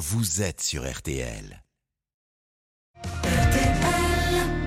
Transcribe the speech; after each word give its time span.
vous 0.00 0.40
êtes 0.40 0.62
sur 0.62 0.90
RTL. 0.90 1.62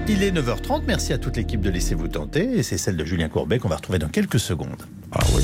Il 0.08 0.22
est 0.22 0.30
9h30, 0.30 0.84
merci 0.86 1.12
à 1.12 1.18
toute 1.18 1.38
l'équipe 1.38 1.60
de 1.60 1.72
Laissez-vous 1.72 2.08
tenter, 2.08 2.60
et 2.60 2.62
c'est 2.62 2.78
celle 2.78 2.98
de 2.98 3.04
Julien 3.04 3.30
Courbet 3.30 3.58
qu'on 3.58 3.68
va 3.68 3.78
retrouver 3.78 3.98
dans 3.98 4.10
quelques 4.10 4.40
secondes. 4.40 4.84
Ah 5.12 5.24
oui. 5.36 5.44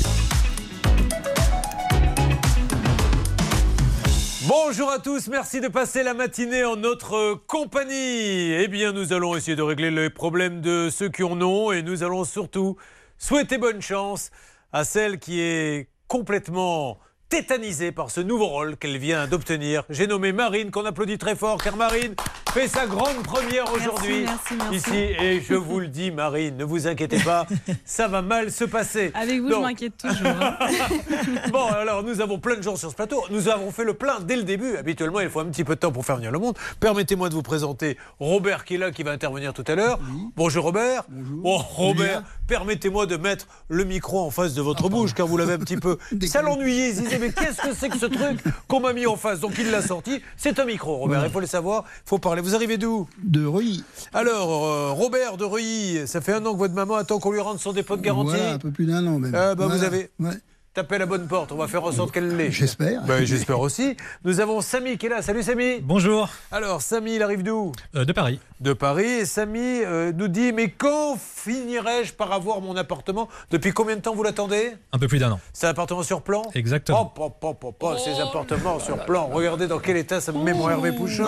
Bonjour 4.46 4.92
à 4.92 5.00
tous, 5.00 5.26
merci 5.26 5.60
de 5.60 5.66
passer 5.66 6.04
la 6.04 6.14
matinée 6.14 6.62
en 6.64 6.76
notre 6.76 7.34
compagnie. 7.48 8.52
Eh 8.52 8.68
bien, 8.68 8.92
nous 8.92 9.12
allons 9.12 9.34
essayer 9.34 9.56
de 9.56 9.62
régler 9.62 9.90
les 9.90 10.08
problèmes 10.08 10.60
de 10.60 10.88
ceux 10.88 11.08
qui 11.08 11.24
en 11.24 11.42
ont 11.42 11.72
et 11.72 11.82
nous 11.82 12.04
allons 12.04 12.22
surtout 12.22 12.76
souhaiter 13.18 13.58
bonne 13.58 13.82
chance 13.82 14.30
à 14.72 14.84
celle 14.84 15.18
qui 15.18 15.40
est 15.40 15.88
complètement 16.06 17.00
tétanisée 17.30 17.92
par 17.92 18.10
ce 18.10 18.20
nouveau 18.20 18.46
rôle 18.46 18.76
qu'elle 18.76 18.98
vient 18.98 19.26
d'obtenir. 19.28 19.84
J'ai 19.88 20.08
nommé 20.08 20.32
Marine, 20.32 20.70
qu'on 20.72 20.84
applaudit 20.84 21.16
très 21.16 21.36
fort, 21.36 21.62
car 21.62 21.76
Marine 21.76 22.14
fait 22.52 22.66
sa 22.66 22.86
grande 22.86 23.22
première 23.22 23.72
aujourd'hui 23.72 24.26
ici. 24.72 24.96
Et 24.96 25.40
je 25.40 25.54
vous 25.54 25.78
le 25.78 25.86
dis, 25.86 26.10
Marine, 26.10 26.56
ne 26.56 26.64
vous 26.64 26.88
inquiétez 26.88 27.20
pas, 27.20 27.46
ça 27.84 28.08
va 28.08 28.20
mal 28.20 28.50
se 28.50 28.64
passer. 28.64 29.12
Avec 29.14 29.40
vous, 29.40 29.48
je 29.50 29.54
m'inquiète 29.56 29.96
toujours. 29.96 30.26
hein. 30.26 30.56
Bon, 31.52 31.66
alors 31.66 32.02
nous 32.02 32.20
avons 32.20 32.38
plein 32.40 32.56
de 32.56 32.62
gens 32.62 32.74
sur 32.74 32.90
ce 32.90 32.96
plateau. 32.96 33.22
Nous 33.30 33.48
avons 33.48 33.70
fait 33.70 33.84
le 33.84 33.94
plein 33.94 34.18
dès 34.20 34.34
le 34.36 34.42
début. 34.42 34.76
Habituellement, 34.76 35.20
il 35.20 35.28
faut 35.30 35.38
un 35.40 35.46
petit 35.46 35.62
peu 35.64 35.76
de 35.76 35.80
temps 35.80 35.92
pour 35.92 36.04
faire 36.04 36.16
venir 36.16 36.32
le 36.32 36.40
monde. 36.40 36.56
Permettez-moi 36.80 37.28
de 37.28 37.34
vous 37.34 37.42
présenter 37.42 37.96
Robert 38.18 38.64
qui 38.64 38.74
est 38.74 38.78
là, 38.78 38.90
qui 38.90 39.04
va 39.04 39.12
intervenir 39.12 39.52
tout 39.52 39.64
à 39.68 39.76
l'heure. 39.76 40.00
Bonjour 40.36 40.64
Robert. 40.64 41.04
Bon, 41.08 41.56
Robert, 41.58 42.24
permettez-moi 42.48 43.06
de 43.06 43.16
mettre 43.16 43.46
le 43.68 43.84
micro 43.84 44.20
en 44.20 44.30
face 44.30 44.54
de 44.54 44.62
votre 44.62 44.88
bouche, 44.88 45.14
car 45.14 45.28
vous 45.28 45.36
l'avez 45.36 45.52
un 45.52 45.58
petit 45.58 45.76
peu. 45.76 45.96
Ça 46.26 46.42
l'ennuyait. 46.42 46.94
Mais 47.20 47.30
qu'est-ce 47.32 47.60
que 47.60 47.74
c'est 47.74 47.88
que 47.88 47.98
ce 47.98 48.06
truc 48.06 48.40
qu'on 48.68 48.80
m'a 48.80 48.92
mis 48.92 49.06
en 49.06 49.16
face 49.16 49.40
Donc 49.40 49.52
il 49.58 49.70
l'a 49.70 49.82
sorti. 49.82 50.20
C'est 50.36 50.58
un 50.58 50.64
micro, 50.64 50.96
Robert. 50.96 51.24
Il 51.24 51.30
faut 51.30 51.40
le 51.40 51.46
savoir. 51.46 51.84
Il 52.06 52.08
faut 52.08 52.18
parler. 52.18 52.40
Vous 52.42 52.54
arrivez 52.54 52.78
d'où 52.78 53.06
De 53.22 53.44
Reuilly. 53.44 53.84
Alors, 54.12 54.64
euh, 54.66 54.90
Robert 54.92 55.36
de 55.36 55.44
Reuilly, 55.44 56.06
ça 56.06 56.20
fait 56.20 56.32
un 56.32 56.44
an 56.46 56.52
que 56.54 56.58
votre 56.58 56.74
maman 56.74 56.94
attend 56.96 57.18
qu'on 57.18 57.32
lui 57.32 57.40
rende 57.40 57.58
son 57.60 57.72
dépôt 57.72 57.96
de 57.96 58.02
garantie. 58.02 58.30
Voilà, 58.30 58.54
un 58.54 58.58
peu 58.58 58.70
plus 58.70 58.86
d'un 58.86 59.06
an 59.06 59.18
même. 59.18 59.34
Ah, 59.34 59.54
bah, 59.54 59.66
vous 59.66 59.82
avez- 59.84 60.10
Ouais. 60.18 60.30
Tapez 60.72 60.94
à 60.94 60.98
la 60.98 61.06
bonne 61.06 61.26
porte, 61.26 61.50
on 61.50 61.56
va 61.56 61.66
faire 61.66 61.82
en 61.82 61.90
sorte 61.90 62.12
qu'elle 62.12 62.36
l'ait. 62.36 62.52
J'espère. 62.52 63.02
Ben, 63.02 63.24
J'espère 63.24 63.58
aussi. 63.58 63.96
Nous 64.24 64.38
avons 64.38 64.60
Samy 64.60 64.98
qui 64.98 65.06
est 65.06 65.08
là. 65.08 65.20
Salut 65.20 65.42
Samy. 65.42 65.80
Bonjour, 65.80 66.28
Alors 66.52 66.80
Samy, 66.80 67.16
il 67.16 67.22
arrive 67.24 67.42
d'où? 67.42 67.72
Euh, 67.96 68.04
de 68.04 68.12
Paris. 68.12 68.38
De 68.60 68.72
Paris. 68.72 69.04
Et 69.04 69.24
Samy 69.24 69.58
euh, 69.58 70.12
nous 70.12 70.28
dit 70.28 70.52
Mais 70.52 70.70
quand 70.70 71.16
finirai-je 71.18 72.12
par 72.12 72.30
avoir 72.32 72.60
mon 72.60 72.76
appartement? 72.76 73.28
Depuis 73.50 73.72
combien 73.72 73.96
de 73.96 74.00
temps 74.00 74.14
vous 74.14 74.22
l'attendez? 74.22 74.74
Un 74.92 74.98
peu 75.00 75.08
plus 75.08 75.18
d'un 75.18 75.32
an. 75.32 75.40
C'est 75.52 75.66
un 75.66 75.70
appartement 75.70 76.04
sur 76.04 76.22
plan? 76.22 76.42
Exactement. 76.54 77.00
Hop, 77.16 77.18
hop, 77.42 77.44
hop, 77.64 77.82
hop, 77.82 77.98
ces 77.98 78.20
appartements 78.20 78.78
sur 78.78 79.04
plan. 79.04 79.26
Regardez 79.26 79.66
dans 79.66 79.80
quel 79.80 79.96
état 79.96 80.20
ça 80.20 80.30
me 80.30 80.38
met 80.40 80.52
mon 80.54 80.70
Hervé 80.70 80.92
Pouchon. 80.92 81.26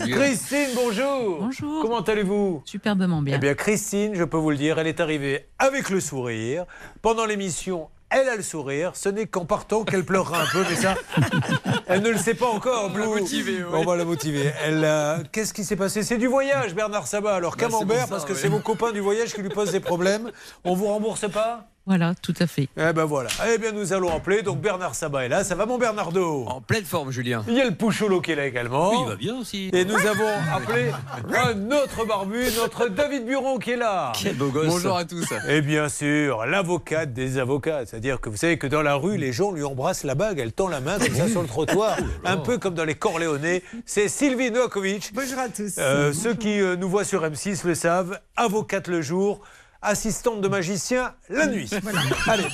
Christine, 0.00 0.70
bonjour. 0.74 1.38
Bonjour. 1.42 1.82
Comment 1.82 2.00
allez-vous? 2.00 2.62
Superbement 2.64 3.22
bien. 3.22 3.36
Eh 3.36 3.38
bien, 3.38 3.54
Christine, 3.54 4.16
je 4.16 4.24
peux 4.24 4.36
vous 4.36 4.50
le 4.50 4.56
dire, 4.56 4.80
elle 4.80 4.88
est 4.88 4.98
arrivée 4.98 5.46
avec 5.60 5.90
le 5.90 6.00
sourire. 6.00 6.64
Pendant 7.02 7.24
l'émission, 7.24 7.88
elle 8.10 8.28
a 8.28 8.36
le 8.36 8.42
sourire. 8.42 8.92
Ce 8.94 9.08
n'est 9.08 9.26
qu'en 9.26 9.44
partant 9.44 9.84
qu'elle 9.84 10.04
pleurera 10.04 10.42
un 10.42 10.46
peu, 10.46 10.64
mais 10.68 10.76
ça, 10.76 10.94
elle 11.86 12.02
ne 12.02 12.10
le 12.10 12.18
sait 12.18 12.34
pas 12.34 12.48
encore. 12.48 12.86
On 12.86 12.88
va 12.92 13.00
la 13.00 13.06
motiver. 13.06 13.64
On 13.64 13.84
va 13.84 13.96
la 13.96 14.04
motiver. 14.04 14.52
Elle, 14.64 14.84
euh, 14.84 15.18
Qu'est-ce 15.32 15.54
qui 15.54 15.64
s'est 15.64 15.76
passé? 15.76 16.02
C'est 16.02 16.18
du 16.18 16.26
voyage, 16.26 16.74
Bernard 16.74 17.06
Sabat. 17.06 17.34
Alors, 17.34 17.56
Camembert, 17.56 18.08
parce 18.08 18.24
que 18.24 18.34
c'est 18.34 18.48
vos 18.48 18.58
copains 18.60 18.92
du 18.92 19.00
voyage 19.00 19.32
qui 19.32 19.42
lui 19.42 19.48
posent 19.48 19.72
des 19.72 19.80
problèmes. 19.80 20.30
On 20.64 20.74
vous 20.74 20.86
rembourse 20.86 21.30
pas? 21.30 21.69
Voilà, 21.86 22.14
tout 22.14 22.34
à 22.38 22.46
fait. 22.46 22.68
Eh 22.76 22.92
ben 22.92 23.04
voilà. 23.04 23.30
Eh 23.52 23.58
bien, 23.58 23.72
nous 23.72 23.92
allons 23.92 24.14
appeler. 24.14 24.42
Donc, 24.42 24.60
Bernard 24.60 24.94
Sabat 24.94 25.24
est 25.24 25.28
là. 25.28 25.42
Ça 25.44 25.54
va, 25.54 25.66
mon 25.66 25.78
Bernardo? 25.78 26.44
En 26.46 26.60
pleine 26.60 26.84
forme, 26.84 27.10
Julien. 27.10 27.42
Il 27.48 27.54
y 27.54 27.60
a 27.60 27.64
le 27.64 27.74
Poucholo 27.74 28.20
qui 28.20 28.32
est 28.32 28.36
là 28.36 28.46
également. 28.46 28.90
Oui, 28.90 28.96
il 29.02 29.08
va 29.08 29.16
bien 29.16 29.38
aussi. 29.38 29.70
Et 29.72 29.84
nous 29.84 29.96
avons 29.96 30.28
appelé 30.54 30.90
un 31.34 31.70
autre 31.72 32.04
barbu, 32.06 32.44
notre 32.56 32.88
David 32.88 33.24
Buron 33.24 33.58
qui 33.58 33.72
est 33.72 33.76
là. 33.76 34.12
Quel 34.20 34.36
beau 34.36 34.50
gosse. 34.50 34.66
Bonjour 34.66 34.96
à 34.96 35.04
tous. 35.04 35.26
Et 35.48 35.62
bien 35.62 35.88
sûr, 35.88 36.44
l'avocate 36.46 37.12
des 37.12 37.38
avocats. 37.38 37.86
C'est-à-dire 37.86 38.20
que 38.20 38.28
vous 38.28 38.36
savez 38.36 38.58
que 38.58 38.66
dans 38.66 38.82
la 38.82 38.94
rue, 38.94 39.16
les 39.16 39.32
gens 39.32 39.50
lui 39.50 39.64
embrassent 39.64 40.04
la 40.04 40.14
bague, 40.14 40.38
elle 40.38 40.52
tend 40.52 40.68
la 40.68 40.80
main 40.80 40.98
comme 40.98 41.14
ça 41.14 41.28
sur 41.28 41.42
le 41.42 41.48
trottoir, 41.48 41.96
un 42.24 42.36
peu 42.36 42.58
comme 42.58 42.74
dans 42.74 42.84
les 42.84 42.94
Corléonais. 42.94 43.62
C'est 43.86 44.08
Sylvie 44.08 44.50
Noakovic. 44.50 45.12
Bonjour 45.14 45.38
à 45.38 45.48
tous. 45.48 45.74
Euh, 45.78 46.12
ceux 46.12 46.34
qui 46.34 46.60
euh, 46.60 46.76
nous 46.76 46.88
voient 46.88 47.04
sur 47.04 47.24
M6 47.24 47.66
le 47.66 47.74
savent, 47.74 48.20
avocate 48.36 48.86
le 48.86 49.02
jour. 49.02 49.40
Assistante 49.82 50.42
de 50.42 50.48
magicien 50.48 51.14
la 51.30 51.46
nuit. 51.46 51.70
Allez. 52.26 52.44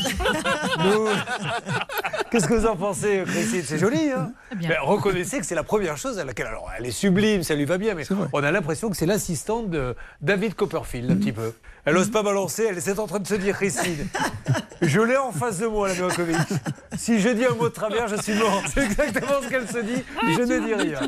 Nous- 0.85 1.09
Qu'est-ce 2.31 2.47
que 2.47 2.55
vous 2.55 2.67
en 2.67 2.77
pensez, 2.77 3.25
Christine? 3.27 3.63
C'est 3.65 3.79
joli, 3.79 4.11
hein? 4.11 4.33
Reconnaissez 4.83 5.39
que 5.41 5.47
c'est 5.47 5.55
la 5.57 5.65
première 5.65 5.97
chose 5.97 6.19
à 6.21 6.25
laquelle. 6.25 6.47
Alors, 6.47 6.71
elle 6.79 6.87
est 6.87 6.91
sublime, 6.93 7.43
ça 7.43 7.55
lui 7.55 7.65
va 7.65 7.79
bien, 7.79 7.95
mais 7.95 8.05
on 8.33 8.43
a 8.45 8.51
l'impression 8.53 8.91
que 8.91 8.97
c'est 8.97 9.07
l'assistante 9.07 9.71
de 9.71 9.97
David 10.21 10.55
Copperfield, 10.55 11.11
un 11.11 11.17
petit 11.17 11.33
peu. 11.33 11.53
Elle 11.85 11.95
n'ose 11.95 12.11
pas 12.11 12.23
balancer, 12.23 12.67
elle 12.69 12.79
est 12.79 12.99
en 12.99 13.07
train 13.07 13.21
de 13.21 13.27
se 13.27 13.35
dire, 13.35 13.55
Christine, 13.57 14.09
je 14.83 15.01
l'ai 15.01 15.17
en 15.17 15.31
face 15.33 15.59
de 15.59 15.67
moi, 15.67 15.89
la 15.89 15.95
Novakovic. 15.95 16.37
Si 16.97 17.21
je 17.21 17.29
dis 17.29 17.45
un 17.45 17.55
mot 17.55 17.69
de 17.69 17.75
travers, 17.75 18.09
je 18.09 18.17
suis 18.17 18.35
mort. 18.35 18.63
C'est 18.75 18.85
exactement 18.85 19.41
ce 19.43 19.49
qu'elle 19.49 19.69
se 19.69 19.79
dit. 19.79 20.03
Je 20.23 20.41
ne 20.43 20.67
dis 20.67 20.75
rien. 20.75 21.01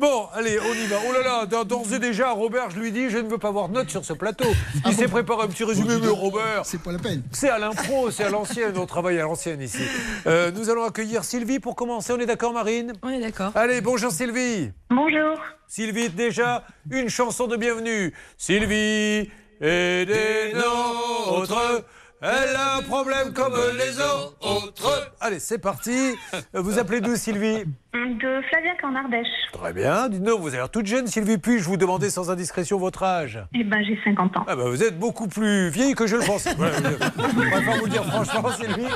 Bon, 0.00 0.28
allez, 0.32 0.58
on 0.58 0.72
y 0.72 0.86
va. 0.86 0.96
Oh 1.06 1.12
là 1.12 1.22
là, 1.22 1.46
d'ores- 1.64 1.92
et 1.92 1.98
déjà, 1.98 2.30
Robert, 2.30 2.70
je 2.70 2.78
lui 2.80 2.90
dis, 2.90 3.10
je 3.10 3.18
ne 3.18 3.28
veux 3.28 3.36
pas 3.36 3.48
avoir 3.48 3.68
de 3.68 3.74
notes 3.74 3.90
sur 3.90 4.02
ce 4.02 4.14
plateau. 4.14 4.48
Il 4.86 4.94
s'est 4.94 5.08
préparé 5.08 5.42
un 5.42 5.48
petit 5.48 5.62
résumé, 5.62 5.94
mais 6.00 6.08
Robert, 6.08 6.62
C'est 6.64 6.80
pas 6.82 6.92
la 6.92 6.98
peine. 6.98 7.22
c'est 7.32 7.50
à 7.50 7.58
l'impro, 7.58 8.10
c'est 8.10 8.24
à 8.24 8.30
l'ancienne, 8.30 8.78
on 8.78 8.86
travaille 8.86 9.18
à 9.20 9.24
l'ancienne 9.24 9.60
ici. 9.60 9.82
Euh, 10.26 10.50
nous 10.52 10.70
allons 10.70 10.84
accueillir 10.84 11.22
Sylvie 11.24 11.58
pour 11.60 11.76
commencer, 11.76 12.14
on 12.14 12.18
est 12.18 12.24
d'accord 12.24 12.54
Marine? 12.54 12.94
On 13.02 13.10
est 13.10 13.20
d'accord. 13.20 13.52
Allez, 13.54 13.82
bonjour 13.82 14.10
Sylvie 14.10 14.70
Bonjour. 14.88 15.38
Sylvie, 15.68 16.08
déjà, 16.08 16.64
une 16.90 17.10
chanson 17.10 17.46
de 17.46 17.58
bienvenue. 17.58 18.14
Sylvie 18.38 19.30
est 19.60 20.06
des 20.06 20.54
nôtres. 20.54 21.84
Elle 22.22 22.54
a 22.54 22.76
un 22.76 22.82
problème 22.82 23.32
comme 23.32 23.54
les 23.78 23.98
autres. 23.98 25.10
Allez, 25.20 25.38
c'est 25.40 25.56
parti. 25.58 26.14
Vous 26.52 26.78
appelez 26.78 27.00
d'où, 27.00 27.16
Sylvie? 27.16 27.64
De 27.92 28.40
Flavia 28.48 28.72
en 28.84 28.94
Ardèche. 28.94 29.26
Très 29.52 29.72
bien. 29.72 30.08
Dites-nous, 30.08 30.38
vous 30.38 30.48
avez 30.48 30.58
l'air 30.58 30.70
toute 30.70 30.86
jeune, 30.86 31.08
Sylvie. 31.08 31.38
Puis-je 31.38 31.64
vous 31.64 31.76
demander 31.76 32.08
sans 32.08 32.30
indiscrétion 32.30 32.78
votre 32.78 33.02
âge 33.02 33.40
Eh 33.52 33.64
ben, 33.64 33.82
j'ai 33.82 33.98
50 34.04 34.36
ans. 34.36 34.44
ah 34.46 34.54
bah 34.54 34.62
vous 34.66 34.82
êtes 34.84 34.96
beaucoup 34.96 35.26
plus 35.26 35.70
vieille 35.70 35.94
que 35.94 36.06
je 36.06 36.14
le 36.14 36.22
pensais. 36.22 36.54
Ouais, 36.56 36.68
je 36.72 36.82
je 36.82 37.50
préfère 37.50 37.76
vous 37.78 37.84
le 37.86 37.90
dire 37.90 38.04
franchement, 38.04 38.48
Sylvie. 38.52 38.86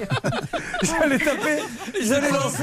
J'allais 0.82 1.18
taper, 1.18 1.58
j'allais 2.02 2.30
lancer, 2.30 2.62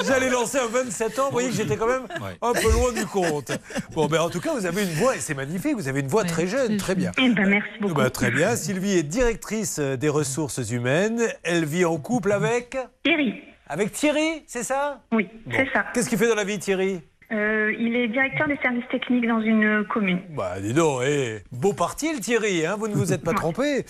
j'allais 0.06 0.30
lancer 0.30 0.58
un 0.58 0.66
27 0.66 1.18
ans. 1.18 1.26
Vous 1.26 1.32
voyez 1.32 1.50
que 1.50 1.54
j'étais 1.54 1.76
quand 1.76 1.86
même 1.86 2.06
un 2.42 2.52
peu 2.52 2.72
loin 2.72 2.92
du 2.92 3.04
compte. 3.06 3.52
Bon, 3.92 4.06
ben 4.06 4.20
en 4.20 4.30
tout 4.30 4.40
cas, 4.40 4.54
vous 4.54 4.64
avez 4.66 4.82
une 4.82 4.94
voix 4.94 5.14
et 5.14 5.20
c'est 5.20 5.34
magnifique. 5.34 5.74
Vous 5.76 5.88
avez 5.88 6.00
une 6.00 6.08
voix 6.08 6.22
Ouais, 6.22 6.28
très 6.28 6.46
jeune, 6.46 6.78
très 6.78 6.94
bien. 6.94 7.12
Eh 7.18 7.28
ben, 7.28 7.46
merci 7.48 7.68
beaucoup. 7.80 7.94
Bah, 7.94 8.08
très 8.10 8.30
bien. 8.30 8.56
Sylvie 8.56 8.96
est 8.96 9.02
directrice 9.02 9.78
euh, 9.78 9.96
des 9.96 10.08
ressources 10.08 10.70
humaines. 10.70 11.20
Elle 11.42 11.64
vit 11.66 11.84
en 11.84 11.98
couple 11.98 12.32
avec 12.32 12.76
Thierry. 13.04 13.34
Avec 13.68 13.92
Thierry, 13.92 14.44
c'est 14.46 14.62
ça? 14.62 15.02
Oui, 15.12 15.28
c'est 15.50 15.68
ça. 15.72 15.86
Qu'est-ce 15.92 16.08
qu'il 16.08 16.18
fait 16.18 16.28
dans 16.28 16.34
la 16.34 16.44
vie, 16.44 16.58
Thierry? 16.58 17.02
Euh, 17.32 17.74
il 17.78 17.96
est 17.96 18.08
directeur 18.08 18.46
des 18.46 18.56
services 18.62 18.86
techniques 18.90 19.26
dans 19.26 19.40
une 19.40 19.84
commune. 19.88 20.20
Bah, 20.36 20.60
dis 20.60 20.72
donc, 20.72 21.02
eh, 21.04 21.38
beau 21.50 21.72
parti 21.72 22.12
le 22.12 22.20
Thierry, 22.20 22.64
hein, 22.64 22.76
vous 22.78 22.86
ne 22.86 22.94
vous 22.94 23.12
êtes 23.12 23.24
pas 23.24 23.32
trompé. 23.34 23.84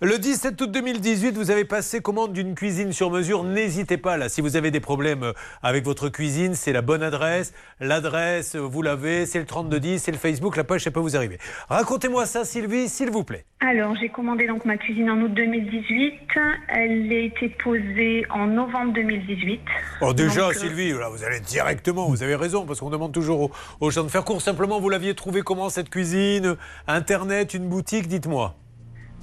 Le 0.00 0.18
17 0.18 0.60
août 0.60 0.70
2018, 0.70 1.32
vous 1.36 1.50
avez 1.50 1.64
passé 1.64 2.00
commande 2.00 2.32
d'une 2.32 2.54
cuisine 2.54 2.92
sur 2.92 3.10
mesure. 3.10 3.42
N'hésitez 3.42 3.96
pas, 3.96 4.16
là, 4.16 4.28
si 4.28 4.40
vous 4.40 4.56
avez 4.56 4.70
des 4.70 4.78
problèmes 4.80 5.24
euh, 5.24 5.32
avec 5.62 5.84
votre 5.84 6.08
cuisine, 6.08 6.54
c'est 6.54 6.72
la 6.72 6.82
bonne 6.82 7.02
adresse. 7.02 7.54
L'adresse, 7.80 8.54
euh, 8.54 8.60
vous 8.60 8.82
l'avez, 8.82 9.26
c'est 9.26 9.40
le 9.40 9.46
3210, 9.46 9.98
c'est 9.98 10.12
le 10.12 10.18
Facebook, 10.18 10.56
la 10.56 10.64
page, 10.64 10.82
ça 10.82 10.92
peut 10.92 11.00
vous 11.00 11.16
arriver. 11.16 11.38
Racontez-moi 11.68 12.24
ça, 12.26 12.44
Sylvie, 12.44 12.88
s'il 12.88 13.10
vous 13.10 13.24
plaît. 13.24 13.44
Alors, 13.60 13.96
j'ai 14.00 14.10
commandé 14.10 14.46
donc 14.46 14.64
ma 14.64 14.76
cuisine 14.76 15.10
en 15.10 15.20
août 15.22 15.32
2018. 15.34 16.12
Elle 16.68 17.10
a 17.10 17.18
été 17.18 17.48
posée 17.64 18.24
en 18.30 18.46
novembre 18.46 18.92
2018. 18.92 19.60
Bon, 20.00 20.12
déjà, 20.12 20.42
Donc, 20.42 20.54
Sylvie, 20.54 20.92
là, 20.92 21.08
vous 21.08 21.24
allez 21.24 21.40
directement, 21.40 22.06
vous 22.08 22.22
avez 22.22 22.36
raison, 22.36 22.66
parce 22.66 22.75
qu'on 22.80 22.90
demande 22.90 23.12
toujours 23.12 23.40
aux, 23.40 23.50
aux 23.80 23.90
gens 23.90 24.04
de 24.04 24.08
faire 24.08 24.24
court. 24.24 24.40
Simplement, 24.42 24.80
vous 24.80 24.88
l'aviez 24.88 25.14
trouvé 25.14 25.42
comment, 25.42 25.68
cette 25.70 25.90
cuisine 25.90 26.56
Internet, 26.86 27.54
une 27.54 27.68
boutique, 27.68 28.06
dites-moi. 28.08 28.54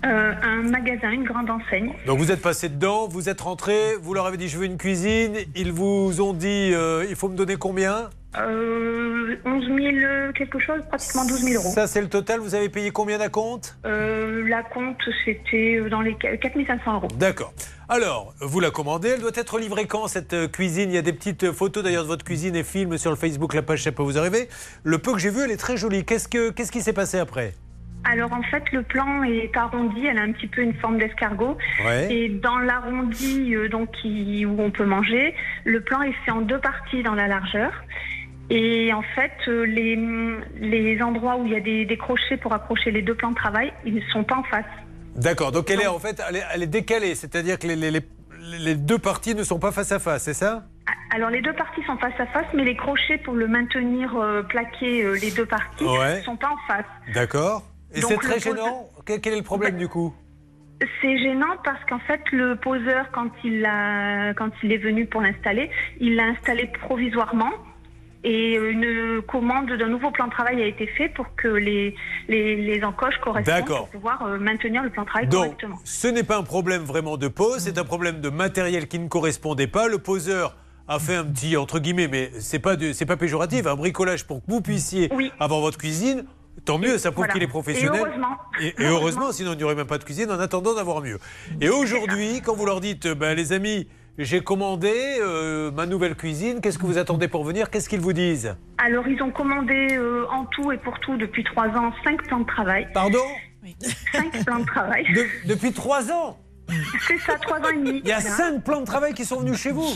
euh, 0.05 0.33
un 0.43 0.63
magasin, 0.69 1.11
une 1.11 1.23
grande 1.23 1.49
enseigne. 1.49 1.93
Donc 2.05 2.19
vous 2.19 2.31
êtes 2.31 2.41
passé 2.41 2.67
dedans, 2.69 3.07
vous 3.07 3.29
êtes 3.29 3.39
rentré, 3.41 3.95
vous 4.01 4.13
leur 4.13 4.25
avez 4.25 4.35
dit 4.37 4.49
je 4.49 4.57
veux 4.57 4.65
une 4.65 4.77
cuisine, 4.77 5.37
ils 5.55 5.71
vous 5.71 6.19
ont 6.21 6.33
dit 6.33 6.71
euh, 6.73 7.05
il 7.09 7.15
faut 7.15 7.29
me 7.29 7.37
donner 7.37 7.55
combien? 7.55 8.09
Euh, 8.39 9.35
11 9.45 9.65
000 9.65 10.31
quelque 10.33 10.59
chose, 10.59 10.81
pratiquement 10.89 11.25
12 11.25 11.39
000 11.43 11.61
euros. 11.63 11.73
Ça 11.73 11.87
c'est 11.87 12.01
le 12.01 12.09
total, 12.09 12.39
vous 12.39 12.55
avez 12.55 12.69
payé 12.69 12.91
combien 12.91 13.17
d'acompte 13.17 13.77
Euh, 13.85 14.47
la 14.47 14.63
compte, 14.63 14.97
c'était 15.25 15.81
dans 15.89 16.01
les 16.01 16.15
4 16.15 16.39
500 16.67 16.93
euros. 16.95 17.07
D'accord. 17.17 17.53
Alors, 17.89 18.33
vous 18.41 18.59
la 18.59 18.71
commandez, 18.71 19.09
elle 19.09 19.21
doit 19.21 19.31
être 19.35 19.59
livrée 19.59 19.85
quand 19.85 20.07
cette 20.07 20.33
euh, 20.33 20.47
cuisine? 20.47 20.89
Il 20.89 20.95
y 20.95 20.97
a 20.97 21.01
des 21.03 21.13
petites 21.13 21.51
photos 21.51 21.83
d'ailleurs 21.83 22.03
de 22.03 22.07
votre 22.07 22.25
cuisine 22.25 22.55
et 22.55 22.63
films 22.63 22.97
sur 22.97 23.11
le 23.11 23.17
Facebook, 23.17 23.53
la 23.53 23.61
page 23.61 23.83
ça 23.83 23.91
peut 23.91 24.03
vous 24.03 24.17
arriver. 24.17 24.47
Le 24.83 24.97
peu 24.97 25.11
que 25.13 25.19
j'ai 25.19 25.29
vu, 25.29 25.41
elle 25.43 25.51
est 25.51 25.57
très 25.57 25.77
jolie. 25.77 26.03
Qu'est-ce, 26.05 26.27
que, 26.27 26.49
qu'est-ce 26.49 26.71
qui 26.71 26.81
s'est 26.81 26.93
passé 26.93 27.19
après? 27.19 27.53
Alors 28.05 28.33
en 28.33 28.41
fait, 28.43 28.63
le 28.73 28.83
plan 28.83 29.23
est 29.23 29.55
arrondi, 29.55 30.05
elle 30.05 30.17
a 30.17 30.23
un 30.23 30.31
petit 30.33 30.47
peu 30.47 30.61
une 30.61 30.73
forme 30.73 30.97
d'escargot. 30.97 31.57
Ouais. 31.85 32.13
Et 32.13 32.29
dans 32.29 32.57
l'arrondi 32.57 33.55
euh, 33.55 33.69
donc 33.69 33.91
qui- 34.01 34.45
où 34.45 34.59
on 34.61 34.71
peut 34.71 34.85
manger, 34.85 35.33
le 35.63 35.79
plan 35.81 36.01
est 36.01 36.11
fait 36.25 36.31
en 36.31 36.41
deux 36.41 36.59
parties 36.59 37.01
dans 37.03 37.15
la 37.15 37.27
largeur. 37.27 37.71
Et 38.49 38.91
en 38.93 39.01
fait, 39.01 39.31
euh, 39.47 39.63
les, 39.65 39.95
les 40.59 41.01
endroits 41.01 41.37
où 41.37 41.45
il 41.45 41.53
y 41.53 41.55
a 41.55 41.59
des, 41.61 41.85
des 41.85 41.97
crochets 41.97 42.37
pour 42.37 42.53
accrocher 42.53 42.91
les 42.91 43.01
deux 43.01 43.15
plans 43.15 43.31
de 43.31 43.35
travail, 43.35 43.73
ils 43.85 43.95
ne 43.95 44.01
sont 44.11 44.23
pas 44.23 44.35
en 44.35 44.43
face. 44.43 44.65
D'accord, 45.15 45.51
donc 45.51 45.69
elle 45.71 45.81
est 45.81 45.87
en 45.87 45.99
fait, 45.99 46.21
elle 46.27 46.35
est, 46.37 46.43
elle 46.53 46.63
est 46.63 46.67
décalée, 46.67 47.15
c'est-à-dire 47.15 47.57
que 47.59 47.67
les, 47.67 47.75
les- 47.75 48.01
les- 48.59 48.75
deux 48.75 48.97
parties 48.97 49.35
ne 49.35 49.43
sont 49.43 49.59
pas 49.59 49.71
face 49.71 49.91
à 49.91 49.99
face, 49.99 50.23
c'est 50.23 50.33
ça? 50.33 50.63
Alors 51.15 51.29
les 51.29 51.41
deux 51.41 51.53
parties 51.53 51.83
sont 51.85 51.97
face 51.97 52.19
à 52.19 52.25
face, 52.27 52.47
mais 52.53 52.63
les 52.63 52.75
crochets 52.75 53.19
pour 53.19 53.35
le 53.35 53.47
maintenir 53.47 54.15
euh, 54.17 54.41
plaqué, 54.43 55.03
euh, 55.03 55.13
les 55.13 55.31
deux 55.31 55.45
parties, 55.45 55.85
Ouais. 55.85 56.17
ne 56.17 56.23
sont 56.23 56.35
pas 56.35 56.49
en 56.49 56.57
face. 56.67 56.85
D'accord. 57.13 57.63
Et 57.93 58.01
c'est 58.01 58.17
très 58.17 58.39
gênant? 58.39 58.89
Quel, 59.05 59.21
quel 59.21 59.33
est 59.33 59.37
le 59.37 59.43
problème 59.43 59.77
du 59.77 59.87
coup? 59.87 60.13
C'est 61.01 61.17
gênant 61.19 61.55
parce 61.63 61.79
qu'en 61.87 61.99
fait, 61.99 62.19
le 62.31 62.55
poseur, 62.55 63.05
quand 63.13 63.29
il, 63.43 63.63
a, 63.65 64.33
quand 64.33 64.49
il 64.63 64.73
est 64.73 64.77
venu 64.77 65.05
pour 65.05 65.21
l'installer, 65.21 65.69
il 65.99 66.15
l'a 66.15 66.25
installé 66.25 66.69
provisoirement. 66.81 67.51
Et 68.25 68.55
une 68.55 69.21
commande 69.27 69.69
d'un 69.71 69.89
nouveau 69.89 70.09
plan 70.11 70.27
de 70.27 70.31
travail 70.31 70.61
a 70.61 70.65
été 70.65 70.87
faite 70.87 71.13
pour 71.13 71.35
que 71.35 71.47
les, 71.49 71.93
les, 72.29 72.55
les 72.55 72.83
encoches 72.83 73.17
correspondent 73.21 73.53
D'accord. 73.55 73.79
pour 73.79 73.89
pouvoir 73.89 74.25
euh, 74.25 74.37
maintenir 74.39 74.81
le 74.81 74.89
plan 74.89 75.03
de 75.03 75.07
travail 75.07 75.27
Donc, 75.27 75.43
correctement. 75.43 75.79
ce 75.83 76.07
n'est 76.07 76.23
pas 76.23 76.37
un 76.37 76.43
problème 76.43 76.83
vraiment 76.83 77.17
de 77.17 77.27
pose, 77.27 77.59
c'est 77.59 77.77
un 77.77 77.83
problème 77.83 78.21
de 78.21 78.29
matériel 78.29 78.87
qui 78.87 78.99
ne 78.99 79.09
correspondait 79.09 79.67
pas. 79.67 79.87
Le 79.89 79.97
poseur 79.97 80.55
a 80.87 80.99
fait 80.99 81.15
un 81.15 81.25
petit, 81.25 81.57
entre 81.57 81.79
guillemets, 81.79 82.07
mais 82.07 82.31
c'est 82.39 82.59
pas, 82.59 82.75
c'est 82.93 83.05
pas 83.05 83.17
péjoratif, 83.17 83.65
un 83.67 83.75
bricolage 83.75 84.25
pour 84.25 84.37
que 84.39 84.45
vous 84.51 84.61
puissiez 84.61 85.09
Oui. 85.13 85.31
avoir 85.39 85.59
votre 85.59 85.77
cuisine. 85.77 86.23
Tant 86.65 86.77
mieux, 86.77 86.97
ça 86.99 87.11
prouve 87.11 87.23
Voilà. 87.25 87.33
qu'il 87.33 87.43
est 87.43 87.47
professionnel. 87.47 87.99
Et 87.99 88.05
heureusement. 88.05 88.37
Et, 88.61 88.67
et 88.67 88.73
heureusement, 88.87 89.31
sinon 89.33 89.51
il 89.51 89.57
n'y 89.57 89.63
aurait 89.63 89.75
même 89.75 89.87
pas 89.87 89.97
de 89.97 90.03
cuisine 90.05 90.31
en 90.31 90.39
attendant 90.39 90.75
d'avoir 90.75 91.01
mieux. 91.01 91.19
Et 91.59 91.67
aujourd'hui, 91.69 92.41
quand 92.41 92.53
vous 92.55 92.65
leur 92.65 92.79
dites, 92.79 93.07
ben, 93.07 93.35
les 93.35 93.51
amis, 93.51 93.87
j'ai 94.17 94.41
commandé 94.41 94.91
euh, 95.21 95.71
ma 95.71 95.85
nouvelle 95.85 96.15
cuisine, 96.15 96.61
qu'est-ce 96.61 96.77
que 96.77 96.85
vous 96.85 96.97
attendez 96.97 97.27
pour 97.27 97.43
venir? 97.43 97.69
Qu'est-ce 97.69 97.89
qu'ils 97.89 97.99
vous 98.01 98.13
disent? 98.13 98.55
Alors, 98.77 99.07
ils 99.07 99.21
ont 99.23 99.31
commandé 99.31 99.87
euh, 99.97 100.25
en 100.29 100.45
tout 100.45 100.71
et 100.71 100.77
pour 100.77 100.99
tout 100.99 101.17
depuis 101.17 101.43
trois 101.43 101.67
ans 101.69 101.91
cinq 102.03 102.21
plans 102.27 102.39
de 102.41 102.45
travail. 102.45 102.87
Pardon? 102.93 103.23
Cinq 104.11 104.45
plans 104.45 104.59
de 104.59 104.65
travail. 104.65 105.05
De- 105.13 105.47
Depuis 105.47 105.71
trois 105.71 106.11
ans? 106.11 106.37
C'est 107.07 107.17
ça, 107.19 107.37
trois 107.37 107.59
ans 107.59 107.69
et 107.69 107.77
demi. 107.77 108.01
Il 108.03 108.09
y 108.09 108.11
a 108.13 108.21
cinq 108.21 108.63
plans 108.63 108.81
de 108.81 108.85
travail 108.85 109.13
qui 109.13 109.25
sont 109.25 109.39
venus 109.39 109.57
chez 109.57 109.71
vous? 109.71 109.89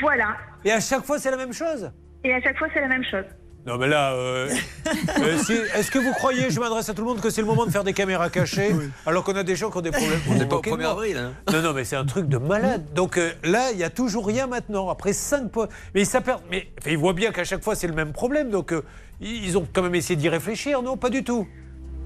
Voilà. 0.00 0.36
Et 0.64 0.70
à 0.72 0.80
chaque 0.80 1.04
fois, 1.04 1.18
c'est 1.18 1.30
la 1.30 1.36
même 1.36 1.52
chose? 1.52 1.90
Et 2.22 2.32
à 2.34 2.40
chaque 2.40 2.58
fois, 2.58 2.68
c'est 2.72 2.80
la 2.80 2.88
même 2.88 3.04
chose. 3.04 3.24
Non 3.66 3.76
mais 3.76 3.88
là, 3.88 4.14
euh, 4.14 4.48
euh, 5.18 5.38
si- 5.38 5.52
est-ce 5.52 5.90
que 5.90 5.98
vous 5.98 6.12
croyez, 6.12 6.50
je 6.50 6.58
m'adresse 6.60 6.88
à 6.88 6.94
tout 6.94 7.02
le 7.02 7.08
monde, 7.08 7.20
que 7.20 7.28
c'est 7.28 7.42
le 7.42 7.46
moment 7.46 7.66
de 7.66 7.70
faire 7.70 7.84
des 7.84 7.92
caméras 7.92 8.30
cachées 8.30 8.70
alors 9.04 9.22
qu'on 9.22 9.36
a 9.36 9.42
des 9.42 9.54
gens 9.54 9.70
qui 9.70 9.76
ont 9.76 9.82
des 9.82 9.90
problèmes 9.90 10.18
On 10.30 10.34
n'est 10.34 10.46
pas 10.46 10.54
au 10.56 10.58
Moquez-moi. 10.58 10.78
1er 10.78 10.90
avril. 10.90 11.16
hein. 11.18 11.32
Non, 11.52 11.60
non, 11.62 11.72
mais 11.74 11.84
c'est 11.84 11.96
un 11.96 12.06
truc 12.06 12.26
de 12.26 12.38
malade. 12.38 12.84
Donc 12.94 13.18
euh, 13.18 13.32
là, 13.44 13.70
il 13.72 13.78
y 13.78 13.84
a 13.84 13.90
toujours 13.90 14.26
rien 14.26 14.46
maintenant. 14.46 14.88
Après 14.88 15.12
5 15.12 15.50
points. 15.50 15.68
Mais 15.94 16.06
ça 16.06 16.22
perd. 16.22 16.40
Mais 16.50 16.68
enfin, 16.80 16.90
ils 16.90 16.98
voient 16.98 17.12
bien 17.12 17.32
qu'à 17.32 17.44
chaque 17.44 17.62
fois, 17.62 17.74
c'est 17.74 17.86
le 17.86 17.92
même 17.94 18.12
problème. 18.12 18.48
Donc 18.50 18.72
euh, 18.72 18.82
ils 19.20 19.58
ont 19.58 19.66
quand 19.70 19.82
même 19.82 19.94
essayé 19.94 20.16
d'y 20.16 20.30
réfléchir, 20.30 20.80
non 20.82 20.96
Pas 20.96 21.10
du 21.10 21.22
tout. 21.22 21.46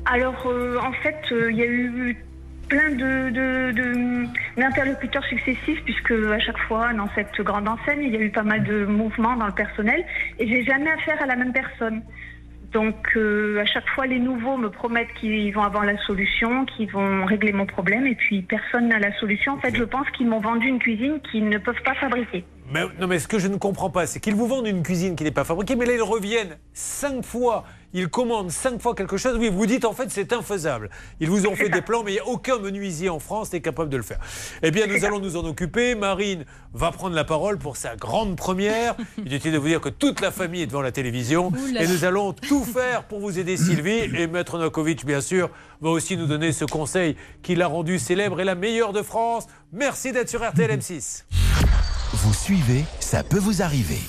Alors, 0.07 0.35
euh, 0.47 0.77
en 0.81 0.93
fait, 1.05 1.17
euh, 1.33 1.53
il 1.53 1.57
y 1.57 1.63
a 1.63 1.67
eu 1.67 2.27
plein 2.69 2.91
de, 2.91 3.31
de- 3.31 4.27
d'interlocuteurs 4.57 5.25
successifs, 5.25 5.83
puisque 5.85 6.13
à 6.13 6.39
chaque 6.39 6.59
fois, 6.67 6.93
dans 6.93 7.09
cette 7.15 7.41
grande 7.41 7.69
enseigne, 7.69 8.03
il 8.03 8.13
y 8.13 8.17
a 8.17 8.21
eu 8.21 8.31
pas 8.31 8.43
mal 8.43 8.65
de 8.65 8.85
mouvements 8.85 9.37
dans 9.37 9.47
le 9.47 9.53
personnel, 9.53 10.05
et 10.39 10.47
j'ai 10.49 10.63
jamais 10.65 10.91
affaire 10.91 11.21
à 11.23 11.27
la 11.27 11.37
même 11.37 11.53
personne. 11.53 12.03
Donc, 12.73 13.13
euh, 13.17 13.61
à 13.63 13.67
chaque 13.67 13.89
fois, 13.91 14.05
les 14.07 14.19
nouveaux 14.19 14.57
me 14.57 14.69
promettent 14.69 15.13
qu'ils 15.21 15.55
vont 15.55 15.63
avoir 15.63 15.85
la 15.85 15.97
solution, 16.07 16.65
qu'ils 16.65 16.91
vont 16.91 17.25
régler 17.25 17.53
mon 17.53 17.67
problème, 17.67 18.05
et 18.05 18.17
puis 18.17 18.43
personne 18.43 18.89
n'a 18.89 18.99
la 18.99 19.17
solution. 19.21 19.53
En 19.53 19.59
fait, 19.59 19.77
je 19.77 19.85
pense 19.85 20.11
qu'ils 20.11 20.27
m'ont 20.27 20.41
vendu 20.41 20.67
une 20.67 20.81
cuisine 20.81 21.21
qu'ils 21.31 21.49
ne 21.49 21.59
peuvent 21.59 21.83
pas 21.85 21.95
fabriquer. 21.95 22.45
Non, 22.73 23.07
mais 23.07 23.21
ce 23.21 23.29
que 23.29 23.39
je 23.39 23.47
ne 23.47 23.59
comprends 23.59 23.91
pas, 23.91 24.07
c'est 24.07 24.19
qu'ils 24.19 24.35
vous 24.35 24.49
vendent 24.49 24.67
une 24.67 24.83
cuisine 24.83 25.15
qui 25.15 25.23
n'est 25.23 25.31
pas 25.31 25.45
fabriquée, 25.45 25.77
mais 25.77 25.87
là, 25.87 25.93
ils 25.95 26.03
reviennent 26.03 26.57
cinq 26.73 27.25
fois. 27.25 27.65
Ils 27.95 28.09
commandent 28.09 28.51
cinq 28.51 28.83
fois 28.83 28.95
quelque 28.95 29.17
chose. 29.17 29.37
Oui, 29.39 29.51
vous 29.51 29.67
dites 29.67 29.85
en 29.85 29.93
fait 29.93 30.11
c'est 30.11 30.33
infaisable. 30.33 30.91
Ils 31.21 31.31
vous 31.31 31.47
ont 31.47 31.55
fait 31.55 31.69
des 31.69 31.81
plans, 31.81 32.03
mais 32.03 32.11
il 32.11 32.15
n'y 32.15 32.21
a 32.21 32.27
aucun 32.27 32.59
menuisier 32.59 33.09
en 33.09 33.21
France 33.21 33.51
qui 33.51 33.57
est 33.57 33.61
capable 33.61 33.89
de 33.89 33.97
le 33.97 34.03
faire. 34.03 34.19
Eh 34.63 34.73
bien, 34.73 34.87
nous 34.87 35.05
allons 35.05 35.21
nous 35.21 35.37
en 35.37 35.45
occuper. 35.45 35.95
Marine 35.95 36.45
va 36.73 36.91
prendre 36.91 37.15
la 37.15 37.25
parole 37.25 37.59
pour 37.59 37.77
sa 37.77 37.95
grande 37.95 38.37
première. 38.37 38.97
Inutile 39.25 39.53
de 39.53 39.59
vous 39.59 39.69
dire 39.69 39.81
que 39.81 39.89
toute 39.89 40.21
la 40.21 40.33
famille 40.33 40.63
est 40.63 40.67
devant 40.67 40.83
la 40.83 40.91
télévision. 40.93 41.53
Et 41.79 41.87
nous 41.87 42.05
allons 42.05 42.33
tout 42.33 42.65
faire 42.65 43.05
pour 43.05 43.21
vous 43.21 43.39
aider, 43.39 43.57
Sylvie. 43.57 44.11
Et 44.17 44.27
Maître 44.27 44.59
Novakovic, 44.59 45.07
bien 45.07 45.21
sûr, 45.21 45.51
va 45.81 45.91
aussi 45.91 46.17
nous 46.17 46.27
donner 46.27 46.51
ce 46.51 46.65
conseil 46.65 47.17
qui 47.43 47.55
l'a 47.55 47.69
rendu 47.69 48.01
célèbre 48.01 48.41
et 48.41 48.45
la 48.45 48.57
meilleure 48.57 48.93
de 48.93 49.03
France. 49.03 49.47
Merci 49.73 50.11
d'être 50.11 50.29
sur 50.29 50.45
RTL 50.45 50.71
M6. 50.71 51.25
Vous 52.13 52.35
suivez, 52.35 52.85
ça 52.99 53.23
peut 53.23 53.39
vous 53.39 53.63
arriver. 53.63 54.01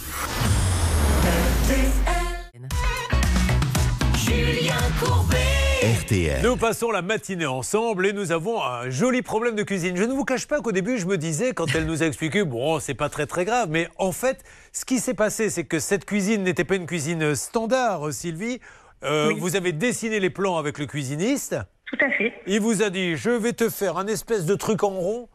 RTL. 5.05 6.41
Nous 6.43 6.55
passons 6.57 6.89
la 6.89 7.01
matinée 7.01 7.45
ensemble 7.45 8.07
et 8.07 8.13
nous 8.13 8.31
avons 8.31 8.61
un 8.63 8.89
joli 8.89 9.21
problème 9.21 9.55
de 9.55 9.61
cuisine. 9.63 9.95
Je 9.95 10.03
ne 10.03 10.13
vous 10.13 10.23
cache 10.25 10.47
pas 10.47 10.61
qu'au 10.61 10.71
début, 10.71 10.97
je 10.97 11.05
me 11.05 11.17
disais, 11.17 11.53
quand 11.53 11.67
elle 11.75 11.85
nous 11.85 12.01
a 12.01 12.07
expliqué, 12.07 12.43
bon, 12.43 12.79
c'est 12.79 12.95
pas 12.95 13.09
très 13.09 13.27
très 13.27 13.45
grave, 13.45 13.67
mais 13.69 13.87
en 13.97 14.11
fait, 14.11 14.43
ce 14.73 14.83
qui 14.85 14.99
s'est 14.99 15.13
passé, 15.13 15.49
c'est 15.49 15.65
que 15.65 15.79
cette 15.79 16.05
cuisine 16.05 16.43
n'était 16.43 16.63
pas 16.63 16.75
une 16.75 16.87
cuisine 16.87 17.35
standard, 17.35 18.11
Sylvie. 18.11 18.59
Euh, 19.03 19.27
Oui. 19.27 19.39
Vous 19.39 19.55
avez 19.55 19.73
dessiné 19.73 20.19
les 20.19 20.29
plans 20.31 20.57
avec 20.57 20.79
le 20.79 20.87
cuisiniste. 20.87 21.55
Tout 21.85 21.97
à 22.03 22.09
fait. 22.17 22.33
Il 22.47 22.61
vous 22.61 22.81
a 22.81 22.89
dit, 22.89 23.15
je 23.15 23.29
vais 23.29 23.53
te 23.53 23.69
faire 23.69 23.97
un 23.97 24.07
espèce 24.07 24.45
de 24.45 24.55
truc 24.55 24.83
en 24.83 24.89
rond. 24.89 25.29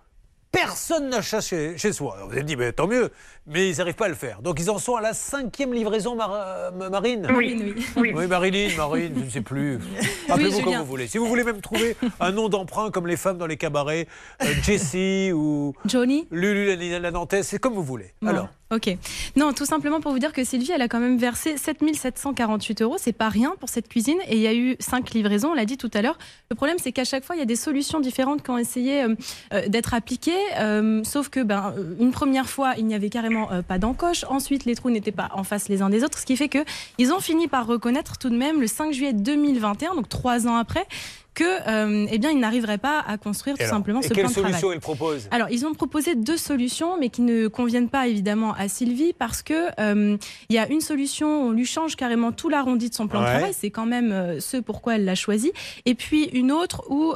Personne 0.50 1.10
n'a 1.10 1.22
cherché 1.22 1.78
chez 1.78 1.92
soi. 1.92 2.14
Alors, 2.16 2.26
Vous 2.28 2.32
avez 2.34 2.42
dit, 2.42 2.56
mais 2.56 2.72
tant 2.72 2.88
mieux, 2.88 3.10
mais 3.50 3.68
ils 3.70 3.76
n'arrivent 3.78 3.94
pas 3.94 4.06
à 4.06 4.08
le 4.08 4.14
faire. 4.14 4.40
Donc 4.42 4.58
ils 4.60 4.70
en 4.70 4.78
sont 4.78 4.94
à 4.96 5.00
la 5.00 5.12
cinquième 5.12 5.74
livraison, 5.74 6.14
Mar- 6.16 6.32
euh, 6.34 6.70
Marine. 6.90 7.26
Oui. 7.36 7.56
oui. 7.60 7.84
Oui. 7.96 8.12
Oui, 8.14 8.26
Marilyn, 8.26 8.68
Marine, 8.76 9.12
je 9.16 9.24
ne 9.24 9.30
sais 9.30 9.40
plus. 9.40 9.78
Appelez-vous 10.28 10.56
comme 10.58 10.64
Julien. 10.64 10.80
vous 10.80 10.86
voulez. 10.86 11.06
Si 11.08 11.18
vous 11.18 11.26
voulez 11.26 11.44
même 11.44 11.60
trouver 11.60 11.96
un 12.20 12.32
nom 12.32 12.48
d'emprunt 12.48 12.90
comme 12.90 13.06
les 13.06 13.16
femmes 13.16 13.38
dans 13.38 13.46
les 13.46 13.56
cabarets, 13.56 14.06
euh, 14.42 14.46
Jessie 14.62 15.30
ou 15.34 15.74
Johnny 15.86 16.26
Lulu 16.30 16.76
la, 16.76 16.98
la 16.98 17.10
Nantaise, 17.10 17.46
c'est 17.46 17.58
comme 17.58 17.74
vous 17.74 17.82
voulez. 17.84 18.12
Bon, 18.22 18.28
Alors, 18.28 18.48
Ok. 18.72 18.88
Non, 19.34 19.52
tout 19.52 19.64
simplement 19.66 20.00
pour 20.00 20.12
vous 20.12 20.20
dire 20.20 20.32
que 20.32 20.44
Sylvie, 20.44 20.70
elle 20.70 20.82
a 20.82 20.86
quand 20.86 21.00
même 21.00 21.18
versé 21.18 21.56
7748 21.56 22.82
euros. 22.82 22.96
C'est 22.98 23.12
pas 23.12 23.28
rien 23.28 23.54
pour 23.58 23.68
cette 23.68 23.88
cuisine. 23.88 24.18
Et 24.28 24.36
il 24.36 24.42
y 24.42 24.46
a 24.46 24.54
eu 24.54 24.76
cinq 24.78 25.10
livraisons, 25.10 25.48
on 25.50 25.54
l'a 25.54 25.64
dit 25.64 25.76
tout 25.76 25.90
à 25.92 26.02
l'heure. 26.02 26.18
Le 26.50 26.54
problème, 26.56 26.76
c'est 26.80 26.92
qu'à 26.92 27.02
chaque 27.04 27.24
fois, 27.24 27.34
il 27.34 27.40
y 27.40 27.42
a 27.42 27.46
des 27.46 27.56
solutions 27.56 27.98
différentes 27.98 28.42
qui 28.44 28.50
ont 28.50 28.58
essayé 28.58 29.02
euh, 29.02 29.66
d'être 29.68 29.92
appliquées. 29.94 30.30
euh, 30.58 31.02
sauf 31.02 31.28
que, 31.30 31.40
ben, 31.40 31.74
une 31.98 32.12
première 32.12 32.48
fois, 32.48 32.74
il 32.78 32.86
n'y 32.86 32.94
avait 32.94 33.10
carrément 33.10 33.39
euh, 33.50 33.62
pas 33.62 33.78
d'encoche. 33.78 34.24
Ensuite, 34.28 34.64
les 34.64 34.74
trous 34.74 34.90
n'étaient 34.90 35.12
pas 35.12 35.28
en 35.32 35.44
face 35.44 35.68
les 35.68 35.82
uns 35.82 35.90
des 35.90 36.04
autres. 36.04 36.18
Ce 36.18 36.26
qui 36.26 36.36
fait 36.36 36.48
que 36.48 36.64
ils 36.98 37.12
ont 37.12 37.20
fini 37.20 37.48
par 37.48 37.66
reconnaître 37.66 38.18
tout 38.18 38.30
de 38.30 38.36
même 38.36 38.60
le 38.60 38.66
5 38.66 38.92
juillet 38.92 39.12
2021, 39.12 39.94
donc 39.94 40.08
trois 40.08 40.46
ans 40.46 40.56
après, 40.56 40.86
que, 41.40 41.68
euh, 41.68 42.06
eh 42.10 42.18
bien, 42.18 42.30
ils 42.30 42.38
n'arriveraient 42.38 42.78
pas 42.78 43.00
à 43.06 43.16
construire 43.18 43.56
tout 43.56 43.62
alors, 43.62 43.74
simplement 43.76 44.02
ce 44.02 44.08
plan 44.08 44.28
de 44.28 44.32
travail. 44.32 44.50
solution 44.52 44.72
il 44.72 44.80
propose 44.80 45.28
Alors, 45.30 45.48
ils 45.50 45.64
ont 45.66 45.72
proposé 45.74 46.14
deux 46.14 46.36
solutions, 46.36 46.98
mais 46.98 47.08
qui 47.08 47.22
ne 47.22 47.48
conviennent 47.48 47.88
pas 47.88 48.06
évidemment 48.08 48.52
à 48.54 48.68
Sylvie 48.68 49.12
parce 49.18 49.42
que 49.42 49.68
euh, 49.80 50.16
il 50.48 50.54
y 50.54 50.58
a 50.58 50.68
une 50.68 50.80
solution, 50.80 51.46
on 51.48 51.50
lui 51.52 51.64
change 51.64 51.96
carrément 51.96 52.32
tout 52.32 52.48
l'arrondi 52.48 52.90
de 52.90 52.94
son 52.94 53.08
plan 53.08 53.20
Ouais. 53.20 53.26
de 53.26 53.30
travail, 53.32 53.52
c'est 53.58 53.70
quand 53.70 53.86
même 53.86 54.12
euh, 54.12 54.40
ce 54.40 54.56
pourquoi 54.58 54.96
elle 54.96 55.04
l'a 55.04 55.14
choisi. 55.14 55.52
Et 55.86 55.94
puis 55.94 56.24
une 56.32 56.52
autre 56.52 56.82
où, 56.90 57.14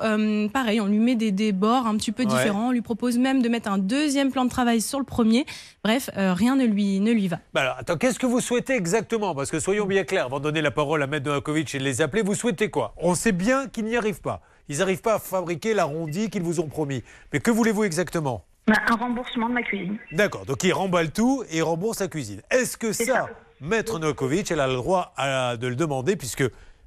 pareil, 0.52 0.81
on 0.81 0.87
lui 0.87 0.99
met 0.99 1.14
des, 1.14 1.31
des 1.33 1.52
bords 1.52 1.87
un 1.87 1.97
petit 1.97 2.12
peu 2.12 2.23
Ouais. 2.25 2.28
différents, 2.31 2.69
on 2.69 2.73
lui 2.73 2.83
propose 2.83 3.19
même 3.19 3.43
de 3.43 3.49
mettre 3.49 3.71
un 3.71 3.78
deuxième 3.78 4.31
plan 4.31 4.45
de 4.45 4.50
travail 4.50 4.81
sur 4.81 4.99
le 4.99 5.04
premier. 5.04 5.45
Bref, 5.83 6.09
euh, 6.16 6.33
rien 6.33 6.57
ne 6.57 6.64
lui 6.64 7.00
ne 7.00 7.12
lui 7.12 7.28
va. 7.28 7.38
Bah 7.52 7.61
alors, 7.61 7.76
attends, 7.78 7.97
qu'est-ce 7.97 8.19
que 8.19 8.26
vous 8.26 8.40
souhaitez 8.40 8.73
exactement? 8.75 9.35
Parce 9.35 9.50
que 9.50 9.61
soyons 9.61 9.85
bien 9.85 10.04
clairs, 10.04 10.25
avant 10.26 10.38
de 10.38 10.45
donner 10.45 10.62
la 10.62 10.71
parole 10.71 11.02
à 11.02 11.07
Maître 11.07 11.26
Novakovic 11.26 11.75
et 11.75 11.78
de 11.78 11.85
les 11.85 12.00
appeler, 12.00 12.23
vous 12.23 12.35
souhaitez 12.35 12.71
quoi? 12.71 12.95
On 12.97 13.14
sait 13.14 13.33
bien 13.33 13.66
qu'ils 13.69 13.85
n'y 13.85 13.99
arrivent 14.14 14.23
pas. 14.23 14.40
Ils 14.68 14.78
n'arrivent 14.78 15.02
pas 15.02 15.14
à 15.14 15.18
fabriquer 15.18 15.75
l'arrondi 15.75 16.30
qu'ils 16.30 16.42
vous 16.42 16.61
ont 16.61 16.68
promis. 16.68 17.02
Mais 17.33 17.40
que 17.40 17.50
voulez-vous 17.50 17.85
exactement? 17.85 18.44
Bah, 18.66 18.75
Un 18.88 18.94
remboursement 18.97 19.49
de 19.49 19.54
ma 19.54 19.62
cuisine. 19.62 19.99
D'accord, 20.12 20.47
donc 20.47 20.62
il 20.64 20.73
remballe 20.73 21.11
tout 21.11 21.44
et 21.50 21.59
il 21.59 21.62
rembourse 21.62 21.99
sa 21.99 22.09
cuisine. 22.09 22.40
Est-ce 22.50 22.76
que 22.76 22.92
C'est 22.92 23.04
ça, 23.04 23.12
ça. 23.12 23.30
Maître 23.61 23.99
Novakovic, 23.99 24.50
elle 24.50 24.61
a 24.61 24.66
le 24.68 24.75
droit 24.75 25.12
à- 25.16 25.56
de 25.59 25.66
le 25.66 25.76
demander 25.76 26.16
puisque 26.16 26.42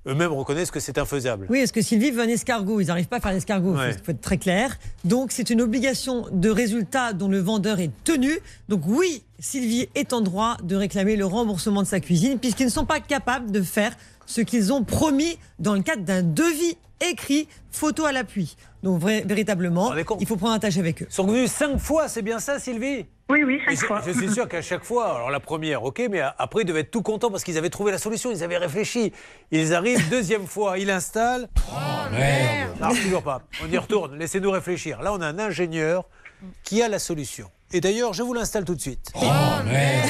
eux-mêmes 0.08 0.32
reconnaissent 0.32 0.72
que 0.72 0.80
c'est 0.80 0.98
infaisable? 0.98 1.46
Oui, 1.50 1.60
est-ce 1.60 1.74
que 1.74 1.82
Sylvie 1.82 2.10
veut 2.12 2.22
un 2.24 2.28
escargot 2.28 2.80
Ils 2.82 2.88
n'arrivent 2.88 3.08
pas 3.08 3.18
à 3.18 3.20
faire 3.20 3.32
l'escargot, 3.34 3.74
il 3.76 3.78
Ouais. 3.80 3.94
faut, 3.94 4.06
faut 4.06 4.12
être 4.12 4.22
très 4.22 4.38
clair. 4.40 4.76
Donc 5.04 5.32
c'est 5.32 5.50
une 5.52 5.62
obligation 5.62 6.26
de 6.32 6.50
résultat 6.50 7.14
dont 7.14 7.28
le 7.28 7.40
vendeur 7.40 7.80
est 7.80 7.92
tenu. 8.04 8.40
Donc 8.70 8.82
oui, 8.88 9.24
Sylvie 9.38 9.88
est 9.94 10.14
en 10.14 10.22
droit 10.22 10.58
de 10.64 10.76
réclamer 10.76 11.16
le 11.16 11.26
remboursement 11.26 11.84
de 11.84 11.88
sa 11.88 12.00
cuisine 12.00 12.40
puisqu'ils 12.40 12.66
ne 12.66 12.72
sont 12.72 12.86
pas 12.86 13.02
capables 13.02 13.52
de 13.52 13.62
faire 13.62 13.96
ce 14.28 14.42
qu'ils 14.42 14.72
ont 14.72 14.84
promis 14.84 15.40
dans 15.58 15.74
le 15.74 15.82
cadre 15.82 16.04
d'un 16.04 16.22
devis 16.22 16.78
écrit, 17.02 17.48
photo 17.72 18.06
à 18.06 18.12
l'appui. 18.12 18.56
Donc 18.84 19.00
vrai- 19.02 19.24
véritablement, 19.26 19.92
compte. 20.06 20.20
il 20.22 20.28
faut 20.28 20.36
prendre 20.36 20.54
un 20.54 20.60
tâche 20.60 20.78
avec 20.78 21.02
eux. 21.02 21.08
Ils 21.10 21.14
sont 21.14 21.26
venus 21.28 21.52
cinq 21.52 21.78
fois, 21.80 22.08
c'est 22.08 22.22
bien 22.22 22.40
ça, 22.40 22.60
Sylvie? 22.60 23.06
Oui, 23.30 23.44
oui, 23.44 23.60
cinq 23.66 23.76
je, 23.80 23.86
fois. 23.86 24.02
je 24.06 24.12
suis 24.14 24.32
sûr 24.32 24.48
qu'à 24.48 24.62
chaque 24.62 24.84
fois, 24.84 25.16
alors 25.16 25.30
la 25.30 25.40
première, 25.40 25.84
ok, 25.84 26.02
mais 26.10 26.22
après 26.22 26.62
ils 26.62 26.66
devaient 26.66 26.80
être 26.82 26.92
tout 26.92 27.02
contents 27.02 27.30
parce 27.30 27.44
qu'ils 27.44 27.58
avaient 27.58 27.70
trouvé 27.70 27.92
la 27.92 27.98
solution, 27.98 28.32
ils 28.32 28.44
avaient 28.44 28.58
réfléchi. 28.58 29.12
Ils 29.52 29.74
arrivent, 29.74 30.08
deuxième 30.12 30.48
fois, 30.48 30.78
il 30.80 30.90
installe. 30.90 31.50
Oh 31.72 31.76
merde 32.12 32.72
Non, 32.82 32.90
toujours 32.90 33.24
pas. 33.24 33.42
On 33.64 33.72
y 33.72 33.78
retourne, 33.78 34.18
laissez-nous 34.18 34.52
réfléchir. 34.52 35.02
Là, 35.02 35.14
on 35.14 35.22
a 35.22 35.28
un 35.28 35.40
ingénieur 35.40 36.06
qui 36.64 36.82
a 36.82 36.88
la 36.90 37.00
solution. 37.00 37.50
Et 37.74 37.82
d'ailleurs, 37.82 38.14
je 38.14 38.24
vous 38.24 38.34
l'installe 38.34 38.64
tout 38.66 38.76
de 38.76 38.82
suite. 38.82 39.12
Oh 39.16 39.20
merde 39.66 40.10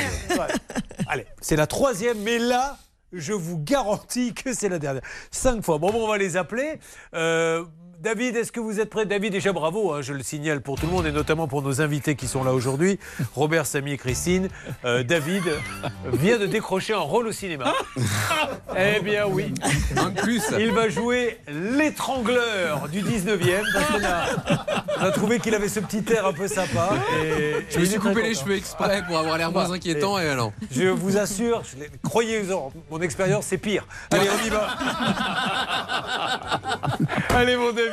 Allez, 1.08 1.26
c'est 1.42 1.56
la 1.56 1.68
troisième, 1.68 2.20
mais 2.22 2.38
là, 2.38 2.78
je 3.12 3.34
vous 3.34 3.58
garantis 3.58 4.34
que 4.34 4.54
c'est 4.54 4.70
la 4.70 4.80
dernière. 4.80 5.04
Cinq 5.32 5.64
fois. 5.64 5.78
Bon, 5.78 5.92
bon, 5.92 6.06
on 6.06 6.08
va 6.08 6.18
les 6.18 6.38
appeler. 6.38 6.80
Euh, 7.14 7.64
David, 8.00 8.36
est-ce 8.36 8.52
que 8.52 8.60
vous 8.60 8.80
êtes 8.80 8.92
prêt? 8.92 9.08
David, 9.08 9.32
déjà 9.32 9.52
bravo, 9.54 9.92
hein, 9.92 10.04
je 10.04 10.14
le 10.14 10.22
signale 10.22 10.62
pour 10.62 10.80
tout 10.80 10.86
le 10.86 10.92
monde 10.92 11.08
et 11.08 11.12
notamment 11.12 11.48
pour 11.48 11.64
nos 11.64 11.82
invités 11.82 12.16
qui 12.16 12.28
sont 12.28 12.44
là 12.44 12.54
aujourd'hui, 12.54 13.00
Robert, 13.34 13.66
Samy 13.66 13.94
et 13.94 13.98
Christine. 13.98 14.50
Euh, 14.86 15.02
David 15.02 15.44
vient 16.14 16.38
de 16.38 16.46
décrocher 16.46 16.94
un 16.94 17.00
rôle 17.00 17.26
au 17.26 17.32
cinéma. 17.32 17.74
eh 18.78 19.00
bien 19.00 19.26
oui, 19.26 19.52
de 19.52 20.22
plus. 20.22 20.44
il 20.60 20.72
va 20.74 20.90
jouer 20.90 21.40
l'étrangleur 21.48 22.88
du 22.88 23.02
19e. 23.02 23.64
parce 23.74 23.88
qu'on 23.88 24.06
a, 24.06 24.26
on 25.00 25.04
a 25.04 25.12
trouvé 25.12 25.40
qu'il 25.40 25.56
avait 25.56 25.68
ce 25.68 25.80
petit 25.80 26.04
air 26.14 26.28
un 26.28 26.34
peu 26.34 26.48
sympa. 26.48 26.92
Et, 27.24 27.66
Je 27.72 27.80
me 27.80 27.86
suis 27.86 27.98
coupé 27.98 28.22
les 28.22 28.36
cheveux 28.36 28.58
exprès 28.58 29.04
pour 29.08 29.18
avoir 29.18 29.40
l'air 29.40 29.52
moins 29.52 29.72
inquiétant 29.72 30.20
et 30.20 30.30
alors? 30.30 30.54
Je 30.70 30.84
vous 30.84 31.18
assure, 31.18 31.64
croyez-en, 32.04 32.72
mon 32.92 33.02
expérience 33.02 33.48
c'est 33.48 33.58
pire. 33.58 33.88
Allez, 34.12 34.30
on 34.30 34.46
y 34.46 34.50
va. 34.50 34.68
Allez, 37.30 37.56
mon 37.56 37.72
David, 37.72 37.87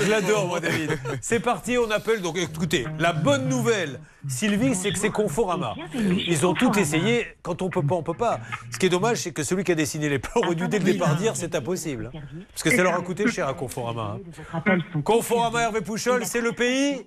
je 0.00 0.10
l'adore, 0.10 0.46
moi, 0.46 0.60
David. 0.60 0.98
C'est 1.20 1.40
parti, 1.40 1.76
on 1.78 1.90
appelle. 1.90 2.20
Donc, 2.22 2.36
écoutez, 2.36 2.86
la 2.98 3.12
bonne 3.12 3.48
nouvelle, 3.48 4.00
Sylvie, 4.28 4.74
c'est 4.74 4.92
que 4.92 4.98
c'est 4.98 5.10
Conforama. 5.10 5.74
Ils 5.94 6.46
ont 6.46 6.54
tout 6.54 6.76
essayé. 6.78 7.26
Quand 7.42 7.62
on 7.62 7.70
peut 7.70 7.82
pas, 7.82 7.94
on 7.96 8.02
peut 8.02 8.14
pas. 8.14 8.40
Ce 8.72 8.78
qui 8.78 8.86
est 8.86 8.90
dommage, 8.90 9.18
c'est 9.18 9.32
que 9.32 9.42
celui 9.42 9.64
qui 9.64 9.72
a 9.72 9.74
dessiné 9.74 10.08
les 10.08 10.18
plans 10.18 10.40
aurait 10.42 10.54
dû 10.54 10.68
dès 10.68 10.78
le 10.78 10.84
départ 10.84 11.16
dire 11.16 11.36
c'est 11.36 11.54
impossible. 11.54 12.10
Parce 12.52 12.62
que 12.62 12.70
ça 12.74 12.82
leur 12.82 12.94
a 12.94 13.00
coûté 13.02 13.28
cher 13.30 13.48
à 13.48 13.54
Conforama. 13.54 14.18
hein. 14.54 14.78
Conforama 15.04 15.62
Hervé 15.62 15.80
Pouchol, 15.80 16.24
c'est 16.24 16.40
le 16.40 16.52
pays 16.52 17.06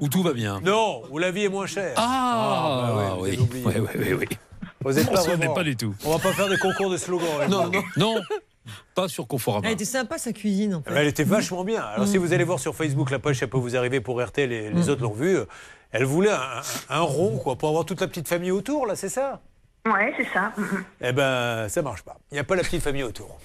Où 0.00 0.08
tout 0.08 0.22
va 0.22 0.32
bien. 0.32 0.60
Non, 0.64 1.02
où 1.10 1.18
la 1.18 1.30
vie 1.30 1.44
est 1.44 1.48
moins 1.48 1.66
chère. 1.66 1.94
Ah, 1.96 2.92
bah 2.96 3.16
ouais, 3.20 3.36
vous 3.36 3.46
oui. 3.52 3.62
Oui, 3.64 3.74
oui, 3.78 3.88
oui, 3.98 4.12
oui. 4.20 4.28
Vous 4.84 4.98
êtes 4.98 5.08
On 5.10 5.14
pas 5.14 5.20
s'en 5.20 5.32
est 5.32 5.36
vraiment- 5.36 5.54
pas 5.54 5.62
du 5.62 5.76
tout. 5.76 5.94
On 6.04 6.10
va 6.10 6.18
pas 6.18 6.32
faire 6.32 6.48
des 6.48 6.58
concours 6.58 6.90
de 6.90 6.96
slogans. 6.96 7.26
Non, 7.48 7.70
non. 7.70 7.82
Non, 7.96 8.20
pas 8.94 9.08
sur 9.08 9.26
Conforama. 9.26 9.66
Elle 9.66 9.74
était 9.74 9.84
sympa 9.84 10.18
sa 10.18 10.32
cuisine 10.32 10.74
en 10.74 10.80
Eh 10.80 10.88
fait. 10.88 10.94
ben, 10.94 11.00
Elle 11.02 11.08
était 11.08 11.24
vachement 11.24 11.64
bien. 11.64 11.82
Alors, 11.82 12.06
si 12.06 12.16
vous 12.18 12.32
allez 12.32 12.44
voir 12.44 12.58
sur 12.58 12.74
Facebook, 12.74 13.10
la 13.10 13.18
page, 13.18 13.38
ça 13.38 13.46
peut 13.46 13.58
vous 13.58 13.76
arriver 13.76 14.00
pour 14.00 14.22
RTL, 14.22 14.48
les, 14.48 14.70
les 14.70 14.88
autres 14.88 15.02
l'ont 15.02 15.12
vu. 15.12 15.36
Elle 15.90 16.04
voulait 16.04 16.30
un, 16.30 16.60
un- 16.88 17.00
rond, 17.00 17.36
quoi, 17.38 17.56
pour 17.56 17.68
avoir 17.68 17.84
toute 17.84 18.00
la 18.00 18.06
petite 18.08 18.28
famille 18.28 18.50
autour, 18.50 18.86
là, 18.86 18.96
c'est 18.96 19.08
ça? 19.10 19.40
Ouais, 19.86 20.14
c'est 20.16 20.28
ça. 20.32 20.52
Eh 21.00 21.12
ben, 21.12 21.68
ça 21.68 21.82
marche 21.82 22.02
pas. 22.02 22.16
Il 22.30 22.34
n'y 22.34 22.40
a 22.40 22.44
pas 22.44 22.54
la 22.54 22.62
petite 22.62 22.82
famille 22.82 23.02
autour. 23.02 23.38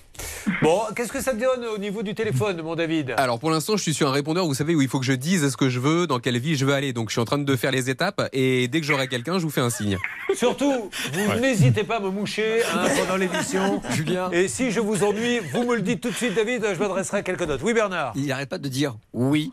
Bon, 0.62 0.81
qu'est-ce 0.95 1.12
que 1.12 1.21
ça 1.21 1.33
te 1.33 1.39
donne 1.39 1.65
au 1.65 1.77
niveau 1.77 2.03
du 2.03 2.15
téléphone, 2.15 2.62
mon 2.62 2.75
David? 2.75 3.13
Alors 3.17 3.39
pour 3.39 3.51
l'instant, 3.51 3.77
je 3.77 3.83
suis 3.83 3.93
sur 3.93 4.07
un 4.07 4.12
répondeur, 4.12 4.45
vous 4.45 4.53
savez, 4.53 4.75
où 4.75 4.81
il 4.81 4.88
faut 4.88 5.00
que 5.00 5.05
je 5.05 5.13
dise 5.13 5.50
ce 5.50 5.57
que 5.57 5.69
je 5.69 5.79
veux, 5.79 6.07
dans 6.07 6.19
quelle 6.19 6.38
vie 6.39 6.55
je 6.55 6.65
veux 6.65 6.74
aller. 6.74 6.93
Donc 6.93 7.09
je 7.09 7.13
suis 7.13 7.21
en 7.21 7.25
train 7.25 7.38
de 7.38 7.55
faire 7.55 7.71
les 7.71 7.89
étapes 7.89 8.29
et 8.33 8.67
dès 8.67 8.79
que 8.79 8.86
j'aurai 8.86 9.07
quelqu'un, 9.07 9.39
je 9.39 9.43
vous 9.43 9.50
fais 9.50 9.62
un 9.62 9.69
signe. 9.69 9.97
Surtout, 10.36 10.89
vous 11.13 11.39
n'hésitez 11.39 11.83
pas 11.83 11.97
à 11.97 12.00
me 12.00 12.09
moucher 12.09 12.62
hein, 12.74 12.88
pendant 13.00 13.17
l'émission. 13.17 13.81
Julien. 13.91 14.29
Et 14.31 14.47
si 14.47 14.71
je 14.71 14.79
vous 14.79 15.03
ennuie, 15.03 15.39
vous 15.53 15.63
me 15.63 15.75
le 15.75 15.81
dites 15.81 16.01
tout 16.01 16.09
de 16.09 16.15
suite, 16.15 16.33
David, 16.33 16.65
je 16.74 16.79
m'adresserai 16.79 17.17
à 17.17 17.24
quelqu'un 17.24 17.45
d'autre. 17.45 17.63
Oui, 17.63 17.74
Bernard? 17.74 18.13
Il 18.15 18.27
n'arrête 18.27 18.50
pas 18.50 18.57
de 18.57 18.67
dire 18.67 18.97
oui. 19.13 19.51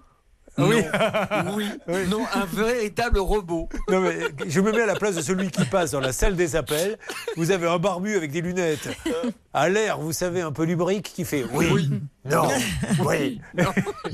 Oui. 0.57 0.83
Non, 1.45 1.57
oui, 1.57 1.67
non, 2.09 2.25
un 2.33 2.45
véritable 2.45 3.19
robot. 3.19 3.69
Non, 3.89 4.01
mais 4.01 4.19
je 4.47 4.61
me 4.61 4.71
mets 4.71 4.83
à 4.83 4.87
la 4.87 4.95
place 4.95 5.17
de 5.17 5.21
celui 5.21 5.51
qui 5.51 5.65
passe 5.65 5.91
dans 5.91 6.01
la 6.01 6.13
salle 6.13 6.37
des 6.37 6.55
appels. 6.55 6.97
Vous 7.37 7.51
avez 7.51 7.67
un 7.67 7.79
barbu 7.79 8.17
avec 8.17 8.31
des 8.31 8.41
lunettes 8.41 8.89
à 9.55 9.69
l'air, 9.69 9.99
vous 9.99 10.13
savez, 10.13 10.41
un 10.41 10.53
peu 10.53 10.65
lubrique 10.65 11.13
qui 11.15 11.25
fait 11.25 11.45
oui, 11.53 11.89
non, 12.25 12.49
oui. 13.07 13.41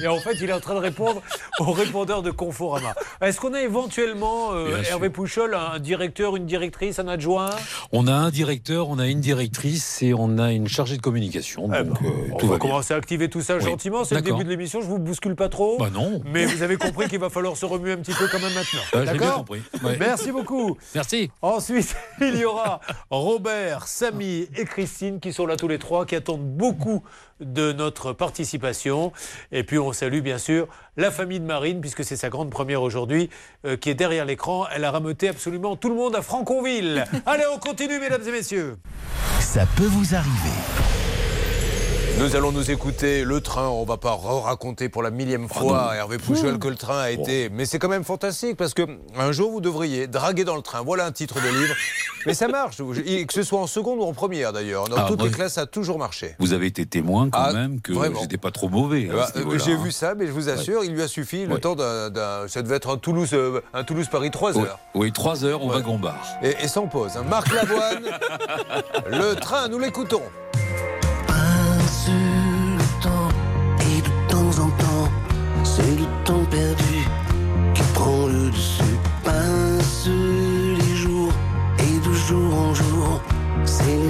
Et 0.02 0.06
en 0.06 0.18
fait, 0.18 0.34
il 0.40 0.50
est 0.50 0.52
en 0.52 0.60
train 0.60 0.74
de 0.74 0.80
répondre 0.80 1.22
au 1.60 1.70
répondeur 1.72 2.22
de 2.22 2.30
Conforama. 2.30 2.92
Est-ce 3.20 3.40
qu'on 3.40 3.54
a 3.54 3.62
éventuellement, 3.62 4.52
euh, 4.52 4.82
sûr. 4.82 4.92
Hervé 4.92 5.10
Pouchol, 5.10 5.54
un 5.54 5.78
directeur, 5.78 6.36
une 6.36 6.44
directrice, 6.44 6.98
un 6.98 7.08
adjoint? 7.08 7.50
On 7.92 8.06
a 8.06 8.12
un 8.12 8.30
directeur, 8.30 8.88
on 8.88 8.98
a 8.98 9.06
une 9.06 9.20
directrice 9.20 10.02
et 10.02 10.12
on 10.12 10.38
a 10.38 10.52
une 10.52 10.68
chargée 10.68 10.96
de 10.96 11.02
communication. 11.02 11.70
Eh 11.72 11.84
Donc 11.84 12.02
ben, 12.02 12.08
euh, 12.08 12.32
On 12.32 12.36
tout 12.36 12.48
va 12.48 12.58
commencer 12.58 12.94
à 12.94 12.96
activer 12.96 13.30
tout 13.30 13.42
ça 13.42 13.56
Oui. 13.56 13.62
gentiment. 13.62 14.04
C'est 14.04 14.16
le 14.16 14.22
début 14.22 14.44
de 14.44 14.48
l'émission. 14.50 14.80
Je 14.82 14.86
vous 14.86 14.98
bouscule 14.98 15.36
pas 15.36 15.48
trop. 15.48 15.78
Bah 15.78 15.90
non. 15.92 16.20
Mais 16.26 16.46
vous 16.46 16.62
avez 16.62 16.76
compris 16.76 17.08
qu'il 17.08 17.20
va 17.20 17.30
falloir 17.30 17.56
se 17.56 17.64
remuer 17.64 17.92
un 17.92 17.98
petit 17.98 18.12
peu 18.12 18.26
quand 18.30 18.40
même 18.40 18.52
maintenant. 18.52 18.80
J'ai 18.92 19.02
bien 19.02 19.12
D'accord 19.12 19.36
compris. 19.38 19.62
Ouais. 19.84 19.96
Merci 19.98 20.32
beaucoup. 20.32 20.76
Merci. 20.94 21.30
Ensuite, 21.42 21.94
il 22.20 22.36
y 22.36 22.44
aura 22.44 22.80
Robert, 23.10 23.86
Samy 23.86 24.48
et 24.56 24.64
Christine 24.64 25.20
qui 25.20 25.29
sont 25.32 25.46
là 25.46 25.56
tous 25.56 25.68
les 25.68 25.78
trois, 25.78 26.06
qui 26.06 26.16
attendent 26.16 26.46
beaucoup 26.46 27.02
de 27.40 27.72
notre 27.72 28.12
participation. 28.12 29.12
Et 29.52 29.64
puis 29.64 29.78
on 29.78 29.92
salue 29.92 30.20
bien 30.20 30.38
sûr 30.38 30.68
la 30.96 31.10
famille 31.10 31.40
de 31.40 31.46
Marine, 31.46 31.80
puisque 31.80 32.04
c'est 32.04 32.16
sa 32.16 32.28
grande 32.28 32.50
première 32.50 32.82
aujourd'hui, 32.82 33.30
euh, 33.64 33.76
qui 33.76 33.90
est 33.90 33.94
derrière 33.94 34.24
l'écran. 34.24 34.66
Elle 34.74 34.84
a 34.84 34.90
rameuté 34.90 35.28
absolument 35.28 35.76
tout 35.76 35.88
le 35.88 35.94
monde 35.94 36.14
à 36.14 36.22
Franconville. 36.22 37.04
Allez, 37.26 37.44
on 37.54 37.58
continue, 37.58 37.98
mesdames 37.98 38.26
et 38.26 38.32
messieurs. 38.32 38.76
Ça 39.40 39.64
peut 39.76 39.86
vous 39.86 40.14
arriver. 40.14 40.99
Nous 42.20 42.36
allons 42.36 42.52
nous 42.52 42.70
écouter 42.70 43.24
le 43.24 43.40
train. 43.40 43.68
On 43.68 43.84
va 43.84 43.96
pas 43.96 44.14
raconter 44.14 44.88
pour 44.88 45.02
la 45.02 45.10
millième 45.10 45.48
fois, 45.48 45.92
Hervé 45.96 46.18
Pouchol, 46.18 46.58
que 46.58 46.68
le 46.68 46.74
train 46.76 46.98
a 46.98 47.10
été. 47.10 47.48
Mais 47.50 47.64
c'est 47.64 47.78
quand 47.78 47.88
même 47.88 48.04
fantastique 48.04 48.56
parce 48.56 48.74
que 48.74 48.82
un 49.16 49.32
jour 49.32 49.50
vous 49.50 49.60
devriez 49.60 50.06
draguer 50.06 50.44
dans 50.44 50.56
le 50.56 50.62
train. 50.62 50.82
Voilà 50.82 51.06
un 51.06 51.12
titre 51.12 51.36
de 51.36 51.48
livre. 51.48 51.74
Mais 52.26 52.34
ça 52.34 52.48
marche, 52.48 52.76
que 52.76 53.32
ce 53.32 53.42
soit 53.42 53.58
en 53.60 53.66
seconde 53.66 54.00
ou 54.00 54.02
en 54.02 54.12
première 54.12 54.52
d'ailleurs. 54.52 54.88
Dans 54.88 54.96
Ah, 54.98 55.04
toutes 55.08 55.22
les 55.22 55.30
classes, 55.30 55.54
ça 55.54 55.62
a 55.62 55.66
toujours 55.66 55.98
marché. 55.98 56.36
Vous 56.38 56.52
avez 56.52 56.66
été 56.66 56.84
témoin 56.84 57.30
quand 57.30 57.40
Ah, 57.42 57.52
même 57.54 57.80
que 57.80 57.94
j'étais 58.20 58.36
pas 58.36 58.50
trop 58.50 58.68
mauvais. 58.68 59.08
hein, 59.10 59.14
Bah, 59.16 59.42
J'ai 59.64 59.72
hein. 59.72 59.80
vu 59.82 59.90
ça, 59.90 60.14
mais 60.14 60.26
je 60.26 60.32
vous 60.32 60.50
assure, 60.50 60.84
il 60.84 60.92
lui 60.92 61.02
a 61.02 61.08
suffi 61.08 61.46
le 61.46 61.54
Ouais. 61.54 61.60
temps 61.60 61.74
d'un. 61.74 62.46
Ça 62.48 62.60
devait 62.60 62.76
être 62.76 62.90
un 62.90 62.98
Toulouse, 62.98 63.30
euh, 63.32 63.60
Toulouse-Paris 63.86 64.30
3 64.30 64.52
Oui, 64.58 64.64
heures. 64.66 64.78
oui, 64.94 65.12
trois 65.12 65.44
heures 65.44 65.62
au 65.64 65.68
Ouais. 65.68 65.76
wagon-bar. 65.76 66.18
Et, 66.42 66.54
et 66.62 66.68
sans 66.68 66.86
pause. 66.86 67.12
hein. 67.16 67.24
Marc 67.28 67.50
Lavoine, 67.54 68.04
le 69.10 69.34
train, 69.36 69.68
nous 69.68 69.78
l'écoutons. 69.78 70.22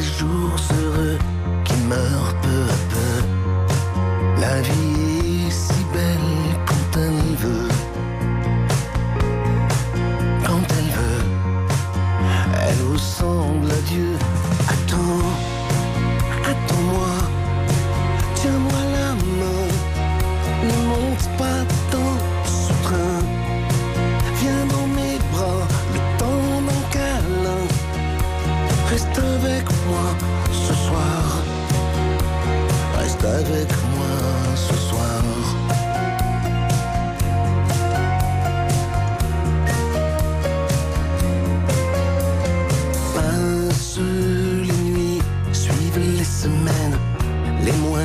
Jours 0.01 0.57
heureux 0.83 1.19
qui 1.65 1.75
meurent 1.89 2.30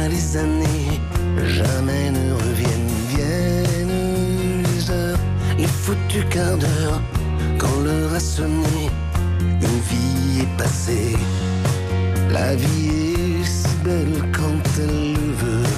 les 0.09 0.38
années, 0.38 1.00
jamais 1.45 2.12
ne 2.12 2.33
reviennent. 2.33 2.95
Viennent 3.09 4.63
les 4.63 4.91
heures, 4.91 5.19
les 5.57 5.67
foutus 5.67 6.25
quart 6.29 6.57
d'heure, 6.57 7.01
quand 7.57 7.79
l'heure 7.83 8.13
a 8.13 8.19
sonné, 8.19 8.89
une 9.62 9.79
vie 9.89 10.41
est 10.41 10.57
passée. 10.57 11.15
La 12.31 12.55
vie 12.55 13.13
est 13.39 13.45
si 13.45 13.75
belle 13.83 14.21
quand 14.33 14.62
elle 14.79 15.13
le 15.13 15.31
veut. 15.41 15.69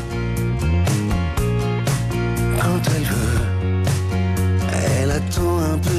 Quand 2.60 2.82
elle 2.96 3.08
veut, 3.16 3.42
elle 4.74 5.12
attend 5.12 5.60
un 5.60 5.78
peu. 5.78 5.97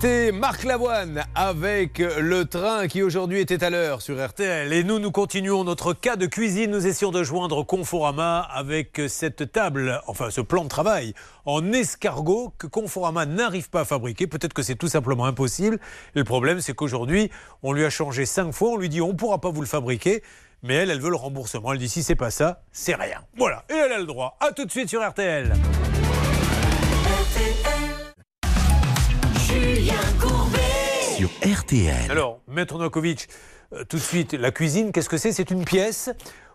C'était 0.00 0.30
Marc 0.30 0.62
Lavoine 0.62 1.24
avec 1.34 1.98
le 1.98 2.44
train 2.44 2.86
qui 2.86 3.02
aujourd'hui 3.02 3.40
était 3.40 3.64
à 3.64 3.68
l'heure 3.70 4.00
sur 4.00 4.24
RTL. 4.24 4.72
Et 4.72 4.84
nous, 4.84 5.00
nous 5.00 5.10
continuons 5.10 5.64
notre 5.64 5.92
cas 5.92 6.14
de 6.14 6.26
cuisine. 6.26 6.70
Nous 6.70 6.86
essayons 6.86 7.10
de 7.10 7.24
joindre 7.24 7.64
Conforama 7.64 8.38
avec 8.42 9.02
cette 9.08 9.50
table, 9.50 10.00
enfin 10.06 10.30
ce 10.30 10.40
plan 10.40 10.62
de 10.62 10.68
travail 10.68 11.14
en 11.46 11.72
escargot 11.72 12.52
que 12.58 12.68
Conforama 12.68 13.26
n'arrive 13.26 13.70
pas 13.70 13.80
à 13.80 13.84
fabriquer. 13.84 14.28
Peut-être 14.28 14.52
que 14.52 14.62
c'est 14.62 14.76
tout 14.76 14.86
simplement 14.86 15.24
impossible. 15.24 15.80
Le 16.14 16.22
problème, 16.22 16.60
c'est 16.60 16.74
qu'aujourd'hui, 16.74 17.28
on 17.64 17.72
lui 17.72 17.84
a 17.84 17.90
changé 17.90 18.24
cinq 18.24 18.52
fois. 18.52 18.70
On 18.70 18.76
lui 18.76 18.88
dit 18.88 19.00
on 19.00 19.08
ne 19.08 19.14
pourra 19.14 19.40
pas 19.40 19.50
vous 19.50 19.62
le 19.62 19.66
fabriquer. 19.66 20.22
Mais 20.62 20.74
elle, 20.74 20.92
elle 20.92 21.00
veut 21.00 21.10
le 21.10 21.16
remboursement. 21.16 21.72
Elle 21.72 21.80
dit 21.80 21.88
si 21.88 22.04
c'est 22.04 22.14
pas 22.14 22.30
ça, 22.30 22.62
c'est 22.70 22.94
rien. 22.94 23.18
Voilà. 23.36 23.64
Et 23.68 23.74
elle 23.74 23.90
a 23.90 23.98
le 23.98 24.06
droit. 24.06 24.36
À 24.38 24.52
tout 24.52 24.64
de 24.64 24.70
suite 24.70 24.90
sur 24.90 25.04
RTL. 25.04 25.54
Julien 27.38 27.87
Alors, 32.10 32.40
Maître 32.48 32.74
Novakovic, 32.74 33.28
euh, 33.72 33.84
tout 33.84 33.96
de 33.96 34.02
suite, 34.02 34.32
la 34.32 34.50
cuisine, 34.50 34.92
qu'est-ce 34.92 35.08
que 35.08 35.18
c'est? 35.18 35.32
C'est 35.32 35.50
une 35.50 35.64
pièce 35.64 36.10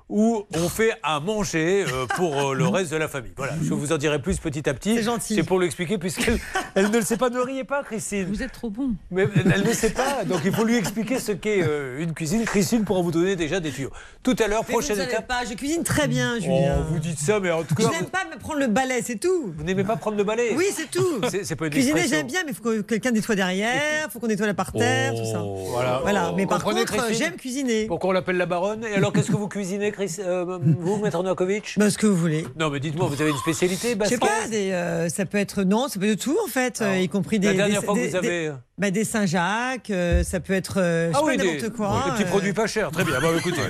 où 0.09 0.43
on 0.55 0.69
fait 0.69 0.91
à 1.01 1.19
manger 1.19 1.85
euh, 1.87 2.05
pour 2.15 2.49
euh, 2.51 2.53
le 2.53 2.67
reste 2.67 2.91
de 2.91 2.97
la 2.97 3.07
famille. 3.07 3.31
Voilà, 3.37 3.53
je 3.61 3.73
vous 3.73 3.91
en 3.93 3.97
dirai 3.97 4.21
plus 4.21 4.37
petit 4.37 4.67
à 4.69 4.73
petit. 4.73 4.95
C'est 4.95 5.03
gentil. 5.03 5.35
C'est 5.35 5.43
pour 5.43 5.59
l'expliquer 5.59 5.97
puisqu'elle 5.97 6.39
elle 6.75 6.89
ne 6.91 6.97
le 6.97 7.01
sait 7.03 7.17
pas. 7.17 7.29
Ne 7.29 7.39
riez 7.39 7.63
pas, 7.63 7.83
Christine. 7.83 8.25
Vous 8.25 8.43
êtes 8.43 8.51
trop 8.51 8.69
bon. 8.69 8.91
Mais 9.11 9.27
elle 9.35 9.63
ne 9.67 9.73
sait 9.73 9.91
pas, 9.91 10.23
donc 10.25 10.41
il 10.45 10.53
faut 10.53 10.65
lui 10.65 10.75
expliquer 10.77 11.19
ce 11.19 11.31
qu'est 11.31 11.63
euh, 11.63 12.01
une 12.03 12.13
cuisine. 12.13 12.43
Christine 12.45 12.83
pourra 12.83 13.01
vous 13.01 13.11
donner 13.11 13.35
déjà 13.35 13.59
des 13.59 13.71
tuyaux. 13.71 13.91
Tout 14.21 14.35
à 14.43 14.47
l'heure, 14.47 14.63
vous 14.63 14.71
prochaine 14.73 14.97
savez 14.97 15.11
étape. 15.11 15.27
pas, 15.27 15.45
je 15.49 15.53
cuisine 15.55 15.83
très 15.83 16.07
bien, 16.07 16.33
Oh, 16.37 16.41
Julien. 16.41 16.85
vous 16.89 16.99
dites 16.99 17.19
ça, 17.19 17.39
mais 17.39 17.51
en 17.51 17.63
tout 17.63 17.75
je 17.79 17.83
cas, 17.85 17.91
n'aime 17.91 18.05
pas 18.09 18.25
me 18.33 18.37
prendre 18.39 18.59
le 18.59 18.67
balai, 18.67 19.01
c'est 19.03 19.15
tout. 19.19 19.53
vous 19.57 19.63
n'aimez 19.63 19.83
pas 19.83 19.95
prendre 19.95 20.17
le 20.17 20.23
balai 20.23 20.53
Oui, 20.55 20.65
c'est 20.75 20.89
tout. 20.91 21.21
C'est- 21.29 21.43
c'est 21.45 21.55
pas 21.55 21.65
une 21.67 21.71
Cuisiner, 21.71 22.07
j'aime 22.07 22.27
bien, 22.27 22.41
mais 22.45 22.51
il 22.51 22.55
faut 22.55 22.63
que 22.63 22.81
quelqu'un 22.81 23.11
nettoie 23.11 23.35
derrière, 23.35 24.07
il 24.07 24.11
faut 24.11 24.19
qu'on 24.19 24.27
nettoie 24.27 24.45
la 24.47 24.53
parterre, 24.53 25.13
tout 25.15 25.25
ça. 25.31 25.41
Oh, 25.43 25.67
Voilà. 25.71 25.99
Voilà, 26.03 26.33
mais 26.35 26.45
par 26.45 26.57
Comprenez, 26.59 26.81
contre, 26.85 26.93
Christine 27.05 27.25
j'aime 27.27 27.35
cuisiner. 27.37 27.85
Pourquoi 27.87 28.09
on 28.09 28.13
l'appelle 28.13 28.37
la 28.37 28.45
baronne? 28.45 28.83
Et 28.85 28.95
alors, 28.95 29.11
qu'est-ce 29.13 29.31
que 29.31 29.35
vous 29.37 29.47
cuisinez, 29.47 29.91
Chris, 29.93 30.15
euh, 30.19 30.59
vous, 30.79 30.97
Maître 30.97 31.21
Novakovic 31.23 31.75
Bah, 31.77 31.89
ce 31.89 31.97
que 31.97 32.07
vous 32.07 32.15
voulez. 32.17 32.45
Non, 32.59 32.69
mais 32.69 32.79
dites-moi, 32.79 33.07
vous 33.07 33.21
avez 33.21 33.29
une 33.31 33.37
spécialité 33.37 33.95
Je 34.03 34.09
sais 34.09 34.17
pas, 34.17 34.47
des, 34.49 34.71
euh, 34.71 35.07
ça 35.07 35.25
peut 35.25 35.37
être 35.37 35.63
non, 35.63 35.87
ça 35.87 35.99
peut 35.99 36.07
être 36.07 36.17
de 36.17 36.21
tout 36.21 36.35
en 36.43 36.47
fait, 36.47 36.81
euh, 36.81 36.97
y 36.97 37.07
compris 37.07 37.39
des. 37.39 37.47
La 37.47 37.53
dernière 37.53 37.79
des, 37.81 37.85
fois 37.85 37.95
que 37.95 37.99
des- 37.99 38.07
vous 38.09 38.15
avez. 38.15 38.27
des, 38.47 38.51
bah, 38.77 38.91
des 38.91 39.03
Saint-Jacques, 39.03 39.89
euh, 39.91 40.23
ça 40.23 40.39
peut 40.39 40.53
être 40.53 40.75
euh, 40.79 41.11
sais 41.11 41.17
Ah 41.19 41.21
oui, 41.23 41.37
pas 41.37 41.43
n'importe 41.43 41.69
quoi. 41.75 42.03
des 42.07 42.11
petits 42.11 42.29
produits 42.29 42.53
pas 42.53 42.67
chers. 42.67 42.91
Très 42.91 43.03
bien. 43.03 43.21
Bon, 43.21 43.37
écoutez. 43.37 43.61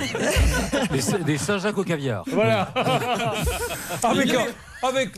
Des, 0.92 1.24
des 1.26 1.38
Saint-Jacques 1.38 1.78
au 1.78 1.84
caviar. 1.84 2.24
Voilà. 2.32 2.74
avec, 4.04 4.34
un, 4.34 4.46
avec 4.84 5.10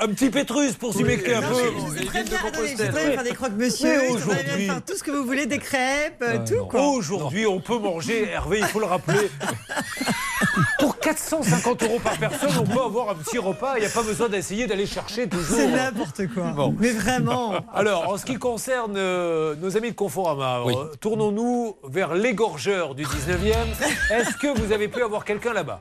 un 0.00 0.08
petit 0.08 0.30
pétrus 0.30 0.74
pour 0.74 0.92
s'y 0.94 1.04
mettre 1.04 1.24
un 1.36 1.40
non, 1.40 1.48
peu. 1.48 1.98
sais 1.98 2.04
très 2.06 2.22
bien, 2.24 2.38
attendez, 2.44 2.68
je 2.68 2.76
sais 2.76 2.88
très 2.88 3.04
bien 3.04 3.12
faire 3.14 3.22
des 3.24 3.32
croque-monsieur, 3.32 3.98
Mais 3.98 4.08
je 4.08 4.12
sais 4.18 4.18
très 4.20 4.34
bien 4.34 4.42
aujourd'hui- 4.44 4.66
faire 4.66 4.84
tout 4.84 4.96
ce 4.96 5.02
que 5.02 5.10
vous 5.10 5.24
voulez, 5.24 5.46
des 5.46 5.58
crêpes, 5.58 6.22
euh, 6.22 6.38
Ouais, 6.38 6.44
tout 6.44 6.54
non. 6.56 6.66
quoi. 6.66 6.80
Aujourd'hui, 6.88 7.46
on 7.46 7.60
peut 7.60 7.78
manger, 7.78 8.28
Hervé, 8.28 8.58
il 8.60 8.66
faut 8.66 8.80
le 8.80 8.86
rappeler. 8.86 9.30
Pour 10.78 10.98
450 10.98 11.82
euros 11.84 11.98
par 12.02 12.16
personne, 12.18 12.50
on 12.60 12.64
peut 12.64 12.80
avoir 12.82 13.10
un 13.10 13.14
petit 13.14 13.38
repas. 13.38 13.74
Il 13.76 13.80
n'y 13.80 13.86
a 13.86 13.90
pas 13.90 14.02
besoin 14.02 14.28
d'essayer 14.28 14.66
d'aller 14.66 14.86
chercher 14.86 15.28
toujours. 15.28 15.56
C'est 15.56 15.68
n'importe 15.68 16.26
quoi. 16.32 16.50
Bon. 16.50 16.74
Mais 16.78 16.90
vraiment. 16.90 17.54
Alors, 17.72 18.08
en 18.08 18.18
ce 18.18 18.24
qui 18.24 18.36
concerne 18.36 18.94
euh, 18.96 19.54
nos 19.56 19.76
amis 19.76 19.90
de 19.90 19.96
Conforama, 19.96 20.62
Oui. 20.64 20.74
euh, 20.76 20.94
tournons-nous 21.00 21.76
vers 21.88 22.14
l'égorgeur 22.14 22.94
du 22.94 23.04
19e. 23.04 23.54
Est-ce 24.10 24.36
que 24.36 24.58
vous 24.58 24.72
avez 24.72 24.88
pu 24.88 25.02
avoir 25.02 25.24
quelqu'un 25.24 25.52
là-bas? 25.52 25.80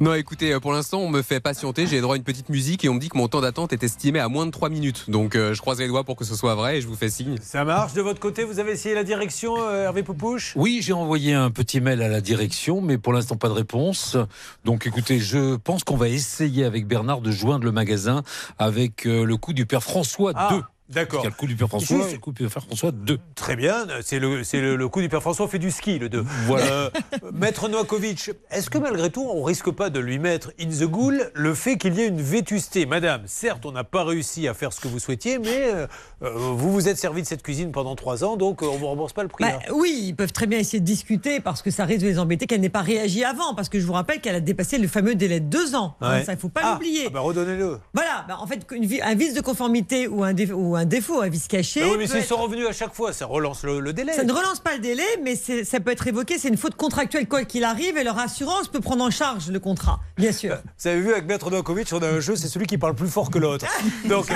Non, 0.00 0.14
écoutez, 0.14 0.58
pour 0.60 0.72
l'instant, 0.72 0.98
on 1.00 1.08
me 1.08 1.22
fait 1.22 1.40
patienter. 1.40 1.86
J'ai 1.86 2.00
droit 2.00 2.14
à 2.14 2.18
une 2.18 2.24
petite 2.24 2.48
musique 2.48 2.65
et 2.74 2.88
on 2.88 2.94
me 2.94 3.00
dit 3.00 3.08
que 3.08 3.16
mon 3.16 3.28
temps 3.28 3.40
d'attente 3.40 3.72
est 3.72 3.82
estimé 3.82 4.18
à 4.18 4.28
moins 4.28 4.44
de 4.46 4.50
3 4.50 4.68
minutes. 4.68 5.04
Donc, 5.08 5.34
euh, 5.36 5.54
je 5.54 5.60
croise 5.60 5.78
les 5.78 5.88
doigts 5.88 6.04
pour 6.04 6.16
que 6.16 6.24
ce 6.24 6.34
soit 6.34 6.54
vrai 6.54 6.78
et 6.78 6.80
je 6.80 6.86
vous 6.86 6.96
fais 6.96 7.08
signe. 7.08 7.36
Ça 7.40 7.64
marche 7.64 7.92
de 7.94 8.02
votre 8.02 8.20
côté? 8.20 8.44
Vous 8.44 8.58
avez 8.58 8.72
essayé 8.72 8.94
la 8.94 9.04
direction, 9.04 9.54
euh, 9.58 9.84
Hervé 9.84 10.02
Poupouche? 10.02 10.52
Oui, 10.56 10.80
j'ai 10.82 10.92
envoyé 10.92 11.32
un 11.34 11.50
petit 11.50 11.80
mail 11.80 12.02
à 12.02 12.08
la 12.08 12.20
direction, 12.20 12.80
mais 12.80 12.98
pour 12.98 13.12
l'instant 13.12 13.36
pas 13.36 13.48
de 13.48 13.54
réponse. 13.54 14.16
Donc 14.64 14.86
écoutez, 14.86 15.18
je 15.18 15.56
pense 15.56 15.84
qu'on 15.84 15.96
va 15.96 16.08
essayer 16.08 16.64
avec 16.64 16.86
Bernard 16.86 17.20
de 17.20 17.30
joindre 17.30 17.64
le 17.64 17.72
magasin 17.72 18.22
avec 18.58 19.06
euh, 19.06 19.24
le 19.24 19.36
coup 19.36 19.52
du 19.52 19.66
père 19.66 19.82
François 19.82 20.32
Ah, 20.34 20.48
2. 20.52 20.62
D'accord. 20.88 21.20
Il 21.22 21.24
y 21.24 21.26
a 21.26 21.30
le 21.30 21.34
coup 21.36 21.46
du 21.46 21.56
père 21.56 21.68
François 21.68 21.96
Juste- 21.98 22.10
et 22.10 22.12
le 22.14 22.18
coup 22.18 22.32
du 22.32 22.46
père 22.48 22.62
François 22.62 22.92
2. 22.92 23.18
Très 23.34 23.56
bien, 23.56 23.86
c'est 24.02 24.18
le, 24.18 24.44
c'est 24.44 24.60
le, 24.60 24.76
le 24.76 24.88
coup 24.88 25.00
du 25.00 25.08
père 25.08 25.20
François 25.20 25.48
fait 25.48 25.58
du 25.58 25.70
ski, 25.70 25.98
le 25.98 26.08
2. 26.08 26.24
Voilà. 26.46 26.90
Maître 27.32 27.68
Novakovic, 27.68 28.30
est-ce 28.50 28.70
que 28.70 28.78
malgré 28.78 29.10
tout, 29.10 29.26
on 29.28 29.42
risque 29.42 29.70
pas 29.70 29.90
de 29.90 29.98
lui 30.00 30.18
mettre 30.18 30.52
in 30.60 30.68
the 30.68 30.84
ghoul 30.88 31.30
le 31.34 31.54
fait 31.54 31.76
qu'il 31.76 31.94
y 31.94 32.00
ait 32.02 32.08
une 32.08 32.20
vétusté? 32.20 32.86
Madame, 32.86 33.22
certes, 33.26 33.66
on 33.66 33.72
n'a 33.72 33.84
pas 33.84 34.04
réussi 34.04 34.46
à 34.48 34.54
faire 34.54 34.72
ce 34.72 34.80
que 34.80 34.88
vous 34.88 34.98
souhaitiez, 34.98 35.38
mais 35.38 35.64
euh, 35.72 35.86
euh, 36.22 36.30
vous 36.30 36.70
vous 36.72 36.88
êtes 36.88 36.98
servi 36.98 37.22
de 37.22 37.26
cette 37.26 37.42
cuisine 37.42 37.72
pendant 37.72 37.96
trois 37.96 38.22
ans, 38.24 38.36
donc 38.36 38.62
euh, 38.62 38.66
on 38.66 38.76
vous 38.76 38.86
rembourse 38.86 39.12
pas 39.12 39.22
le 39.22 39.28
prix. 39.28 39.44
Bah, 39.44 39.58
hein. 39.68 39.72
oui, 39.74 40.04
ils 40.08 40.14
peuvent 40.14 40.32
très 40.32 40.46
bien 40.46 40.58
essayer 40.58 40.80
de 40.80 40.84
discuter 40.84 41.40
parce 41.40 41.62
que 41.62 41.70
ça 41.70 41.84
risque 41.84 42.02
de 42.02 42.06
les 42.08 42.18
embêter 42.18 42.46
qu'elle 42.46 42.60
n'ait 42.60 42.68
pas 42.68 42.82
réagi 42.82 43.24
avant. 43.24 43.54
Parce 43.54 43.68
que 43.68 43.80
je 43.80 43.86
vous 43.86 43.92
rappelle 43.92 44.20
qu'elle 44.20 44.34
a 44.36 44.40
dépassé 44.40 44.78
le 44.78 44.86
fameux 44.88 45.14
délai 45.14 45.40
de 45.40 45.46
deux 45.48 45.74
ans. 45.74 45.96
hein, 46.00 46.18
Ouais. 46.18 46.24
ça, 46.24 46.32
il 46.32 46.36
ne 46.36 46.40
faut 46.40 46.48
pas 46.48 46.60
Ah, 46.62 46.72
l'oublier. 46.74 47.04
ah 47.08 47.10
bah 47.10 47.20
redonnez-le. 47.20 47.78
Voilà, 47.94 48.24
bah, 48.28 48.36
en 48.40 48.46
fait, 48.46 48.64
une 48.72 48.86
un 49.02 49.14
vice 49.14 49.34
de 49.34 49.40
conformité 49.40 50.06
ou 50.08 50.22
un, 50.24 50.32
dé- 50.32 50.52
ou 50.76 50.78
un 50.78 50.84
défaut, 50.84 51.20
un 51.22 51.28
vice 51.28 51.48
caché. 51.48 51.80
Bah 51.80 51.86
oui, 51.92 51.96
mais 51.98 52.06
s'ils 52.06 52.16
être- 52.18 52.26
sont 52.28 52.36
revenus 52.36 52.66
à 52.68 52.72
chaque 52.72 52.94
fois, 52.94 53.12
ça 53.12 53.26
relance 53.26 53.62
le, 53.62 53.80
le 53.80 53.92
délai. 53.92 54.12
Ça 54.12 54.24
ne 54.24 54.32
relance 54.32 54.60
pas 54.60 54.74
le 54.74 54.80
délai, 54.80 55.04
mais 55.22 55.34
c'est- 55.36 55.64
ça 55.64 55.80
peut 55.80 55.90
être 55.90 56.06
évoqué. 56.06 56.38
C'est 56.38 56.48
une 56.48 56.56
faute 56.56 56.74
contractuelle, 56.76 57.26
quoi 57.28 57.44
qu'il 57.44 57.64
arrive, 57.64 57.96
et 57.96 58.04
leur 58.04 58.18
assurance 58.18 58.68
peut 58.68 58.80
prendre 58.80 59.04
en 59.04 59.10
charge 59.10 59.48
le 59.50 59.58
contrat, 59.60 60.00
bien 60.16 60.32
sûr. 60.32 60.56
Vous 60.78 60.88
avez 60.88 61.00
vu 61.00 61.12
avec 61.12 61.26
Maître 61.26 61.50
Novakovic, 61.50 61.88
on 61.92 61.98
a 62.02 62.08
un 62.08 62.20
jeu, 62.20 62.36
c'est 62.36 62.48
celui 62.48 62.66
qui 62.66 62.78
parle 62.78 62.94
plus 62.94 63.08
fort 63.08 63.30
que 63.30 63.38
l'autre. 63.38 63.66
Donc, 64.08 64.26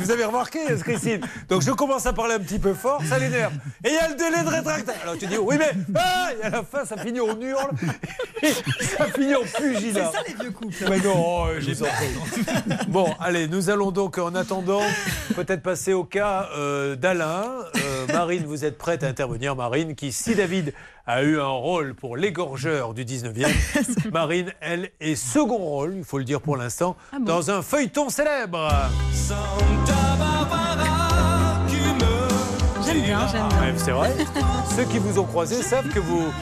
vous 0.00 0.10
avez 0.10 0.24
remarqué, 0.24 0.60
Christine 0.82 1.20
Donc, 1.48 1.62
je 1.62 1.70
commence 1.72 2.06
à 2.06 2.12
parler 2.12 2.34
un 2.34 2.40
petit 2.40 2.58
peu 2.58 2.74
fort, 2.74 3.02
ça 3.08 3.18
l'énerve. 3.18 3.52
Et 3.84 3.88
il 3.88 3.94
y 3.94 3.98
a 3.98 4.08
le 4.08 4.14
délai 4.14 4.42
de 4.44 4.48
rétractation. 4.48 5.02
Alors, 5.02 5.18
tu 5.18 5.26
dis, 5.26 5.36
oui, 5.38 5.56
mais 5.58 5.70
ah, 5.96 6.28
et 6.40 6.44
à 6.46 6.50
la 6.50 6.62
fin, 6.62 6.84
ça 6.84 6.96
finit 6.96 7.20
en 7.20 7.38
hurle, 7.40 7.70
ça 8.96 9.06
finit 9.14 9.34
en 9.34 9.40
C'est 9.44 9.62
pugilat. 9.74 10.12
ça 10.12 10.18
les 10.26 10.34
vieux 10.34 10.50
couples. 10.52 10.74
Mais 10.88 10.98
non, 11.00 11.14
oh, 11.16 11.46
j'ai 11.58 11.74
pas 11.74 11.86
Bon, 12.88 13.14
allez, 13.20 13.48
nous 13.48 13.70
allons 13.70 13.90
donc, 13.90 14.18
en 14.18 14.34
attendant, 14.34 14.82
peut-être 15.34 15.62
passer 15.62 15.87
au 15.92 16.04
cas 16.04 16.48
euh, 16.56 16.96
d'Alain. 16.96 17.44
Euh, 17.76 18.06
Marine, 18.12 18.44
vous 18.46 18.64
êtes 18.64 18.78
prête 18.78 19.02
à 19.02 19.08
intervenir, 19.08 19.56
Marine, 19.56 19.94
qui, 19.94 20.12
si 20.12 20.34
David 20.34 20.72
a 21.06 21.22
eu 21.22 21.38
un 21.40 21.46
rôle 21.46 21.94
pour 21.94 22.16
l'égorgeur 22.16 22.94
du 22.94 23.04
19e, 23.04 23.48
Marine, 24.12 24.52
elle, 24.60 24.90
est 25.00 25.14
second 25.14 25.58
rôle, 25.58 25.94
il 25.96 26.04
faut 26.04 26.18
le 26.18 26.24
dire 26.24 26.40
pour 26.40 26.56
l'instant, 26.56 26.96
Ah 27.12 27.18
bon 27.18 27.24
dans 27.24 27.50
un 27.50 27.62
feuilleton 27.62 28.08
célèbre. 28.08 28.68
J'aime 32.84 33.02
bien, 33.02 33.26
j'aime 33.28 33.48
bien. 33.48 33.60
Ouais, 33.60 33.74
c'est 33.76 33.90
vrai. 33.90 34.16
Ceux 34.76 34.84
qui 34.84 34.98
vous 34.98 35.18
ont 35.18 35.24
croisé 35.24 35.62
savent 35.62 35.88
que 35.88 35.98
vous. 36.00 36.32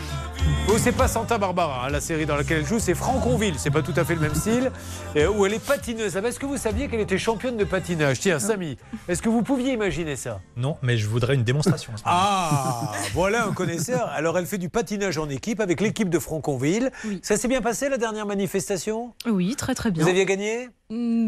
Vous, 0.66 0.78
c'est 0.78 0.92
pas 0.92 1.06
Santa 1.06 1.38
Barbara, 1.38 1.86
hein, 1.86 1.90
la 1.90 2.00
série 2.00 2.26
dans 2.26 2.34
laquelle 2.36 2.58
elle 2.58 2.66
joue, 2.66 2.80
c'est 2.80 2.94
Franconville, 2.94 3.54
c'est 3.56 3.70
pas 3.70 3.82
tout 3.82 3.92
à 3.96 4.04
fait 4.04 4.14
le 4.14 4.20
même 4.20 4.34
style, 4.34 4.72
et 5.14 5.24
où 5.26 5.46
elle 5.46 5.54
est 5.54 5.64
patineuse. 5.64 6.16
Ah 6.16 6.26
Est-ce 6.26 6.40
que 6.40 6.46
vous 6.46 6.56
saviez 6.56 6.88
qu'elle 6.88 7.00
était 7.00 7.18
championne 7.18 7.56
de 7.56 7.62
patinage? 7.64 8.18
Tiens, 8.18 8.40
Samy, 8.40 8.76
est-ce 9.08 9.22
que 9.22 9.28
vous 9.28 9.42
pouviez 9.42 9.72
imaginer 9.74 10.16
ça? 10.16 10.40
Non, 10.56 10.76
mais 10.82 10.96
je 10.96 11.06
voudrais 11.08 11.34
une 11.36 11.44
démonstration. 11.44 11.92
en 11.92 11.96
ce 11.96 12.02
moment. 12.04 12.16
Ah, 12.18 12.92
voilà 13.14 13.46
un 13.46 13.52
connaisseur. 13.52 14.08
Alors, 14.08 14.38
elle 14.38 14.46
fait 14.46 14.58
du 14.58 14.68
patinage 14.68 15.18
en 15.18 15.28
équipe 15.28 15.60
avec 15.60 15.80
l'équipe 15.80 16.10
de 16.10 16.18
Franconville. 16.18 16.90
Oui. 17.04 17.20
Ça 17.22 17.36
s'est 17.36 17.48
bien 17.48 17.62
passé 17.62 17.88
la 17.88 17.96
dernière 17.96 18.26
manifestation? 18.26 19.14
Oui, 19.26 19.54
très 19.56 19.74
très 19.74 19.92
bien. 19.92 20.02
Vous 20.02 20.10
aviez 20.10 20.24
gagné? 20.26 20.68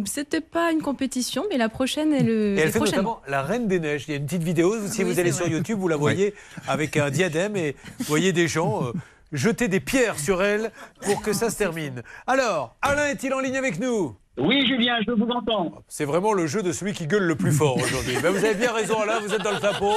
C'était 0.07 0.41
pas 0.41 0.71
une 0.73 0.83
compétition, 0.83 1.45
mais 1.51 1.57
la 1.59 1.69
prochaine 1.69 2.13
est 2.13 2.23
le. 2.23 2.57
Et 2.57 2.61
elle 2.61 2.71
fait 2.71 2.79
notamment 2.79 3.21
la 3.27 3.43
Reine 3.43 3.67
des 3.67 3.81
Neiges. 3.81 4.05
Il 4.09 4.13
y 4.13 4.15
a 4.15 4.19
une 4.19 4.27
petite 4.27 4.43
vidéo, 4.45 4.75
si 4.87 5.03
Oui, 5.03 5.11
vous 5.13 5.19
allez 5.19 5.31
vrai. 5.31 5.45
sur 5.45 5.49
YouTube, 5.49 5.79
vous 5.81 5.89
la 5.89 5.97
voyez 5.97 6.35
avec 6.69 6.97
un 6.97 7.11
diadème 7.11 7.57
et 7.57 7.75
vous 7.99 8.05
voyez 8.05 8.33
des 8.33 8.47
gens 8.47 8.85
euh, 8.85 8.93
jeter 9.33 9.67
des 9.69 9.81
pierres 9.81 10.19
sur 10.19 10.43
elle 10.43 10.71
pour 11.03 11.23
que 11.23 11.33
ça 11.33 11.51
se 11.51 11.57
termine. 11.57 12.03
Alors, 12.27 12.77
Alain 12.83 13.07
est-il 13.09 13.35
en 13.35 13.41
ligne 13.41 13.57
avec 13.57 13.81
nous? 13.81 14.15
Oui, 14.41 14.65
Julien, 14.69 14.99
je 15.05 15.11
vous 15.13 15.29
entends. 15.31 15.83
C'est 15.89 16.05
vraiment 16.05 16.33
le 16.33 16.47
jeu 16.47 16.63
de 16.63 16.71
celui 16.71 16.93
qui 16.93 17.07
gueule 17.09 17.25
le 17.25 17.35
plus 17.35 17.51
fort 17.51 17.77
aujourd'hui. 17.77 18.17
Ben, 18.23 18.31
vous 18.31 18.45
avez 18.45 18.55
bien 18.55 18.73
raison, 18.73 19.01
Alain, 19.01 19.19
vous 19.21 19.35
êtes 19.35 19.43
dans 19.43 19.51
le 19.51 19.59
tapeau. 19.59 19.93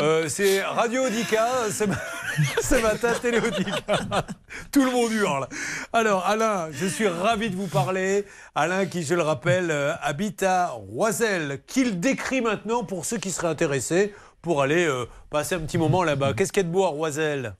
Euh, 0.00 0.28
c'est 0.28 0.60
Radio 0.62 1.04
Audica, 1.06 1.46
ce, 1.70 1.84
ma- 1.84 1.94
ce 2.62 2.82
matin, 2.82 3.12
Télé 3.22 3.38
Audica. 3.38 3.72
Tout 4.72 4.84
le 4.84 4.90
monde 4.90 5.12
hurle. 5.12 5.46
Alors, 5.92 6.26
Alain, 6.26 6.68
je 6.72 6.86
suis 6.86 7.06
ravi 7.06 7.48
de 7.48 7.54
vous 7.54 7.68
parler. 7.68 8.24
Alain, 8.56 8.86
qui, 8.86 9.04
je 9.04 9.14
le 9.14 9.22
rappelle, 9.22 9.70
euh, 9.70 9.92
habite 10.02 10.42
à 10.42 10.68
Roisel, 10.70 11.60
qu'il 11.66 12.00
décrit 12.00 12.40
maintenant 12.40 12.82
pour 12.82 13.04
ceux 13.04 13.18
qui 13.18 13.30
seraient 13.30 13.48
intéressés 13.48 14.12
pour 14.42 14.62
aller 14.62 14.84
euh, 14.84 15.06
passer 15.30 15.54
un 15.54 15.60
petit 15.60 15.78
moment 15.78 16.02
là-bas. 16.02 16.34
Qu'est-ce 16.34 16.52
qu'il 16.52 16.62
y 16.64 16.66
a 16.66 16.68
de 16.68 16.72
beau 16.72 16.84
à 16.84 16.88
Roisel 16.88 17.54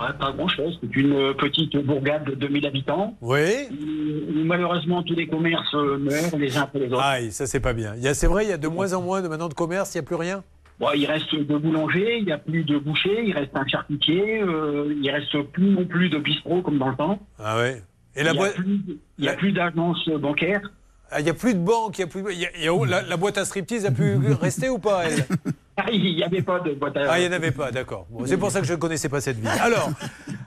Ouais, 0.00 0.12
pas 0.18 0.32
grand-chose. 0.32 0.78
C'est 0.82 0.96
une 0.96 1.12
euh, 1.12 1.34
petite 1.34 1.76
bourgade 1.76 2.24
de 2.24 2.34
2000 2.34 2.66
habitants. 2.66 3.16
Oui. 3.20 3.40
Où, 3.70 4.40
où 4.40 4.44
malheureusement 4.44 5.02
tous 5.02 5.14
les 5.14 5.26
commerces 5.26 5.74
euh, 5.74 5.98
meurent 5.98 6.38
les 6.38 6.56
uns 6.56 6.62
après 6.62 6.78
les 6.80 6.86
autres. 6.86 7.02
Aïe, 7.02 7.30
ça 7.32 7.46
c'est 7.46 7.60
pas 7.60 7.72
bien. 7.74 7.94
Il 7.96 8.02
y 8.02 8.08
a- 8.08 8.14
C'est 8.14 8.26
vrai, 8.26 8.44
il 8.46 8.48
y 8.48 8.52
a 8.52 8.56
de 8.58 8.68
moins 8.68 8.92
en 8.94 9.02
moins 9.02 9.20
de 9.22 9.28
maintenant 9.28 9.48
de 9.48 9.54
commerce, 9.54 9.94
il 9.94 9.98
n'y 9.98 10.04
a 10.04 10.06
plus 10.06 10.16
rien? 10.16 10.42
Bon, 10.78 10.88
il 10.96 11.04
reste 11.04 11.34
deux 11.34 11.58
boulangers, 11.58 12.16
il 12.18 12.24
n'y 12.24 12.32
a 12.32 12.38
plus 12.38 12.64
de 12.64 12.78
bouchers, 12.78 13.22
il 13.26 13.34
reste 13.34 13.50
un 13.54 13.66
charcutier, 13.66 14.40
euh, 14.40 14.94
il 15.02 15.10
reste 15.10 15.42
plus 15.52 15.68
non 15.70 15.84
plus 15.84 16.08
de 16.08 16.18
bistrot 16.18 16.62
comme 16.62 16.78
dans 16.78 16.88
le 16.88 16.96
temps. 16.96 17.18
Ah 17.38 17.58
ouais. 17.58 17.82
Et 18.16 18.20
il 18.20 18.24
la 18.24 18.32
n'y 18.32 18.38
a 18.38 18.40
boîte. 18.40 18.54
plus, 18.54 18.80
il 19.18 19.24
y 19.24 19.28
a 19.28 19.34
plus 19.34 19.52
d'agences 19.52 20.08
bancaires. 20.08 20.62
Ah, 21.10 21.20
Il 21.20 21.24
n'y 21.24 21.30
a 21.30 21.34
plus 21.34 21.54
de 21.54 21.58
banque, 21.58 21.98
il 21.98 22.00
y 22.00 22.04
a 22.04 22.06
plus. 22.06 22.22
il 22.32 22.38
y 22.40 22.46
a- 22.46 22.50
il 22.56 22.64
y 22.64 22.68
a- 22.68 22.86
la, 22.86 23.02
la 23.02 23.16
boîte 23.18 23.36
à 23.36 23.44
striptease 23.44 23.84
a 23.84 23.90
pu 23.90 24.16
rester 24.40 24.68
ou 24.70 24.78
pas 24.78 25.04
elle? 25.04 25.24
Il 25.92 26.14
n'y 26.14 26.22
avait 26.22 26.42
pas 26.42 26.60
de 26.60 26.72
boîte 26.72 26.96
à... 26.96 27.12
Ah, 27.12 27.18
il 27.18 27.22
n'y 27.22 27.28
en 27.28 27.36
avait 27.36 27.52
pas, 27.52 27.70
d'accord. 27.70 28.06
Bon, 28.10 28.26
c'est 28.26 28.36
pour 28.36 28.50
ça 28.50 28.60
que 28.60 28.66
je 28.66 28.72
ne 28.74 28.78
connaissais 28.78 29.08
pas 29.08 29.20
cette 29.20 29.38
vie. 29.38 29.48
Alors, 29.48 29.90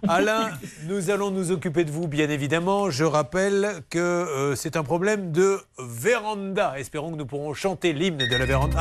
Alain, 0.08 0.52
nous 0.88 1.10
allons 1.10 1.32
nous 1.32 1.52
occuper 1.52 1.84
de 1.86 1.92
vous, 1.92 2.08
bien 2.08 2.30
évidemment. 2.30 2.92
Je 2.92 3.04
rappelle 3.04 3.82
que 3.90 4.00
euh, 4.00 4.56
c'est 4.56 4.78
un 4.78 4.84
problème 4.84 5.32
de 5.32 5.60
véranda. 5.80 6.76
Espérons 6.78 7.12
que 7.12 7.18
nous 7.18 7.26
pourrons 7.26 7.54
chanter 7.54 7.94
l'hymne 7.94 8.28
de 8.28 8.36
la 8.36 8.46
véranda. 8.46 8.78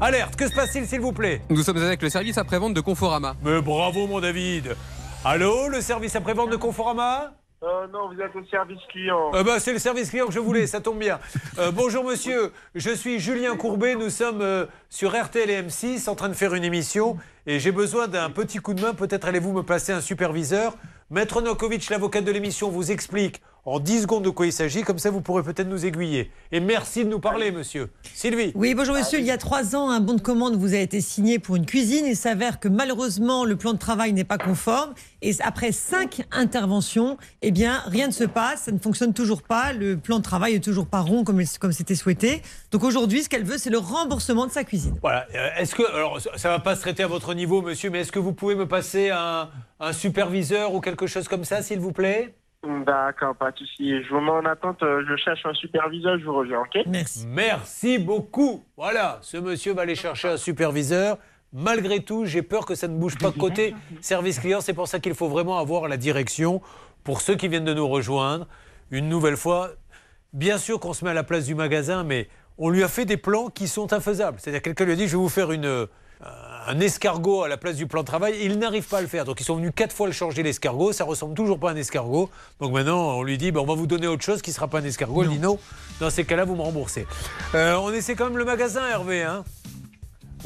Ah, 0.00 0.06
alerte, 0.06 0.36
que 0.36 0.48
se 0.48 0.54
passe-t-il, 0.54 0.86
s'il 0.86 1.00
vous 1.00 1.12
plaît? 1.12 1.40
Nous 1.48 1.62
sommes 1.62 1.78
avec 1.78 2.02
le 2.02 2.10
service 2.10 2.36
après-vente 2.36 2.74
de 2.74 2.80
Conforama. 2.80 3.34
Mais 3.42 3.62
bravo, 3.62 4.06
mon 4.06 4.20
David. 4.20 4.76
Allô, 5.24 5.68
le 5.68 5.80
service 5.80 6.14
après-vente 6.16 6.50
de 6.50 6.56
Conforama? 6.56 7.32
Euh, 7.64 7.86
non, 7.86 8.08
vous 8.12 8.20
êtes 8.20 8.36
au 8.36 8.44
service 8.44 8.80
client. 8.90 9.30
Euh, 9.34 9.42
bah, 9.42 9.58
c'est 9.58 9.72
le 9.72 9.78
service 9.78 10.10
client 10.10 10.26
que 10.26 10.32
je 10.32 10.38
voulais, 10.38 10.66
ça 10.66 10.80
tombe 10.80 10.98
bien. 10.98 11.18
Euh, 11.58 11.70
bonjour 11.70 12.04
monsieur, 12.04 12.52
je 12.74 12.90
suis 12.90 13.20
Julien 13.20 13.56
Courbet, 13.56 13.94
nous 13.94 14.10
sommes 14.10 14.66
sur 14.90 15.18
RTL 15.18 15.48
et 15.48 15.62
M6 15.62 16.10
en 16.10 16.14
train 16.14 16.28
de 16.28 16.34
faire 16.34 16.54
une 16.54 16.64
émission 16.64 17.16
et 17.46 17.60
j'ai 17.60 17.72
besoin 17.72 18.06
d'un 18.06 18.28
petit 18.28 18.58
coup 18.58 18.74
de 18.74 18.82
main, 18.82 18.92
peut-être 18.92 19.26
allez-vous 19.26 19.52
me 19.52 19.62
passer 19.62 19.92
un 19.92 20.02
superviseur. 20.02 20.76
Maître 21.10 21.40
Nokovic, 21.40 21.88
l'avocat 21.88 22.20
de 22.20 22.30
l'émission, 22.30 22.68
vous 22.68 22.90
explique 22.90 23.40
en 23.66 23.80
10 23.80 24.02
secondes 24.02 24.24
de 24.24 24.30
quoi 24.30 24.46
il 24.46 24.52
s'agit, 24.52 24.82
comme 24.82 24.98
ça 24.98 25.10
vous 25.10 25.22
pourrez 25.22 25.42
peut-être 25.42 25.68
nous 25.68 25.86
aiguiller. 25.86 26.30
Et 26.52 26.60
merci 26.60 27.04
de 27.04 27.08
nous 27.08 27.18
parler 27.20 27.50
monsieur. 27.50 27.90
Sylvie 28.14 28.52
Oui, 28.54 28.74
bonjour 28.74 28.94
monsieur. 28.94 29.18
Il 29.18 29.24
y 29.24 29.30
a 29.30 29.38
trois 29.38 29.74
ans, 29.74 29.88
un 29.90 30.00
bon 30.00 30.14
de 30.14 30.20
commande 30.20 30.56
vous 30.56 30.74
a 30.74 30.78
été 30.78 31.00
signé 31.00 31.38
pour 31.38 31.56
une 31.56 31.64
cuisine. 31.64 32.04
Il 32.06 32.16
s'avère 32.16 32.60
que 32.60 32.68
malheureusement, 32.68 33.44
le 33.44 33.56
plan 33.56 33.72
de 33.72 33.78
travail 33.78 34.12
n'est 34.12 34.24
pas 34.24 34.36
conforme. 34.38 34.92
Et 35.22 35.32
après 35.40 35.72
cinq 35.72 36.26
interventions, 36.30 37.16
eh 37.40 37.50
bien, 37.50 37.82
rien 37.86 38.06
ne 38.08 38.12
se 38.12 38.24
passe. 38.24 38.64
Ça 38.64 38.72
ne 38.72 38.78
fonctionne 38.78 39.14
toujours 39.14 39.42
pas. 39.42 39.72
Le 39.72 39.96
plan 39.96 40.18
de 40.18 40.22
travail 40.22 40.54
est 40.54 40.62
toujours 40.64 40.86
pas 40.86 41.00
rond 41.00 41.24
comme, 41.24 41.42
comme 41.58 41.72
c'était 41.72 41.94
souhaité. 41.94 42.42
Donc 42.70 42.84
aujourd'hui, 42.84 43.22
ce 43.22 43.28
qu'elle 43.30 43.44
veut, 43.44 43.56
c'est 43.58 43.70
le 43.70 43.78
remboursement 43.78 44.46
de 44.46 44.52
sa 44.52 44.64
cuisine. 44.64 44.96
Voilà, 45.00 45.26
euh, 45.34 45.48
est-ce 45.58 45.74
que, 45.74 45.82
alors 45.94 46.20
ça- 46.20 46.30
ça 46.36 46.50
va 46.50 46.58
pas 46.58 46.76
se 46.76 46.82
traiter 46.82 47.02
à 47.02 47.06
votre 47.06 47.32
niveau 47.32 47.62
monsieur, 47.62 47.88
mais 47.88 48.00
est-ce 48.00 48.12
que 48.12 48.18
vous 48.18 48.34
pouvez 48.34 48.54
me 48.56 48.68
passer 48.68 49.08
un, 49.10 49.48
un 49.80 49.92
superviseur 49.94 50.74
ou 50.74 50.80
quelque 50.80 51.06
chose 51.06 51.28
comme 51.28 51.44
ça 51.44 51.62
s'il 51.62 51.80
vous 51.80 51.92
plaît? 51.92 52.34
D'accord, 52.86 53.34
pas 53.36 53.50
de 53.50 53.58
souci. 53.58 54.02
Je 54.02 54.08
vous 54.08 54.20
mets 54.20 54.30
en 54.30 54.44
attente, 54.44 54.82
euh, 54.82 55.04
je 55.08 55.16
cherche 55.16 55.44
un 55.44 55.54
superviseur, 55.54 56.18
je 56.18 56.24
vous 56.24 56.34
reviens, 56.34 56.60
ok? 56.60 56.84
Merci. 56.86 57.26
Merci 57.26 57.98
beaucoup. 57.98 58.64
Voilà, 58.76 59.18
ce 59.22 59.36
monsieur 59.36 59.74
va 59.74 59.82
aller 59.82 59.94
chercher 59.94 60.28
un 60.28 60.36
superviseur. 60.36 61.18
Malgré 61.52 62.00
tout, 62.00 62.24
j'ai 62.24 62.42
peur 62.42 62.66
que 62.66 62.74
ça 62.74 62.88
ne 62.88 62.96
bouge 62.96 63.16
pas 63.18 63.30
côté 63.30 63.74
service 64.00 64.40
client. 64.40 64.60
C'est 64.60 64.74
pour 64.74 64.88
ça 64.88 64.98
qu'il 64.98 65.14
faut 65.14 65.28
vraiment 65.28 65.58
avoir 65.58 65.88
la 65.88 65.96
direction 65.96 66.62
pour 67.04 67.20
ceux 67.20 67.36
qui 67.36 67.48
viennent 67.48 67.64
de 67.64 67.74
nous 67.74 67.86
rejoindre. 67.86 68.48
Une 68.90 69.08
nouvelle 69.08 69.36
fois, 69.36 69.70
bien 70.32 70.58
sûr 70.58 70.80
qu'on 70.80 70.94
se 70.94 71.04
met 71.04 71.12
à 71.12 71.14
la 71.14 71.22
place 71.22 71.46
du 71.46 71.54
magasin, 71.54 72.02
mais 72.02 72.28
on 72.58 72.70
lui 72.70 72.82
a 72.82 72.88
fait 72.88 73.04
des 73.04 73.16
plans 73.16 73.48
qui 73.48 73.68
sont 73.68 73.92
infaisables. 73.92 74.38
C'est-à-dire 74.40 74.62
quelqu'un 74.62 74.84
lui 74.84 74.92
a 74.92 74.96
dit, 74.96 75.06
je 75.06 75.12
vais 75.12 75.22
vous 75.22 75.28
faire 75.28 75.52
une, 75.52 75.86
un 76.66 76.80
escargot 76.80 77.42
à 77.42 77.48
la 77.48 77.56
place 77.56 77.76
du 77.76 77.86
plan 77.86 78.00
de 78.02 78.06
travail. 78.06 78.34
Il 78.42 78.58
n'arrive 78.58 78.84
pas 78.88 78.98
à 78.98 79.00
le 79.02 79.06
faire. 79.06 79.24
Donc 79.24 79.40
ils 79.40 79.44
sont 79.44 79.56
venus 79.56 79.72
quatre 79.76 79.94
fois 79.94 80.06
le 80.06 80.12
changer 80.12 80.42
l'escargot. 80.42 80.92
Ça 80.92 81.04
ressemble 81.04 81.34
toujours 81.34 81.58
pas 81.58 81.70
à 81.70 81.72
un 81.72 81.76
escargot. 81.76 82.30
Donc 82.60 82.72
maintenant, 82.72 83.18
on 83.18 83.22
lui 83.22 83.36
dit, 83.38 83.52
ben, 83.52 83.60
on 83.60 83.66
va 83.66 83.74
vous 83.74 83.86
donner 83.86 84.06
autre 84.06 84.24
chose 84.24 84.40
qui 84.42 84.50
ne 84.50 84.54
sera 84.54 84.68
pas 84.68 84.78
un 84.80 84.84
escargot. 84.84 85.24
Il 85.24 85.30
dit 85.30 85.38
non. 85.38 85.58
Dans 86.00 86.10
ces 86.10 86.24
cas-là, 86.24 86.44
vous 86.44 86.54
me 86.56 86.62
remboursez. 86.62 87.06
Euh, 87.54 87.74
on 87.76 87.92
essaie 87.92 88.14
quand 88.14 88.24
même 88.26 88.38
le 88.38 88.44
magasin, 88.44 88.86
Hervé. 88.88 89.22
Hein 89.22 89.44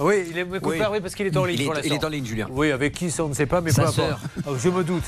oui, 0.01 0.27
il 0.31 0.45
m'écoute 0.45 0.63
Oui. 0.73 0.79
pas, 0.79 0.91
oui, 0.91 1.01
parce 1.01 1.15
qu'il 1.15 1.27
est 1.27 1.37
en 1.37 1.45
ligne 1.45 1.57
Il 1.57 1.63
est- 1.63 1.67
pour 1.67 1.79
il 1.85 1.93
est 1.93 2.05
en 2.05 2.09
ligne, 2.09 2.25
Julien. 2.25 2.47
Oui, 2.51 2.71
avec 2.71 2.95
qui 2.95 3.11
ça, 3.11 3.25
on 3.25 3.29
ne 3.29 3.35
sait 3.35 3.47
pas, 3.47 3.61
mais 3.61 3.71
Sa 3.73 3.83
peu 3.83 3.89
importe. 3.89 4.09
sœur. 4.09 4.21
Ah, 4.47 4.51
Je 4.57 4.69
me 4.69 4.85
doute. 4.85 5.03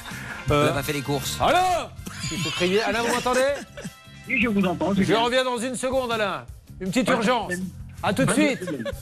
Euh, 0.50 0.70
a 0.70 0.72
pas 0.72 0.82
fait 0.82 0.92
les 0.92 1.02
courses. 1.02 1.36
Alain 1.40 1.90
Il 2.32 2.38
faut 2.38 2.50
crier. 2.50 2.82
Alain, 2.82 3.02
vous 3.02 3.14
m'entendez? 3.14 3.40
Oui, 4.28 4.40
je 4.42 4.48
vous 4.48 4.64
entends. 4.64 4.92
Je 4.96 5.14
reviens 5.14 5.44
dans 5.44 5.58
une 5.58 5.74
seconde, 5.76 6.10
Alain. 6.12 6.44
Une 6.80 6.88
petite 6.88 7.08
urgence. 7.08 7.52
À 8.02 8.12
tout 8.12 8.24
de 8.24 8.32
suite. 8.32 8.60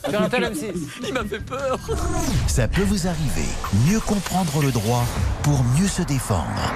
Sur 0.09 0.23
un 0.23 0.29
tel 0.29 0.45
M6. 0.45 0.73
Il 1.07 1.15
m'a 1.15 1.25
fait 1.25 1.39
peur. 1.39 1.79
Ça 2.47 2.67
peut 2.67 2.83
vous 2.83 3.07
arriver. 3.07 3.49
Mieux 3.89 4.01
comprendre 4.01 4.63
le 4.63 4.73
droit 4.73 5.05
pour 5.43 5.63
mieux 5.79 5.87
se 5.87 6.03
défendre. 6.03 6.75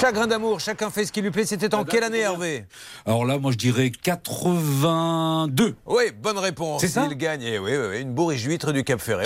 Chagrin 0.00 0.26
d'amour, 0.26 0.60
chacun 0.60 0.90
fait 0.90 1.04
ce 1.04 1.12
qui 1.12 1.20
lui 1.20 1.30
plaît. 1.30 1.44
C'était 1.44 1.74
en 1.74 1.84
quelle 1.84 2.04
année, 2.04 2.20
Hervé? 2.20 2.64
Alors 3.06 3.24
là, 3.24 3.38
moi, 3.38 3.52
je 3.52 3.58
dirais 3.58 3.90
82. 3.90 5.76
Oui, 5.86 6.02
bonne 6.20 6.38
réponse. 6.38 6.80
C'est 6.80 6.88
ça? 6.88 7.06
Il 7.10 7.16
gagne. 7.16 7.42
Eh 7.42 7.58
oui, 7.58 7.72
oui, 7.76 7.86
oui, 7.90 8.00
une 8.00 8.14
bourriche 8.14 8.44
huître 8.44 8.72
du 8.72 8.82
Cap 8.82 9.00
Ferret. 9.00 9.24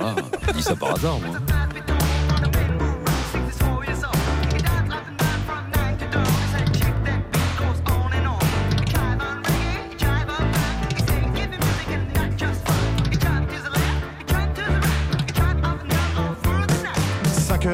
Ah, 0.00 0.14
je 0.46 0.52
dis 0.52 0.62
ça 0.62 0.76
par 0.76 0.94
hasard, 0.94 1.18
moi. 1.18 1.36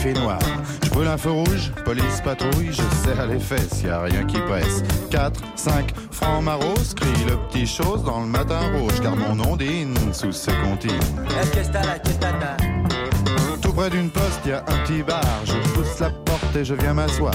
Je 0.00 0.90
brûle 0.90 1.08
un 1.08 1.16
feu 1.16 1.30
rouge, 1.30 1.72
police 1.84 2.20
patrouille, 2.22 2.70
je 2.70 2.82
serre 3.04 3.26
les 3.26 3.40
fesses, 3.40 3.82
y 3.82 3.88
a 3.88 4.00
rien 4.02 4.24
qui 4.24 4.38
presse. 4.38 4.84
4, 5.10 5.40
5, 5.56 5.92
francs 6.12 6.42
maros, 6.42 6.94
crie 6.94 7.24
le 7.26 7.36
petit 7.48 7.66
chose 7.66 8.04
dans 8.04 8.20
le 8.20 8.26
matin 8.26 8.60
rouge, 8.76 9.00
car 9.02 9.16
mon 9.16 9.34
nom 9.34 9.56
dîne 9.56 9.96
sous 10.12 10.30
ce 10.30 10.50
comptine. 10.62 10.92
Près 13.78 13.90
d'une 13.90 14.10
poste, 14.10 14.44
y 14.44 14.50
a 14.50 14.58
un 14.58 14.78
petit 14.82 15.04
bar. 15.04 15.22
Je 15.44 15.52
pousse 15.70 16.00
la 16.00 16.10
porte 16.10 16.56
et 16.56 16.64
je 16.64 16.74
viens 16.74 16.94
m'asseoir. 16.94 17.32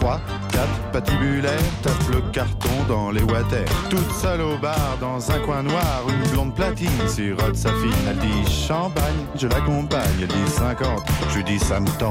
3, 0.00 0.20
4, 0.50 0.68
patibulaire, 0.90 1.52
tape 1.84 2.08
le 2.12 2.20
carton 2.32 2.68
dans 2.88 3.12
les 3.12 3.22
water. 3.22 3.64
Toute 3.90 4.10
seule 4.10 4.40
au 4.40 4.58
bar, 4.58 4.98
dans 5.00 5.30
un 5.30 5.38
coin 5.38 5.62
noir, 5.62 6.02
une 6.08 6.30
blonde 6.32 6.52
platine 6.56 6.90
sirote 7.06 7.54
sa 7.54 7.68
fille. 7.68 7.94
Elle 8.08 8.18
dit 8.18 8.50
champagne, 8.50 9.24
je 9.36 9.46
l'accompagne. 9.46 10.02
Elle 10.20 10.26
dit 10.26 10.50
50, 10.58 11.00
je 11.30 11.36
lui 11.36 11.44
dis 11.44 11.60
ça 11.60 11.78
me 11.78 11.88
tend. 12.00 12.10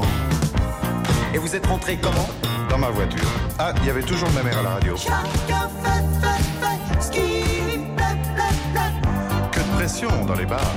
Et 1.34 1.38
vous 1.38 1.54
êtes 1.54 1.66
rentré 1.66 1.98
comment? 1.98 2.30
Dans 2.70 2.78
ma 2.78 2.88
voiture. 2.88 3.28
Ah, 3.58 3.74
il 3.82 3.86
y 3.88 3.90
avait 3.90 4.00
toujours 4.00 4.30
ma 4.30 4.44
mère 4.44 4.60
à 4.60 4.62
la 4.62 4.70
radio. 4.70 4.96
Chacun 4.96 5.68
fait, 5.82 6.26
fait, 6.26 6.42
fait 6.62 7.02
ce 7.02 7.10
qui 7.10 7.20
lui 7.20 7.76
plaît, 7.94 8.16
plaît, 8.34 8.72
plaît. 8.72 9.50
Que 9.52 9.60
de 9.60 9.76
pression 9.76 10.24
dans 10.24 10.36
les 10.36 10.46
bars. 10.46 10.72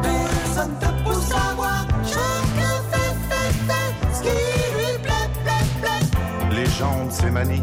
Personne 0.00 0.97
jambes, 6.78 7.08
c'est 7.10 7.30
manie. 7.30 7.62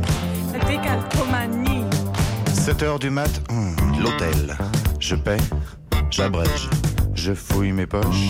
Décalcomanie. 0.68 1.86
7 2.54 2.84
heures 2.84 3.00
du 3.00 3.10
mat, 3.10 3.30
hum, 3.50 3.76
l'hôtel. 4.00 4.58
Je 5.00 5.16
paie, 5.16 5.38
j'abrège, 6.10 6.70
je 7.14 7.34
fouille 7.34 7.72
mes 7.72 7.86
poches. 7.86 8.30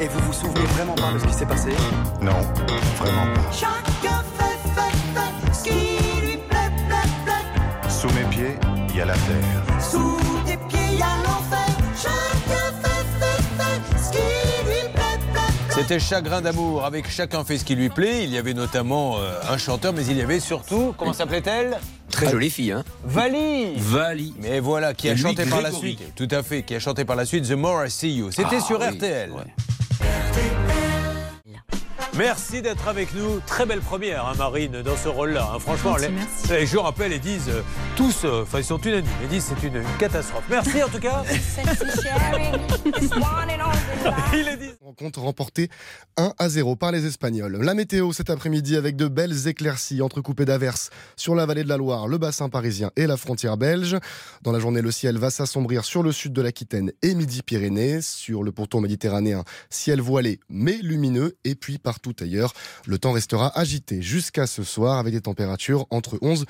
Et 0.00 0.08
vous 0.08 0.18
vous 0.20 0.32
souvenez 0.32 0.64
vraiment 0.66 0.94
pas 0.94 1.12
de 1.12 1.18
ce 1.18 1.24
qui 1.26 1.32
s'est 1.32 1.46
passé 1.46 1.70
Non, 2.20 2.32
vraiment 2.98 3.32
pas. 3.34 3.52
Chacun 3.52 4.22
fait, 4.36 4.58
fait, 4.74 4.96
fait 5.14 5.54
ce 5.54 5.64
qui 5.64 6.20
lui 6.26 6.36
plaît, 6.36 6.70
plaît, 6.88 7.10
plaît. 7.24 7.88
Sous 7.90 8.08
mes 8.08 8.24
pieds, 8.30 8.56
il 8.90 8.96
y 8.96 9.00
a 9.00 9.06
la 9.06 9.14
terre. 9.14 9.80
Sous 9.80 10.18
tes 10.46 10.58
pieds, 10.68 10.98
y 10.98 11.02
a 11.02 11.16
l'enfer. 11.24 11.66
Chacun 11.96 12.72
fait, 12.82 13.06
fait, 13.20 13.42
fait 13.58 13.98
ce 13.98 14.10
qui 14.12 14.68
lui 14.68 14.92
plaît, 14.92 15.18
plaît, 15.32 15.40
plaît. 15.68 15.74
C'était 15.74 15.98
Chagrin 15.98 16.42
d'amour 16.42 16.84
avec 16.84 17.08
Chacun 17.10 17.42
fait 17.44 17.56
ce 17.56 17.64
qui 17.64 17.74
lui 17.74 17.88
plaît. 17.88 18.24
Il 18.24 18.30
y 18.30 18.36
avait 18.36 18.54
notamment 18.54 19.16
euh, 19.16 19.32
un 19.48 19.56
chanteur, 19.56 19.94
mais 19.94 20.04
il 20.04 20.18
y 20.18 20.20
avait 20.22 20.40
surtout, 20.40 20.94
comment 20.98 21.14
s'appelait-elle? 21.14 21.78
Très 22.10 22.30
jolie 22.30 22.50
fille, 22.50 22.72
hein 22.72 22.84
Vali 23.02 23.72
Vali. 23.78 24.34
Mais 24.40 24.60
voilà, 24.60 24.92
qui 24.92 25.08
a 25.08 25.16
chanté 25.16 25.46
par 25.46 25.62
la 25.62 25.72
suite. 25.72 26.14
Tout 26.14 26.28
à 26.30 26.42
fait, 26.42 26.62
qui 26.64 26.74
a 26.74 26.80
chanté 26.80 27.06
par 27.06 27.16
la 27.16 27.24
suite 27.24 27.48
The 27.48 27.52
More 27.52 27.86
I 27.86 27.90
See 27.90 28.14
You. 28.14 28.30
C'était 28.30 28.56
Ah, 28.58 28.60
sur 28.60 28.78
oui, 28.80 28.86
RTL. 28.88 29.30
ouais. 29.32 29.54
RTL. 30.00 31.75
Merci 32.18 32.62
d'être 32.62 32.88
avec 32.88 33.12
nous. 33.14 33.40
Très 33.46 33.66
belle 33.66 33.80
première, 33.80 34.24
hein, 34.26 34.32
Marine, 34.38 34.80
dans 34.82 34.96
ce 34.96 35.08
rôle-là. 35.08 35.50
hein. 35.54 35.58
Franchement, 35.58 35.90
Merci, 35.92 36.06
les, 36.06 36.12
merci. 36.12 36.48
les 36.50 36.66
gens 36.66 36.82
rappellent 36.84 37.12
et 37.12 37.18
disent 37.18 37.48
euh, 37.48 37.60
tous, 37.94 38.24
euh, 38.24 38.42
enfin 38.42 38.58
ils 38.58 38.64
sont 38.64 38.78
unanimes, 38.80 39.10
ils 39.22 39.28
disent 39.28 39.52
c'est 39.54 39.66
une, 39.66 39.76
une 39.76 39.96
catastrophe. 39.98 40.44
Merci 40.48 40.82
en 40.82 40.88
tout 40.88 40.98
cas. 40.98 41.22
Il 44.32 44.48
est 44.48 44.56
dit. 44.56 44.70
Rencontre 44.80 45.20
remportée 45.20 45.68
1 46.16 46.32
à 46.38 46.48
0 46.48 46.76
par 46.76 46.92
les 46.92 47.04
Espagnols. 47.06 47.58
La 47.62 47.74
météo 47.74 48.12
cet 48.12 48.30
après-midi 48.30 48.76
avec 48.76 48.96
de 48.96 49.08
belles 49.08 49.48
éclaircies 49.48 50.00
entrecoupées 50.00 50.44
d'averses 50.44 50.90
sur 51.16 51.34
la 51.34 51.44
vallée 51.44 51.64
de 51.64 51.68
la 51.68 51.76
Loire, 51.76 52.06
le 52.08 52.16
bassin 52.18 52.48
parisien 52.48 52.90
et 52.96 53.06
la 53.06 53.16
frontière 53.16 53.56
belge. 53.56 53.96
Dans 54.42 54.52
la 54.52 54.58
journée, 54.60 54.80
le 54.82 54.90
ciel 54.90 55.18
va 55.18 55.30
s'assombrir 55.30 55.84
sur 55.84 56.02
le 56.02 56.12
sud 56.12 56.32
de 56.32 56.40
l'Aquitaine 56.42 56.92
et 57.02 57.14
Midi-Pyrénées. 57.14 58.00
Sur 58.00 58.42
le 58.42 58.52
pourtour 58.52 58.80
méditerranéen, 58.80 59.44
ciel 59.70 60.00
voilé 60.00 60.40
mais 60.48 60.78
lumineux. 60.82 61.36
Et 61.44 61.54
puis 61.56 61.78
partout 61.78 62.05
ailleurs, 62.20 62.52
le 62.86 62.98
temps 62.98 63.12
restera 63.12 63.56
agité 63.58 64.02
jusqu'à 64.02 64.46
ce 64.46 64.62
soir 64.62 64.98
avec 64.98 65.14
des 65.14 65.20
températures 65.20 65.86
entre 65.90 66.18
11 66.22 66.44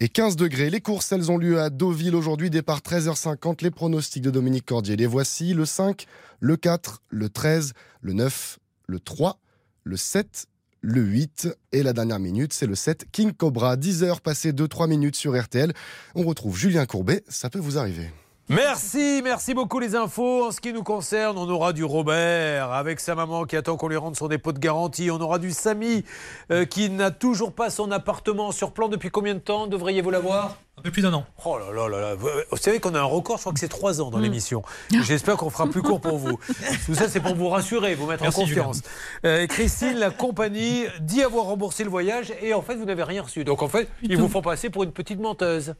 et 0.00 0.08
15 0.08 0.36
degrés. 0.36 0.70
Les 0.70 0.80
courses, 0.80 1.12
elles 1.12 1.30
ont 1.30 1.38
lieu 1.38 1.60
à 1.60 1.70
Deauville 1.70 2.14
aujourd'hui, 2.14 2.50
départ 2.50 2.80
13h50. 2.80 3.62
Les 3.62 3.70
pronostics 3.70 4.22
de 4.22 4.30
Dominique 4.30 4.66
Cordier. 4.66 4.96
Les 4.96 5.06
voici 5.06 5.54
le 5.54 5.64
5, 5.64 6.06
le 6.40 6.56
4, 6.56 7.02
le 7.08 7.28
13, 7.28 7.72
le 8.00 8.12
9, 8.12 8.58
le 8.86 9.00
3, 9.00 9.38
le 9.84 9.96
7, 9.96 10.46
le 10.82 11.00
8 11.00 11.48
et 11.70 11.82
la 11.82 11.92
dernière 11.92 12.18
minute, 12.18 12.52
c'est 12.52 12.66
le 12.66 12.74
7 12.74 13.06
King 13.12 13.32
Cobra. 13.32 13.76
10 13.76 14.02
heures 14.02 14.20
passées 14.20 14.52
2-3 14.52 14.88
minutes 14.88 15.16
sur 15.16 15.40
RTL. 15.40 15.72
On 16.14 16.24
retrouve 16.24 16.58
Julien 16.58 16.86
Courbet, 16.86 17.22
ça 17.28 17.50
peut 17.50 17.60
vous 17.60 17.78
arriver. 17.78 18.10
Merci, 18.48 19.20
merci 19.22 19.54
beaucoup 19.54 19.78
les 19.78 19.94
infos. 19.94 20.46
En 20.46 20.50
ce 20.50 20.60
qui 20.60 20.72
nous 20.72 20.82
concerne, 20.82 21.38
on 21.38 21.48
aura 21.48 21.72
du 21.72 21.84
Robert 21.84 22.72
avec 22.72 23.00
sa 23.00 23.14
maman 23.14 23.44
qui 23.44 23.56
attend 23.56 23.76
qu'on 23.76 23.88
lui 23.88 23.96
rende 23.96 24.16
son 24.16 24.28
dépôt 24.28 24.52
de 24.52 24.58
garantie. 24.58 25.10
On 25.10 25.20
aura 25.20 25.38
du 25.38 25.52
Samy 25.52 26.04
euh, 26.50 26.64
qui 26.64 26.90
n'a 26.90 27.10
toujours 27.12 27.52
pas 27.52 27.70
son 27.70 27.90
appartement 27.92 28.50
sur 28.52 28.72
plan 28.72 28.88
depuis 28.88 29.10
combien 29.10 29.34
de 29.34 29.38
temps 29.38 29.68
Devriez-vous 29.68 30.10
l'avoir? 30.10 30.56
Un 30.76 30.82
peu 30.82 30.90
plus 30.90 31.02
d'un 31.02 31.12
an. 31.14 31.24
Oh 31.44 31.56
là 31.56 31.72
là 31.72 31.88
là 31.88 32.00
là. 32.00 32.14
Vous 32.16 32.56
savez 32.56 32.80
qu'on 32.80 32.94
a 32.94 33.00
un 33.00 33.04
record, 33.04 33.36
je 33.36 33.42
crois 33.42 33.52
que 33.52 33.60
c'est 33.60 33.68
trois 33.68 34.02
ans 34.02 34.10
dans 34.10 34.18
l'émission. 34.18 34.62
J'espère 34.90 35.36
qu'on 35.36 35.50
fera 35.50 35.68
plus 35.68 35.82
court 35.82 36.00
pour 36.00 36.18
vous. 36.18 36.38
Tout 36.86 36.94
ça, 36.94 37.08
c'est 37.08 37.20
pour 37.20 37.36
vous 37.36 37.48
rassurer, 37.48 37.94
vous 37.94 38.06
mettre 38.06 38.22
Merci, 38.22 38.40
en 38.40 38.42
confiance. 38.42 38.82
Euh, 39.24 39.46
Christine, 39.46 39.94
la 39.98 40.10
compagnie, 40.10 40.84
dit 41.00 41.22
avoir 41.22 41.44
remboursé 41.44 41.84
le 41.84 41.90
voyage 41.90 42.32
et 42.42 42.52
en 42.52 42.62
fait, 42.62 42.74
vous 42.74 42.86
n'avez 42.86 43.04
rien 43.04 43.22
reçu. 43.22 43.44
Donc 43.44 43.62
en 43.62 43.68
fait, 43.68 43.88
ils 44.02 44.18
vous 44.18 44.28
font 44.28 44.42
passer 44.42 44.68
pour 44.68 44.82
une 44.82 44.92
petite 44.92 45.20
menteuse. 45.20 45.74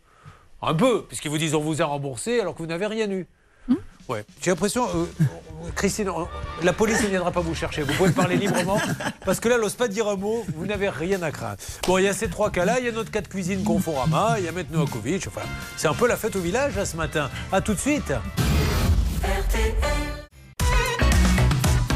Un 0.62 0.74
peu, 0.74 1.02
puisqu'ils 1.06 1.30
vous 1.30 1.38
disent 1.38 1.54
on 1.54 1.60
vous 1.60 1.82
a 1.82 1.84
remboursé 1.84 2.40
alors 2.40 2.54
que 2.54 2.58
vous 2.60 2.66
n'avez 2.68 2.86
rien 2.86 3.10
eu. 3.10 3.26
Ouais. 4.08 4.24
J'ai 4.42 4.50
l'impression, 4.50 4.86
euh, 4.96 5.04
Christine, 5.76 6.10
on- 6.10 6.26
la 6.62 6.72
police 6.72 7.00
ne 7.02 7.06
viendra 7.08 7.30
pas 7.30 7.40
vous 7.40 7.54
chercher. 7.54 7.82
Vous 7.82 7.92
pouvez 7.94 8.10
parler 8.10 8.36
librement 8.36 8.78
parce 9.24 9.38
que 9.38 9.48
là, 9.48 9.54
elle 9.54 9.60
n'ose 9.60 9.74
pas 9.76 9.86
dire 9.88 10.08
un 10.08 10.16
mot. 10.16 10.44
Vous 10.56 10.66
n'avez 10.66 10.88
rien 10.88 11.22
à 11.22 11.30
craindre. 11.30 11.56
Bon, 11.86 11.98
il 11.98 12.04
y 12.04 12.08
a 12.08 12.12
ces 12.12 12.28
trois 12.28 12.50
cas-là. 12.50 12.80
Il 12.80 12.84
y 12.84 12.88
a 12.88 12.92
notre 12.92 13.12
cas 13.12 13.20
de 13.20 13.28
cuisine 13.28 13.62
Conforama. 13.62 14.34
Il 14.38 14.44
y 14.44 14.48
a 14.48 14.52
Maître 14.52 14.70
Novakovic. 14.72 15.26
Enfin, 15.28 15.46
c'est 15.76 15.86
un 15.88 15.94
peu 15.94 16.08
la 16.08 16.16
fête 16.16 16.34
au 16.34 16.40
village 16.40 16.74
là 16.76 16.84
ce 16.84 16.96
matin. 16.96 17.30
À 17.52 17.60
tout 17.60 17.74
de 17.74 17.78
suite. 17.78 18.12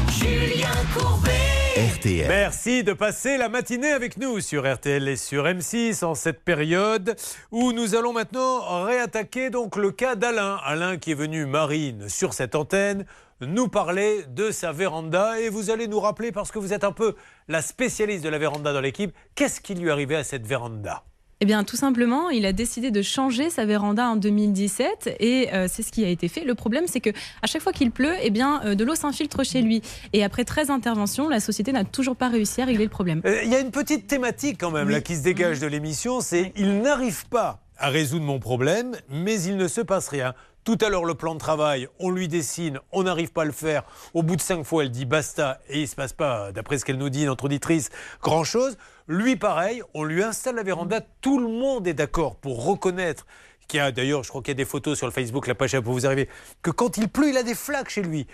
Julien 0.09 0.69
Courbet. 0.97 1.56
Merci 2.27 2.83
de 2.83 2.91
passer 2.93 3.37
la 3.37 3.49
matinée 3.49 3.91
avec 3.91 4.17
nous 4.17 4.39
sur 4.39 4.71
RTL 4.71 5.07
et 5.07 5.15
sur 5.15 5.43
M6 5.43 6.03
en 6.03 6.15
cette 6.15 6.41
période 6.43 7.15
où 7.51 7.71
nous 7.71 7.93
allons 7.93 8.13
maintenant 8.13 8.83
réattaquer 8.83 9.51
donc 9.51 9.75
le 9.75 9.91
cas 9.91 10.15
d'Alain. 10.15 10.57
Alain 10.63 10.97
qui 10.97 11.11
est 11.11 11.15
venu 11.15 11.45
Marine 11.45 12.09
sur 12.09 12.33
cette 12.33 12.55
antenne 12.55 13.05
nous 13.41 13.67
parler 13.67 14.23
de 14.27 14.49
sa 14.49 14.71
véranda 14.71 15.39
et 15.39 15.49
vous 15.49 15.69
allez 15.69 15.87
nous 15.87 15.99
rappeler 15.99 16.31
parce 16.31 16.51
que 16.51 16.57
vous 16.57 16.73
êtes 16.73 16.83
un 16.83 16.91
peu 16.91 17.13
la 17.47 17.61
spécialiste 17.61 18.23
de 18.23 18.29
la 18.29 18.39
véranda 18.39 18.73
dans 18.73 18.81
l'équipe, 18.81 19.13
qu'est-ce 19.35 19.61
qui 19.61 19.75
lui 19.75 19.91
arrivait 19.91 20.15
à 20.15 20.23
cette 20.23 20.47
véranda? 20.47 21.03
Eh 21.39 21.45
bien, 21.45 21.63
tout 21.63 21.75
simplement, 21.75 22.31
il 22.31 22.47
a 22.47 22.51
décidé 22.51 22.89
de 22.89 23.03
changer 23.03 23.51
sa 23.51 23.65
véranda 23.65 24.09
en 24.09 24.15
2017 24.15 25.17
et 25.19 25.53
euh, 25.53 25.67
c'est 25.71 25.83
ce 25.83 25.91
qui 25.91 26.03
a 26.03 26.09
été 26.09 26.27
fait. 26.29 26.43
Le 26.43 26.55
problème, 26.55 26.85
c'est 26.87 26.99
que 26.99 27.11
à 27.43 27.47
chaque 27.47 27.61
fois 27.61 27.73
qu'il 27.73 27.91
pleut, 27.91 28.15
eh 28.23 28.31
bien, 28.31 28.59
euh, 28.65 28.73
de 28.73 28.83
l'eau 28.83 28.95
s'infiltre 28.95 29.45
chez 29.45 29.61
lui. 29.61 29.83
Et 30.13 30.23
après 30.23 30.45
13 30.45 30.71
interventions, 30.71 31.29
la 31.29 31.39
société 31.39 31.71
n'a 31.71 31.83
toujours 31.83 32.15
pas 32.15 32.29
réussi 32.29 32.63
à 32.63 32.65
régler 32.65 32.85
le 32.85 32.89
problème. 32.89 33.21
Euh, 33.25 33.41
Il 33.43 33.51
y 33.51 33.55
a 33.55 33.59
une 33.59 33.69
petite 33.69 34.07
thématique 34.07 34.57
quand 34.59 34.71
même 34.71 34.89
là 34.89 34.99
qui 34.99 35.15
se 35.15 35.21
dégage 35.21 35.59
de 35.59 35.67
l'émission, 35.67 36.21
c'est 36.21 36.53
il 36.55 36.81
n'arrive 36.81 37.27
pas 37.27 37.59
à 37.77 37.89
résoudre 37.89 38.25
mon 38.25 38.39
problème, 38.39 38.95
mais 39.07 39.39
il 39.43 39.57
ne 39.57 39.67
se 39.67 39.81
passe 39.81 40.07
rien. 40.07 40.33
Tout 40.67 40.77
à 40.81 40.89
l'heure, 40.89 41.05
le 41.05 41.15
plan 41.15 41.33
de 41.33 41.39
travail, 41.39 41.87
on 41.97 42.09
lui 42.09 42.27
dessine, 42.27 42.81
on 42.91 43.03
n'arrive 43.03 43.31
pas 43.31 43.43
à 43.43 43.45
le 43.45 43.53
faire. 43.53 43.83
Au 44.13 44.21
bout 44.21 44.35
de 44.35 44.41
cinq 44.41 44.65
fois, 44.65 44.83
elle 44.83 44.91
dit 44.91 45.05
basta 45.05 45.61
et 45.69 45.77
il 45.77 45.83
ne 45.83 45.85
se 45.85 45.95
passe 45.95 46.11
pas, 46.11 46.51
d'après 46.51 46.77
ce 46.77 46.83
qu'elle 46.83 46.97
nous 46.97 47.07
dit, 47.07 47.23
notre 47.23 47.45
auditrice, 47.45 47.89
grand-chose. 48.21 48.77
Lui, 49.07 49.37
pareil, 49.37 49.81
on 49.93 50.03
lui 50.03 50.21
installe 50.21 50.55
la 50.55 50.63
véranda, 50.63 50.99
tout 51.21 51.39
le 51.39 51.47
monde 51.47 51.87
est 51.87 51.93
d'accord 51.93 52.35
pour 52.35 52.65
reconnaître 52.65 53.25
qu'il 53.69 53.77
y 53.77 53.79
a, 53.79 53.93
d'ailleurs, 53.93 54.25
je 54.25 54.29
crois 54.29 54.41
qu'il 54.41 54.49
y 54.49 54.51
a 54.51 54.55
des 54.55 54.65
photos 54.65 54.97
sur 54.97 55.07
le 55.07 55.13
Facebook, 55.13 55.47
la 55.47 55.55
page 55.55 55.79
pour 55.79 55.93
vous 55.93 56.05
arriver, 56.05 56.27
que 56.61 56.71
quand 56.71 56.97
il 56.97 57.07
pleut, 57.07 57.29
il 57.29 57.37
a 57.37 57.43
des 57.43 57.55
flaques 57.55 57.89
chez 57.89 58.01
lui. 58.01 58.27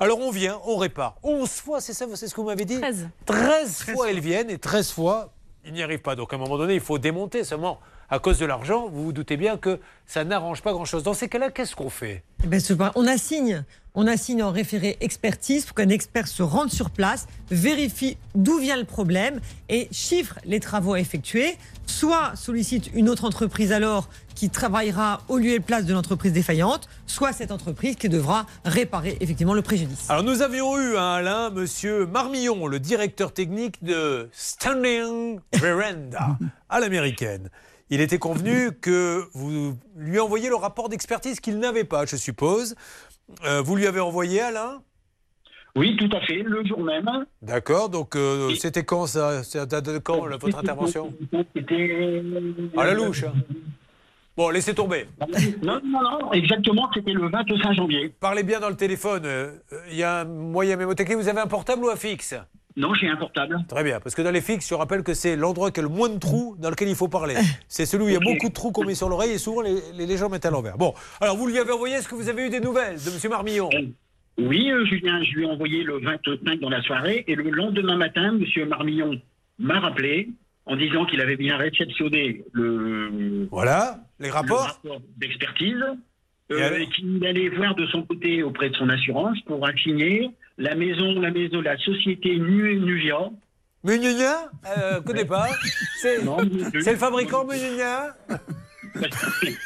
Alors 0.00 0.18
on 0.18 0.32
vient, 0.32 0.60
on 0.64 0.78
répare. 0.78 1.14
11 1.22 1.48
fois, 1.48 1.80
c'est 1.80 1.94
ça, 1.94 2.06
c'est 2.16 2.26
ce 2.26 2.34
que 2.34 2.40
vous 2.40 2.48
m'avez 2.48 2.64
dit? 2.64 2.80
13. 2.80 3.10
13 3.26 3.82
fois 3.94 4.10
elles 4.10 4.18
viennent 4.18 4.50
et 4.50 4.58
13 4.58 4.90
fois, 4.90 5.32
il 5.64 5.72
n'y 5.72 5.84
arrive 5.84 6.00
pas. 6.00 6.16
Donc 6.16 6.32
à 6.32 6.36
un 6.36 6.40
moment 6.40 6.58
donné, 6.58 6.74
il 6.74 6.80
faut 6.80 6.98
démonter 6.98 7.44
seulement. 7.44 7.78
À 8.08 8.20
cause 8.20 8.38
de 8.38 8.46
l'argent, 8.46 8.88
vous 8.88 9.04
vous 9.06 9.12
doutez 9.12 9.36
bien 9.36 9.56
que 9.56 9.80
ça 10.06 10.22
n'arrange 10.22 10.62
pas 10.62 10.72
grand-chose. 10.72 11.02
Dans 11.02 11.14
ces 11.14 11.28
cas-là, 11.28 11.50
qu'est-ce 11.50 11.74
qu'on 11.74 11.90
fait? 11.90 12.22
Eh 12.44 12.46
ben, 12.46 12.60
pas- 12.78 12.92
on 12.94 13.04
assigne, 13.04 13.64
on 13.96 14.06
assigne 14.06 14.44
en 14.44 14.52
référé 14.52 14.96
expertise 15.00 15.64
pour 15.66 15.74
qu'un 15.74 15.88
expert 15.88 16.28
se 16.28 16.44
rende 16.44 16.70
sur 16.70 16.90
place, 16.90 17.26
vérifie 17.50 18.16
d'où 18.36 18.58
vient 18.58 18.76
le 18.76 18.84
problème 18.84 19.40
et 19.68 19.88
chiffre 19.90 20.38
les 20.44 20.60
travaux 20.60 20.94
à 20.94 21.00
effectuer. 21.00 21.56
Soit 21.86 22.36
sollicite 22.36 22.90
une 22.94 23.08
autre 23.08 23.24
entreprise 23.24 23.72
alors 23.72 24.08
qui 24.36 24.50
travaillera 24.50 25.22
au 25.28 25.38
lieu 25.38 25.52
et 25.54 25.60
place 25.60 25.84
de 25.86 25.92
l'entreprise 25.92 26.32
défaillante, 26.32 26.88
soit 27.08 27.32
cette 27.32 27.50
entreprise 27.50 27.96
qui 27.96 28.08
devra 28.08 28.46
réparer 28.64 29.16
effectivement 29.20 29.54
le 29.54 29.62
préjudice. 29.62 30.08
Alors 30.10 30.22
nous 30.22 30.42
avions 30.42 30.78
eu, 30.78 30.96
hein, 30.96 31.14
Alain, 31.14 31.50
monsieur 31.50 32.06
Marmillon, 32.06 32.66
le 32.68 32.78
directeur 32.78 33.32
technique 33.32 33.82
de 33.82 34.28
Standing 34.32 35.40
Veranda 35.54 36.36
à 36.68 36.78
l'américaine. 36.80 37.48
Il 37.90 38.00
était 38.00 38.18
convenu 38.18 38.72
que 38.72 39.24
vous 39.32 39.76
lui 39.96 40.18
envoyiez 40.18 40.48
le 40.48 40.56
rapport 40.56 40.88
d'expertise 40.88 41.38
qu'il 41.40 41.58
n'avait 41.58 41.84
pas, 41.84 42.04
je 42.04 42.16
suppose. 42.16 42.74
Euh, 43.44 43.62
vous 43.62 43.76
lui 43.76 43.86
avez 43.86 44.00
envoyé, 44.00 44.40
Alain? 44.40 44.82
Oui, 45.76 45.96
tout 45.96 46.08
à 46.16 46.20
fait, 46.22 46.42
le 46.42 46.64
jour 46.64 46.80
même. 46.82 47.08
D'accord, 47.42 47.88
donc 47.90 48.16
euh, 48.16 48.54
c'était 48.58 48.82
quand 48.84 49.06
ça? 49.06 49.42
De 49.42 49.98
quand, 49.98 50.24
là, 50.26 50.36
votre 50.38 50.58
intervention? 50.58 51.12
C'était. 51.54 52.22
À 52.76 52.84
la 52.86 52.94
louche, 52.94 53.24
hein. 53.24 53.34
Bon, 54.36 54.50
laissez 54.50 54.74
tomber. 54.74 55.06
Non, 55.62 55.80
non, 55.84 56.02
non, 56.02 56.32
exactement, 56.32 56.88
c'était 56.92 57.12
le 57.12 57.28
25 57.28 57.72
janvier. 57.74 58.12
Parlez 58.20 58.42
bien 58.42 58.60
dans 58.60 58.68
le 58.68 58.76
téléphone. 58.76 59.22
euh, 59.24 59.52
Il 59.90 59.96
y 59.96 60.02
a 60.02 60.20
un 60.20 60.24
moyen 60.24 60.76
mémotechnique. 60.76 61.16
Vous 61.18 61.28
avez 61.28 61.40
un 61.40 61.46
portable 61.46 61.84
ou 61.84 61.88
un 61.88 61.96
fixe? 61.96 62.34
Non, 62.76 62.92
j'ai 62.94 63.08
un 63.08 63.16
portable. 63.16 63.58
Très 63.68 63.82
bien, 63.82 64.00
parce 64.00 64.14
que 64.14 64.20
dans 64.22 64.30
les 64.30 64.42
fixes, 64.42 64.68
je 64.68 64.74
rappelle 64.74 65.02
que 65.02 65.14
c'est 65.14 65.34
l'endroit 65.34 65.70
qui 65.70 65.80
a 65.80 65.82
le 65.82 65.88
moins 65.88 66.10
de 66.10 66.18
trous 66.18 66.56
dans 66.58 66.68
lequel 66.68 66.88
il 66.88 66.94
faut 66.94 67.08
parler. 67.08 67.34
C'est 67.68 67.86
celui 67.86 68.04
où 68.04 68.08
il 68.08 68.14
y 68.14 68.16
a 68.16 68.20
beaucoup 68.20 68.48
de 68.48 68.54
trous 68.54 68.70
qu'on 68.70 68.84
met 68.84 68.94
sur 68.94 69.08
l'oreille 69.08 69.32
et 69.32 69.38
souvent 69.38 69.62
les, 69.62 69.76
les, 69.94 70.06
les 70.06 70.16
gens 70.16 70.28
mettent 70.28 70.44
à 70.44 70.50
l'envers. 70.50 70.76
Bon, 70.76 70.92
alors 71.20 71.36
vous 71.36 71.46
lui 71.46 71.58
avez 71.58 71.72
envoyé, 71.72 71.94
est-ce 71.94 72.08
que 72.08 72.14
vous 72.14 72.28
avez 72.28 72.46
eu 72.46 72.50
des 72.50 72.60
nouvelles 72.60 72.96
de 72.96 73.10
M. 73.10 73.30
Marmillon? 73.30 73.70
Oui, 74.38 74.70
euh, 74.70 74.84
Julien, 74.84 75.22
je 75.24 75.32
lui 75.32 75.44
ai 75.44 75.50
envoyé 75.50 75.82
le 75.82 75.98
25 75.98 76.60
dans 76.60 76.68
la 76.68 76.82
soirée 76.82 77.24
et 77.26 77.34
le 77.34 77.50
lendemain 77.50 77.96
matin, 77.96 78.38
M. 78.38 78.68
Marmillon 78.68 79.18
m'a 79.58 79.80
rappelé 79.80 80.28
en 80.66 80.76
disant 80.76 81.06
qu'il 81.06 81.20
avait 81.20 81.36
bien 81.36 81.56
réceptionné 81.56 82.44
le, 82.52 83.48
Voilà, 83.50 84.00
les 84.20 84.30
rapports 84.30 84.78
le 84.84 84.90
rapport 84.90 85.06
d'expertise 85.16 85.82
euh, 86.52 86.78
et 86.78 86.86
qu'il 86.88 87.24
allait 87.24 87.48
voir 87.48 87.74
de 87.74 87.86
son 87.86 88.02
côté 88.02 88.42
auprès 88.42 88.68
de 88.68 88.76
son 88.76 88.88
assurance 88.90 89.40
pour 89.46 89.66
assigner 89.66 90.30
la 90.58 90.74
maison, 90.74 91.20
la 91.20 91.30
maison, 91.30 91.60
la 91.60 91.76
société 91.78 92.38
Nu- 92.38 92.80
Nuvia. 92.80 93.30
Munigna 93.84 94.50
euh, 94.78 95.00
connais 95.00 95.24
pas. 95.24 95.48
C'est 96.02 96.18
le 96.18 96.96
fabricant 96.96 97.44
Munigna 97.44 98.16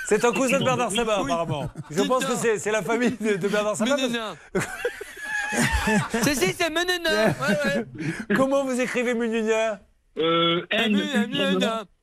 C'est 0.06 0.24
un 0.24 0.32
cousin 0.32 0.58
de 0.58 0.64
Bernard 0.64 0.90
Sabat, 0.90 1.20
apparemment. 1.20 1.70
Je 1.90 2.02
pense 2.02 2.24
que 2.24 2.58
c'est 2.58 2.72
la 2.72 2.82
famille 2.82 3.16
de, 3.20 3.36
de 3.36 3.48
Bernard 3.48 3.76
Sabat. 3.76 3.96
Si, 6.22 6.34
c'est 6.34 6.70
Menena. 6.70 7.34
Comment 8.36 8.64
vous 8.64 8.80
écrivez 8.80 9.14
Munigna 9.14 9.80
Euh, 10.18 10.66
N, 10.70 11.00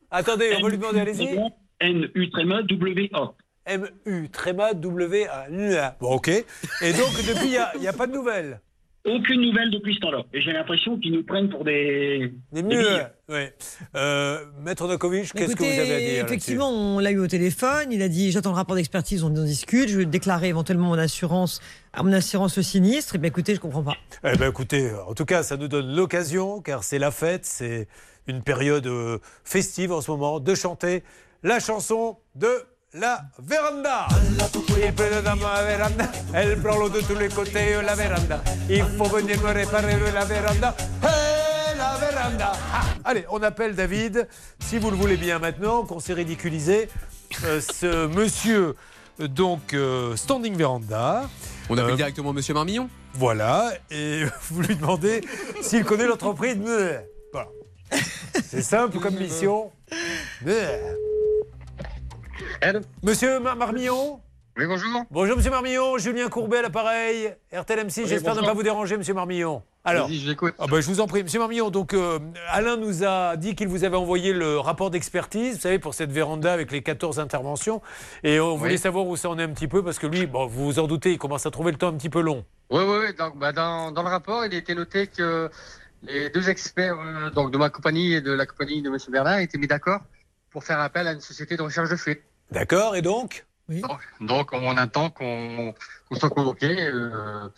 Attendez, 0.10 0.56
on 0.58 0.63
va 0.63 0.69
lui 0.69 0.78
demander, 0.78 1.02
allez-y. 1.02 1.38
N-U 1.80 2.30
tréma 2.30 2.63
W-A. 2.63 3.34
M-U, 3.67 4.30
tréma, 4.30 4.73
W-A. 4.73 5.95
Bon, 6.00 6.15
ok. 6.15 6.30
Et 6.30 6.93
donc, 6.93 7.12
depuis, 7.28 7.56
il 7.76 7.80
n'y 7.82 7.88
a, 7.88 7.93
pas 7.93 8.08
de 8.08 8.13
nouvelles 8.13 8.62
Aucune 9.08 9.41
nouvelle 9.41 9.72
depuis 9.72 9.96
ce 9.96 10.00
temps-là. 10.02 10.24
Et 10.34 10.41
j'ai 10.41 10.52
l'impression 10.52 11.00
qu'ils 11.00 11.13
nous 11.13 11.24
prennent 11.24 11.50
pour 11.50 11.63
des. 11.63 12.34
Des 12.52 12.62
billes. 12.62 13.08
Ouais. 13.30 13.54
Euh, 13.96 14.46
Maître 14.62 14.86
Nokovic, 14.86 15.32
qu'est-ce 15.34 15.56
que 15.56 15.63
vous 15.63 15.80
avez 15.80 15.96
à 15.96 16.00
dire 16.00 16.26
Effectivement, 16.26 16.70
on 16.70 17.00
l'a 17.00 17.12
eu 17.12 17.20
au 17.20 17.28
téléphone. 17.28 17.91
Il 17.91 18.02
a 18.02 18.10
dit 18.10 18.32
j'attends 18.32 18.52
le 18.52 18.58
rapport 18.58 18.76
d'expertise, 18.76 19.24
on 19.24 19.28
en 19.28 19.43
discute. 19.43 19.88
Je 19.88 20.00
vais 20.00 20.06
déclarer 20.06 20.50
éventuellement 20.50 20.88
mon 20.88 20.98
assurance 20.98 21.62
à 21.93 22.04
mon 22.04 22.12
assurance 22.12 22.58
le 22.58 22.63
sinistre. 22.63 23.15
Et 23.15 23.17
bien 23.17 23.30
écoutez, 23.30 23.56
je 23.56 23.62
comprends 23.62 23.84
pas. 23.84 23.96
Eh 24.26 24.38
ben 24.38 24.50
écoutez, 24.50 24.91
en 25.08 25.13
tout 25.13 25.26
cas, 25.26 25.41
ça 25.41 25.56
nous 25.56 25.70
donne 25.70 25.96
l'occasion, 25.96 26.62
car 26.62 26.84
c'est 26.84 27.00
la 27.00 27.12
fête, 27.12 27.46
c'est 27.46 27.88
une 28.28 28.41
période 28.41 28.88
euh, 28.88 29.20
festive 29.46 29.93
en 29.93 30.02
ce 30.02 30.12
moment, 30.12 30.41
de 30.41 30.54
chanter 30.54 31.04
la 31.43 31.60
chanson 31.60 32.17
de 32.36 32.50
la 32.93 33.21
véranda. 33.39 34.08
Il 34.84 34.93
pleut 34.93 35.21
dans 35.23 35.36
ma 35.36 35.63
véranda, 35.63 36.06
elle 36.34 36.60
prend 36.62 36.78
l'eau 36.78 36.89
de 36.89 37.02
tous 37.02 37.15
les 37.15 37.30
côtés, 37.30 37.82
la 37.84 37.95
véranda. 37.95 38.41
Il 38.69 38.84
faut 38.97 39.06
venir 39.06 39.41
me 39.41 39.52
réparer 39.52 39.97
la 40.13 40.26
véranda. 40.26 40.76
Hey, 41.04 41.78
la 41.78 41.97
véranda. 41.97 42.52
Ah, 42.73 42.82
allez, 43.04 43.26
on 43.30 43.41
appelle 43.43 43.76
David, 43.76 44.28
si 44.60 44.78
vous 44.78 44.89
le 44.91 44.95
voulez 44.97 45.17
bien 45.17 45.39
maintenant, 45.39 45.84
qu'on 45.86 46.00
s'est 46.00 46.13
ridiculisé. 46.13 46.89
euh, 47.43 47.60
ce 47.62 48.08
monsieur, 48.08 48.76
donc, 49.19 49.73
euh, 49.73 50.15
standing 50.15 50.56
véranda. 50.56 51.30
On 51.69 51.78
appelle 51.78 51.93
Euh, 51.93 51.97
directement 51.97 52.32
Monsieur 52.34 52.54
Marmillon 52.54 52.89
voilà, 53.13 53.71
et 53.89 54.26
vous 54.52 54.62
lui 54.62 54.76
demandez 54.76 55.21
s'il 55.62 55.84
connaît 55.84 56.06
l'entreprise. 56.06 56.58
Voilà. 57.34 57.50
C'est 58.47 58.62
simple 58.62 59.00
comme 59.00 59.15
mission. 59.15 59.71
Monsieur 63.04 63.39
Mar- 63.39 63.56
Marmillon 63.56 64.19
Oui, 64.58 64.65
bonjour. 64.65 65.04
Bonjour 65.12 65.38
Monsieur 65.38 65.52
Marmillon, 65.52 65.97
Julien 65.97 66.30
Courbet 66.30 66.58
à 66.58 66.62
l'appareil, 66.63 67.34
RTL 67.54 67.80
M6, 67.88 68.02
Oui, 68.04 68.08
j'espère 68.08 68.36
ne 68.36 68.41
pas 68.41 68.54
vous 68.54 68.63
déranger 68.63 68.97
Monsieur 68.97 69.13
Marmillon. 69.13 69.63
Alors, 69.86 70.10
je 70.10 70.34
ah 70.60 70.67
ben, 70.67 70.82
je 70.82 70.88
vous 70.88 71.00
en 71.00 71.08
prie, 71.08 71.23
Monsieur 71.23 71.39
Marmillon, 71.39 71.69
donc 71.69 71.93
euh, 71.93 72.19
Alain 72.50 72.76
nous 72.76 73.06
a 73.06 73.38
dit 73.38 73.56
qu'il 73.56 73.69
vous 73.69 73.86
avait 73.86 73.95
envoyé 73.95 74.34
le 74.34 74.60
rapport 74.60 74.89
d'expertise, 74.89 75.56
vous 75.56 75.62
savez, 75.62 75.80
pour 75.80 75.93
cette 75.93 76.12
véranda 76.12 76.52
avec 76.52 76.73
les 76.73 76.82
14 76.84 77.19
interventions, 77.21 77.82
et 78.21 78.41
on 78.41 78.58
voulait 78.58 78.76
savoir 78.76 79.08
où 79.08 79.15
ça 79.15 79.30
en 79.30 79.39
est 79.39 79.43
un 79.43 79.50
petit 79.54 79.69
peu, 79.69 79.82
parce 79.84 79.97
que 79.97 80.08
lui, 80.08 80.26
bon, 80.26 80.45
vous 80.45 80.65
vous 80.65 80.80
en 80.80 80.88
doutez, 80.88 81.13
il 81.13 81.17
commence 81.17 81.45
à 81.45 81.52
trouver 81.52 81.71
le 81.71 81.78
temps 81.78 81.88
un 81.88 81.93
petit 81.93 82.10
peu 82.10 82.19
long. 82.19 82.43
Oui, 82.69 82.82
oui, 82.86 82.97
oui. 83.08 83.13
Donc, 83.17 83.38
bah, 83.39 83.54
dans, 83.54 83.93
dans 83.93 84.04
le 84.04 84.10
rapport, 84.10 84.45
il 84.45 84.54
était 84.54 84.76
noté 84.76 85.08
que 85.08 85.50
les 86.04 86.30
deux 86.32 86.50
experts 86.50 86.97
euh, 87.00 87.30
donc 87.30 87.52
de 87.52 87.58
ma 87.58 87.69
compagnie 87.69 88.13
et 88.13 88.19
de 88.21 88.34
la 88.34 88.45
compagnie 88.45 88.82
de 88.82 88.89
M. 88.89 88.97
Bernard 89.10 89.39
étaient 89.39 89.58
mis 89.58 89.67
d'accord 89.67 90.02
pour 90.52 90.64
faire 90.64 90.80
appel 90.80 91.08
à 91.08 91.12
une 91.14 91.22
société 91.22 91.58
de 91.58 91.62
recherche 91.62 91.90
de 91.90 91.96
fuite. 91.96 92.22
D'accord, 92.52 92.96
et 92.96 93.02
donc 93.02 93.46
donc, 93.70 94.00
donc, 94.22 94.54
on 94.54 94.78
attend 94.78 95.10
qu'on 95.10 95.74
soit 96.14 96.30
convoqué 96.30 96.68
euh, 96.88 97.50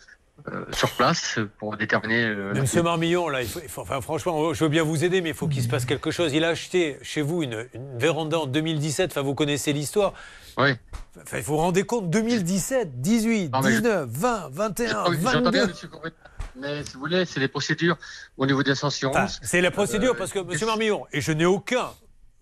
euh, 0.48 0.64
sur 0.72 0.90
place 0.96 1.38
pour 1.60 1.76
déterminer. 1.76 2.24
euh, 2.24 2.50
Mais 2.52 2.62
Monsieur 2.62 2.82
Marmillon, 2.82 3.28
là, 3.28 3.42
il 3.42 3.48
faut, 3.48 3.60
il 3.62 3.68
faut- 3.68 3.82
enfin, 3.82 4.00
franchement, 4.00 4.52
je 4.52 4.64
veux 4.64 4.70
bien 4.70 4.82
vous 4.82 5.04
aider, 5.04 5.20
mais 5.20 5.28
il 5.28 5.34
faut 5.36 5.46
qu'il 5.46 5.62
se 5.62 5.68
passe 5.68 5.84
quelque 5.84 6.10
chose. 6.10 6.32
Il 6.32 6.42
a 6.44 6.48
acheté 6.48 6.98
chez 7.02 7.22
vous 7.22 7.44
une, 7.44 7.64
une 7.74 7.96
véranda 7.96 8.40
en 8.40 8.46
2017. 8.46 9.12
Enfin, 9.12 9.20
vous 9.22 9.36
connaissez 9.36 9.72
l'histoire. 9.72 10.14
Oui. 10.58 10.70
Enfin, 11.22 11.36
il 11.36 11.44
faut 11.44 11.52
vous 11.52 11.58
rendre 11.58 11.80
compte 11.82 12.10
2017, 12.10 13.00
18, 13.00 13.50
Non, 13.52 13.60
mais 13.60 13.70
je- 13.70 13.76
19, 13.76 14.08
20, 14.10 14.48
21, 14.50 15.10
Oui, 15.10 15.16
J'entends 15.22 15.50
bien, 15.50 15.60
22. 15.60 15.66
monsieur 15.68 15.86
Courbet. 15.88 16.10
Mais 16.56 16.82
si 16.84 16.94
vous 16.94 16.98
voulez, 17.00 17.24
c'est 17.24 17.38
les 17.38 17.46
procédures 17.46 17.96
au 18.36 18.46
niveau 18.46 18.64
des 18.64 18.72
assurances. 18.84 19.16
Enfin, 19.16 19.26
c'est 19.42 19.60
la 19.60 19.70
procédure 19.70 20.14
Euh, 20.14 20.18
parce 20.18 20.32
que, 20.32 20.40
Monsieur 20.40 20.66
Marmillon, 20.66 21.06
et 21.12 21.20
je 21.20 21.30
n'ai 21.30 21.46
aucun. 21.46 21.90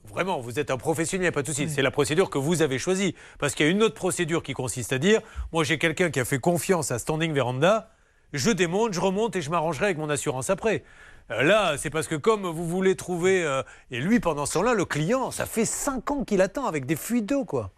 Vraiment, 0.09 0.41
vous 0.41 0.59
êtes 0.59 0.71
un 0.71 0.77
professionnel, 0.77 1.31
pas 1.33 1.43
de 1.43 1.47
souci. 1.47 1.69
C'est 1.69 1.83
la 1.83 1.91
procédure 1.91 2.31
que 2.31 2.39
vous 2.39 2.63
avez 2.63 2.79
choisie. 2.79 3.15
Parce 3.39 3.55
qu'il 3.55 3.67
y 3.67 3.69
a 3.69 3.73
une 3.73 3.83
autre 3.83 3.95
procédure 3.95 4.43
qui 4.43 4.53
consiste 4.55 4.93
à 4.93 4.99
dire 4.99 5.21
moi, 5.53 5.65
j'ai 5.65 5.79
quelqu'un 5.79 6.11
qui 6.11 6.21
a 6.21 6.25
fait 6.25 6.39
confiance 6.39 6.91
à 6.91 6.99
Standing 6.99 7.33
Veranda, 7.33 7.91
je 8.33 8.51
démonte, 8.51 8.93
je 8.93 9.01
remonte 9.01 9.37
et 9.37 9.43
je 9.43 9.51
m'arrangerai 9.51 9.87
avec 9.87 9.99
mon 9.99 10.11
assurance 10.11 10.51
après. 10.51 10.85
Euh, 11.31 11.43
Là, 11.43 11.77
c'est 11.79 11.91
parce 11.91 12.09
que 12.09 12.15
comme 12.15 12.47
vous 12.47 12.67
voulez 12.67 12.97
trouver. 12.97 13.45
euh, 13.45 13.63
et 13.91 14.01
lui, 14.01 14.19
pendant 14.21 14.47
ce 14.47 14.55
temps-là, 14.55 14.75
le 14.75 14.85
client, 14.85 15.31
ça 15.31 15.47
fait 15.47 15.65
5 15.65 16.11
ans 16.11 16.25
qu'il 16.25 16.41
attend 16.43 16.67
avec 16.67 16.87
des 16.87 16.97
fuites 16.97 17.27
d'eau, 17.27 17.45
quoi. 17.45 17.71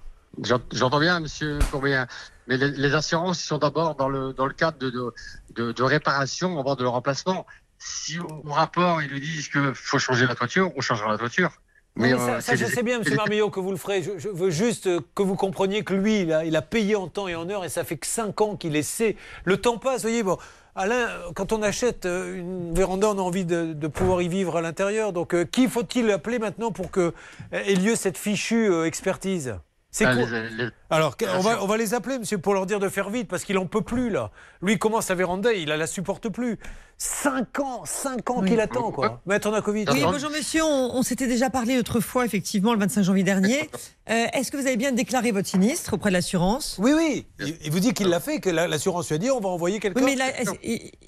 J'ent- 0.43 0.61
J'entends 0.73 1.01
bien, 1.01 1.19
monsieur 1.21 1.59
Courbet, 1.73 2.05
mais 2.47 2.57
les, 2.57 2.71
les 2.71 2.95
assurances 2.95 3.43
ils 3.43 3.47
sont 3.47 3.59
d'abord 3.59 3.97
dans 3.97 4.09
le, 4.09 4.33
dans 4.33 4.47
le 4.47 4.53
cadre 4.55 4.79
de, 4.79 4.89
de, 4.91 5.13
de, 5.57 5.73
de 5.73 5.83
réparation 5.83 6.59
avant 6.61 6.77
de 6.77 6.85
leur 6.85 6.93
remplacement. 6.93 7.47
Si 7.79 8.19
au 8.21 8.27
au 8.45 8.53
rapport, 8.53 9.03
ils 9.03 9.09
lui 9.11 9.21
disent 9.21 9.49
qu'il 9.49 9.73
faut 9.75 9.99
changer 9.99 10.27
la 10.27 10.35
toiture, 10.37 10.71
on 10.77 10.81
changera 10.81 11.11
la 11.11 11.19
toiture. 11.19 11.51
Mais, 11.97 12.13
euh, 12.15 12.41
ça, 12.41 12.55
je 12.55 12.65
sais 12.65 12.83
bien, 12.83 13.01
M. 13.01 13.15
Marmillon, 13.15 13.51
que 13.51 13.61
vous 13.61 13.73
le 13.73 13.77
ferez. 13.77 14.03
Je, 14.03 14.19
je 14.19 14.29
veux 14.29 14.51
juste 14.51 14.87
euh, 14.87 15.01
que 15.15 15.23
vous 15.23 15.35
compreniez 15.35 15.83
que 15.83 15.93
lui, 15.93 16.21
il 16.21 16.33
a, 16.33 16.45
il 16.45 16.57
a 16.57 16.63
payé 16.63 16.97
en 16.97 17.09
temps 17.09 17.29
et 17.29 17.35
en 17.35 17.49
heure 17.51 17.65
et 17.65 17.69
ça 17.69 17.85
fait 17.85 17.97
que 17.97 18.07
5 18.07 18.41
ans 18.41 18.57
qu'il 18.57 18.77
essaie. 18.77 19.17
Le 19.45 19.57
temps 19.57 19.77
passe, 19.79 20.03
vous 20.03 20.09
voyez. 20.09 20.23
Bon, 20.23 20.39
Alain, 20.77 21.09
euh, 21.09 21.33
quand 21.35 21.53
on 21.53 21.63
achète 21.63 22.07
une 22.07 22.73
véranda, 22.75 23.09
on 23.11 23.19
a 23.19 23.23
envie 23.23 23.45
de, 23.45 23.73
de 23.73 23.87
pouvoir 23.89 24.23
y 24.23 24.29
vivre 24.29 24.57
à 24.57 24.61
l'intérieur. 24.61 25.13
Donc, 25.13 25.35
euh, 25.35 25.45
qui 25.45 25.69
faut-il 25.69 26.11
appeler 26.11 26.39
maintenant 26.39 26.71
pour 26.71 26.91
que 26.91 27.13
ait 27.53 27.75
lieu 27.75 27.97
cette 27.97 28.17
fichue 28.17 28.71
euh, 28.71 28.87
expertise? 28.87 29.57
C'est 29.93 30.05
Ah, 30.05 30.15
quoi 30.15 30.25
les- 30.31 30.51
les- 30.51 30.71
Alors, 30.89 31.17
on 31.37 31.41
va, 31.41 31.63
on 31.65 31.67
va 31.67 31.77
les 31.77 31.95
appeler, 31.95 32.19
monsieur, 32.21 32.39
pour 32.39 32.55
leur 32.55 32.65
dire 32.67 32.79
de 32.79 32.89
faire 32.89 33.11
vite, 33.11 33.27
parce 33.29 33.43
qu'il 33.43 33.59
en 33.59 33.67
peut 33.67 33.81
plus, 33.83 34.09
là. 34.09 34.31
Lui, 34.63 34.75
il 34.75 34.79
commence 34.79 35.07
sa 35.07 35.17
véranda, 35.17 35.53
il 35.53 35.67
la, 35.69 35.77
la 35.77 35.89
supporte 35.89 36.29
plus. 36.29 36.59
5 36.97 37.59
ans, 37.61 37.83
5 37.85 38.31
ans 38.31 38.43
qu'il 38.43 38.61
attend, 38.61 38.93
quoi. 38.93 39.21
Maître 39.27 39.51
Nakovic. 39.51 39.91
Oui, 39.91 40.03
bonjour 40.05 40.31
monsieur, 40.31 40.63
on, 40.63 40.95
on 40.95 41.03
s'était 41.03 41.27
déjà 41.27 41.51
parlé 41.51 41.79
autrefois, 41.79 42.25
effectivement, 42.25 42.73
le 42.73 42.79
25 42.81 43.03
janvier 43.03 43.25
dernier. 43.25 43.69
Euh, 44.11 44.27
Est-ce 44.33 44.51
que 44.51 44.57
vous 44.57 44.67
avez 44.67 44.77
bien 44.77 44.91
déclaré 44.91 45.31
votre 45.31 45.47
sinistre 45.47 45.95
auprès 45.95 46.11
de 46.11 46.15
l'assurance? 46.15 46.75
Oui, 46.81 46.93
oui. 46.97 47.27
Il, 47.39 47.57
il 47.67 47.71
vous 47.71 47.79
dit 47.79 47.95
qu'il 47.95 48.09
l'a 48.09 48.19
fait, 48.19 48.41
que 48.41 48.51
la- 48.51 48.67
l'assurance 48.67 49.07
lui 49.09 49.15
a 49.15 49.19
dit 49.19 49.31
on 49.31 49.39
va 49.39 49.51
envoyer 49.51 49.79
quelqu'un. 49.79 50.01
Oui, 50.03 50.05
mais 50.05 50.17
là, 50.17 50.33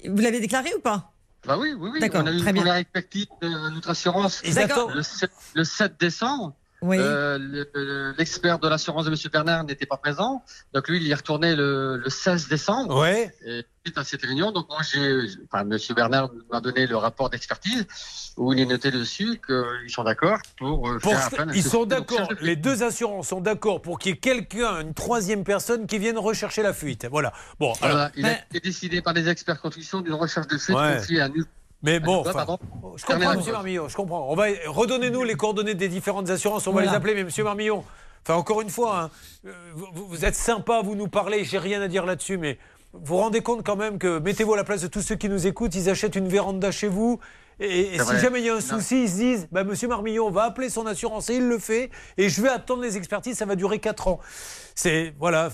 vous 0.09 0.21
l'avez 0.21 0.39
déclaré 0.39 0.73
ou 0.73 0.79
pas? 0.79 1.11
Bah 1.45 1.57
oui, 1.59 1.73
oui, 1.77 1.89
oui. 1.91 1.99
D'accord, 1.99 2.21
on 2.23 2.27
a 2.27 2.31
eu 2.31 2.37
très 2.39 2.51
une 2.51 2.63
bien. 2.63 2.81
de 3.41 3.69
notre 3.73 3.89
assurance 3.89 4.41
le, 4.45 5.01
7, 5.03 5.31
le 5.55 5.63
7 5.65 5.99
décembre. 5.99 6.53
Oui. 6.83 6.97
Euh, 6.99 7.37
le- 7.37 7.69
le- 7.73 8.13
L'expert 8.17 8.59
de 8.59 8.67
l'assurance 8.67 9.05
de 9.05 9.09
M. 9.11 9.17
Bernard 9.31 9.63
n'était 9.63 9.85
pas 9.85 9.97
présent. 9.97 10.43
Donc 10.73 10.87
lui, 10.89 10.97
il 10.97 11.03
y 11.03 11.11
est 11.11 11.15
retourné 11.15 11.55
le, 11.55 11.97
le 11.97 12.09
16 12.09 12.47
décembre. 12.49 12.99
Ouais. 13.01 13.33
Et 13.45 13.63
suite 13.85 13.97
à 13.97 14.03
cette 14.03 14.21
réunion, 14.21 14.51
donc 14.51 14.67
moi, 14.69 14.79
j'ai, 14.83 15.25
enfin, 15.51 15.61
M. 15.69 15.77
Bernard 15.95 16.29
m'a 16.51 16.59
donné 16.61 16.85
le 16.85 16.97
rapport 16.97 17.29
d'expertise 17.29 17.85
où 18.37 18.51
il 18.53 18.59
est 18.59 18.65
noté 18.65 18.91
dessus 18.91 19.39
qu'ils 19.45 19.89
sont 19.89 20.03
d'accord 20.03 20.39
pour, 20.57 20.89
euh, 20.89 20.99
Pour 20.99 21.11
faire 21.13 21.21
ce- 21.29 21.35
appel 21.35 21.49
à 21.49 21.55
ils 21.55 21.63
sont 21.63 21.85
d'accord, 21.85 22.29
les 22.41 22.55
deux 22.55 22.83
assurances 22.83 23.29
sont 23.29 23.41
d'accord 23.41 23.81
pour 23.81 23.97
qu'il 23.99 24.11
y 24.11 24.13
ait 24.15 24.17
quelqu'un, 24.17 24.81
une 24.81 24.93
troisième 24.93 25.43
personne 25.43 25.87
qui 25.87 25.97
vienne 25.99 26.17
rechercher 26.17 26.63
la 26.63 26.73
fuite. 26.73 27.07
Voilà. 27.09 27.31
Bon, 27.59 27.73
alors, 27.81 27.95
Voilà, 27.95 28.11
il 28.15 28.25
a 28.25 28.33
été 28.49 28.59
décidé 28.59 29.01
par 29.01 29.13
des 29.13 29.29
experts 29.29 29.61
construction 29.61 30.01
d'une 30.01 30.13
recherche 30.13 30.47
de 30.47 30.57
fuite 30.57 30.75
Ouais. 30.75 30.97
confiée 30.97 31.21
à 31.21 31.29
nous. 31.29 31.45
Mais 31.83 31.99
bon, 31.99 32.21
enfin, 32.21 32.31
pardon. 32.31 32.57
je 32.95 33.05
comprends, 33.05 33.35
monsieur 33.35 33.51
Marmillon, 33.51 33.87
je 33.89 33.95
comprends. 33.95 34.27
On 34.31 34.35
va 34.35 34.45
redonnez-nous 34.67 35.23
les 35.23 35.35
coordonnées 35.35 35.75
des 35.75 35.89
différentes 35.89 36.29
assurances, 36.29 36.65
on 36.67 36.71
va 36.73 36.81
les 36.81 36.87
appeler, 36.87 37.13
mais 37.13 37.23
monsieur 37.25 37.43
Marmillon. 37.43 37.83
Enfin, 38.25 38.35
encore 38.35 38.61
une 38.61 38.69
fois, 38.69 39.01
hein, 39.01 39.09
euh, 39.45 39.51
vous, 39.75 40.07
vous 40.07 40.23
êtes 40.23 40.35
sympa, 40.35 40.81
vous 40.81 40.95
nous 40.95 41.09
parlez, 41.09 41.43
j'ai 41.43 41.57
rien 41.57 41.81
à 41.81 41.89
dire 41.89 42.05
là-dessus, 42.05 42.37
mais 42.37 42.57
vous 42.93 43.01
vous 43.03 43.17
rendez 43.17 43.41
compte 43.41 43.65
quand 43.65 43.75
même 43.75 43.97
que, 43.99 44.19
mettez-vous 44.19 44.53
à 44.53 44.57
la 44.57 44.63
place 44.63 44.81
de 44.81 44.87
tous 44.87 45.01
ceux 45.01 45.15
qui 45.15 45.27
nous 45.27 45.45
écoutent, 45.45 45.75
ils 45.75 45.89
achètent 45.89 46.15
une 46.15 46.29
véranda 46.29 46.71
chez 46.71 46.87
vous, 46.87 47.19
Et, 47.59 47.91
si 47.93 47.97
vrai. 47.99 48.19
jamais 48.19 48.39
il 48.39 48.45
y 48.45 48.49
a 48.49 48.53
un 48.53 48.55
Non. 48.55 48.61
souci, 48.61 49.03
ils 49.03 49.09
se 49.09 49.15
disent 49.15 49.47
bah, 49.51 49.65
Monsieur 49.65 49.89
Marmillon 49.89 50.31
va 50.31 50.43
appeler 50.43 50.69
son 50.69 50.87
assurance 50.87 51.29
et 51.29 51.35
il 51.35 51.47
le 51.49 51.59
fait. 51.59 51.91
Et 52.17 52.29
je 52.29 52.41
vais 52.41 52.47
attendre 52.49 52.81
les 52.81 52.95
expertises, 52.95 53.37
ça 53.37 53.45
va 53.45 53.55
durer 53.57 53.79
4 53.79 54.07
ans. 54.07 54.19
C'est 54.73 55.13
voilà, 55.19 55.49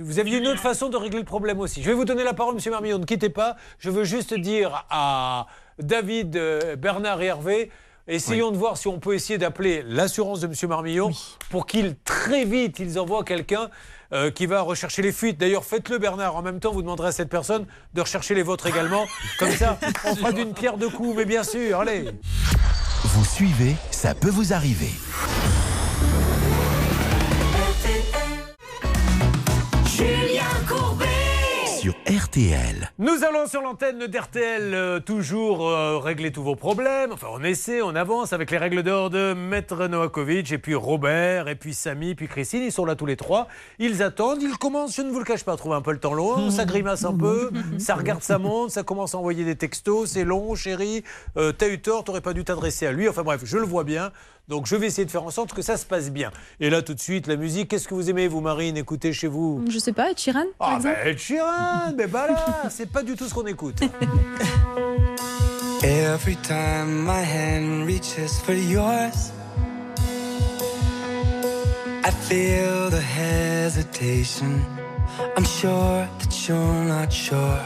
vous 0.00 0.18
aviez 0.18 0.38
une 0.38 0.46
autre 0.48 0.60
façon 0.60 0.88
de 0.88 0.96
régler 0.96 1.18
le 1.18 1.24
problème 1.26 1.60
aussi. 1.60 1.82
Je 1.82 1.88
vais 1.90 1.94
vous 1.94 2.04
donner 2.06 2.24
la 2.24 2.32
parole, 2.34 2.54
Monsieur 2.54 2.70
Marmillon. 2.70 2.98
Ne 2.98 3.04
quittez 3.04 3.28
pas. 3.30 3.56
Je 3.78 3.90
veux 3.90 4.04
juste 4.04 4.32
dire 4.34 4.86
à 4.90 5.46
David, 5.78 6.36
euh, 6.36 6.76
Bernard 6.76 7.20
et 7.22 7.26
Hervé. 7.26 7.70
Essayons 8.08 8.52
de 8.52 8.56
voir 8.56 8.76
si 8.76 8.86
on 8.86 9.00
peut 9.00 9.14
essayer 9.14 9.36
d'appeler 9.36 9.82
l'assurance 9.84 10.40
de 10.40 10.46
Monsieur 10.46 10.68
Marmillon 10.68 11.10
pour 11.50 11.66
qu'il 11.66 11.96
très 12.04 12.44
vite 12.44 12.78
ils 12.78 13.00
envoient 13.00 13.24
quelqu'un 13.24 13.68
euh, 14.12 14.30
qui 14.30 14.46
va 14.46 14.60
rechercher 14.60 15.02
les 15.02 15.10
fuites. 15.10 15.38
D'ailleurs, 15.38 15.64
faites-le 15.64 15.98
Bernard. 15.98 16.36
En 16.36 16.42
même 16.42 16.60
temps, 16.60 16.72
vous 16.72 16.82
demanderez 16.82 17.08
à 17.08 17.12
cette 17.12 17.28
personne 17.28 17.66
de 17.94 18.00
rechercher 18.00 18.34
les 18.34 18.44
vôtres 18.44 18.66
également. 18.66 19.06
Comme 19.40 19.50
ça, 19.50 19.78
on 20.04 20.14
fera 20.14 20.30
d'une 20.30 20.54
pierre 20.54 20.76
deux 20.76 20.88
coups. 20.88 21.16
Mais 21.16 21.24
bien 21.24 21.42
sûr, 21.42 21.80
allez. 21.80 22.04
Vous 23.02 23.24
suivez, 23.24 23.74
ça 23.90 24.14
peut 24.14 24.30
vous 24.30 24.52
arriver. 24.52 24.90
Julien 29.84 30.44
Courbet 30.68 30.95
RTL. 31.90 32.90
Nous 32.98 33.24
allons 33.24 33.46
sur 33.46 33.60
l'antenne 33.62 34.06
d'RTL 34.06 34.74
euh, 34.74 35.00
toujours 35.00 35.68
euh, 35.68 35.98
régler 35.98 36.32
tous 36.32 36.42
vos 36.42 36.56
problèmes. 36.56 37.12
Enfin, 37.12 37.28
on 37.32 37.42
essaie, 37.42 37.82
on 37.82 37.94
avance 37.94 38.32
avec 38.32 38.50
les 38.50 38.58
règles 38.58 38.82
d'or 38.82 39.10
de 39.10 39.34
Maître 39.34 39.86
Novakovic 39.86 40.50
et 40.52 40.58
puis 40.58 40.74
Robert 40.74 41.48
et 41.48 41.54
puis 41.54 41.74
Samy 41.74 42.14
puis 42.14 42.28
Christine. 42.28 42.62
Ils 42.62 42.72
sont 42.72 42.84
là 42.84 42.94
tous 42.94 43.06
les 43.06 43.16
trois. 43.16 43.48
Ils 43.78 44.02
attendent. 44.02 44.42
Ils 44.42 44.56
commencent, 44.56 44.96
je 44.96 45.02
ne 45.02 45.10
vous 45.10 45.18
le 45.18 45.24
cache 45.24 45.44
pas, 45.44 45.52
à 45.52 45.56
trouver 45.56 45.76
un 45.76 45.82
peu 45.82 45.92
le 45.92 45.98
temps 46.00 46.14
long. 46.14 46.50
Ça 46.50 46.64
grimace 46.64 47.04
un 47.04 47.16
peu. 47.16 47.50
Ça 47.78 47.94
regarde 47.94 48.22
sa 48.22 48.38
montre. 48.38 48.72
Ça 48.72 48.82
commence 48.82 49.14
à 49.14 49.18
envoyer 49.18 49.44
des 49.44 49.56
textos. 49.56 50.10
C'est 50.10 50.24
long, 50.24 50.54
chérie. 50.54 51.04
Euh, 51.36 51.52
T'as 51.52 51.68
eu 51.68 51.80
tort. 51.80 52.04
T'aurais 52.04 52.20
pas 52.20 52.32
dû 52.32 52.44
t'adresser 52.44 52.86
à 52.86 52.92
lui. 52.92 53.08
Enfin 53.08 53.22
bref, 53.22 53.42
je 53.44 53.58
le 53.58 53.64
vois 53.64 53.84
bien. 53.84 54.12
Donc 54.48 54.66
je 54.66 54.76
vais 54.76 54.86
essayer 54.86 55.04
de 55.04 55.10
faire 55.10 55.24
en 55.24 55.30
sorte 55.30 55.52
que 55.52 55.62
ça 55.62 55.76
se 55.76 55.84
passe 55.84 56.10
bien. 56.10 56.30
Et 56.60 56.70
là, 56.70 56.82
tout 56.82 56.94
de 56.94 57.00
suite, 57.00 57.26
la 57.26 57.36
musique. 57.36 57.68
Qu'est-ce 57.68 57.88
que 57.88 57.94
vous 57.94 58.08
aimez, 58.10 58.28
vous, 58.28 58.40
Marine? 58.40 58.76
Écoutez 58.76 59.12
chez 59.12 59.26
vous. 59.26 59.64
Je 59.68 59.78
sais 59.78 59.92
pas, 59.92 60.14
Chiran 60.14 60.44
par 60.58 60.68
Ah, 60.70 60.76
exemple 60.76 60.96
ben 61.04 61.10
Ed 61.12 61.18
Sheeran, 61.18 61.92
mais 61.96 62.06
voilà, 62.06 62.62
c'est 62.70 62.90
pas 62.90 63.02
du 63.02 63.16
tout 63.16 63.26
ce 63.26 63.34
qu'on 63.34 63.46
écoute. 63.46 63.80
Every 65.82 66.36
time 66.36 67.04
my 67.04 67.22
hand 67.22 67.86
reaches 67.86 68.40
for 68.44 68.54
yours, 68.54 69.30
I 72.04 72.10
feel 72.28 72.88
the 72.90 73.00
hesitation. 73.02 74.62
I'm 75.36 75.44
sure 75.44 76.06
that 76.18 76.48
you're 76.48 76.84
not 76.84 77.12
sure. 77.12 77.60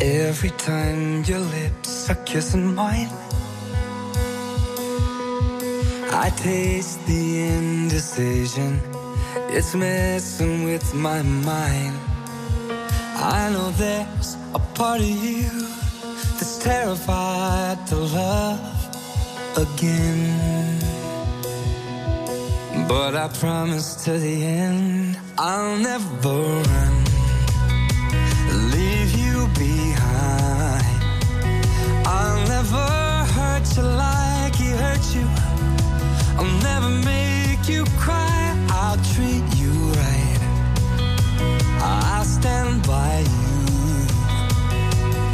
Every 0.00 0.50
time 0.58 1.22
your 1.24 1.40
lips 1.40 2.08
are 2.10 2.18
kissing 2.24 2.74
mine, 2.74 3.08
I 6.12 6.30
taste 6.30 7.06
the 7.06 7.40
indecision. 7.40 8.80
It's 9.48 9.74
messing 9.74 10.64
with 10.64 10.92
my 10.92 11.22
mind. 11.22 11.96
I 13.16 13.50
know 13.52 13.70
there's 13.72 14.36
a 14.54 14.58
part 14.74 15.00
of 15.00 15.06
you 15.06 15.50
that's 16.34 16.58
terrified 16.58 17.86
to 17.88 17.96
love 17.96 18.60
again. 19.56 20.80
But 22.88 23.14
I 23.14 23.28
promise 23.28 24.04
to 24.04 24.18
the 24.18 24.44
end, 24.44 25.16
I'll 25.38 25.78
never 25.78 26.28
run, 26.28 26.99
make 37.60 37.68
you 37.68 37.84
cry. 37.98 38.56
I'll 38.70 38.96
treat 39.14 39.44
you 39.56 39.72
right. 39.72 40.38
I'll 41.82 42.24
stand 42.24 42.86
by 42.86 43.20
you. 43.20 43.66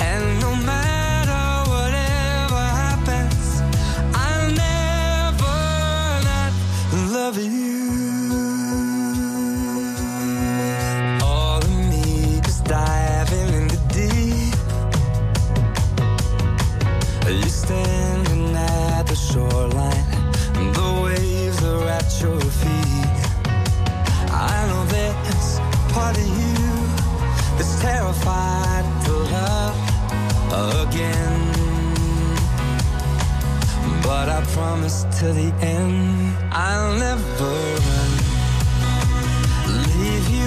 And 0.00 0.40
no 0.40 0.54
matter 0.64 1.70
whatever 1.70 2.62
happens, 2.84 3.60
I'll 4.14 4.50
never 4.50 5.56
not 6.24 6.52
love 7.12 7.38
you. 7.38 7.55
Terrified 28.26 28.86
to 29.04 29.12
love 29.34 29.76
again. 30.86 31.38
But 34.02 34.28
I 34.28 34.40
promise 34.52 35.04
to 35.18 35.26
the 35.32 35.52
end, 35.60 36.34
I'll 36.52 36.94
never 36.98 37.52
run, 37.86 38.10
leave 39.98 40.28
you 40.38 40.45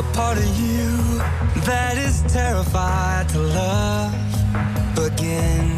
a 0.00 0.12
part 0.14 0.38
of 0.38 0.50
you 0.58 0.88
that 1.68 1.98
is 1.98 2.22
terrified 2.32 3.28
to 3.28 3.38
love 3.38 4.14
again. 4.96 5.76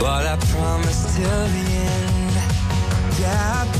But 0.00 0.26
I 0.26 0.36
promise 0.50 1.14
till 1.14 1.44
the 1.54 1.66
end. 1.94 2.34
Yeah, 3.20 3.62
I 3.62 3.79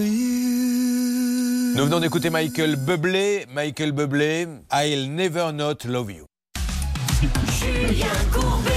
you. 0.00 1.74
Nous 1.76 1.84
venons 1.84 2.00
d'écouter 2.00 2.30
Michael 2.30 2.76
Bublé. 2.76 3.46
Michael 3.54 3.92
Bublé, 3.92 4.46
I'll 4.72 5.10
never 5.10 5.52
not 5.52 5.84
love 5.84 6.10
you. 6.10 6.24
Julien 7.60 8.06
Courbet. 8.32 8.72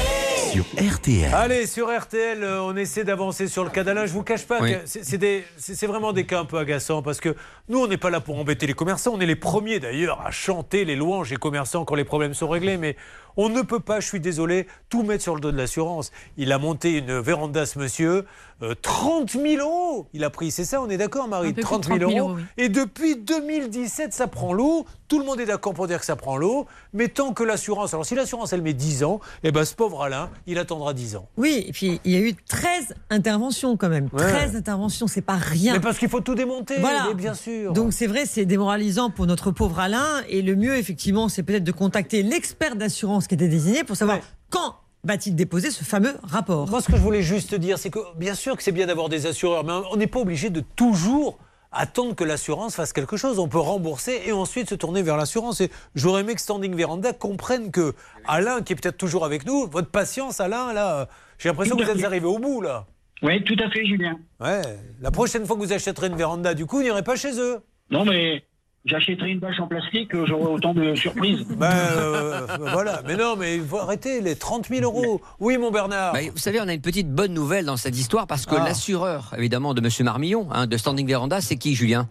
Sur 0.51 0.65
RTL. 0.78 1.34
Allez, 1.34 1.65
sur 1.65 1.88
RTL, 1.97 2.43
euh, 2.43 2.61
on 2.61 2.76
essaie 2.76 3.05
d'avancer 3.05 3.47
sur 3.47 3.63
le 3.63 3.69
cas 3.69 3.86
d'Alain. 3.86 4.05
Je 4.05 4.11
vous 4.11 4.22
cache 4.24 4.45
pas 4.45 4.59
Oui. 4.61 4.74
que 4.74 4.80
c'est 4.86 5.88
vraiment 5.88 6.11
des 6.11 6.26
cas 6.26 6.41
un 6.41 6.45
peu 6.45 6.57
agaçants 6.57 7.01
parce 7.01 7.22
que 7.22 7.36
nous, 7.69 7.80
on 7.80 7.88
n'est 7.88 7.95
pas 7.97 8.09
là 8.09 8.19
pour 8.19 8.38
embêter 8.38 8.67
les 8.67 8.74
commerçants. 8.74 9.11
On 9.15 9.22
est 9.22 9.26
les 9.26 9.38
premiers 9.38 9.80
d'ailleurs 9.80 10.19
à 10.26 10.32
chanter 10.32 10.84
les 10.84 10.97
louanges 10.97 11.30
des 11.30 11.38
commerçants 11.38 11.86
quand 11.86 11.95
les 11.95 12.03
problèmes 12.03 12.34
sont 12.34 12.49
réglés. 12.49 12.76
Mais 12.76 12.97
on 13.38 13.47
ne 13.47 13.61
peut 13.61 13.80
pas, 13.80 14.01
je 14.01 14.07
suis 14.07 14.19
désolé, 14.19 14.67
tout 14.89 15.03
mettre 15.03 15.24
sur 15.24 15.36
le 15.36 15.39
dos 15.41 15.53
de 15.53 15.57
l'assurance. 15.57 16.11
Il 16.36 16.51
a 16.51 16.57
monté 16.57 16.97
une 16.97 17.17
véranda, 17.19 17.65
ce 17.65 17.80
monsieur. 17.80 18.26
Euh, 18.62 18.76
30 18.82 19.32
000 19.32 19.45
euros. 19.62 20.07
Il 20.14 20.24
a 20.24 20.30
pris, 20.30 20.51
c'est 20.51 20.66
ça, 20.66 20.82
on 20.82 20.89
est 20.89 20.97
d'accord, 20.97 21.28
Marie? 21.28 21.49
Un 21.49 21.53
peu 21.53 21.55
plus 21.55 21.62
de 21.62 21.68
30 21.68 21.86
000 21.86 21.97
30 21.99 22.09
000 22.12 22.20
euros. 22.28 22.36
oui. 22.38 22.43
Et 22.57 22.70
depuis 22.70 23.16
2017, 23.16 24.14
ça 24.14 24.28
prend 24.28 24.53
l'eau. 24.53 24.86
Tout 25.07 25.20
le 25.20 25.26
monde 25.26 25.39
est 25.41 25.45
d'accord 25.45 25.74
pour 25.74 25.88
dire 25.88 25.99
que 25.99 26.05
ça 26.05 26.16
prend 26.16 26.38
l'eau. 26.38 26.66
Mais 26.93 27.07
tant 27.09 27.34
que 27.34 27.43
l'assurance, 27.43 27.93
alors 27.93 28.05
si 28.05 28.16
l'assurance, 28.16 28.53
elle 28.53 28.62
met 28.62 28.74
10 28.74 29.03
ans, 29.03 29.20
eh 29.43 29.51
ben 29.51 29.66
ce 29.66 29.76
pauvre 29.76 30.03
Alain, 30.03 30.30
il 30.47 30.57
attendra 30.57 30.93
10 30.93 31.16
ans. 31.18 31.28
Oui, 31.38 31.66
et 31.68 31.72
puis 31.72 31.99
il 32.05 32.12
y 32.12 32.16
a 32.16 32.20
eu 32.20 32.34
13 32.34 32.93
interventions 33.09 33.76
quand 33.78 33.89
même. 33.89 34.07
Ouais. 34.14 34.20
13 34.32 34.55
interventions, 34.55 35.07
c'est 35.07 35.22
pas 35.22 35.36
rien. 35.36 35.74
Mais 35.74 35.80
parce 35.80 35.97
qu'il 35.97 36.09
faut 36.09 36.22
tout 36.22 36.36
démonter, 36.36 36.78
Voilà. 36.80 37.05
mais 37.09 37.14
bien 37.14 37.34
sûr. 37.34 37.74
Donc 37.74 37.91
c'est 37.93 38.07
vrai, 38.07 38.26
c'est 38.26 38.45
démoralisant 38.45 39.09
pour 39.09 39.26
notre 39.28 39.51
pauvre 39.51 39.80
Alain. 39.80 40.22
Et 40.30 40.41
le 40.41 40.55
mieux, 40.55 40.78
effectivement, 40.78 41.28
c'est 41.30 41.43
peut-être 41.43 41.64
de 41.64 41.72
contacter 41.72 42.24
l'expert 42.24 42.76
d'assurance 42.76 43.28
qui 43.28 43.36
était 43.36 43.47
désigné 43.49 43.84
pour 43.84 43.95
savoir 43.97 44.20
quand 44.49 44.76
va-t-il 45.04 45.36
déposer 45.36 45.72
ce 45.72 45.84
fameux 45.84 46.16
rapport? 46.24 46.68
Moi, 46.70 46.82
ce 46.82 46.88
que 46.88 46.95
je 46.95 47.02
voulais 47.02 47.22
juste 47.22 47.56
dire, 47.56 47.78
c'est 47.78 47.89
que 47.89 47.99
bien 48.18 48.36
sûr 48.36 48.56
que 48.58 48.64
c'est 48.64 48.72
bien 48.72 48.88
d'avoir 48.88 49.10
des 49.10 49.26
assureurs, 49.26 49.64
mais 49.64 49.74
on 49.91 49.95
n'est 49.95 50.08
pas 50.08 50.20
obligé 50.20 50.49
de 50.49 50.62
toujours 50.76 51.39
attendre 51.72 52.16
que 52.16 52.24
l'assurance 52.24 52.76
fasse 52.76 52.93
quelque 52.93 53.18
chose. 53.18 53.39
On 53.39 53.47
peut 53.47 53.60
rembourser 53.60 54.22
et 54.26 54.32
ensuite 54.32 54.70
se 54.70 54.76
tourner 54.76 55.02
vers 55.04 55.18
l'assurance. 55.18 55.62
Et 55.62 55.72
j'aurais 55.95 56.22
aimé 56.22 56.36
que 56.36 56.41
Standing 56.41 56.76
Veranda 56.76 57.14
comprenne 57.14 57.72
que 57.72 57.93
Alain, 58.26 58.62
qui 58.62 58.74
est 58.74 58.76
peut-être 58.76 58.97
toujours 58.97 59.26
avec 59.26 59.45
nous, 59.45 59.68
votre 59.68 59.89
patience, 59.89 60.39
Alain, 60.39 60.74
là, 60.74 61.08
j'ai 61.38 61.49
l'impression 61.49 61.76
que 61.76 61.84
vous 61.84 61.89
êtes 61.89 62.04
arrivé 62.04 62.26
au 62.26 62.39
bout, 62.39 62.62
là. 62.62 62.86
Oui, 63.24 63.43
tout 63.43 63.56
à 63.64 63.70
fait, 63.70 63.86
Julien. 63.86 64.20
Ouais. 64.39 64.62
La 64.99 65.12
prochaine 65.12 65.45
fois 65.45 65.56
que 65.56 65.62
vous 65.62 65.74
achèterez 65.74 66.08
une 66.08 66.16
véranda, 66.16 66.54
du 66.54 66.66
coup, 66.66 66.78
vous 66.78 66.84
n'irez 66.84 67.04
pas 67.04 67.16
chez 67.16 67.39
eux. 67.39 67.62
Non, 67.89 68.04
mais 68.04 68.43
j'achèterai 68.86 69.30
une 69.32 69.40
bâche 69.40 69.60
en 69.60 69.68
plastique, 69.68 70.14
euh, 70.16 70.26
j'aurai 70.26 70.52
autant 70.52 70.74
de 70.74 70.96
surprises. 70.96 71.46
Ben 71.58 71.70
euh, 71.72 72.48
voilà. 72.72 73.02
Mais 73.08 73.16
non, 73.16 73.36
mais 73.38 73.56
il 73.58 73.64
faut 73.64 73.78
arrêter 73.78 74.22
les 74.22 74.36
30 74.36 74.68
000 74.68 74.84
euros. 74.84 75.22
Oui, 75.40 75.58
mon 75.58 75.72
Bernard. 75.72 76.14
Bah, 76.14 76.20
vous 76.32 76.38
savez, 76.38 76.60
on 76.62 76.68
a 76.68 76.74
une 76.74 76.82
petite 76.82 77.10
bonne 77.12 77.34
nouvelle 77.34 77.66
dans 77.66 77.78
cette 77.78 77.98
histoire 77.98 78.28
parce 78.28 78.46
que 78.46 78.56
Ah. 78.56 78.64
l'assureur, 78.66 79.34
évidemment, 79.38 79.74
de 79.74 79.82
Monsieur 79.82 80.04
Marmillon, 80.04 80.48
hein, 80.52 80.68
de 80.68 80.78
Standing 80.78 81.08
Veranda, 81.08 81.42
c'est 81.42 81.58
qui, 81.58 81.76
Julien? 81.76 82.10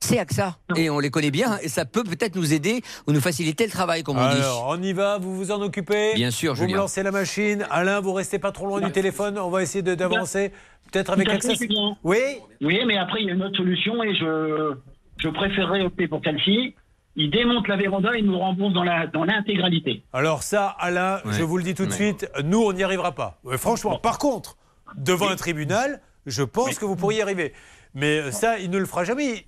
C'est 0.00 0.18
AXA. 0.18 0.56
Et 0.74 0.90
on 0.90 0.98
les 0.98 1.10
connaît 1.10 1.30
bien 1.30 1.58
et 1.62 1.68
ça 1.68 1.84
peut 1.84 2.02
peut-être 2.02 2.34
nous 2.34 2.52
aider 2.52 2.82
ou 3.06 3.12
nous 3.12 3.20
faciliter 3.20 3.64
le 3.66 3.70
travail, 3.70 4.02
comme 4.02 4.18
on 4.18 4.28
dit. 4.34 4.36
Alors, 4.40 4.66
on 4.76 4.82
y 4.82 4.92
va, 4.92 5.18
vous 5.18 5.36
vous 5.36 5.52
en 5.52 5.62
occupez? 5.62 6.14
Bien 6.16 6.32
sûr, 6.32 6.54
Vous 6.54 6.62
me 6.62 6.66
Julien. 6.66 6.80
lancez 6.82 7.04
la 7.04 7.12
machine. 7.12 7.64
Alain, 7.70 8.00
vous 8.00 8.12
restez 8.12 8.40
pas 8.40 8.50
trop 8.50 8.66
loin 8.66 8.80
du 8.80 8.90
téléphone. 8.90 9.38
On 9.38 9.48
va 9.48 9.62
essayer 9.62 9.82
de- 9.82 9.94
d'avancer. 9.94 10.50
Peut-être 10.90 11.10
avec. 11.12 11.28
Julien. 11.56 11.96
Oui? 12.02 12.18
Oui, 12.60 12.80
mais 12.84 12.98
après, 12.98 13.20
il 13.20 13.28
y 13.28 13.30
a 13.30 13.34
une 13.34 13.44
autre 13.44 13.56
solution 13.56 14.02
et 14.02 14.12
je, 14.16 14.72
je 15.18 15.28
préférerais 15.28 15.82
opter 15.82 16.08
pour 16.08 16.20
celle-ci. 16.24 16.74
Il 17.14 17.30
démonte 17.30 17.68
la 17.68 17.76
véranda 17.76 18.16
et 18.16 18.22
nous 18.22 18.38
rembourse 18.38 18.72
dans 18.72 18.84
la 18.84 19.06
dans 19.06 19.24
l'intégralité. 19.24 20.02
Alors 20.14 20.42
ça, 20.42 20.68
Alain, 20.78 21.20
je 21.30 21.42
vous 21.42 21.58
le 21.58 21.62
dis 21.62 21.74
tout 21.74 21.84
de 21.86 21.92
suite, 21.92 22.26
nous, 22.44 22.62
on 22.62 22.72
n'y 22.72 22.82
arrivera 22.82 23.12
pas. 23.12 23.38
Franchement, 23.58 23.98
par 23.98 24.18
contre, 24.18 24.56
devant 24.96 25.28
un 25.28 25.36
tribunal, 25.36 26.00
je 26.26 26.42
pense 26.42 26.78
que 26.78 26.84
vous 26.86 26.96
pourriez 26.96 27.18
y 27.18 27.22
arriver. 27.22 27.52
Mais 27.94 28.18
euh, 28.18 28.30
ça, 28.30 28.58
il 28.58 28.70
ne 28.70 28.78
le 28.78 28.86
fera 28.86 29.04
jamais. 29.04 29.44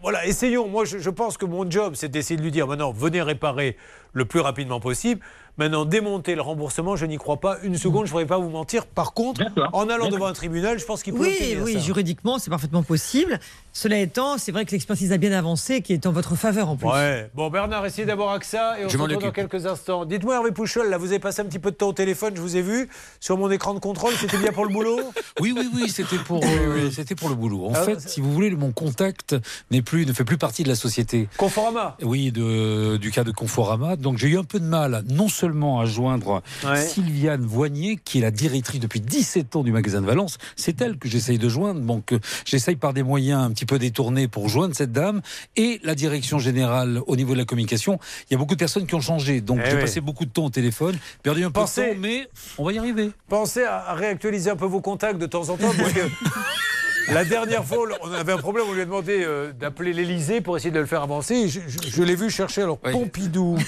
Voilà, 0.00 0.26
essayons. 0.26 0.66
Moi, 0.68 0.84
je, 0.86 0.98
je 0.98 1.10
pense 1.10 1.36
que 1.36 1.44
mon 1.44 1.70
job, 1.70 1.92
c'est 1.94 2.08
d'essayer 2.08 2.36
de 2.38 2.42
lui 2.42 2.50
dire 2.50 2.66
maintenant, 2.66 2.90
venez 2.92 3.20
réparer 3.20 3.76
le 4.14 4.24
plus 4.24 4.40
rapidement 4.40 4.80
possible. 4.80 5.20
Maintenant, 5.58 5.84
démonter 5.84 6.34
le 6.34 6.40
remboursement, 6.40 6.96
je 6.96 7.04
n'y 7.04 7.18
crois 7.18 7.38
pas 7.38 7.58
une 7.62 7.76
seconde. 7.76 8.06
Je 8.06 8.08
ne 8.08 8.12
pourrais 8.12 8.26
pas 8.26 8.38
vous 8.38 8.48
mentir. 8.48 8.86
Par 8.86 9.12
contre, 9.12 9.42
en 9.74 9.88
allant 9.90 10.08
devant 10.08 10.26
un 10.26 10.32
tribunal, 10.32 10.78
je 10.78 10.86
pense 10.86 11.02
qu'il 11.02 11.12
peut 11.12 11.20
Oui, 11.20 11.36
obtenir 11.38 11.62
oui, 11.62 11.72
ça. 11.74 11.78
juridiquement, 11.80 12.38
c'est 12.38 12.48
parfaitement 12.50 12.82
possible. 12.82 13.38
Cela 13.72 13.98
étant, 13.98 14.36
c'est 14.38 14.52
vrai 14.52 14.64
que 14.66 14.72
l'expertise 14.72 15.12
a 15.12 15.16
bien 15.16 15.32
avancé, 15.32 15.80
qui 15.80 15.92
est 15.94 16.06
en 16.06 16.12
votre 16.12 16.36
faveur 16.36 16.68
en 16.68 16.76
plus. 16.76 16.88
Ouais. 16.88 17.30
Bon, 17.34 17.48
Bernard, 17.50 17.86
essayez 17.86 18.04
d'avoir 18.06 18.32
accès 18.34 18.58
et 18.78 18.84
on 18.84 18.88
Je 18.88 18.98
se 18.98 19.02
dans 19.20 19.30
quelques 19.30 19.64
instants. 19.66 20.04
Dites-moi, 20.04 20.34
Hervé 20.34 20.50
Pouchol, 20.52 20.90
là, 20.90 20.98
vous 20.98 21.06
avez 21.06 21.18
passé 21.18 21.40
un 21.40 21.46
petit 21.46 21.58
peu 21.58 21.70
de 21.70 21.76
temps 21.76 21.88
au 21.88 21.92
téléphone, 21.92 22.34
je 22.36 22.40
vous 22.42 22.56
ai 22.56 22.62
vu 22.62 22.88
sur 23.18 23.38
mon 23.38 23.50
écran 23.50 23.72
de 23.74 23.78
contrôle. 23.78 24.12
C'était 24.20 24.36
bien 24.36 24.52
pour 24.52 24.64
le 24.66 24.72
boulot? 24.72 25.00
Oui, 25.40 25.54
oui, 25.56 25.68
oui, 25.74 25.88
c'était 25.88 26.18
pour, 26.18 26.44
euh, 26.44 26.90
c'était 26.90 27.14
pour 27.14 27.28
le 27.30 27.34
boulot. 27.34 27.66
En 27.66 27.72
Ah, 27.74 27.82
fait, 27.82 28.00
si 28.00 28.20
vous 28.20 28.30
voulez, 28.32 28.50
mon 28.50 28.70
contact 28.70 29.34
n'est 29.70 29.80
plus, 29.82 30.04
ne 30.06 30.12
fait 30.12 30.24
plus 30.24 30.36
partie 30.36 30.62
de 30.62 30.68
la 30.68 30.74
société. 30.74 31.28
Conforama? 31.38 31.96
Oui, 32.02 32.30
de, 32.30 32.96
du 32.98 33.10
cas 33.10 33.24
de 33.24 33.30
Conforama. 33.32 33.96
Donc 33.96 34.18
j'ai 34.18 34.28
eu 34.28 34.38
un 34.38 34.44
peu 34.44 34.60
de 34.60 34.66
mal, 34.66 35.02
non 35.08 35.28
seulement 35.28 35.80
à 35.80 35.86
joindre 35.86 36.42
Ouais. 36.64 36.84
Sylviane 36.84 37.44
Voignier, 37.46 37.98
qui 38.04 38.18
est 38.18 38.20
la 38.20 38.30
directrice 38.30 38.78
depuis 38.80 39.00
17 39.00 39.56
ans 39.56 39.62
du 39.62 39.72
magasin 39.72 40.00
de 40.02 40.06
Valence. 40.06 40.36
C'est 40.54 40.80
elle 40.82 40.98
que 40.98 41.08
j'essaye 41.08 41.38
de 41.38 41.48
joindre. 41.48 41.80
Donc 41.80 42.12
euh, 42.12 42.20
j'essaye 42.44 42.76
par 42.76 42.92
des 42.92 43.02
moyens 43.02 43.42
un 43.42 43.50
petit 43.50 43.61
peu 43.66 43.78
détournés 43.78 44.28
pour 44.28 44.48
joindre 44.48 44.74
cette 44.74 44.92
dame. 44.92 45.20
Et 45.56 45.80
la 45.82 45.94
direction 45.94 46.38
générale 46.38 47.00
au 47.06 47.16
niveau 47.16 47.32
de 47.34 47.38
la 47.38 47.44
communication. 47.44 47.98
Il 48.30 48.34
y 48.34 48.36
a 48.36 48.38
beaucoup 48.38 48.54
de 48.54 48.58
personnes 48.60 48.86
qui 48.86 48.94
ont 48.94 49.00
changé. 49.00 49.40
Donc 49.40 49.60
Eh 49.64 49.70
j'ai 49.70 49.76
oui. 49.76 49.80
passé 49.82 50.00
beaucoup 50.00 50.24
de 50.24 50.30
temps 50.30 50.44
au 50.46 50.50
téléphone, 50.50 50.96
perdu 51.22 51.44
un 51.44 51.50
peu 51.50 51.60
Pensez- 51.60 51.88
de 51.88 51.92
temps, 51.94 51.98
mais 52.00 52.28
on 52.58 52.64
va 52.64 52.72
y 52.72 52.78
arriver. 52.78 53.10
Pensez 53.28 53.64
à 53.64 53.94
réactualiser 53.94 54.50
un 54.50 54.56
peu 54.56 54.66
vos 54.66 54.80
contacts 54.80 55.18
de 55.18 55.26
temps 55.26 55.48
en 55.48 55.56
temps. 55.56 55.72
Parce 55.76 55.92
que 55.92 56.00
la 57.12 57.24
dernière 57.24 57.64
fois, 57.64 57.78
on 58.02 58.12
avait 58.12 58.32
un 58.32 58.38
problème. 58.38 58.66
On 58.68 58.72
lui 58.72 58.80
a 58.82 58.84
demandé 58.84 59.22
euh, 59.24 59.52
d'appeler 59.52 59.92
l'Elysée 59.92 60.40
pour 60.40 60.56
essayer 60.56 60.70
de 60.70 60.78
le 60.80 60.86
faire 60.86 61.02
avancer. 61.02 61.48
Je, 61.48 61.60
je- 61.66 61.90
je 61.90 62.02
l'ai 62.02 62.14
vu 62.14 62.30
chercher 62.30 62.62
alors 62.62 62.78
Pompidou. 62.78 63.56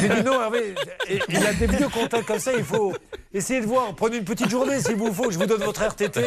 J'ai 0.00 0.08
dit 0.08 0.22
non, 0.24 0.40
Hervé. 0.40 0.74
Il 1.28 1.36
a 1.44 1.52
des 1.54 1.66
vieux 1.66 1.88
contacts 1.88 2.26
comme 2.26 2.38
ça. 2.38 2.52
Il 2.56 2.62
faut 2.64 2.92
essayer 3.34 3.60
de 3.60 3.66
voir. 3.66 3.94
Prenez 3.96 4.18
une 4.18 4.24
petite 4.24 4.48
journée 4.48 4.80
s'il 4.80 4.94
vous 4.96 5.12
faut. 5.12 5.30
Je 5.30 5.38
vous 5.38 5.46
donne 5.46 5.62
votre 5.62 5.82
RTT 5.82 6.20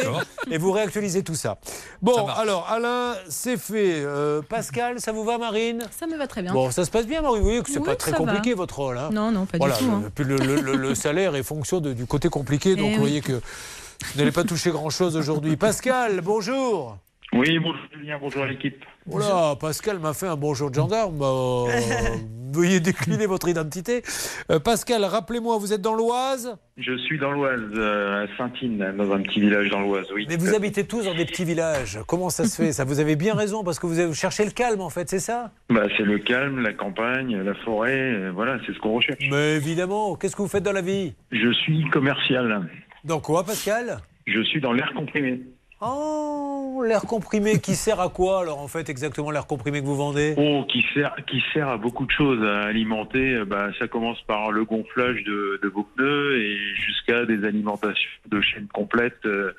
et 0.50 0.58
vous 0.58 0.72
réactualisez 0.72 1.22
tout 1.22 1.34
ça. 1.34 1.58
Bon, 2.02 2.26
alors 2.26 2.43
Alain, 2.52 3.14
c'est 3.28 3.56
fait. 3.56 4.02
Euh, 4.04 4.42
Pascal, 4.42 5.00
ça 5.00 5.12
vous 5.12 5.24
va, 5.24 5.38
Marine? 5.38 5.82
Ça 5.90 6.06
me 6.06 6.16
va 6.16 6.26
très 6.26 6.42
bien. 6.42 6.52
Bon, 6.52 6.70
ça 6.70 6.84
se 6.84 6.90
passe 6.90 7.06
bien, 7.06 7.22
Marie. 7.22 7.38
Vous 7.38 7.44
voyez 7.44 7.62
que 7.62 7.70
c'est 7.70 7.78
Oui, 7.78 7.84
pas 7.86 7.96
très 7.96 8.10
va. 8.12 8.18
compliqué 8.18 8.54
votre 8.54 8.76
rôle. 8.78 8.98
hein. 8.98 9.08
Non, 9.12 9.30
non, 9.32 9.46
pas 9.46 9.58
Voilà, 9.58 9.76
du 9.76 9.84
tout. 9.84 9.90
hein. 9.90 10.00
le- 10.04 10.10
puis 10.10 10.24
le, 10.24 10.36
le- 10.36 10.60
le- 10.60 10.76
le 10.76 10.94
salaire 10.94 11.34
est 11.36 11.42
fonction 11.42 11.80
de- 11.80 11.92
du 11.92 12.06
côté 12.06 12.28
compliqué, 12.28 12.76
donc 12.76 12.86
Eh 12.86 12.88
vous 12.90 12.94
oui. 12.94 13.00
voyez 13.00 13.20
que 13.22 13.32
vous 13.32 14.18
n'allez 14.18 14.32
pas 14.32 14.44
toucher 14.44 14.70
grand-chose 14.70 15.16
aujourd'hui. 15.16 15.56
Pascal, 15.56 16.20
bonjour. 16.20 16.98
Oui, 17.32 17.58
bonjour 17.58 17.80
Julien, 17.92 18.18
bonjour 18.20 18.42
à 18.42 18.46
l'équipe. 18.46 18.84
Voilà, 19.06 19.54
Pascal 19.60 19.98
m'a 19.98 20.14
fait 20.14 20.26
un 20.26 20.36
bonjour 20.36 20.70
de 20.70 20.76
gendarme. 20.76 21.20
Euh, 21.20 21.66
veuillez 22.54 22.80
décliner 22.80 23.26
votre 23.26 23.48
identité. 23.48 24.02
Euh, 24.50 24.58
Pascal, 24.58 25.04
rappelez-moi, 25.04 25.58
vous 25.58 25.72
êtes 25.74 25.82
dans 25.82 25.94
l'Oise? 25.94 26.56
Je 26.78 26.96
suis 26.96 27.18
dans 27.18 27.32
l'Oise, 27.32 27.60
euh, 27.76 28.24
à 28.24 28.36
Saint-Ine, 28.38 28.94
dans 28.96 29.12
un 29.12 29.20
petit 29.20 29.40
village 29.40 29.68
dans 29.70 29.80
l'Oise, 29.80 30.06
oui. 30.14 30.24
Mais 30.28 30.36
vous 30.36 30.54
habitez 30.54 30.86
tous 30.86 31.04
dans 31.04 31.14
des 31.14 31.26
petits 31.26 31.44
villages. 31.44 31.98
Comment 32.06 32.30
ça 32.30 32.44
se 32.46 32.56
fait? 32.62 32.72
Ça 32.72 32.84
Vous 32.84 32.98
avez 32.98 33.14
bien 33.16 33.34
raison, 33.34 33.62
parce 33.62 33.78
que 33.78 33.86
vous, 33.86 33.98
avez- 33.98 34.08
vous 34.08 34.14
cherchez 34.14 34.44
le 34.44 34.52
calme, 34.52 34.80
en 34.80 34.90
fait, 34.90 35.10
c'est 35.10 35.18
ça? 35.20 35.50
Bah, 35.68 35.82
c'est 35.98 36.04
le 36.04 36.18
calme, 36.18 36.60
la 36.62 36.72
campagne, 36.72 37.36
la 37.36 37.54
forêt, 37.56 38.30
voilà, 38.30 38.58
c'est 38.66 38.72
ce 38.72 38.78
qu'on 38.78 38.94
recherche. 38.94 39.22
Mais 39.30 39.56
évidemment, 39.56 40.14
qu'est-ce 40.16 40.34
que 40.34 40.42
vous 40.42 40.48
faites 40.48 40.64
dans 40.64 40.72
la 40.72 40.80
vie? 40.82 41.14
Je 41.30 41.52
suis 41.52 41.84
commercial. 41.90 42.70
Dans 43.04 43.20
quoi, 43.20 43.44
Pascal? 43.44 43.98
Je 44.26 44.40
suis 44.42 44.62
dans 44.62 44.72
l'air 44.72 44.90
comprimé. 44.96 45.42
Oh, 45.86 46.82
l'air 46.86 47.02
comprimé, 47.02 47.60
qui 47.60 47.74
sert 47.74 48.00
à 48.00 48.08
quoi, 48.08 48.40
alors, 48.40 48.60
en 48.60 48.68
fait, 48.68 48.88
exactement, 48.88 49.30
l'air 49.30 49.46
comprimé 49.46 49.80
que 49.80 49.86
vous 49.86 49.96
vendez? 49.96 50.34
Oh, 50.38 50.64
qui 50.70 50.84
sert, 50.94 51.14
qui 51.26 51.42
sert 51.52 51.68
à 51.68 51.76
beaucoup 51.76 52.06
de 52.06 52.10
choses 52.10 52.42
à 52.44 52.66
alimenter. 52.68 53.34
euh, 53.34 53.44
Bah, 53.44 53.68
ça 53.78 53.86
commence 53.88 54.20
par 54.22 54.50
le 54.50 54.64
gonflage 54.64 55.22
de, 55.24 55.60
de 55.62 55.68
vos 55.68 55.82
pneus 55.84 56.40
et 56.42 56.56
jusqu'à 56.74 57.26
des 57.26 57.44
alimentations 57.46 58.10
de 58.30 58.40
chaînes 58.40 58.68
complètes 58.72 59.26
euh, 59.26 59.52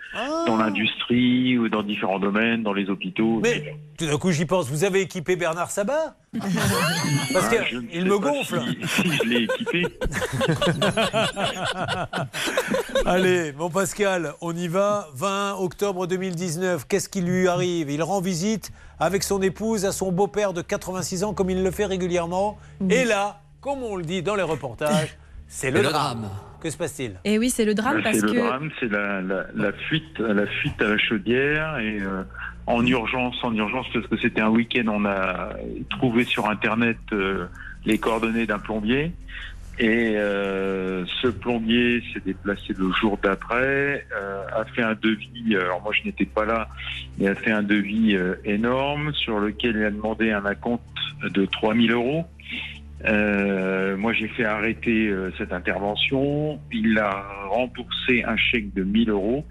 dans 0.48 0.58
l'industrie 0.58 1.58
ou 1.58 1.70
dans 1.70 1.84
différents 1.84 2.20
domaines, 2.20 2.64
dans 2.64 2.74
les 2.74 2.90
hôpitaux. 2.90 3.40
Mais 3.44 3.76
tout 3.98 4.06
d'un 4.08 4.18
coup, 4.18 4.32
j'y 4.32 4.46
pense. 4.46 4.70
Vous 4.70 4.84
avez 4.84 5.02
équipé 5.02 5.36
Bernard 5.36 5.70
Sabat? 5.72 6.16
Parce 7.34 7.48
Ah, 7.50 7.56
qu'il 7.64 7.90
sais 7.94 8.02
me 8.04 8.18
gonfle. 8.20 8.60
Si, 8.88 9.02
si 9.04 9.12
je 9.18 9.24
l'ai 9.30 9.44
équipé. 9.44 9.86
Allez, 13.06 13.54
mon 13.54 13.70
Pascal, 13.70 14.34
on 14.42 14.54
y 14.56 14.68
va. 14.68 15.08
20 15.16 15.56
octobre 15.60 16.08
2019, 16.18 16.88
qu'est-ce 16.88 17.10
qui 17.10 17.22
lui 17.22 17.48
arrive? 17.48 17.90
Il 17.90 18.02
rend 18.04 18.22
visite 18.22 18.72
avec 19.00 19.24
son 19.24 19.42
épouse 19.42 19.86
à 19.86 19.92
son 19.92 20.12
beau-père 20.12 20.54
de 20.54 20.62
86 20.62 21.24
ans, 21.24 21.34
comme 21.34 21.50
il 21.50 21.64
le 21.64 21.72
fait 21.72 21.86
régulièrement. 21.86 22.58
Et 22.90 23.04
là, 23.06 23.42
comme 23.62 23.84
on 23.84 23.96
le 23.96 24.04
dit 24.04 24.22
dans 24.24 24.36
les 24.36 24.44
reportages, 24.44 25.18
c'est 25.48 25.72
le, 25.72 25.82
Le 25.82 25.90
drame. 25.90 26.22
drame. 26.22 26.30
Que 26.62 26.70
se 26.70 26.78
passe-t-il? 26.78 27.20
Et 27.26 27.38
oui, 27.38 27.50
c'est 27.50 27.66
le 27.66 27.74
drame 27.76 28.02
parce 28.02 28.18
c'est 28.18 28.26
le 28.26 28.32
que. 28.32 28.38
drame, 28.40 28.72
c'est 28.80 28.90
la, 28.92 29.22
la, 29.22 29.46
la 29.54 29.74
fuite, 29.74 30.18
la 30.20 30.48
fuite 30.48 30.82
à 30.82 30.88
la 30.88 30.98
chaudière 30.98 31.78
et 31.80 32.00
euh, 32.00 32.24
en 32.66 32.84
urgence, 32.86 33.36
en 33.44 33.54
urgence 33.54 33.86
parce 33.94 34.08
que 34.08 34.18
c'était 34.18 34.42
un 34.42 34.50
week-end, 34.50 34.86
on 34.88 35.06
a 35.06 35.50
trouvé 35.92 36.24
sur 36.24 36.50
internet 36.50 36.98
euh, 37.12 37.46
les 37.86 38.00
coordonnées 38.00 38.48
d'un 38.48 38.58
plombier 38.58 39.12
et 39.78 40.14
euh, 40.16 41.06
ce 41.22 41.28
plombier 41.28 42.02
s'est 42.14 42.22
déplacé 42.26 42.74
le 42.78 42.92
jour 42.94 43.18
d'après, 43.22 44.06
euh, 44.16 44.46
a 44.54 44.64
fait 44.66 44.84
un 44.84 44.96
devis. 44.96 45.56
Alors 45.56 45.82
moi 45.82 45.92
je 45.94 46.06
n'étais 46.06 46.26
pas 46.26 46.46
là, 46.46 46.70
mais 47.18 47.28
a 47.28 47.36
fait 47.36 47.52
un 47.52 47.64
devis 47.64 48.16
euh, 48.16 48.36
énorme 48.46 49.14
sur 49.14 49.40
lequel 49.40 49.76
il 49.76 49.84
a 49.84 49.92
demandé 49.92 50.32
un 50.32 50.46
acompte 50.46 50.84
de 51.24 51.46
3000 51.46 51.92
euros. 51.92 52.26
Euh, 53.04 53.98
moi, 53.98 54.14
j'ai 54.14 54.28
fait 54.30 54.46
arrêter 54.46 55.08
euh, 55.08 55.32
cette 55.38 55.52
intervention. 55.54 56.60
Il 56.72 56.98
a 56.98 57.26
remboursé 57.50 58.24
un 58.24 58.38
chèque 58.38 58.74
de 58.74 58.84
1000 58.84 59.10
euros. 59.10 59.46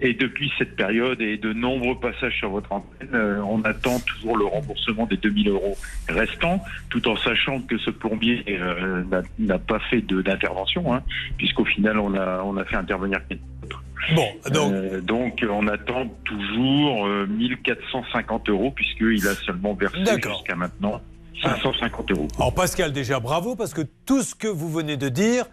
Et 0.00 0.12
depuis 0.14 0.52
cette 0.58 0.76
période 0.76 1.20
et 1.20 1.36
de 1.38 1.52
nombreux 1.52 1.98
passages 1.98 2.36
sur 2.36 2.50
votre 2.50 2.70
antenne, 2.72 3.08
euh, 3.14 3.40
on 3.42 3.62
attend 3.62 3.98
toujours 4.00 4.36
le 4.36 4.44
remboursement 4.44 5.06
des 5.06 5.16
2000 5.16 5.48
euros 5.48 5.76
restants, 6.08 6.62
tout 6.90 7.08
en 7.08 7.16
sachant 7.16 7.60
que 7.62 7.78
ce 7.78 7.90
plombier 7.90 8.44
euh, 8.48 9.02
n'a- 9.38 9.58
pas 9.58 9.78
fait 9.90 10.02
d'intervention, 10.02 10.94
hein, 10.94 11.02
puisqu'au 11.38 11.64
final, 11.64 11.98
on 11.98 12.14
a, 12.14 12.42
on 12.44 12.56
a 12.56 12.64
fait 12.64 12.76
intervenir 12.76 13.20
quelqu'un 13.28 13.44
d'autre. 13.62 13.82
Bon, 14.14 14.26
donc. 14.52 14.72
Euh, 14.72 15.00
donc, 15.00 15.44
on 15.48 15.66
attend 15.68 16.06
toujours 16.24 17.06
euh, 17.06 17.26
1450 17.26 18.48
euros, 18.48 18.70
puisqu'il 18.70 19.26
a 19.26 19.34
seulement 19.34 19.74
versé 19.74 19.98
jusqu'à 20.30 20.54
maintenant 20.56 21.00
550 21.42 22.10
euros. 22.12 22.28
Alors 22.36 22.54
Pascal, 22.54 22.92
déjà 22.92 23.20
bravo 23.20 23.56
parce 23.56 23.74
que 23.74 23.82
tout 23.82 24.22
ce 24.22 24.34
que 24.34 24.48
vous 24.48 24.70
venez 24.70 24.96
de 24.96 25.08
dire, 25.08 25.46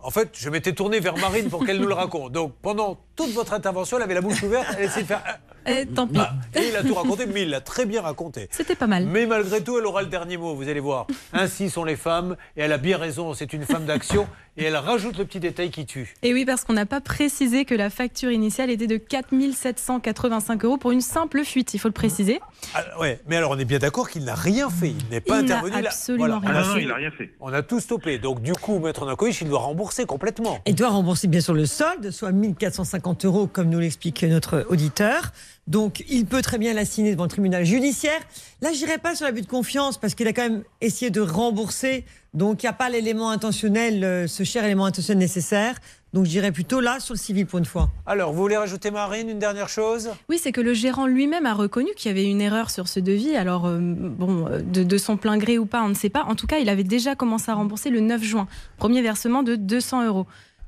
en 0.00 0.10
fait, 0.10 0.30
je 0.34 0.48
m'étais 0.50 0.72
tourné 0.72 1.00
vers 1.00 1.16
Marine 1.16 1.48
pour 1.48 1.64
qu'elle 1.64 1.80
nous 1.80 1.88
le 1.88 1.94
raconte. 1.94 2.32
Donc 2.32 2.54
pendant 2.62 2.98
toute 3.16 3.30
votre 3.32 3.52
intervention, 3.54 3.96
elle 3.96 4.02
avait 4.04 4.14
la 4.14 4.20
bouche 4.20 4.42
ouverte, 4.42 4.66
elle 4.78 4.84
essayait 4.84 5.02
de 5.02 5.08
faire. 5.08 5.22
Eh, 5.68 5.84
tant 5.86 6.06
pis. 6.06 6.20
Ah, 6.20 6.34
et 6.54 6.68
il 6.68 6.76
a 6.76 6.82
tout 6.84 6.94
raconté, 6.94 7.26
mais 7.26 7.42
il 7.42 7.50
l'a 7.50 7.60
très 7.60 7.86
bien 7.86 8.00
raconté. 8.00 8.46
C'était 8.52 8.76
pas 8.76 8.86
mal. 8.86 9.04
Mais 9.06 9.26
malgré 9.26 9.60
tout, 9.64 9.76
elle 9.78 9.86
aura 9.86 10.02
le 10.02 10.06
dernier 10.08 10.36
mot, 10.36 10.54
vous 10.54 10.68
allez 10.68 10.78
voir. 10.78 11.06
Ainsi 11.32 11.70
sont 11.70 11.82
les 11.82 11.96
femmes, 11.96 12.36
et 12.56 12.60
elle 12.62 12.72
a 12.72 12.78
bien 12.78 12.98
raison, 12.98 13.34
c'est 13.34 13.52
une 13.52 13.64
femme 13.64 13.84
d'action, 13.84 14.28
et 14.56 14.62
elle 14.64 14.76
rajoute 14.76 15.18
le 15.18 15.24
petit 15.24 15.40
détail 15.40 15.70
qui 15.72 15.84
tue. 15.84 16.14
Et 16.22 16.32
oui, 16.32 16.44
parce 16.44 16.62
qu'on 16.62 16.74
n'a 16.74 16.86
pas 16.86 17.00
précisé 17.00 17.64
que 17.64 17.74
la 17.74 17.90
facture 17.90 18.30
initiale 18.30 18.70
était 18.70 18.86
de 18.86 18.96
4 18.96 19.26
785 19.52 20.64
euros 20.64 20.76
pour 20.76 20.92
une 20.92 21.00
simple 21.00 21.42
fuite, 21.44 21.74
il 21.74 21.78
faut 21.78 21.88
le 21.88 21.92
préciser. 21.92 22.40
Ah, 22.74 22.84
ouais, 23.00 23.20
mais 23.26 23.36
alors 23.36 23.50
on 23.50 23.58
est 23.58 23.64
bien 23.64 23.78
d'accord 23.78 24.08
qu'il 24.08 24.22
n'a 24.24 24.34
rien 24.36 24.70
fait, 24.70 24.90
il 24.90 25.08
n'est 25.10 25.20
pas 25.20 25.40
Il 25.40 25.46
n'a 25.46 25.56
intervenu. 25.56 25.82
là. 25.82 25.88
absolument 25.88 26.38
rien 26.38 26.50
on 26.52 26.56
a 26.56 26.62
fait. 26.62 26.74
fait- 26.74 26.82
il 26.82 26.88
n'a 26.88 26.94
rien 26.94 27.10
fait. 27.10 27.30
On 27.40 27.52
a 27.52 27.62
tout 27.62 27.80
stoppé, 27.80 28.18
donc 28.18 28.40
du 28.40 28.52
coup, 28.52 28.78
Maître 28.78 29.04
Nakovic, 29.04 29.40
il 29.40 29.48
doit 29.48 29.58
rembourser 29.58 30.06
complètement. 30.06 30.58
Il 30.66 30.76
doit 30.76 30.90
rembourser 30.90 31.26
bien 31.26 31.40
sûr 31.40 31.54
le 31.54 31.66
solde, 31.66 32.10
soit 32.12 32.30
1450 32.30 33.05
euros, 33.24 33.46
comme 33.46 33.68
nous 33.68 33.78
l'explique 33.78 34.22
notre 34.24 34.66
auditeur. 34.70 35.32
Donc, 35.66 36.04
il 36.08 36.26
peut 36.26 36.42
très 36.42 36.58
bien 36.58 36.74
l'assigner 36.74 37.12
devant 37.12 37.24
le 37.24 37.28
tribunal 37.30 37.64
judiciaire. 37.64 38.20
Là, 38.62 38.72
je 38.72 38.78
n'irai 38.78 38.98
pas 38.98 39.16
sur 39.16 39.26
l'abus 39.26 39.42
de 39.42 39.46
confiance 39.48 39.98
parce 39.98 40.14
qu'il 40.14 40.28
a 40.28 40.32
quand 40.32 40.42
même 40.42 40.62
essayé 40.80 41.10
de 41.10 41.20
rembourser. 41.20 42.04
Donc, 42.34 42.62
il 42.62 42.66
n'y 42.66 42.70
a 42.70 42.72
pas 42.72 42.88
l'élément 42.88 43.30
intentionnel, 43.30 44.04
euh, 44.04 44.26
ce 44.28 44.44
cher 44.44 44.64
élément 44.64 44.86
intentionnel 44.86 45.18
nécessaire. 45.18 45.74
Donc, 46.12 46.24
j'irai 46.24 46.52
plutôt 46.52 46.80
là 46.80 47.00
sur 47.00 47.14
le 47.14 47.18
civil 47.18 47.46
pour 47.46 47.58
une 47.58 47.64
fois. 47.64 47.90
Alors, 48.06 48.32
vous 48.32 48.40
voulez 48.40 48.56
rajouter 48.56 48.90
Marine, 48.92 49.28
une 49.28 49.40
dernière 49.40 49.68
chose? 49.68 50.10
Oui, 50.28 50.38
c'est 50.40 50.52
que 50.52 50.60
le 50.60 50.72
gérant 50.72 51.06
lui-même 51.06 51.46
a 51.46 51.52
reconnu 51.52 51.90
qu'il 51.96 52.10
y 52.10 52.14
avait 52.14 52.30
une 52.30 52.40
erreur 52.40 52.70
sur 52.70 52.86
ce 52.86 53.00
devis. 53.00 53.36
Alors, 53.36 53.66
euh, 53.66 53.78
bon, 53.80 54.46
euh, 54.46 54.60
de, 54.60 54.84
de 54.84 54.98
son 54.98 55.16
plein 55.16 55.36
gré 55.36 55.58
ou 55.58 55.66
pas, 55.66 55.82
on 55.82 55.88
ne 55.88 55.94
sait 55.94 56.08
pas. 56.10 56.22
En 56.24 56.36
tout 56.36 56.46
cas, 56.46 56.58
il 56.58 56.68
avait 56.68 56.84
déjà 56.84 57.16
commencé 57.16 57.50
à 57.50 57.54
rembourser 57.54 57.90
le 57.90 58.00
9 58.00 58.22
juin. 58.22 58.46
Premier 58.78 59.02
versement 59.02 59.42
de 59.42 59.56
200 59.56 60.06
euros. 60.06 60.26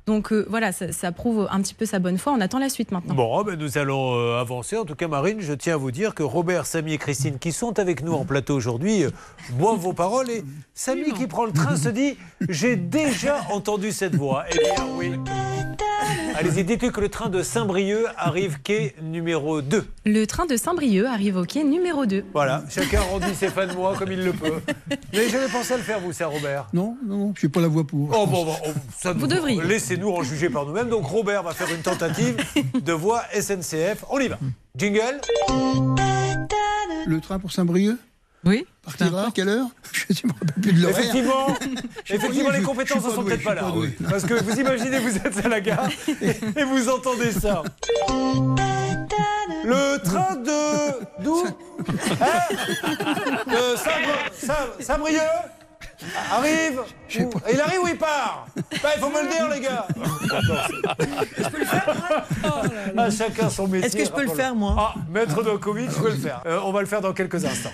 Donc 0.09 0.32
euh, 0.32 0.46
voilà, 0.48 0.72
ça, 0.72 0.90
ça 0.90 1.12
prouve 1.12 1.46
un 1.50 1.61
petit 1.61 1.74
peu 1.74 1.84
sa 1.84 1.98
bonne 1.98 2.16
foi. 2.16 2.32
On 2.32 2.40
attend 2.40 2.59
la 2.59 2.70
suite 2.70 2.92
maintenant. 2.92 3.14
Bon, 3.14 3.42
ben, 3.44 3.59
nous 3.59 3.76
allons 3.76 4.14
euh, 4.14 4.40
avancer. 4.40 4.78
En 4.78 4.86
tout 4.86 4.94
cas, 4.94 5.06
Marine, 5.06 5.42
je 5.42 5.52
tiens 5.52 5.74
à 5.74 5.76
vous 5.76 5.90
dire 5.90 6.14
que 6.14 6.22
Robert, 6.22 6.64
Samy 6.64 6.94
et 6.94 6.98
Christine, 6.98 7.38
qui 7.38 7.52
sont 7.52 7.78
avec 7.78 8.02
nous 8.02 8.14
en 8.14 8.24
plateau 8.24 8.54
aujourd'hui, 8.54 9.04
euh, 9.04 9.11
boivent 9.50 9.80
vos 9.80 9.92
paroles. 9.92 10.30
Et 10.30 10.44
Samy, 10.72 11.12
qui 11.12 11.26
prend 11.26 11.44
le 11.44 11.52
train, 11.52 11.76
se 11.76 11.90
dit 11.90 12.16
J'ai 12.48 12.76
déjà 12.76 13.42
entendu 13.50 13.92
cette 13.92 14.14
voix. 14.14 14.44
Eh 14.50 14.59
bien, 14.59 14.86
oui. 14.96 15.12
Allez-y, 16.36 16.64
dites-lui 16.64 16.92
que 16.92 17.00
le 17.00 17.09
train 17.09 17.28
de 17.28 17.42
Saint-Brieuc 17.42 18.06
arrive 18.16 18.61
quai 18.62 18.94
numéro 19.02 19.61
2. 19.61 19.84
Le 20.06 20.24
train 20.26 20.46
de 20.46 20.56
Saint-Brieuc 20.56 21.06
arrive 21.06 21.36
au 21.36 21.44
quai 21.44 21.64
numéro 21.64 22.06
2. 22.06 22.24
Voilà, 22.32 22.62
chacun 22.70 23.00
rendit 23.00 23.34
ses 23.34 23.48
fins 23.48 23.66
de 23.66 23.72
mois 23.72 23.96
comme 23.96 24.12
il 24.12 24.24
le 24.24 24.32
peut. 24.32 24.61
N'avez 25.12 25.28
jamais 25.28 25.48
pensé 25.48 25.74
à 25.74 25.76
le 25.76 25.82
faire, 25.82 26.00
vous, 26.00 26.12
ça, 26.12 26.28
Robert 26.28 26.68
Non, 26.72 26.96
non, 27.04 27.34
je 27.36 27.46
n'ai 27.46 27.50
pas 27.50 27.61
la 27.61 27.68
voix 27.68 27.84
pour. 27.84 28.11
Oh, 28.16 28.26
bon, 28.26 28.44
bon, 28.44 28.54
oh, 28.66 28.70
ça, 28.96 29.12
Vous 29.12 29.26
devriez. 29.26 29.61
Laissez-nous 29.99 30.16
en 30.16 30.22
juger 30.22 30.49
par 30.49 30.64
nous-mêmes. 30.64 30.88
Donc, 30.88 31.07
Robert 31.07 31.42
va 31.42 31.53
faire 31.53 31.68
une 31.74 31.82
tentative 31.82 32.36
de 32.74 32.92
voix 32.92 33.22
SNCF. 33.34 34.05
On 34.11 34.18
y 34.20 34.28
va. 34.28 34.38
Jingle. 34.76 35.20
Le 37.07 37.20
train 37.20 37.38
pour 37.40 37.51
Saint-Brieuc 37.53 37.96
Oui. 38.44 38.64
Partira 38.84 39.26
à 39.26 39.30
quelle 39.32 39.49
heure 39.49 39.66
Je 39.92 40.05
ne 40.24 40.28
me 40.28 40.32
rappelle 40.34 40.62
plus 40.62 40.72
de 40.72 40.80
l'horaire. 40.82 40.99
Effectivement, 40.99 41.46
effectivement 42.09 42.51
les 42.51 42.62
compétences 42.62 43.05
ne 43.05 43.11
sont 43.11 43.22
pas 43.22 43.30
peut-être 43.30 43.42
pas 43.44 43.55
là. 43.55 43.72
Parce 44.09 44.24
que 44.24 44.34
vous 44.34 44.61
imaginez, 44.61 44.99
vous 45.01 45.16
êtes 45.16 45.44
à 45.44 45.49
la 45.49 45.61
gare 45.61 45.88
et, 46.22 46.61
et 46.61 46.64
vous 46.64 46.88
entendez 46.88 47.32
ça. 47.32 47.62
Le 49.64 49.96
train 50.03 50.36
de. 50.36 51.22
D'où 51.24 51.44
Hein 52.20 52.55
De 53.46 53.76
Saint- 53.76 54.46
Saint- 54.46 54.68
Saint-Brieuc 54.80 55.20
Arrive 56.30 56.80
ou- 57.20 57.30
Il 57.53 57.61
arrive 57.61 57.80
ou 57.82 57.88
il 57.88 57.96
part 57.99 58.46
Bah, 58.82 58.90
Il 58.96 59.01
faut 59.01 59.11
me 59.11 59.22
le 59.22 59.28
dire, 59.28 59.49
les 59.49 59.61
gars 59.61 59.86
Ah, 62.96 63.11
chacun 63.11 63.51
son 63.51 63.66
métier. 63.68 63.86
Est-ce 63.86 63.96
que 63.96 64.05
je 64.05 64.11
peux 64.11 64.24
le 64.24 64.34
faire, 64.34 64.55
moi? 64.55 64.74
Ah, 64.78 64.94
maître 65.11 65.42
Dokovic, 65.42 65.90
je 65.90 65.96
peux 66.01 66.11
le 66.11 66.16
faire. 66.16 66.40
Euh, 66.46 66.61
on 66.64 66.72
va 66.72 66.80
le 66.80 66.86
faire 66.86 67.01
dans 67.01 67.12
quelques 67.12 67.44
instants. 67.44 67.72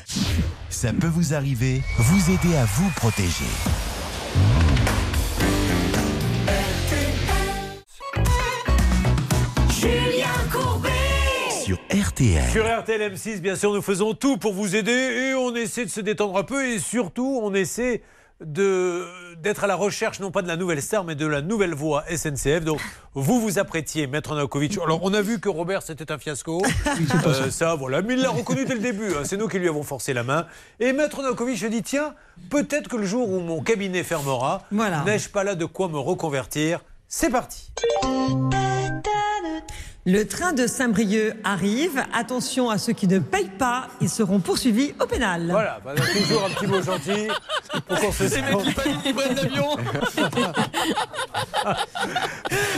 Ça 0.70 0.92
peut 0.92 1.06
vous 1.06 1.34
arriver, 1.34 1.82
vous 1.98 2.30
aider 2.30 2.56
à 2.56 2.64
vous 2.64 2.88
protéger. 2.96 3.44
RTL. 11.94 12.50
Sur 12.50 12.64
RTL 12.66 13.12
M6, 13.12 13.40
bien 13.40 13.54
sûr, 13.54 13.72
nous 13.72 13.80
faisons 13.82 14.14
tout 14.14 14.36
pour 14.36 14.52
vous 14.52 14.74
aider 14.74 14.90
et 14.90 15.34
on 15.34 15.54
essaie 15.54 15.84
de 15.84 15.90
se 15.90 16.00
détendre 16.00 16.36
un 16.36 16.42
peu 16.42 16.66
et 16.66 16.78
surtout, 16.80 17.38
on 17.42 17.54
essaie 17.54 18.02
de 18.44 19.04
d'être 19.40 19.62
à 19.62 19.66
la 19.68 19.76
recherche 19.76 20.18
non 20.18 20.32
pas 20.32 20.42
de 20.42 20.48
la 20.48 20.56
nouvelle 20.56 20.82
star 20.82 21.04
mais 21.04 21.14
de 21.14 21.24
la 21.24 21.40
nouvelle 21.40 21.72
voix 21.72 22.02
SNCF. 22.10 22.64
Donc 22.64 22.80
vous 23.14 23.40
vous 23.40 23.60
apprêtiez, 23.60 24.08
Maître 24.08 24.34
Nakovic. 24.34 24.76
Alors 24.84 24.98
on 25.04 25.14
a 25.14 25.22
vu 25.22 25.38
que 25.38 25.48
Robert 25.48 25.82
c'était 25.82 26.10
un 26.10 26.18
fiasco. 26.18 26.60
Euh, 27.26 27.48
ça 27.50 27.74
voilà, 27.76 28.02
mais 28.02 28.14
il 28.14 28.20
l'a 28.20 28.30
reconnu 28.30 28.64
dès 28.64 28.74
le 28.74 28.80
début. 28.80 29.10
hein. 29.14 29.22
C'est 29.24 29.36
nous 29.36 29.46
qui 29.48 29.58
lui 29.60 29.68
avons 29.68 29.84
forcé 29.84 30.12
la 30.12 30.24
main. 30.24 30.46
Et 30.80 30.92
Maître 30.92 31.22
Nakovic 31.22 31.56
je 31.56 31.68
dis 31.68 31.82
tiens, 31.84 32.14
peut-être 32.50 32.88
que 32.88 32.96
le 32.96 33.06
jour 33.06 33.30
où 33.30 33.38
mon 33.40 33.62
cabinet 33.62 34.02
fermera, 34.02 34.62
Voilà. 34.72 35.04
n'ai-je 35.04 35.28
pas 35.28 35.44
là 35.44 35.54
de 35.54 35.64
quoi 35.64 35.88
me 35.88 35.98
reconvertir? 35.98 36.80
C'est 37.06 37.30
parti. 37.30 37.70
Le 40.06 40.24
train 40.24 40.52
de 40.52 40.66
Saint-Brieuc 40.66 41.32
arrive. 41.44 42.02
Attention 42.12 42.68
à 42.68 42.76
ceux 42.76 42.92
qui 42.92 43.08
ne 43.08 43.20
payent 43.20 43.48
pas, 43.58 43.88
ils 44.02 44.10
seront 44.10 44.38
poursuivis 44.38 44.92
au 45.00 45.06
pénal. 45.06 45.46
Voilà, 45.50 45.80
bah, 45.82 45.94
toujours 45.94 46.44
un 46.44 46.50
petit 46.50 46.66
mot 46.66 46.82
gentil 46.82 47.28
pour 47.88 47.98
qu'on 47.98 48.12
se 48.12 48.28
sente- 48.28 48.42
l'avion 49.34 49.76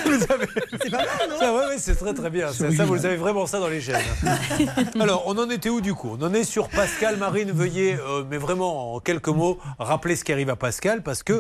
Vous 0.05 0.23
avez... 0.33 0.47
C'est 0.81 0.91
pas 0.91 0.99
mal, 0.99 1.09
non 1.29 1.39
ça, 1.41 1.53
ouais, 1.53 1.67
ouais, 1.67 1.79
c'est 1.79 1.97
très 1.97 2.15
très 2.15 2.31
bien. 2.31 2.53
Ça, 2.53 2.71
ça, 2.71 2.85
vous 2.85 3.05
avez 3.05 3.17
vraiment 3.17 3.47
ça 3.47 3.59
dans 3.59 3.67
les 3.69 3.81
gènes. 3.81 4.05
Alors, 5.01 5.25
on 5.27 5.37
en 5.37 5.51
était 5.51 5.69
où 5.69 5.81
du 5.81 5.95
coup? 5.95 6.17
On 6.21 6.25
en 6.25 6.33
est 6.33 6.45
sur 6.45 6.69
Pascal. 6.69 7.17
Marine, 7.17 7.51
veuillez, 7.51 7.97
euh, 7.99 8.23
mais 8.31 8.39
vraiment 8.39 8.95
en 8.95 9.01
quelques 9.01 9.29
mots, 9.29 9.59
rappeler 9.81 10.15
ce 10.15 10.23
qui 10.23 10.33
arrive 10.33 10.51
à 10.51 10.57
Pascal, 10.57 11.03
parce 11.03 11.25
que 11.25 11.33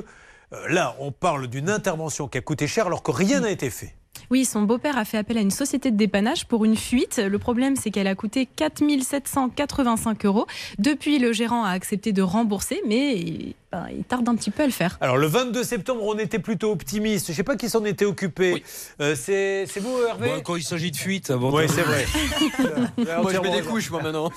euh, 0.52 0.68
là, 0.68 0.96
on 0.98 1.12
parle 1.12 1.46
d'une 1.46 1.70
intervention 1.70 2.26
qui 2.26 2.38
a 2.38 2.40
coûté 2.40 2.66
cher 2.66 2.86
alors 2.86 3.04
que 3.04 3.12
rien 3.12 3.38
n'a 3.40 3.50
été 3.50 3.70
fait. 3.70 3.94
Oui, 4.30 4.44
son 4.44 4.62
beau-père 4.62 4.98
a 4.98 5.04
fait 5.04 5.18
appel 5.18 5.38
à 5.38 5.40
une 5.40 5.50
société 5.50 5.90
de 5.90 5.96
dépannage 5.96 6.46
pour 6.46 6.64
une 6.64 6.76
fuite. 6.76 7.18
Le 7.18 7.38
problème, 7.38 7.76
c'est 7.76 7.90
qu'elle 7.90 8.06
a 8.06 8.14
coûté 8.14 8.46
4 8.46 8.82
785 9.02 10.24
euros. 10.24 10.46
Depuis, 10.78 11.18
le 11.18 11.32
gérant 11.32 11.64
a 11.64 11.70
accepté 11.70 12.12
de 12.12 12.22
rembourser, 12.22 12.80
mais 12.86 13.54
ben, 13.72 13.86
il 13.90 14.04
tarde 14.04 14.28
un 14.28 14.36
petit 14.36 14.50
peu 14.50 14.62
à 14.62 14.66
le 14.66 14.72
faire. 14.72 14.96
Alors, 15.00 15.16
le 15.16 15.26
22 15.26 15.64
septembre, 15.64 16.02
on 16.04 16.16
était 16.18 16.38
plutôt 16.38 16.70
optimiste. 16.70 17.26
Je 17.26 17.32
ne 17.32 17.36
sais 17.36 17.42
pas 17.42 17.56
qui 17.56 17.68
s'en 17.68 17.84
était 17.84 18.04
occupé. 18.04 18.62
Euh, 19.00 19.14
c'est 19.16 19.66
vous, 19.80 19.98
Hervé? 20.06 20.28
Bon, 20.36 20.40
quand 20.42 20.56
il 20.56 20.62
s'agit 20.62 20.92
de 20.92 20.96
fuite, 20.96 21.30
avant 21.30 21.52
Oui, 21.52 21.64
c'est 21.68 21.82
vrai. 21.82 22.06
Moi, 23.22 23.32
je 23.32 23.40
mets 23.40 23.50
des 23.50 23.66
couches, 23.66 23.90
moi, 23.90 24.02
maintenant. 24.02 24.30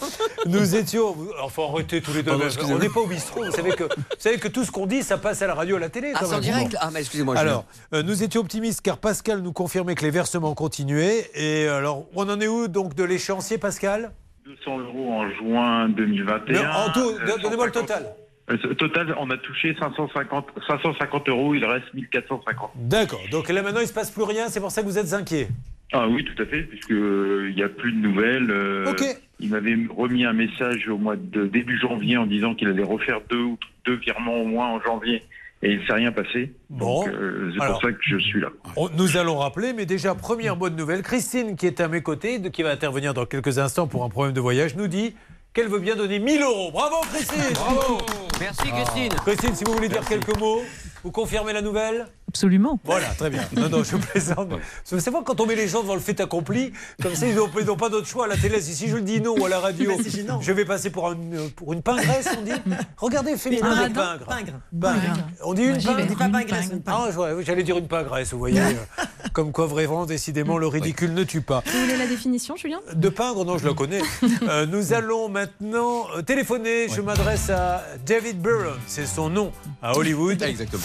Nous 0.45 0.75
étions. 0.75 1.15
Enfin, 1.41 1.63
arrêtez 1.71 2.01
tous 2.01 2.13
les 2.13 2.23
deux. 2.23 2.31
Pardon, 2.31 2.47
on 2.69 2.79
n'est 2.79 2.89
pas 2.89 3.01
au 3.01 3.07
bistrot. 3.07 3.45
Vous 3.45 3.51
savez, 3.51 3.71
que, 3.71 3.83
vous 3.83 3.89
savez 4.17 4.37
que 4.37 4.47
tout 4.47 4.63
ce 4.63 4.71
qu'on 4.71 4.87
dit, 4.87 5.03
ça 5.03 5.17
passe 5.17 5.41
à 5.41 5.47
la 5.47 5.53
radio, 5.53 5.75
à 5.75 5.79
la 5.79 5.89
télé. 5.89 6.11
Ah, 6.15 6.21
c'est 6.25 6.35
en 6.35 6.39
direct 6.39 6.71
Bon. 6.71 6.77
Ah, 6.81 6.89
mais 6.91 6.99
excusez-moi. 6.99 7.37
Alors, 7.37 7.65
euh, 7.93 8.03
nous 8.03 8.23
étions 8.23 8.41
optimistes 8.41 8.81
car 8.81 8.97
Pascal 8.97 9.41
nous 9.41 9.53
confirmait 9.53 9.95
que 9.95 10.03
les 10.03 10.11
versements 10.11 10.53
continuaient. 10.55 11.29
Et 11.35 11.67
alors, 11.67 12.07
on 12.15 12.27
en 12.29 12.39
est 12.39 12.47
où 12.47 12.67
donc 12.67 12.95
de 12.95 13.03
l'échéancier, 13.03 13.57
Pascal? 13.57 14.11
200 14.45 14.79
euros 14.79 15.13
en 15.13 15.29
juin 15.29 15.89
2021. 15.89 16.53
Mais 16.53 16.67
en 16.67 16.91
tout, 16.91 16.99
euh, 16.99 17.37
donnez-moi 17.41 17.67
le 17.67 17.73
150 17.73 17.87
total. 17.87 18.15
Euh, 18.51 18.57
Total, 18.75 19.15
on 19.19 19.29
a 19.29 19.37
touché 19.37 19.75
550, 19.79 20.47
550 20.67 21.29
euros, 21.29 21.53
il 21.55 21.63
reste 21.65 21.93
1450. 21.93 22.71
D'accord. 22.75 23.21
Donc 23.31 23.49
là 23.49 23.61
maintenant, 23.61 23.79
il 23.79 23.83
ne 23.83 23.87
se 23.87 23.93
passe 23.93 24.11
plus 24.11 24.23
rien. 24.23 24.47
C'est 24.49 24.59
pour 24.59 24.71
ça 24.71 24.81
que 24.81 24.87
vous 24.87 24.97
êtes 24.97 25.13
inquiet. 25.13 25.47
Ah 25.91 26.07
oui, 26.07 26.23
tout 26.23 26.39
à 26.41 26.45
fait, 26.45 26.63
puisqu'il 26.63 27.53
n'y 27.55 27.63
a 27.63 27.69
plus 27.69 27.91
de 27.91 27.97
nouvelles. 27.97 28.49
euh, 28.51 28.91
Ok. 28.91 29.03
Il 29.39 29.49
m'avait 29.49 29.75
remis 29.95 30.25
un 30.25 30.33
message 30.33 30.87
au 30.89 30.97
mois 30.97 31.15
de 31.15 31.45
début 31.47 31.79
janvier 31.79 32.17
en 32.17 32.25
disant 32.25 32.53
qu'il 32.55 32.67
allait 32.67 32.83
refaire 32.83 33.21
deux, 33.29 33.41
ou 33.41 33.57
deux 33.85 33.95
virements 33.95 34.35
au 34.35 34.45
moins 34.45 34.67
en 34.67 34.81
janvier. 34.81 35.23
Et 35.61 35.73
il 35.73 35.79
ne 35.81 35.85
s'est 35.85 35.93
rien 35.93 36.11
passé. 36.11 36.53
Bon. 36.69 37.05
Euh, 37.07 37.51
c'est 37.57 37.65
pour 37.65 37.81
ça 37.81 37.91
que 37.91 37.97
je 38.01 38.17
suis 38.17 38.39
là. 38.39 38.47
On- 38.77 38.89
nous 38.97 39.17
allons 39.17 39.37
rappeler, 39.37 39.73
mais 39.73 39.85
déjà, 39.85 40.15
première 40.15 40.55
bonne 40.55 40.75
nouvelle, 40.75 41.01
Christine, 41.01 41.55
qui 41.57 41.65
est 41.67 41.81
à 41.81 41.87
mes 41.87 42.01
côtés, 42.01 42.41
qui 42.51 42.63
va 42.63 42.69
intervenir 42.71 43.13
dans 43.13 43.25
quelques 43.25 43.59
instants 43.59 43.87
pour 43.87 44.03
un 44.05 44.09
problème 44.09 44.33
de 44.33 44.39
voyage, 44.39 44.75
nous 44.77 44.87
dit 44.87 45.15
qu'elle 45.53 45.67
veut 45.67 45.79
bien 45.79 45.95
donner 45.95 46.19
1000 46.19 46.41
euros. 46.41 46.71
Bravo 46.71 46.97
Christine. 47.13 47.53
Bravo. 47.53 47.97
Merci 48.39 48.69
Christine. 48.71 49.13
Christine, 49.25 49.55
si 49.55 49.63
vous 49.63 49.73
voulez 49.73 49.89
dire 49.89 50.05
quelques 50.05 50.37
mots, 50.37 50.61
vous 51.03 51.11
confirmez 51.11 51.53
la 51.53 51.61
nouvelle? 51.61 52.07
Absolument. 52.29 52.79
Voilà, 52.83 53.07
très 53.17 53.31
bien. 53.31 53.41
Non, 53.57 53.69
non, 53.69 53.83
je 53.83 53.97
plaisante. 53.97 54.49
Vous 54.91 54.99
savez, 54.99 55.17
quand 55.25 55.39
on 55.41 55.47
met 55.47 55.55
les 55.55 55.67
gens 55.67 55.81
devant 55.81 55.95
le 55.95 55.99
fait 55.99 56.19
accompli, 56.21 56.71
comme 57.01 57.15
ça, 57.15 57.25
ils 57.27 57.35
n'ont 57.35 57.75
pas 57.75 57.89
d'autre 57.89 58.07
choix 58.07 58.25
à 58.25 58.27
la 58.27 58.37
télé. 58.37 58.61
Si 58.61 58.87
je 58.87 58.95
le 58.95 59.01
dis 59.01 59.19
non 59.19 59.35
ou 59.37 59.45
à 59.45 59.49
la 59.49 59.59
radio, 59.67 59.91
c'est 60.03 60.25
je 60.41 60.51
vais 60.51 60.63
passer 60.65 60.91
pour, 60.91 61.09
un- 61.09 61.17
pour 61.55 61.73
une 61.73 61.81
pingresse, 61.81 62.29
on 62.37 62.43
dit. 62.43 62.51
Regardez, 62.97 63.35
féminin 63.35 63.71
Un 63.71 63.89
de 63.89 63.93
pingre. 63.95 64.25
pingre. 64.25 64.53
Pingre. 64.79 65.17
On 65.43 65.53
dit 65.55 65.63
une 65.63 65.81
pingre 65.81 65.99
On 66.03 66.05
dit 66.05 66.15
pas 66.15 66.29
pingresse, 66.29 66.69
Ah, 66.85 67.07
j'allais 67.41 67.63
dire 67.63 67.77
une 67.77 67.87
pingresse, 67.87 68.31
vous 68.31 68.39
voyez. 68.39 68.59
euh, 68.61 69.03
Comme 69.33 69.51
quoi, 69.51 69.65
vraiment, 69.65 70.05
décidément, 70.05 70.57
le 70.59 70.67
ridicule 70.67 71.13
ne 71.15 71.23
tue 71.23 71.41
pas. 71.41 71.63
Vous 71.65 71.79
voulez 71.79 71.97
la 71.97 72.05
définition, 72.07 72.55
Julien? 72.55 72.79
De 72.93 73.09
pingre, 73.09 73.43
non, 73.43 73.57
je 73.57 73.65
le 73.65 73.73
connais. 73.73 74.01
Euh, 74.47 74.65
nous 74.65 74.93
allons 74.93 75.27
maintenant 75.29 76.05
euh, 76.15 76.21
téléphoner. 76.21 76.87
Je 76.89 77.01
m'adresse 77.01 77.49
à 77.49 77.83
David 78.05 78.41
Byrne, 78.41 78.77
c'est 78.87 79.05
son 79.05 79.29
nom, 79.29 79.51
à 79.81 79.95
Hollywood. 79.97 80.41
Exactement. 80.41 80.81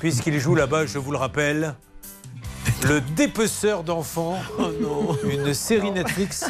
Puisqu'il 0.00 0.38
joue 0.40 0.54
là-bas, 0.54 0.85
je 0.86 0.98
vous 0.98 1.10
le 1.10 1.18
rappelle, 1.18 1.74
le 2.86 3.00
dépeceur 3.00 3.82
d'enfants. 3.82 4.38
Une 5.24 5.52
série 5.54 5.90
Netflix. 5.90 6.44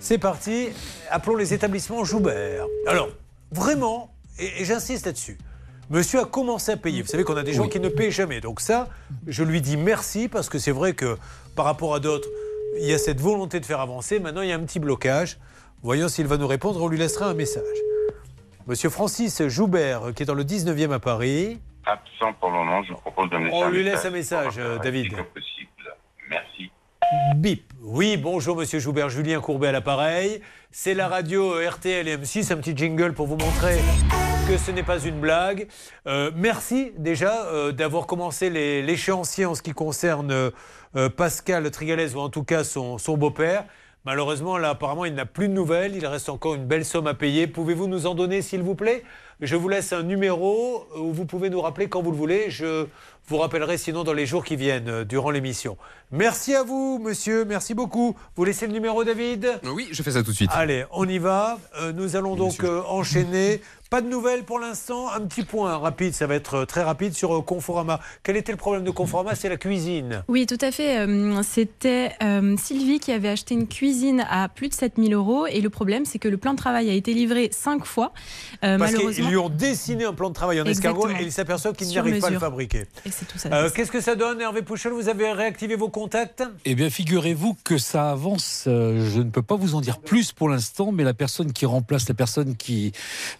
C'est 0.00 0.18
parti. 0.18 0.68
Appelons 1.10 1.36
les 1.36 1.54
établissements 1.54 2.04
Joubert. 2.04 2.66
Alors, 2.86 3.08
vraiment, 3.52 4.12
et, 4.38 4.62
et 4.62 4.64
j'insiste 4.64 5.06
là-dessus. 5.06 5.38
Monsieur 5.88 6.20
a 6.20 6.24
commencé 6.24 6.72
à 6.72 6.76
payer. 6.76 7.02
Vous 7.02 7.08
savez 7.08 7.22
qu'on 7.22 7.36
a 7.36 7.44
des 7.44 7.52
gens 7.52 7.68
qui 7.68 7.78
ne 7.78 7.88
payent 7.88 8.10
jamais. 8.10 8.40
Donc 8.40 8.60
ça, 8.60 8.88
je 9.26 9.44
lui 9.44 9.60
dis 9.60 9.76
merci 9.76 10.28
parce 10.28 10.48
que 10.48 10.58
c'est 10.58 10.72
vrai 10.72 10.94
que 10.94 11.16
par 11.54 11.64
rapport 11.64 11.94
à 11.94 12.00
d'autres, 12.00 12.28
il 12.80 12.86
y 12.86 12.92
a 12.92 12.98
cette 12.98 13.20
volonté 13.20 13.60
de 13.60 13.66
faire 13.66 13.80
avancer. 13.80 14.18
Maintenant, 14.18 14.42
il 14.42 14.48
y 14.48 14.52
a 14.52 14.56
un 14.56 14.64
petit 14.64 14.80
blocage. 14.80 15.38
Voyons 15.82 16.08
s'il 16.08 16.26
va 16.26 16.36
nous 16.36 16.48
répondre. 16.48 16.82
On 16.82 16.88
lui 16.88 16.98
laissera 16.98 17.26
un 17.26 17.34
message. 17.34 17.62
Monsieur 18.66 18.90
Francis 18.90 19.46
Joubert, 19.46 20.12
qui 20.14 20.24
est 20.24 20.26
dans 20.26 20.34
le 20.34 20.42
19e 20.42 20.90
à 20.90 20.98
Paris. 20.98 21.60
Absent 21.86 22.32
pour 22.40 22.50
le 22.50 22.56
moment, 22.56 22.82
je 22.82 22.92
vous 22.92 22.98
propose 22.98 23.30
de 23.30 23.36
me 23.36 23.44
laisser 23.44 23.56
On 23.56 23.64
un 23.64 23.70
lui 23.70 23.82
laisse 23.84 24.04
un 24.04 24.10
message, 24.10 24.54
euh, 24.58 24.78
David. 24.78 25.10
possible. 25.32 25.70
Merci. 26.28 26.70
Bip. 27.36 27.72
Oui, 27.80 28.16
bonjour 28.16 28.56
Monsieur 28.56 28.80
Joubert, 28.80 29.08
Julien 29.08 29.40
Courbet 29.40 29.68
à 29.68 29.72
l'appareil. 29.72 30.40
C'est 30.72 30.94
la 30.94 31.06
radio 31.06 31.54
euh, 31.54 31.68
RTL 31.70 32.08
et 32.08 32.16
M6, 32.16 32.52
un 32.52 32.56
petit 32.56 32.76
jingle 32.76 33.12
pour 33.14 33.28
vous 33.28 33.36
montrer 33.36 33.78
que 34.48 34.58
ce 34.58 34.70
n'est 34.70 34.82
pas 34.84 35.00
une 35.00 35.18
blague. 35.18 35.66
Euh, 36.06 36.30
merci 36.36 36.92
déjà 36.98 37.46
euh, 37.46 37.72
d'avoir 37.72 38.06
commencé 38.06 38.48
l'échéancier 38.48 39.44
en 39.44 39.54
ce 39.56 39.62
qui 39.62 39.72
concerne 39.72 40.30
euh, 40.30 41.08
Pascal 41.16 41.68
Trigalès 41.70 42.14
ou 42.14 42.20
en 42.20 42.28
tout 42.28 42.44
cas 42.44 42.62
son, 42.62 42.98
son 42.98 43.16
beau-père. 43.16 43.64
Malheureusement, 44.06 44.56
là, 44.56 44.70
apparemment, 44.70 45.04
il 45.04 45.14
n'a 45.14 45.26
plus 45.26 45.48
de 45.48 45.52
nouvelles. 45.52 45.96
Il 45.96 46.06
reste 46.06 46.28
encore 46.28 46.54
une 46.54 46.64
belle 46.64 46.84
somme 46.84 47.08
à 47.08 47.14
payer. 47.14 47.48
Pouvez-vous 47.48 47.88
nous 47.88 48.06
en 48.06 48.14
donner, 48.14 48.40
s'il 48.40 48.62
vous 48.62 48.76
plaît? 48.76 49.02
Je 49.40 49.56
vous 49.56 49.68
laisse 49.68 49.92
un 49.92 50.04
numéro 50.04 50.86
où 50.96 51.12
vous 51.12 51.24
pouvez 51.24 51.50
nous 51.50 51.60
rappeler 51.60 51.88
quand 51.88 52.02
vous 52.02 52.12
le 52.12 52.16
voulez. 52.16 52.48
Je 52.48 52.86
vous 53.26 53.36
rappellerai 53.38 53.76
sinon 53.78 54.04
dans 54.04 54.12
les 54.12 54.24
jours 54.24 54.44
qui 54.44 54.54
viennent, 54.54 54.88
euh, 54.88 55.04
durant 55.04 55.30
l'émission. 55.30 55.76
Merci 56.12 56.54
à 56.54 56.62
vous, 56.62 57.00
monsieur. 57.02 57.44
Merci 57.44 57.74
beaucoup. 57.74 58.16
Vous 58.36 58.44
laissez 58.44 58.68
le 58.68 58.72
numéro, 58.72 59.02
David? 59.02 59.58
Oui, 59.64 59.88
je 59.90 60.00
fais 60.04 60.12
ça 60.12 60.22
tout 60.22 60.30
de 60.30 60.36
suite. 60.36 60.50
Allez, 60.54 60.84
on 60.92 61.08
y 61.08 61.18
va. 61.18 61.58
Euh, 61.80 61.92
nous 61.92 62.14
allons 62.14 62.36
donc 62.36 62.62
euh, 62.62 62.82
enchaîner. 62.86 63.60
Pas 63.88 64.00
de 64.00 64.08
nouvelles 64.08 64.42
pour 64.42 64.58
l'instant. 64.58 65.12
Un 65.12 65.20
petit 65.20 65.44
point 65.44 65.76
rapide, 65.78 66.12
ça 66.12 66.26
va 66.26 66.34
être 66.34 66.54
euh, 66.54 66.64
très 66.64 66.82
rapide 66.82 67.14
sur 67.14 67.36
euh, 67.36 67.40
Conforama. 67.40 68.00
Quel 68.24 68.36
était 68.36 68.50
le 68.50 68.58
problème 68.58 68.82
de 68.82 68.90
Conforama? 68.90 69.36
C'est 69.36 69.48
la 69.48 69.56
cuisine. 69.56 70.24
Oui, 70.26 70.44
tout 70.46 70.58
à 70.60 70.72
fait. 70.72 70.98
Euh, 70.98 71.40
C'était 71.44 72.12
Sylvie 72.58 72.98
qui 72.98 73.12
avait 73.12 73.28
acheté 73.28 73.54
une 73.54 73.68
cuisine 73.68 74.26
à 74.28 74.48
plus 74.48 74.68
de 74.68 74.74
7000 74.74 75.14
euros. 75.14 75.46
Et 75.46 75.60
le 75.60 75.70
problème, 75.70 76.04
c'est 76.04 76.18
que 76.18 76.26
le 76.26 76.36
plan 76.36 76.52
de 76.52 76.58
travail 76.58 76.90
a 76.90 76.94
été 76.94 77.14
livré 77.14 77.48
cinq 77.52 77.84
fois. 77.84 78.12
Parce 78.60 78.72
qu'ils 78.72 78.96
malheureusement. 78.96 79.28
lui 79.28 79.36
ont 79.36 79.48
dessiné 79.48 80.04
un 80.04 80.12
plan 80.12 80.30
de 80.30 80.34
travail 80.34 80.60
en 80.60 80.64
escargot 80.64 81.08
et 81.08 81.22
ils 81.22 81.30
s'aperçoivent 81.32 81.74
qu'ils 81.76 81.94
n'arrivent 81.94 82.20
pas 82.20 82.26
à 82.26 82.30
le 82.30 82.38
fabriquer. 82.40 82.86
Et 83.04 83.10
c'est 83.12 83.26
tout 83.26 83.38
ça. 83.38 83.50
Euh, 83.52 83.70
Qu'est-ce 83.72 83.92
que 83.92 84.00
ça 84.00 84.16
donne, 84.16 84.40
Hervé 84.40 84.62
Pouchol? 84.62 84.94
Vous 84.94 85.08
avez 85.08 85.30
réactivé 85.30 85.76
vos 85.76 85.90
contacts? 85.90 86.42
Eh 86.64 86.74
bien, 86.74 86.90
figurez-vous 86.90 87.56
que 87.62 87.78
ça 87.78 88.10
avance. 88.10 88.62
Je 88.66 89.18
ne 89.18 89.30
peux 89.30 89.42
pas 89.42 89.54
vous 89.54 89.76
en 89.76 89.80
dire 89.80 90.00
plus 90.00 90.32
pour 90.32 90.48
l'instant, 90.48 90.90
mais 90.90 91.04
la 91.04 91.14
personne 91.14 91.52
qui 91.52 91.66
remplace 91.66 92.08
la 92.08 92.14
personne 92.14 92.56
qui 92.56 92.90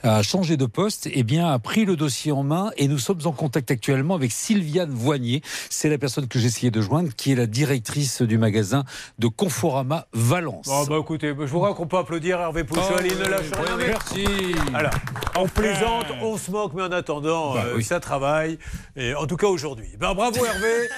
a 0.05 0.22
changé 0.22 0.36
de 0.43 0.66
poste, 0.66 1.09
eh 1.12 1.22
bien, 1.22 1.49
a 1.51 1.59
pris 1.59 1.84
le 1.87 1.97
dossier 1.97 2.30
en 2.30 2.43
main 2.43 2.70
et 2.76 2.89
nous 2.89 2.99
sommes 2.99 3.20
en 3.24 3.32
contact 3.32 3.70
actuellement 3.70 4.14
avec 4.14 4.30
Sylviane 4.32 4.91
Voignier. 4.91 5.41
C'est 5.70 5.89
la 5.89 5.97
personne 5.97 6.28
que 6.28 6.39
j'ai 6.39 6.49
essayé 6.49 6.70
de 6.70 6.80
joindre, 6.82 7.09
qui 7.16 7.32
est 7.32 7.34
la 7.34 7.47
directrice 7.47 8.20
du 8.20 8.37
magasin 8.37 8.84
de 9.18 9.28
Conforama 9.28 10.07
Valence. 10.12 10.66
Bon, 10.66 10.84
bah 10.84 10.99
écoutez, 11.01 11.28
je 11.28 11.32
vous 11.47 11.59
crois 11.59 11.74
qu'on 11.74 11.87
peut 11.87 11.97
applaudir 11.97 12.39
Hervé 12.41 12.64
Pouchol, 12.64 12.84
Oh, 12.99 13.03
il 13.03 13.16
ne 13.18 13.24
lâche 13.24 13.51
rien. 13.51 13.76
merci. 13.78 14.26
Alors, 14.74 14.93
on 15.37 15.49
plaisante, 15.49 16.07
on 16.20 16.37
se 16.37 16.51
moque, 16.51 16.74
mais 16.74 16.82
en 16.82 16.93
attendant, 16.93 17.55
Bah, 17.55 17.64
euh, 17.66 17.76
oui. 17.76 17.84
ça 17.84 17.99
travaille. 17.99 18.59
Et 18.95 19.14
en 19.14 19.26
tout 19.26 19.37
cas 19.37 19.47
aujourd'hui. 19.47 19.89
Ben, 19.99 20.12
bravo 20.14 20.45
Hervé. 20.45 20.89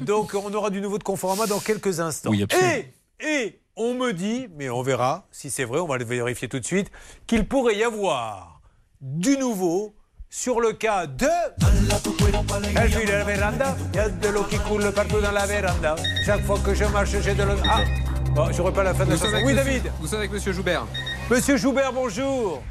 Donc 0.02 0.34
on 0.34 0.52
aura 0.52 0.68
du 0.70 0.80
nouveau 0.82 0.98
de 0.98 1.02
Conforama 1.04 1.46
dans 1.46 1.60
quelques 1.60 2.00
instants. 2.00 2.30
Oui, 2.30 2.42
absolument. 2.42 2.70
et, 3.20 3.26
et 3.46 3.58
on 3.76 3.94
me 3.94 4.12
dit, 4.12 4.48
mais 4.58 4.68
on 4.68 4.82
verra 4.82 5.26
si 5.32 5.48
c'est 5.50 5.64
vrai, 5.64 5.80
on 5.80 5.86
va 5.86 5.96
le 5.96 6.04
vérifier 6.04 6.46
tout 6.48 6.60
de 6.60 6.64
suite, 6.66 6.90
qu'il 7.26 7.46
pourrait 7.46 7.76
y 7.76 7.82
avoir 7.84 8.51
du 9.02 9.36
nouveau 9.36 9.94
sur 10.30 10.60
le 10.60 10.72
cas 10.72 11.06
de... 11.06 11.26
Elle 12.76 12.88
vit 12.88 13.06
la 13.06 13.24
véranda, 13.24 13.76
il 13.92 13.96
y 13.96 14.00
a 14.00 14.08
de 14.08 14.28
l'eau 14.28 14.44
qui 14.44 14.58
coule 14.58 14.90
partout 14.92 15.20
dans 15.20 15.32
la 15.32 15.44
véranda. 15.44 15.96
Chaque 16.24 16.42
fois 16.44 16.58
que 16.64 16.72
je 16.72 16.84
marche, 16.84 17.10
j'ai 17.20 17.34
de 17.34 17.42
l'eau... 17.42 17.56
Ah 17.68 17.82
Bon, 18.34 18.50
j'aurais 18.50 18.72
pas 18.72 18.82
la 18.82 18.94
fin 18.94 19.04
de 19.04 19.10
la 19.10 19.16
chanson. 19.16 19.30
Oui, 19.44 19.52
monsieur- 19.52 19.56
David 19.56 19.92
Nous 20.00 20.06
sommes 20.06 20.20
avec 20.20 20.32
Monsieur 20.32 20.52
Joubert. 20.54 20.86
Monsieur 21.30 21.56
Joubert, 21.58 21.92
bonjour. 21.92 22.62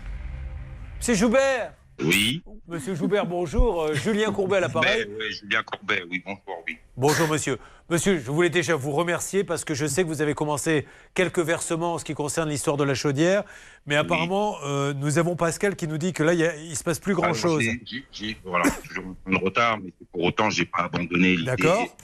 Monsieur 0.98 1.14
Joubert 1.14 1.74
Oui. 2.02 2.42
Monsieur 2.68 2.96
Joubert, 2.96 3.28
bonjour. 3.28 3.84
Euh, 3.84 3.94
Julien 3.94 4.32
Courbet 4.32 4.58
à 4.58 4.62
l'appareil. 4.62 5.06
Oui, 5.08 5.32
Julien 5.40 5.62
Courbet, 5.62 6.02
oui, 6.10 6.24
bonjour, 6.26 6.64
oui. 6.68 6.78
Bonjour 6.98 7.28
monsieur. 7.28 7.60
Monsieur, 7.92 8.18
je 8.18 8.32
voulais 8.32 8.50
déjà 8.50 8.76
vous 8.76 8.92
remercier 8.92 9.44
parce 9.44 9.64
que 9.64 9.76
je 9.76 9.86
sais 9.86 10.02
que 10.04 10.08
vous 10.08 10.22
avez 10.24 10.34
commencé 10.34 10.88
quelques 11.14 11.40
versements 11.40 11.96
en 11.96 11.98
ce 12.00 12.06
qui 12.06 12.16
concerne 12.16 12.50
l'histoire 12.50 12.78
de 12.78 12.84
la 12.84 12.96
chaudière, 12.96 13.44
mais 13.86 13.96
apparemment 13.96 14.58
euh, 14.64 14.94
nous 14.94 15.18
avons 15.18 15.36
Pascal 15.36 15.76
qui 15.76 15.88
nous 15.88 15.98
dit 15.98 16.14
que 16.14 16.24
là 16.24 16.34
il, 16.34 16.42
il 16.70 16.76
se 16.76 16.84
passe 16.84 17.00
plus 17.00 17.14
grand 17.14 17.24
Alors, 17.24 17.36
chose. 17.36 17.62
j'ai- 17.64 17.82
j'ai- 17.86 18.06
j'ai- 18.12 18.38
Voilà, 18.44 18.70
toujours 18.70 19.16
de 19.28 19.36
retard, 19.36 19.80
mais 19.80 19.92
pour 20.12 20.24
autant, 20.24 20.50
j'ai 20.50 20.66
pas 20.66 20.84
abandonné 20.84 21.36
l'idée. 21.36 21.46
D'accord. 21.46 21.96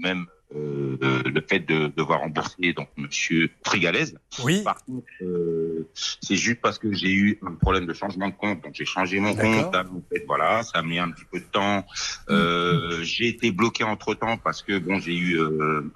Même 0.00 0.26
euh, 0.54 0.96
le 1.26 1.42
fait 1.46 1.58
de 1.60 1.88
devoir 1.94 2.20
rembourser 2.20 2.72
donc 2.72 2.88
Monsieur 2.96 3.50
Trigalès. 3.62 4.14
Oui. 4.42 4.62
Par 4.62 4.82
contre, 4.82 5.06
euh, 5.20 5.86
c'est 6.22 6.36
juste 6.36 6.60
parce 6.62 6.78
que 6.78 6.90
j'ai 6.92 7.12
eu 7.12 7.38
un 7.46 7.52
problème 7.52 7.84
de 7.84 7.92
changement 7.92 8.28
de 8.28 8.34
compte, 8.34 8.62
donc 8.62 8.72
j'ai 8.74 8.86
changé 8.86 9.20
mon 9.20 9.34
compte. 9.34 9.74
En 9.74 10.02
fait, 10.10 10.24
voilà, 10.26 10.62
ça 10.62 10.78
a 10.78 10.82
mis 10.82 10.98
un 10.98 11.10
petit 11.10 11.26
peu 11.30 11.38
de 11.40 11.44
temps. 11.44 11.84
Euh, 12.30 13.02
j'ai 13.02 13.28
été 13.28 13.50
bloqué 13.50 13.84
entre 13.84 14.14
temps 14.14 14.38
parce 14.38 14.62
que 14.62 14.78
bon, 14.78 14.98
j'ai 15.00 15.14
eu 15.16 15.38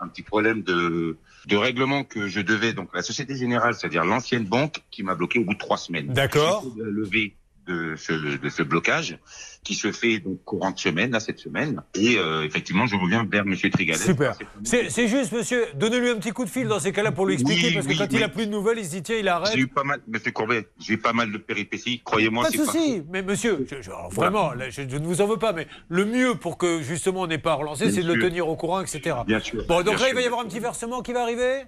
un 0.01 0.09
petit 0.09 0.23
problème 0.23 0.61
de 0.63 1.17
de 1.47 1.57
règlement 1.57 2.05
que 2.05 2.29
je 2.29 2.41
devais 2.41 2.73
donc 2.73 2.95
la 2.95 3.03
Société 3.03 3.37
Générale, 3.37 3.75
c'est-à-dire 3.75 4.05
l'ancienne 4.05 4.45
banque, 4.45 4.83
qui 4.91 5.03
m'a 5.03 5.15
bloqué 5.15 5.39
au 5.39 5.45
bout 5.45 5.55
de 5.55 5.59
trois 5.59 5.77
semaines. 5.77 6.09
D'accord. 6.09 6.65
Levée 6.77 7.35
de 7.67 7.95
ce, 7.97 8.13
de 8.13 8.49
ce 8.49 8.63
blocage 8.63 9.19
qui 9.63 9.75
se 9.75 9.93
fait 9.93 10.19
donc 10.19 10.43
courant 10.45 10.73
de 10.73 10.79
semaine, 10.79 11.13
là, 11.13 11.21
cette 11.21 11.39
semaine. 11.39 11.83
Et 11.95 12.17
euh, 12.19 12.45
effectivement, 12.45 12.87
je 12.87 12.97
reviens 12.97 13.25
vers 13.31 13.45
Monsieur 13.45 13.71
Trigalet. 13.71 13.99
Super. 13.99 14.37
C'est 14.65 15.07
juste, 15.09 15.33
monsieur, 15.33 15.67
donnez-lui 15.77 16.11
un 16.11 16.17
petit 16.17 16.33
coup 16.33 16.45
de 16.45 16.51
fil 16.51 16.67
dans 16.67 16.81
ces 16.81 16.93
cas-là 16.93 17.13
pour 17.13 17.27
lui 17.27 17.35
expliquer, 17.35 17.69
Oui, 17.69 17.75
parce 17.75 17.87
que 17.87 17.93
oui, 17.93 17.99
quand 17.99 18.13
il 18.13 18.23
a 18.23 18.29
plus 18.29 18.47
de 18.47 18.51
nouvelles, 18.51 18.79
il 18.79 18.85
se 18.85 18.91
dit 18.91 19.03
tiens, 19.03 19.17
il 19.19 19.29
arrête. 19.29 19.53
J'ai 19.55 19.61
eu 19.61 19.69
pas 19.69 19.85
mal, 19.85 20.01
Monsieur 20.09 20.33
Courbet, 20.33 20.67
j'ai 20.81 20.95
eu 20.95 20.99
pas 20.99 21.13
mal 21.13 21.31
de 21.31 21.39
péripéties. 21.39 22.01
Croyez-moi, 22.05 22.45
Pas 22.45 22.51
de 22.51 22.57
souci, 22.57 23.03
mais 23.11 23.23
monsieur, 23.23 23.65
je- 23.71 23.81
je- 23.83 23.91
alors, 23.91 24.11
vraiment, 24.11 24.53
là, 24.55 24.69
je, 24.71 24.83
je 24.89 24.97
ne 24.97 25.07
vous 25.07 25.21
en 25.21 25.27
veux 25.29 25.37
pas, 25.39 25.53
mais 25.53 25.69
le 25.89 26.05
mieux 26.05 26.35
pour 26.35 26.59
que 26.59 26.83
justement 26.83 27.21
on 27.23 27.27
n'ait 27.29 27.39
pas 27.39 27.53
à 27.53 27.55
relancer, 27.55 27.85
Bien 27.87 27.95
c'est 27.95 28.03
de 28.03 28.13
le 28.13 28.21
tenir 28.21 28.49
au 28.49 28.57
courant, 28.57 28.81
etc. 28.81 29.17
Bien 29.27 29.39
sûr. 29.41 29.65
Bon, 29.69 29.77
donc 29.83 29.97
Bien 29.97 30.05
là, 30.05 30.09
il 30.09 30.15
va 30.15 30.21
y 30.23 30.27
avoir 30.27 30.41
un 30.41 30.47
petit 30.47 30.59
versement 30.61 31.03
qui 31.03 31.13
va 31.13 31.23
arriver? 31.23 31.63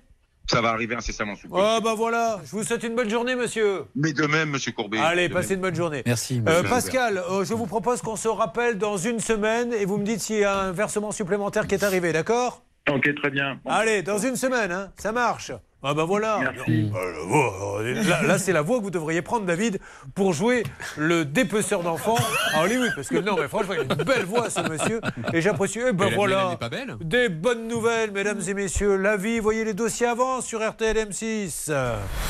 Ça 0.50 0.60
va 0.60 0.70
arriver 0.70 0.94
incessamment 0.94 1.36
sous 1.36 1.48
peu. 1.48 1.56
Ah, 1.58 1.80
bah 1.82 1.94
voilà, 1.96 2.40
je 2.44 2.50
vous 2.50 2.64
souhaite 2.64 2.82
une 2.82 2.94
bonne 2.94 3.08
journée, 3.08 3.34
monsieur. 3.34 3.84
Mais 3.94 4.12
de 4.12 4.26
même, 4.26 4.50
Monsieur 4.50 4.72
Courbet. 4.72 4.98
Allez, 4.98 5.28
passez 5.28 5.50
même. 5.50 5.56
une 5.56 5.62
bonne 5.62 5.74
journée. 5.74 6.02
Merci. 6.04 6.42
Euh, 6.46 6.58
monsieur 6.58 6.68
Pascal, 6.68 7.18
euh, 7.30 7.44
je 7.44 7.54
vous 7.54 7.66
propose 7.66 8.02
qu'on 8.02 8.16
se 8.16 8.28
rappelle 8.28 8.76
dans 8.76 8.98
une 8.98 9.20
semaine 9.20 9.72
et 9.72 9.86
vous 9.86 9.96
me 9.96 10.04
dites 10.04 10.20
s'il 10.20 10.40
y 10.40 10.44
a 10.44 10.58
un 10.58 10.72
versement 10.72 11.12
supplémentaire 11.12 11.66
qui 11.66 11.74
est 11.74 11.84
arrivé, 11.84 12.12
d'accord? 12.12 12.62
Ok, 12.90 13.14
très 13.14 13.30
bien. 13.30 13.58
Allez, 13.64 14.02
dans 14.02 14.18
une 14.18 14.36
semaine, 14.36 14.70
hein, 14.70 14.92
ça 14.98 15.12
marche. 15.12 15.50
Ah 15.86 15.92
bah 15.92 16.04
voilà. 16.04 16.40
Euh, 16.68 18.02
Là, 18.08 18.22
là, 18.22 18.38
c'est 18.38 18.52
la 18.52 18.62
voix 18.62 18.78
que 18.78 18.84
vous 18.84 18.90
devriez 18.90 19.20
prendre, 19.20 19.44
David, 19.44 19.78
pour 20.14 20.32
jouer 20.32 20.62
le 20.96 21.26
dépeceur 21.26 21.82
d'enfants 21.82 22.16
à 22.54 22.62
Hollywood. 22.62 22.90
Parce 22.94 23.08
que 23.08 23.18
non, 23.18 23.36
mais 23.38 23.48
franchement, 23.48 23.74
il 23.74 23.80
a 23.80 23.94
une 23.94 24.04
belle 24.04 24.24
voix, 24.24 24.48
ce 24.48 24.60
monsieur. 24.66 25.02
Et 25.34 25.42
j'apprécie. 25.42 25.80
Eh 25.86 25.92
ben 25.92 26.10
voilà. 26.14 26.56
pas 26.58 26.70
belle 26.70 26.96
Des 27.02 27.28
bonnes 27.28 27.68
nouvelles, 27.68 28.12
mesdames 28.12 28.40
et 28.48 28.54
messieurs. 28.54 28.96
La 28.96 29.18
vie, 29.18 29.40
voyez 29.40 29.64
les 29.64 29.74
dossiers 29.74 30.06
avant 30.06 30.40
sur 30.40 30.66
RTL 30.66 30.96
M6. 30.96 31.70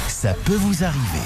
Ça 0.09 0.35
peut 0.45 0.57
vous 0.57 0.83
arriver. 0.83 1.21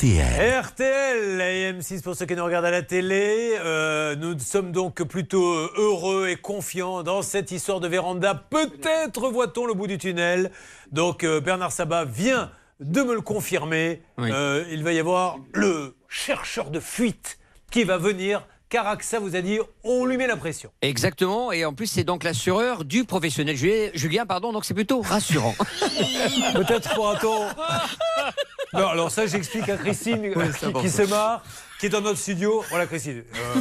RTL. 0.00 0.24
RTL. 0.24 0.60
RTL, 0.60 1.36
la 1.36 1.72
M6 1.72 2.02
pour 2.02 2.16
ceux 2.16 2.24
qui 2.24 2.34
nous 2.34 2.44
regardent 2.44 2.64
à 2.64 2.70
la 2.70 2.80
télé. 2.80 3.52
Euh, 3.58 4.16
nous 4.16 4.38
sommes 4.38 4.72
donc 4.72 5.02
plutôt 5.02 5.44
heureux 5.76 6.28
et 6.28 6.36
confiants 6.36 7.02
dans 7.02 7.20
cette 7.20 7.50
histoire 7.50 7.80
de 7.80 7.88
véranda. 7.88 8.34
Peut-être 8.34 9.28
voit-on 9.28 9.66
le 9.66 9.74
bout 9.74 9.86
du 9.86 9.98
tunnel. 9.98 10.52
Donc 10.90 11.22
euh, 11.22 11.42
Bernard 11.42 11.72
Sabat 11.72 12.06
vient 12.06 12.50
de 12.80 13.02
me 13.02 13.12
le 13.12 13.20
confirmer. 13.20 14.00
Euh, 14.18 14.64
il 14.70 14.82
va 14.84 14.94
y 14.94 14.98
avoir 14.98 15.36
le 15.52 15.94
chercheur 16.08 16.70
de 16.70 16.80
fuite 16.80 17.38
qui 17.70 17.84
va 17.84 17.98
venir. 17.98 18.46
Car 18.70 18.86
AXA 18.86 19.18
vous 19.18 19.36
a 19.36 19.42
dit, 19.42 19.58
on 19.84 20.06
lui 20.06 20.16
met 20.16 20.28
la 20.28 20.36
pression. 20.36 20.70
Exactement, 20.80 21.50
et 21.50 21.64
en 21.64 21.74
plus 21.74 21.88
c'est 21.88 22.04
donc 22.04 22.22
l'assureur 22.22 22.84
du 22.84 23.04
professionnel 23.04 23.56
Julien, 23.56 23.90
Julien, 23.94 24.26
pardon, 24.26 24.52
donc 24.52 24.64
c'est 24.64 24.74
plutôt 24.74 25.02
rassurant. 25.02 25.56
Peut-être 26.54 26.94
pourra-t-on. 26.94 27.48
Non, 28.72 28.88
alors 28.88 29.10
ça, 29.10 29.26
j'explique 29.26 29.68
à 29.68 29.76
Christine 29.76 30.32
Oui, 30.36 30.44
qui, 30.58 30.72
qui 30.72 30.90
se 30.90 31.02
marre, 31.02 31.42
qui 31.78 31.86
est 31.86 31.88
dans 31.88 32.00
notre 32.00 32.18
studio. 32.18 32.64
Voilà, 32.70 32.86
Christine. 32.86 33.24
euh, 33.34 33.60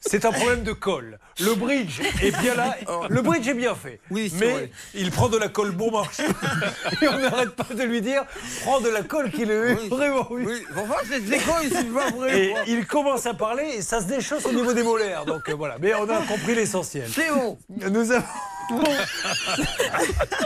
c'est 0.00 0.24
un 0.24 0.32
problème 0.32 0.62
de 0.62 0.72
colle. 0.72 1.18
Le 1.40 1.54
bridge 1.54 2.00
est 2.22 2.36
bien 2.40 2.54
là. 2.54 2.74
Le 3.08 3.20
bridge 3.22 3.46
est 3.48 3.54
bien 3.54 3.74
fait. 3.74 4.00
c'est 4.10 4.30
mais 4.40 4.50
vrai. 4.52 4.70
il 4.94 5.10
prend 5.10 5.28
de 5.28 5.36
la 5.36 5.48
colle 5.48 5.72
bon 5.72 5.90
marché. 5.90 6.22
Et 7.02 7.08
on 7.08 7.18
n'arrête 7.18 7.50
pas 7.50 7.74
de 7.74 7.82
lui 7.82 8.00
dire 8.00 8.24
prends 8.62 8.80
de 8.80 8.88
la 8.88 9.02
colle 9.02 9.30
qu'il 9.30 9.50
est 9.50 9.74
vraiment. 9.88 10.26
Oui. 10.30 10.62
Enfin, 10.74 10.96
c'est 11.08 11.92
pas 11.92 12.10
vrai. 12.10 12.38
Et 12.38 12.54
il 12.66 12.86
commence 12.86 13.26
à 13.26 13.34
parler 13.34 13.64
et 13.76 13.82
ça 13.82 14.00
se 14.00 14.06
déchausse 14.06 14.46
au 14.46 14.52
niveau 14.52 14.72
des 14.72 14.82
molaires. 14.82 15.26
Donc 15.26 15.48
euh, 15.48 15.54
voilà. 15.54 15.76
Mais 15.80 15.92
on 15.94 16.08
a 16.08 16.22
compris 16.22 16.54
l'essentiel. 16.54 17.08
C'est 17.12 17.30
bon. 17.30 17.58
Nous 17.68 18.10
avons. 18.12 18.24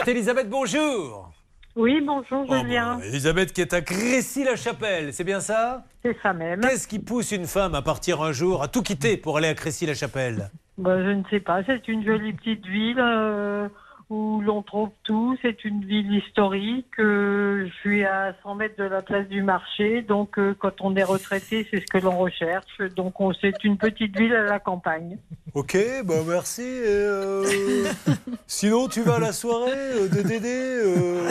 Elisabeth, 0.06 0.48
bonjour. 0.48 1.30
Oui, 1.76 2.00
bonjour 2.06 2.46
Julien. 2.46 3.00
Elisabeth 3.00 3.52
qui 3.52 3.60
est 3.60 3.72
à 3.72 3.80
Crécy-la-Chapelle, 3.80 5.12
c'est 5.12 5.24
bien 5.24 5.40
ça? 5.40 5.84
C'est 6.04 6.16
ça 6.22 6.32
même. 6.32 6.60
Qu'est-ce 6.60 6.86
qui 6.86 7.00
pousse 7.00 7.32
une 7.32 7.46
femme 7.46 7.74
à 7.74 7.82
partir 7.82 8.22
un 8.22 8.30
jour, 8.30 8.62
à 8.62 8.68
tout 8.68 8.82
quitter 8.82 9.16
pour 9.16 9.38
aller 9.38 9.48
à 9.48 9.54
Crécy-la-Chapelle? 9.54 10.50
Bah, 10.78 11.02
je 11.02 11.10
ne 11.10 11.24
sais 11.30 11.40
pas, 11.40 11.64
c'est 11.64 11.88
une 11.88 12.04
jolie 12.04 12.32
petite 12.32 12.64
ville 12.64 13.00
euh, 13.00 13.68
où 14.10 14.40
l'on 14.40 14.62
trouve 14.62 14.90
tout. 15.04 15.36
C'est 15.42 15.64
une 15.64 15.84
ville 15.84 16.14
historique. 16.14 16.86
euh, 16.98 17.66
je 17.66 17.72
suis 17.80 18.04
à 18.04 18.34
100 18.42 18.54
mètres 18.56 18.76
de 18.78 18.84
la 18.84 19.02
place 19.02 19.26
du 19.28 19.42
marché, 19.42 20.02
donc 20.02 20.38
euh, 20.38 20.54
quand 20.58 20.80
on 20.80 20.94
est 20.96 21.02
retraité, 21.04 21.66
c'est 21.70 21.80
ce 21.80 21.86
que 21.86 21.98
l'on 21.98 22.18
recherche. 22.18 22.78
Donc 22.96 23.20
on- 23.20 23.32
c'est 23.34 23.64
une 23.64 23.76
petite 23.78 24.16
ville 24.18 24.34
à 24.34 24.44
la 24.44 24.58
campagne. 24.58 25.18
Ok, 25.54 25.76
bah 26.04 26.14
merci. 26.26 26.62
et, 26.62 26.84
euh, 26.86 27.44
Sinon, 28.46 28.88
tu 28.88 29.02
vas 29.02 29.16
à 29.16 29.20
la 29.20 29.32
soirée 29.32 29.72
euh, 29.74 30.08
de 30.08 30.22
Dédé 30.22 30.48
euh, 30.52 31.30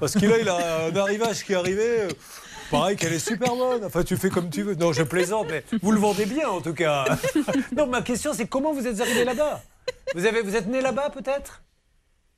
Parce 0.00 0.14
qu'il 0.14 0.32
a, 0.32 0.38
il 0.38 0.48
a 0.48 0.86
un 0.86 0.96
arrivage 0.96 1.44
qui 1.44 1.52
est 1.52 1.56
arrivé. 1.56 2.08
Pareil 2.70 2.96
qu'elle 2.96 3.12
est 3.12 3.18
super 3.18 3.54
bonne. 3.54 3.84
Enfin, 3.84 4.02
tu 4.02 4.16
fais 4.16 4.30
comme 4.30 4.48
tu 4.50 4.62
veux. 4.62 4.74
Non, 4.74 4.92
je 4.92 5.02
plaisante, 5.02 5.46
mais 5.50 5.62
vous 5.82 5.92
le 5.92 5.98
vendez 5.98 6.26
bien 6.26 6.48
en 6.48 6.60
tout 6.60 6.74
cas. 6.74 7.04
Non, 7.76 7.86
ma 7.86 8.02
question, 8.02 8.32
c'est 8.32 8.46
comment 8.48 8.72
vous 8.72 8.86
êtes 8.86 9.00
arrivé 9.00 9.24
là-bas? 9.24 9.60
Vous, 10.14 10.24
avez, 10.26 10.40
vous 10.42 10.56
êtes 10.56 10.66
né 10.66 10.80
là-bas 10.80 11.10
peut-être? 11.10 11.62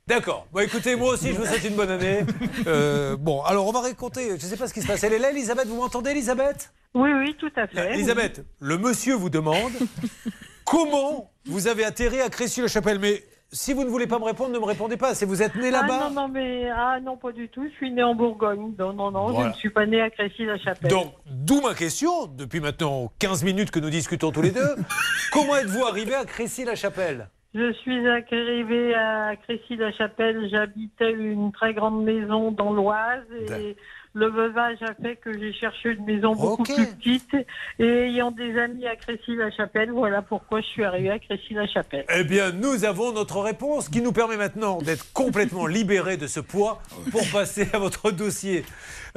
D'accord. 0.07 0.47
Bon, 0.53 0.61
écoutez, 0.61 0.95
moi 0.95 1.13
aussi, 1.13 1.29
je 1.33 1.33
vous 1.37 1.45
souhaite 1.45 1.65
une 1.65 1.75
bonne 1.75 1.91
année. 1.91 2.21
Euh, 2.65 3.15
bon, 3.17 3.41
alors 3.43 3.67
on 3.67 3.71
va 3.71 3.81
raconter. 3.81 4.27
Je 4.29 4.33
ne 4.33 4.37
sais 4.39 4.57
pas 4.57 4.67
ce 4.67 4.73
qui 4.73 4.81
se 4.81 4.87
passe. 4.87 5.03
Elle 5.03 5.13
est 5.13 5.19
là, 5.19 5.31
Elisabeth. 5.31 5.67
Vous 5.67 5.77
m'entendez, 5.77 6.11
Elisabeth? 6.11 6.73
Oui, 6.93 7.11
oui, 7.13 7.35
tout 7.39 7.51
à 7.55 7.67
fait. 7.67 7.93
Elisabeth, 7.93 8.43
le 8.59 8.77
monsieur 8.77 9.13
vous 9.15 9.29
demande 9.29 9.71
comment 10.65 11.31
vous 11.45 11.67
avez 11.67 11.85
atterri 11.85 12.19
à 12.19 12.29
Crécy-le-Chapelle. 12.29 12.99
Mais 12.99 13.23
si 13.51 13.71
vous 13.73 13.83
ne 13.85 13.89
voulez 13.89 14.07
pas 14.07 14.19
me 14.19 14.25
répondre, 14.25 14.51
ne 14.51 14.59
me 14.59 14.65
répondez 14.65 14.97
pas. 14.97 15.15
C'est 15.15 15.25
vous 15.25 15.41
êtes 15.41 15.55
né 15.55 15.67
Ah 15.69 15.81
là-bas? 15.81 16.09
non, 16.09 16.21
non, 16.23 16.27
mais 16.27 16.69
ah 16.69 16.99
non, 17.01 17.15
pas 17.15 17.31
du 17.31 17.47
tout. 17.47 17.63
Je 17.69 17.75
suis 17.75 17.91
née 17.91 18.03
en 18.03 18.15
Bourgogne. 18.15 18.73
Non, 18.77 18.91
non, 18.93 19.11
non, 19.11 19.29
Voilà. 19.31 19.49
je 19.51 19.55
ne 19.55 19.59
suis 19.59 19.69
pas 19.69 19.85
née 19.85 20.01
à 20.01 20.09
Crécy-la-Chapelle. 20.09 20.89
Donc, 20.89 21.13
d'où 21.25 21.61
ma 21.61 21.73
question, 21.73 22.25
depuis 22.27 22.59
maintenant 22.59 23.11
15 23.19 23.43
minutes 23.43 23.71
que 23.71 23.79
nous 23.79 23.89
discutons 23.89 24.31
tous 24.31 24.41
les 24.41 24.51
deux. 24.51 24.75
comment 25.31 25.55
êtes-vous 25.55 25.85
arrivé 25.85 26.15
à 26.15 26.25
Crécy-la-Chapelle? 26.25 27.29
Je 27.55 27.73
suis 27.73 28.07
arrivée 28.07 28.93
à 28.93 29.35
Crécy-la-Chapelle. 29.35 30.49
J'habitais 30.51 31.11
une 31.11 31.51
très 31.51 31.73
grande 31.73 32.03
maison 32.03 32.51
dans 32.51 32.73
l'Oise 32.73 33.25
et 33.49 33.75
le 34.13 34.29
veuvage 34.29 34.77
a 34.81 34.93
fait 34.95 35.15
que 35.15 35.31
j'ai 35.37 35.53
cherché 35.53 35.89
une 35.91 36.03
maison 36.05 36.33
beaucoup 36.33 36.63
plus 36.63 36.87
petite. 36.87 37.35
Et 37.79 37.85
ayant 37.85 38.31
des 38.31 38.57
amis 38.57 38.85
à 38.85 38.95
Crécy-la-Chapelle, 38.95 39.91
voilà 39.91 40.21
pourquoi 40.21 40.61
je 40.61 40.65
suis 40.65 40.83
arrivée 40.83 41.11
à 41.11 41.19
Crécy-la-Chapelle. 41.19 42.05
Eh 42.13 42.23
bien, 42.23 42.51
nous 42.51 42.83
avons 42.83 43.11
notre 43.11 43.39
réponse 43.39 43.89
qui 43.89 44.01
nous 44.01 44.11
permet 44.11 44.37
maintenant 44.37 44.79
d'être 44.79 45.13
complètement 45.13 45.67
libérés 45.67 46.17
de 46.17 46.27
ce 46.27 46.39
poids 46.39 46.81
pour 47.11 47.21
passer 47.31 47.67
à 47.73 47.77
votre 47.77 48.11
dossier. 48.11 48.65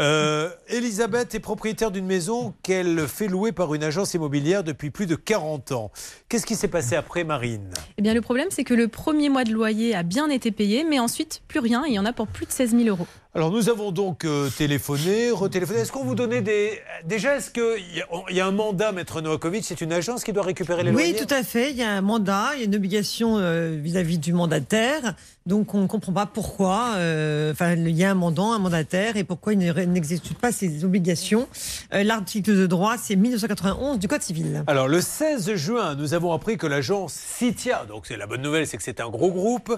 Euh, 0.01 0.49
Elisabeth 0.69 1.35
est 1.35 1.41
propriétaire 1.41 1.91
d'une 1.91 2.07
maison 2.07 2.55
qu'elle 2.63 3.07
fait 3.07 3.27
louer 3.29 3.53
par 3.53 3.75
une 3.75 3.85
agence 3.85 4.15
immobilière 4.15 4.65
depuis 4.65 4.91
plus 4.91 5.07
de 5.07 5.15
40 5.15 5.73
ans. 5.73 5.91
Qu'est-ce 6.31 6.47
qui 6.47 6.55
s'est 6.57 6.69
passé 6.69 6.97
après, 6.97 7.23
Marine? 7.23 7.69
Eh 7.99 8.03
bien, 8.03 8.15
le 8.15 8.23
problème, 8.23 8.49
c'est 8.51 8.65
que 8.65 8.73
le 8.73 8.89
premier 8.89 9.29
mois 9.29 9.45
de 9.45 9.53
loyer 9.53 9.95
a 9.95 10.03
bien 10.03 10.31
été 10.31 10.53
payé, 10.53 10.85
mais 10.89 10.99
ensuite, 10.99 11.43
plus 11.49 11.61
rien. 11.61 11.85
Il 11.87 11.93
y 11.93 11.99
en 11.99 12.07
a 12.07 12.15
pour 12.15 12.29
plus 12.29 12.47
de 12.47 12.53
16 12.53 12.71
000 12.71 12.85
euros. 12.89 13.07
Alors 13.33 13.53
nous 13.53 13.69
avons 13.69 13.93
donc 13.93 14.25
euh, 14.25 14.49
téléphoné, 14.59 15.31
retéléphoné. 15.31 15.81
Est-ce 15.81 15.93
qu'on 15.93 16.03
vous 16.03 16.17
donnait 16.17 16.41
des... 16.41 16.81
Déjà, 17.05 17.37
est-ce 17.37 17.51
qu'il 17.53 17.95
y, 17.95 18.01
a- 18.01 18.07
il 18.29 18.35
y 18.37 18.41
a 18.41 18.47
un 18.47 18.51
mandat, 18.51 18.91
Maître 18.91 19.21
Novakovic 19.21 19.65
C'est 19.65 19.81
une 19.83 19.93
agence 19.93 20.25
qui 20.25 20.33
doit 20.33 20.43
récupérer 20.43 20.83
les 20.83 20.91
Oui, 20.91 21.13
loyers? 21.13 21.15
tout 21.27 21.33
à 21.33 21.45
fait. 21.45 21.71
Il 21.71 21.77
y 21.77 21.83
a 21.85 21.91
un 21.93 22.01
mandat, 22.01 22.49
il 22.55 22.59
y 22.59 22.63
a 22.63 22.67
une 22.67 22.75
obligation 22.75 23.39
euh, 23.39 23.77
vis-à-vis 23.81 24.19
du 24.19 24.33
mandataire. 24.33 25.15
Donc 25.47 25.75
on 25.75 25.81
ne 25.83 25.87
comprend 25.87 26.13
pas 26.13 26.27
pourquoi. 26.27 26.95
euh, 26.97 27.51
Enfin, 27.53 27.73
il 27.75 27.89
y 27.97 28.05
a 28.05 28.11
un 28.11 28.15
mandant, 28.15 28.53
un 28.53 28.59
mandataire, 28.59 29.17
et 29.17 29.25
pourquoi 29.25 29.55
il 29.55 29.59
ne- 29.59 29.73
n'exécute 29.73 30.39
pas 30.39 30.53
ces 30.53 30.85
obligations. 30.85 31.49
Euh, 31.95 32.05
L'article 32.05 32.55
de 32.57 32.67
droit, 32.67 32.97
c'est 32.99 33.17
1991 33.17 33.99
du 33.99 34.07
Code 34.07 34.23
civil. 34.23 34.63
Alors, 34.67 34.87
le 34.87 35.01
16 35.01 35.55
juin, 35.55 35.95
nous 35.97 36.13
avons 36.15 36.33
appris 36.33 36.59
que 36.59 36.67
l'agence 36.67 37.15
Citia, 37.15 37.85
donc 37.87 38.07
c'est 38.07 38.17
la 38.19 38.27
bonne 38.27 38.43
nouvelle, 38.43 38.67
c'est 38.67 38.77
que 38.77 38.83
c'est 38.83 39.01
un 39.01 39.09
gros 39.09 39.33
groupe, 39.33 39.75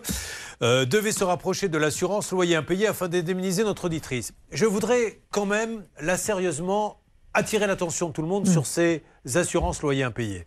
euh, 0.63 0.85
devait 0.85 1.13
se 1.13 1.25
rapprocher 1.25 1.69
de 1.69 1.79
l'assurance 1.79 2.33
loyer 2.33 2.57
impayé 2.57 2.89
afin 2.89 3.09
d'indemniser 3.09 3.63
notre 3.65 3.85
auditrice. 3.87 4.33
Je 4.51 4.67
voudrais 4.67 5.21
quand 5.31 5.47
même, 5.47 5.85
là, 6.01 6.17
sérieusement, 6.17 6.99
attirer 7.35 7.67
l'attention 7.67 8.09
de 8.09 8.13
tout 8.13 8.23
le 8.23 8.29
monde 8.29 8.47
sur 8.49 8.67
ces 8.67 9.03
assurances 9.37 9.81
loyer 9.81 10.03
impayées. 10.03 10.45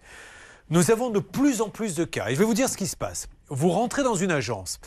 Nous 0.69 0.91
avons 0.91 1.09
de 1.09 1.19
plus 1.19 1.61
en 1.61 1.69
plus 1.69 1.95
de 1.95 2.03
cas. 2.03 2.27
Et 2.29 2.33
je 2.35 2.39
vais 2.39 2.45
vous 2.45 2.53
dire 2.53 2.69
ce 2.69 2.77
qui 2.77 2.85
se 2.87 2.95
passe. 2.97 3.27
Vous 3.49 3.69
rentrez 3.69 4.03
dans 4.03 4.15
une 4.15 4.31
agence. 4.31 4.79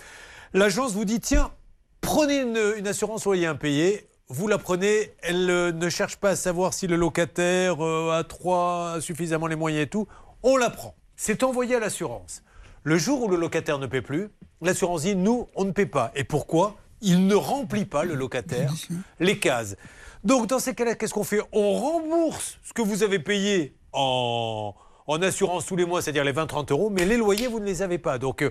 L'agence 0.53 0.93
vous 0.93 1.05
dit 1.05 1.21
tiens, 1.21 1.53
prenez 2.01 2.41
une, 2.41 2.87
assurance 2.87 3.25
loyer 3.25 3.47
impayé. 3.47 4.09
Vous 4.29 4.49
la 4.49 4.59
prenez. 4.59 5.13
Elle 5.23 5.49
euh, 5.51 5.73
ne 5.73 5.89
cherche 5.89 6.17
pas 6.17 6.31
à 6.31 6.37
savoir 6.37 6.75
si 6.75 6.87
le 6.87 6.97
locataire 6.97 7.85
euh, 7.85 8.19
a 8.19 8.25
trois 8.25 8.97
suffisamment 9.01 9.47
les 9.47 9.57
moyens 9.57 9.85
et 9.85 9.89
tout. 9.89 10.07
On 10.43 10.57
la 10.57 10.71
prend. 10.71 10.95
C'est 11.17 11.43
envoyé 11.43 11.77
à 11.77 11.81
l'assurance. 11.81 12.43
Le 12.83 12.97
jour 12.97 13.25
où 13.25 13.29
le 13.29 13.37
locataire 13.37 13.79
ne 13.79 13.87
paie 13.87 14.03
plus, 14.03 14.29
l'assurance 14.61 15.03
dit 15.03 15.17
nous, 15.17 15.49
on 15.55 15.65
ne 15.65 15.73
paie 15.73 15.87
pas. 15.87 16.13
Et 16.15 16.25
pourquoi? 16.25 16.77
Il 17.01 17.27
ne 17.27 17.35
remplit 17.35 17.85
pas, 17.85 18.05
le 18.05 18.15
locataire, 18.15 18.73
les 19.21 19.39
cases. 19.39 19.77
Donc, 20.25 20.49
dans 20.49 20.59
ces 20.59 20.75
cas-là, 20.75 20.95
qu'est-ce 20.95 21.15
qu'on 21.15 21.25
fait? 21.25 21.41
On 21.53 21.75
rembourse 21.75 22.59
ce 22.63 22.73
que 22.73 22.83
vous 22.83 23.03
avez 23.03 23.19
payé 23.19 23.75
en, 23.93 24.75
en 25.09 25.21
assurance 25.23 25.67
tous 25.67 25.75
les 25.77 25.85
mois, 25.87 26.01
c'est-à-dire 26.03 26.23
les 26.25 26.33
20-30 26.33 26.71
euros, 26.71 26.91
mais 26.91 27.05
les 27.05 27.17
loyers, 27.17 27.49
vous 27.49 27.59
ne 27.61 27.65
les 27.65 27.83
avez 27.83 27.99
pas. 27.99 28.19
Donc, 28.19 28.43
euh, 28.43 28.51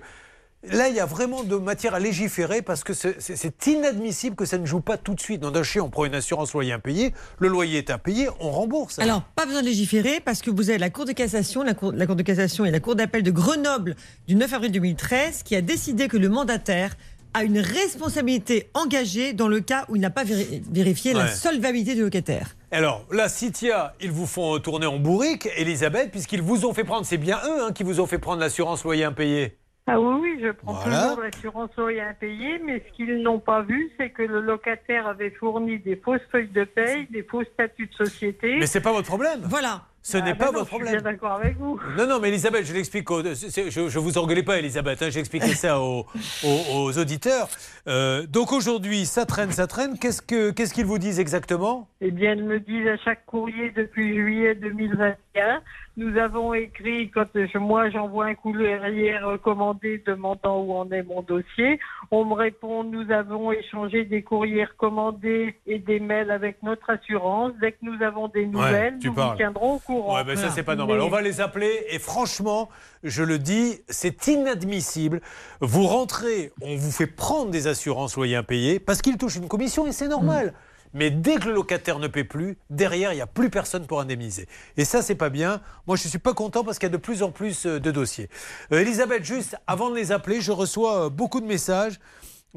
là, 0.72 0.90
il 0.90 0.96
y 0.96 1.00
a 1.00 1.06
vraiment 1.06 1.44
de 1.44 1.56
matière 1.56 1.94
à 1.94 2.00
légiférer 2.00 2.62
parce 2.64 2.84
que 2.84 2.94
c'est- 2.94 3.68
inadmissible 3.68 4.36
que 4.36 4.46
ça 4.46 4.58
ne 4.58 4.66
joue 4.66 4.82
pas 4.82 4.98
tout 4.98 5.14
de 5.14 5.20
suite. 5.22 5.40
Dans 5.40 5.52
d'un 5.52 5.62
chien, 5.64 5.84
on 5.84 5.90
prend 5.92 6.06
une 6.06 6.16
assurance 6.16 6.54
loyer 6.54 6.74
impayé, 6.74 7.14
le 7.38 7.48
loyer 7.48 7.78
est 7.78 7.92
impayé, 7.92 8.28
on 8.40 8.50
rembourse. 8.50 8.98
Alors, 9.00 9.22
pas 9.36 9.46
besoin 9.46 9.62
de 9.62 9.68
légiférer 9.68 10.20
parce 10.20 10.42
que 10.42 10.50
vous 10.50 10.70
avez 10.72 10.80
la 10.80 10.90
Cour 10.90 11.06
de 11.06 11.12
cassation, 11.12 11.62
la 11.62 11.76
Cour, 11.76 11.92
la 11.94 12.08
cour 12.08 12.16
de 12.16 12.24
cassation 12.24 12.66
et 12.66 12.72
la 12.72 12.80
Cour 12.80 12.96
d'appel 12.96 13.22
de 13.22 13.32
Grenoble 13.32 13.96
du 14.28 14.36
9 14.36 14.52
avril 14.52 14.72
2013 14.72 15.44
qui 15.44 15.56
a 15.56 15.62
décidé 15.62 16.08
que 16.08 16.18
le 16.18 16.28
mandataire 16.28 16.96
a 17.36 17.44
une 17.44 17.60
responsabilité 17.60 18.70
engagée 18.74 19.34
dans 19.34 19.48
le 19.48 19.60
cas 19.60 19.86
où 19.90 19.96
il 19.96 20.02
n'a 20.02 20.10
pas 20.10 20.24
véri- 20.24 20.64
vérifié 20.72 21.14
la 21.14 21.28
solvabilité 21.36 21.94
du 21.94 22.02
locataire. 22.02 22.56
Alors, 22.72 23.06
là, 23.12 23.30
Citia, 23.30 23.94
ils 24.02 24.12
vous 24.12 24.26
font 24.26 24.60
tourner 24.60 24.86
en 24.88 24.98
bourrique, 25.00 25.48
Elisabeth, 25.58 26.12
puisqu'ils 26.12 26.42
vous 26.42 26.66
ont 26.66 26.74
fait 26.74 26.84
prendre, 26.84 27.06
c'est 27.06 27.18
bien 27.18 27.38
eux 27.46 27.64
hein, 27.64 27.72
qui 27.72 27.84
vous 27.84 28.02
ont 28.02 28.08
fait 28.08 28.20
prendre 28.20 28.42
l'assurance 28.42 28.84
loyer 28.84 29.06
impayé. 29.06 29.58
Ah 29.90 30.02
oui, 30.02 30.20
oui, 30.22 30.40
je 30.44 30.52
prends 30.52 30.74
Voilà. 30.74 31.04
toujours 31.04 31.22
l'assurance 31.24 31.70
loyer 31.78 32.02
impayé, 32.02 32.60
mais 32.66 32.84
ce 32.86 32.94
qu'ils 32.98 33.22
n'ont 33.24 33.40
pas 33.40 33.62
vu, 33.62 33.90
c'est 33.98 34.10
que 34.10 34.22
le 34.22 34.42
locataire 34.42 35.08
avait 35.08 35.30
fourni 35.32 35.80
des 35.80 35.96
fausses 35.96 36.20
feuilles 36.30 36.50
de 36.50 36.66
paye, 36.66 37.08
des 37.10 37.24
faux 37.24 37.44
statuts 37.54 37.88
de 37.88 37.94
société. 38.06 38.58
Mais 38.60 38.68
c'est 38.68 38.82
pas 38.82 38.92
votre 38.92 39.08
problème. 39.08 39.40
Voilà. 39.46 39.84
Ce 40.10 40.16
n'est 40.18 40.32
Ah, 40.32 40.36
pas 40.36 40.46
non, 40.46 40.60
votre 40.60 40.66
Je 40.72 40.76
suis 40.76 40.78
problème. 40.86 41.02
d'accord 41.02 41.32
avec 41.34 41.58
vous. 41.58 41.78
Non, 41.98 42.08
non, 42.08 42.20
mais 42.22 42.30
Elisabeth, 42.30 42.66
je 42.66 42.74
l'explique. 42.74 43.12
aux- 43.12 43.22
Je, 43.24 43.90
je 43.90 44.00
vous 44.00 44.18
engueulais 44.18 44.42
pas, 44.42 44.58
Elisabeth. 44.58 45.02
hein, 45.02 45.10
J'expliquais 45.10 45.48
ça 45.54 45.82
aux, 45.82 46.06
aux- 46.46 46.76
aux 46.76 46.98
auditeurs. 46.98 47.50
Euh, 47.90 48.26
donc 48.26 48.54
aujourd'hui, 48.54 49.06
ça 49.06 49.26
traîne, 49.26 49.52
ça 49.52 49.68
traîne. 49.68 50.00
Qu'est-ce 50.00 50.22
que- 50.22 50.52
qu'est-ce 50.52 50.74
qu'ils 50.74 50.86
vous 50.86 50.98
disent 50.98 51.20
exactement? 51.20 51.90
Eh 52.00 52.12
bien, 52.12 52.32
elles 52.32 52.44
me 52.46 52.62
disent 52.62 52.88
à 52.88 52.96
chaque 53.04 53.26
courrier 53.26 53.72
depuis 53.76 54.16
juillet 54.16 54.56
2021. 54.56 55.60
Nous 55.98 56.16
avons 56.18 56.54
écrit, 56.54 57.10
quand 57.10 57.26
je- 57.34 57.58
moi 57.58 57.90
j'envoie 57.90 58.28
un 58.28 58.36
courrier 58.36 59.18
recommandé 59.18 60.02
demandant 60.06 60.62
où 60.62 60.74
en 60.74 60.90
est 60.92 61.02
mon 61.02 61.24
dossier, 61.24 61.80
on 62.12 62.24
me 62.24 62.34
répond 62.36 62.84
nous 62.84 63.12
avons 63.12 63.52
échangé 63.52 64.06
des 64.06 64.22
courriers 64.22 64.66
recommandés 64.66 65.56
et 65.66 65.80
des 65.80 66.00
mails 66.00 66.30
avec 66.30 66.62
notre 66.62 66.88
assurance. 66.92 67.54
Dès 67.60 67.72
que 67.72 67.80
nous 67.82 68.00
avons 68.04 68.28
des 68.28 68.46
nouvelles, 68.46 69.00
nous 69.04 69.12
parles. 69.14 69.32
vous 69.32 69.38
tiendrons 69.38 69.74
au 69.74 69.80
courant. 69.80 69.97
Ouais, 70.06 70.24
ben 70.24 70.36
ça, 70.38 70.52
c'est 70.54 70.64
pas 70.64 70.76
normal. 70.76 70.98
Mais- 71.00 71.04
On 71.04 71.10
va 71.10 71.22
les 71.22 71.42
appeler 71.42 71.86
et 71.90 72.00
franchement, 72.00 72.70
je 73.04 73.24
le 73.24 73.40
dis, 73.40 73.80
c'est 73.90 74.28
inadmissible. 74.28 75.22
Vous 75.62 75.86
rentrez, 75.88 76.52
on 76.62 76.76
vous 76.76 76.92
fait 76.92 77.08
prendre 77.08 77.52
des 77.52 77.68
assurances 77.68 78.16
loyers 78.16 78.36
impayés 78.36 78.80
parce 78.80 79.02
qu'ils 79.02 79.18
touchent 79.18 79.36
une 79.38 79.48
commission 79.48 79.88
et 79.88 79.92
c'est 79.92 80.08
normal. 80.08 80.54
Mais 80.94 81.12
dès 81.12 81.36
que 81.36 81.50
le 81.50 81.54
locataire 81.54 82.00
ne 82.00 82.08
paie 82.08 82.24
plus, 82.24 82.58
derrière, 82.70 83.12
il 83.12 83.16
n'y 83.16 83.22
a 83.22 83.28
plus 83.28 83.50
personne 83.50 83.86
pour 83.86 84.00
indemniser. 84.00 84.48
Et 84.78 84.86
ça, 84.86 85.02
c'est 85.02 85.16
pas 85.16 85.30
bien. 85.30 85.60
Moi, 85.86 85.98
je 85.98 86.06
ne 86.06 86.10
suis 86.10 86.18
pas 86.18 86.34
content 86.34 86.64
parce 86.64 86.80
qu'il 86.80 86.88
y 86.88 86.92
a 86.92 86.94
de 86.94 86.98
plus 86.98 87.24
en 87.24 87.30
plus 87.32 87.66
euh, 87.66 87.80
de 87.80 87.92
dossiers. 87.92 88.30
Euh, 88.72 88.80
Elisabeth, 88.80 89.24
juste 89.26 89.58
avant 89.68 89.90
de 89.90 89.96
les 89.96 90.14
appeler, 90.14 90.40
je 90.40 90.54
reçois 90.54 91.06
euh, 91.06 91.10
beaucoup 91.10 91.42
de 91.42 91.46
messages 91.46 92.00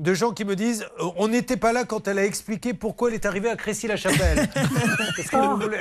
de 0.00 0.14
gens 0.14 0.32
qui 0.32 0.44
me 0.46 0.56
disent 0.56 0.86
euh, 1.00 1.10
on 1.16 1.28
n'était 1.28 1.58
pas 1.58 1.72
là 1.72 1.84
quand 1.84 2.08
elle 2.08 2.18
a 2.18 2.24
expliqué 2.24 2.72
pourquoi 2.72 3.10
elle 3.10 3.14
est 3.16 3.26
arrivée 3.26 3.50
à 3.50 3.56
Crécy-la-Chapelle. 3.56 4.38
Est-ce 5.18 5.30
que 5.30 5.36
vous 5.36 5.56
voulez... 5.56 5.76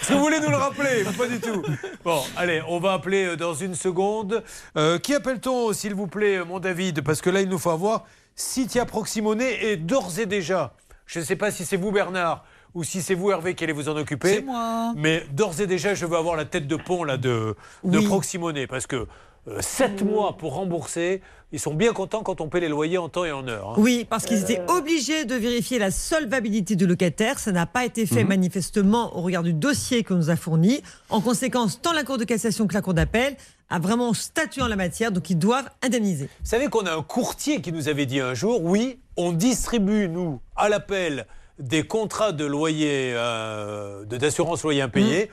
Est-ce 0.00 0.08
que 0.08 0.12
vous 0.14 0.20
voulez 0.20 0.38
nous 0.40 0.50
le 0.50 0.56
rappeler 0.56 1.04
Pas 1.18 1.26
du 1.26 1.40
tout? 1.40 1.62
Bon, 2.04 2.22
allez, 2.36 2.62
on 2.68 2.78
va 2.78 2.92
appeler 2.92 3.26
euh, 3.26 3.36
dans 3.36 3.54
une 3.54 3.74
seconde. 3.74 4.44
Euh, 4.76 4.98
qui 4.98 5.12
appelle-t-on, 5.14 5.72
s'il 5.72 5.94
vous 5.94 6.06
plaît, 6.06 6.44
mon 6.44 6.60
David? 6.60 7.02
Parce 7.02 7.20
que 7.20 7.30
là, 7.30 7.40
il 7.40 7.48
nous 7.48 7.58
faut 7.58 7.70
avoir 7.70 8.04
Citia 8.36 8.84
Proximonet 8.84 9.64
et 9.64 9.76
d'ores 9.76 10.18
et 10.20 10.26
déjà, 10.26 10.74
je 11.06 11.18
ne 11.18 11.24
sais 11.24 11.36
pas 11.36 11.50
si 11.50 11.64
c'est 11.64 11.76
vous, 11.76 11.90
Bernard, 11.90 12.44
ou 12.74 12.84
si 12.84 13.02
c'est 13.02 13.14
vous, 13.14 13.30
Hervé, 13.32 13.54
qui 13.54 13.64
allez 13.64 13.72
vous 13.72 13.88
en 13.88 13.96
occuper. 13.96 14.34
C'est 14.34 14.42
moi. 14.42 14.92
Mais 14.96 15.24
d'ores 15.32 15.60
et 15.60 15.66
déjà, 15.66 15.94
je 15.94 16.06
veux 16.06 16.16
avoir 16.16 16.36
la 16.36 16.44
tête 16.44 16.68
de 16.68 16.76
pont 16.76 17.02
là, 17.02 17.16
de, 17.16 17.56
de 17.82 17.98
Oui. 17.98 18.06
Proximonet. 18.06 18.66
Parce 18.68 18.86
que 18.86 19.06
7 19.60 20.02
mois 20.02 20.36
pour 20.36 20.54
rembourser, 20.54 21.22
ils 21.52 21.60
sont 21.60 21.74
bien 21.74 21.92
contents 21.92 22.22
quand 22.22 22.40
on 22.40 22.48
paie 22.48 22.60
les 22.60 22.68
loyers 22.68 22.98
en 22.98 23.08
temps 23.08 23.24
et 23.24 23.30
en 23.32 23.46
heure. 23.46 23.70
hein. 23.70 23.74
Oui, 23.78 24.04
parce 24.08 24.24
qu'ils 24.24 24.40
étaient 24.42 24.60
obligés 24.68 25.24
de 25.24 25.34
vérifier 25.36 25.78
la 25.78 25.90
solvabilité 25.90 26.74
du 26.74 26.86
locataire. 26.86 27.38
Ça 27.38 27.52
n'a 27.52 27.66
pas 27.66 27.84
été 27.84 28.06
fait 28.06 28.22
Mhm. 28.24 28.28
manifestement 28.28 29.16
au 29.16 29.22
regard 29.22 29.42
du 29.44 29.52
dossier 29.52 30.02
qu'on 30.02 30.16
nous 30.16 30.30
a 30.30 30.36
fourni. 30.36 30.82
En 31.08 31.20
conséquence, 31.20 31.80
tant 31.80 31.92
la 31.92 32.02
Cour 32.02 32.18
de 32.18 32.24
cassation 32.24 32.66
que 32.66 32.74
la 32.74 32.82
Cour 32.82 32.94
d'appel 32.94 33.36
a 33.70 33.78
vraiment 33.78 34.12
statué 34.14 34.62
en 34.62 34.68
la 34.68 34.76
matière, 34.76 35.12
donc 35.12 35.30
ils 35.30 35.38
doivent 35.38 35.68
indemniser. 35.82 36.24
Vous 36.40 36.50
savez 36.50 36.68
qu'on 36.68 36.86
a 36.86 36.92
un 36.94 37.02
courtier 37.02 37.60
qui 37.60 37.72
nous 37.72 37.88
avait 37.88 38.06
dit 38.06 38.20
un 38.20 38.34
jour, 38.34 38.62
oui, 38.64 38.98
on 39.16 39.32
distribue, 39.32 40.08
nous, 40.08 40.40
à 40.56 40.68
l'appel, 40.68 41.26
des 41.58 41.84
contrats 41.86 42.32
de 42.32 42.44
loyer, 42.44 43.12
euh, 43.14 44.04
de- 44.04 44.16
d'assurance 44.16 44.62
loyer 44.62 44.82
impayé. 44.82 45.30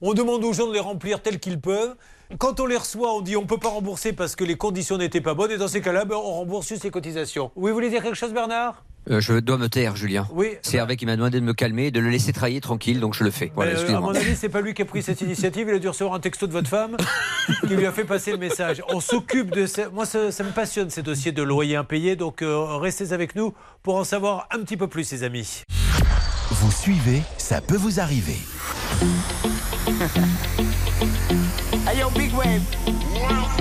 On 0.00 0.14
demande 0.14 0.42
aux 0.44 0.52
gens 0.52 0.66
de 0.68 0.72
les 0.72 0.80
remplir 0.80 1.20
tels 1.20 1.38
qu'ils 1.38 1.60
peuvent. 1.60 1.94
Quand 2.38 2.60
on 2.60 2.66
les 2.66 2.76
reçoit, 2.76 3.12
on 3.14 3.20
dit 3.20 3.36
on 3.36 3.42
ne 3.42 3.46
peut 3.46 3.58
pas 3.58 3.68
rembourser 3.68 4.12
parce 4.12 4.36
que 4.36 4.44
les 4.44 4.56
conditions 4.56 4.96
n'étaient 4.98 5.20
pas 5.20 5.34
bonnes. 5.34 5.50
Et 5.50 5.56
dans 5.58 5.68
ces 5.68 5.80
cas-là, 5.80 6.04
ben, 6.04 6.16
on 6.16 6.32
rembourse 6.34 6.68
juste 6.68 6.84
les 6.84 6.90
cotisations. 6.90 7.50
Oui, 7.56 7.70
vous 7.70 7.74
voulez 7.74 7.90
dire 7.90 8.02
quelque 8.02 8.16
chose, 8.16 8.32
Bernard? 8.32 8.84
Euh, 9.10 9.20
je 9.20 9.32
dois 9.40 9.56
me 9.56 9.68
taire, 9.68 9.96
Julien. 9.96 10.28
Oui. 10.32 10.50
C'est 10.62 10.76
Hervé 10.76 10.96
qui 10.96 11.06
m'a 11.06 11.16
demandé 11.16 11.40
de 11.40 11.44
me 11.44 11.54
calmer 11.54 11.86
et 11.86 11.90
de 11.90 12.00
le 12.00 12.10
laisser 12.10 12.32
travailler 12.32 12.60
tranquille, 12.60 13.00
donc 13.00 13.14
je 13.14 13.24
le 13.24 13.30
fais. 13.30 13.50
Voilà, 13.54 13.72
Euh, 13.72 13.96
à 13.96 14.00
mon 14.00 14.14
avis, 14.14 14.36
c'est 14.36 14.50
pas 14.50 14.60
lui 14.60 14.74
qui 14.74 14.82
a 14.82 14.84
pris 14.84 15.02
cette 15.02 15.20
initiative. 15.22 15.66
Il 15.68 15.74
a 15.74 15.78
dû 15.78 15.88
recevoir 15.88 16.14
un 16.14 16.20
texto 16.20 16.46
de 16.46 16.52
votre 16.52 16.68
femme 16.68 16.96
qui 17.66 17.74
lui 17.74 17.86
a 17.86 17.92
fait 17.92 18.04
passer 18.04 18.30
le 18.30 18.38
message. 18.38 18.82
On 18.90 19.00
s'occupe 19.00 19.50
de 19.50 19.66
ça. 19.66 19.88
Moi, 19.88 20.04
ça, 20.04 20.30
ça 20.30 20.44
me 20.44 20.50
passionne 20.50 20.90
ces 20.90 21.02
dossiers 21.02 21.32
de 21.32 21.42
loyer 21.42 21.76
impayé. 21.76 22.14
Donc, 22.14 22.42
euh, 22.42 22.76
restez 22.76 23.12
avec 23.12 23.34
nous 23.34 23.54
pour 23.82 23.96
en 23.96 24.04
savoir 24.04 24.46
un 24.52 24.58
petit 24.62 24.76
peu 24.76 24.86
plus, 24.86 25.10
les 25.12 25.24
amis. 25.24 25.62
Vous 26.50 26.70
suivez, 26.70 27.22
ça 27.38 27.60
peut 27.60 27.76
vous 27.76 28.00
arriver. 28.00 28.36
Hey 31.84 31.98
yo, 31.98 32.10
big 32.10 32.32
wave. 32.32 32.62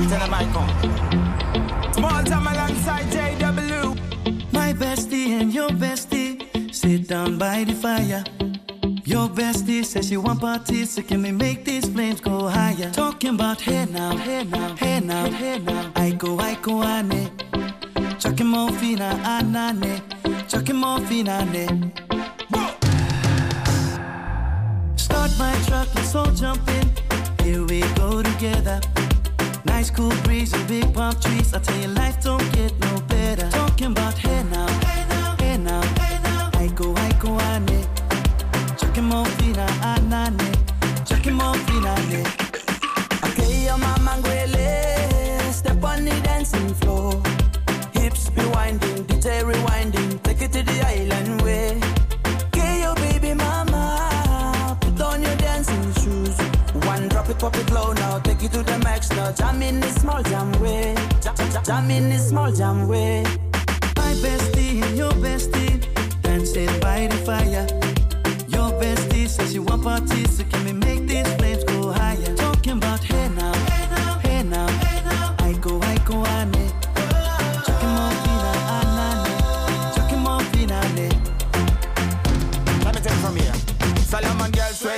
Tell 0.09 0.19
them 0.19 0.33
I 0.33 0.45
come. 0.53 1.93
Small 1.93 2.23
time 2.23 2.47
alongside 2.47 3.05
JW. 3.05 4.53
My 4.53 4.73
bestie 4.73 5.29
and 5.39 5.53
your 5.53 5.69
bestie 5.69 6.73
sit 6.73 7.07
down 7.07 7.37
by 7.37 7.63
the 7.63 7.73
fire. 7.73 8.23
Your 9.05 9.27
bestie 9.29 9.83
says 9.83 10.07
she 10.09 10.17
want 10.17 10.41
parties, 10.41 10.91
so 10.91 11.01
can 11.01 11.23
we 11.23 11.31
make 11.31 11.65
these 11.65 11.87
flames 11.89 12.21
go 12.21 12.47
higher? 12.47 12.91
Talking 12.91 13.35
about 13.35 13.61
hey 13.61 13.85
now, 13.85 14.15
hey 14.17 14.43
now, 14.43 14.75
hey 14.75 14.99
now, 14.99 15.29
hey 15.31 15.59
now. 15.59 15.91
I 15.95 16.11
go, 16.11 16.37
I 16.39 16.55
go, 16.55 16.83
ane. 16.83 17.31
Chucking 18.19 18.47
more 18.47 18.71
fina, 18.73 19.09
anane. 19.23 20.01
Chucking 20.47 20.75
more 20.75 20.99
fina, 21.07 21.39
ane. 21.41 21.91
Ah, 22.53 22.77
Start 24.95 25.31
my 25.39 25.53
truck, 25.67 25.87
let's 25.95 26.13
all 26.13 26.31
jump 26.31 26.67
in. 26.69 27.08
Here 27.49 27.65
we 27.65 27.79
go 27.95 28.21
together. 28.21 28.79
Nice 29.65 29.89
cool 29.89 30.13
breeze 30.23 30.53
and 30.53 30.67
big 30.67 30.93
palm 30.93 31.15
trees. 31.19 31.51
I 31.51 31.57
tell 31.57 31.79
you, 31.81 31.87
life 31.87 32.21
don't 32.21 32.47
get 32.53 32.77
no 32.79 33.01
better. 33.07 33.49
Talking 33.49 33.87
about 33.87 34.13
hey 34.19 34.43
now, 34.51 34.67
hey 34.85 35.03
now, 35.09 35.35
hey 35.39 35.57
now, 35.57 35.81
hey 35.81 36.19
now. 36.21 36.51
I 36.53 36.67
go, 36.67 36.93
I 36.95 37.11
go, 37.13 37.39
ane. 37.49 37.87
Chucking 38.77 39.05
more 39.05 39.25
fina, 39.37 39.65
anane. 39.81 40.51
Chucking 41.07 41.33
more. 41.33 41.55
Okay, 43.25 43.65
your 43.65 43.79
mama. 43.79 44.21
Step 45.51 45.83
on 45.83 46.05
the 46.05 46.21
dancing 46.23 46.71
floor. 46.75 47.19
Hips 47.93 48.29
be 48.29 48.45
winding, 48.53 49.05
DJ 49.05 49.41
rewinding. 49.41 50.21
Take 50.21 50.43
it 50.43 50.51
to 50.53 50.61
the 50.61 50.85
island 50.85 51.38
pop 57.39 57.55
it 57.55 57.71
low 57.71 57.93
now. 57.93 58.19
Take 58.19 58.43
it 58.43 58.51
to 58.51 58.63
the 58.63 58.77
max 58.79 59.09
now. 59.11 59.31
Jam 59.31 59.61
in 59.61 59.79
this 59.79 59.95
small 59.95 60.21
jam 60.23 60.51
way. 60.59 60.93
Jam, 61.21 61.35
jam, 61.35 61.63
jam 61.63 61.91
in 61.91 62.09
this 62.09 62.29
small 62.29 62.51
jam 62.51 62.87
way. 62.87 63.23
My 63.95 64.13
bestie 64.23 64.83
and 64.83 64.97
your 64.97 65.11
bestie 65.13 65.79
dancing 66.21 66.79
by 66.81 67.07
the 67.07 67.17
fire. 67.27 67.65
Your 68.47 68.69
bestie 68.81 69.27
says 69.27 69.53
she 69.53 69.59
want 69.59 69.83
parties, 69.83 70.37
so 70.37 70.43
can 70.43 70.65
we 70.65 70.73
make 70.73 71.07
these 71.07 71.33
flames 71.35 71.63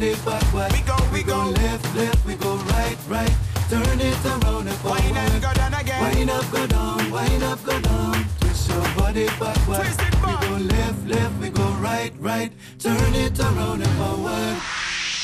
Your 0.00 0.16
body 0.16 0.24
backward. 0.24 0.72
We 0.72 0.80
go, 0.80 0.96
we 1.12 1.22
go. 1.22 1.50
left, 1.50 1.94
left, 1.94 2.24
we 2.24 2.34
go 2.34 2.56
right, 2.72 2.96
right. 3.06 3.36
Turn 3.68 4.00
it 4.00 4.24
around 4.24 4.66
and 4.66 4.76
forward. 4.78 5.02
Wind 5.02 5.16
and 5.16 5.42
go 5.42 5.52
down 5.52 5.74
again 5.74 6.00
Wind 6.02 6.30
up, 6.30 6.50
go 6.50 6.66
down, 6.66 7.10
wind 7.10 7.42
up, 7.42 7.62
go 7.64 7.78
down. 7.80 8.24
Twist 8.40 8.70
your 8.70 8.82
body 8.96 9.26
backward. 9.38 9.76
Twist 9.76 10.00
it 10.00 10.22
back. 10.22 10.40
We 10.40 10.48
go 10.48 10.56
left, 10.56 11.06
left, 11.06 11.40
we 11.40 11.50
go 11.50 11.68
right, 11.82 12.12
right. 12.18 12.50
Turn 12.78 13.14
it 13.14 13.38
around 13.40 13.82
and 13.82 13.92
forward. 13.98 14.56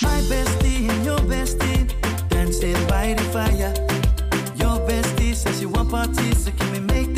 My 0.02 0.20
bestie 0.28 0.90
and 0.90 1.04
your 1.06 1.20
bestie 1.20 1.88
dancing 2.28 2.74
by 2.86 3.14
the 3.14 3.24
fire. 3.32 3.72
Your 4.56 4.78
bestie 4.86 5.34
says 5.34 5.62
you 5.62 5.70
want 5.70 5.90
parties, 5.90 6.44
so 6.44 6.50
can 6.50 6.70
we 6.72 6.80
make 6.80 7.15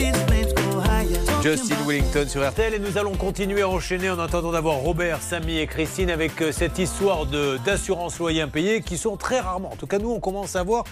Justin 1.43 1.77
Wellington 1.87 2.27
sur 2.29 2.47
RTL 2.47 2.75
et 2.75 2.79
nous 2.81 2.99
allons 2.99 3.15
continuer 3.15 3.63
à 3.63 3.69
enchaîner 3.69 4.11
en 4.11 4.19
attendant 4.19 4.51
d'avoir 4.51 4.77
Robert, 4.77 5.23
Samy 5.23 5.59
et 5.59 5.69
Christine 5.69 6.11
avec 6.11 6.43
euh, 6.43 6.51
cette 6.51 6.79
histoire 6.79 7.27
d'assurance 7.65 8.19
loyer 8.19 8.43
impayé 8.43 8.83
qui 8.83 8.99
sont 8.99 9.17
très 9.17 9.39
rarement. 9.39 9.73
En 9.73 9.77
tout 9.77 9.87
cas, 9.87 9.99
nous, 9.99 10.11
on 10.11 10.19
commence 10.19 10.57
à 10.57 10.65
voir 10.65 10.83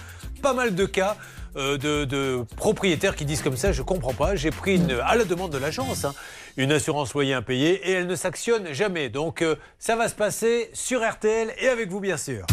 pas 0.41 0.53
mal 0.53 0.73
de 0.73 0.85
cas 0.85 1.17
euh, 1.57 1.77
de, 1.77 2.45
propriétaires 2.55 3.15
qui 3.17 3.25
disent 3.25 3.41
comme 3.41 3.57
ça, 3.57 3.73
je 3.73 3.81
comprends 3.81 4.13
pas, 4.13 4.35
j'ai 4.35 4.51
pris 4.51 4.79
à 5.03 5.17
la 5.17 5.25
demande 5.25 5.51
de 5.51 5.57
l'agence 5.57 6.05
hein, 6.05 6.13
une 6.55 6.71
assurance 6.71 7.13
loyer 7.13 7.33
impayé 7.33 7.73
et 7.89 7.91
elle 7.91 8.07
ne 8.07 8.15
s'actionne 8.15 8.71
jamais. 8.71 9.09
Donc 9.09 9.41
euh, 9.41 9.55
ça 9.79 9.97
va 9.97 10.07
se 10.07 10.15
passer 10.15 10.69
sur 10.73 11.01
RTL 11.01 11.53
et 11.59 11.67
avec 11.67 11.89
vous 11.89 11.99
bien 11.99 12.17
sûr. 12.17 12.45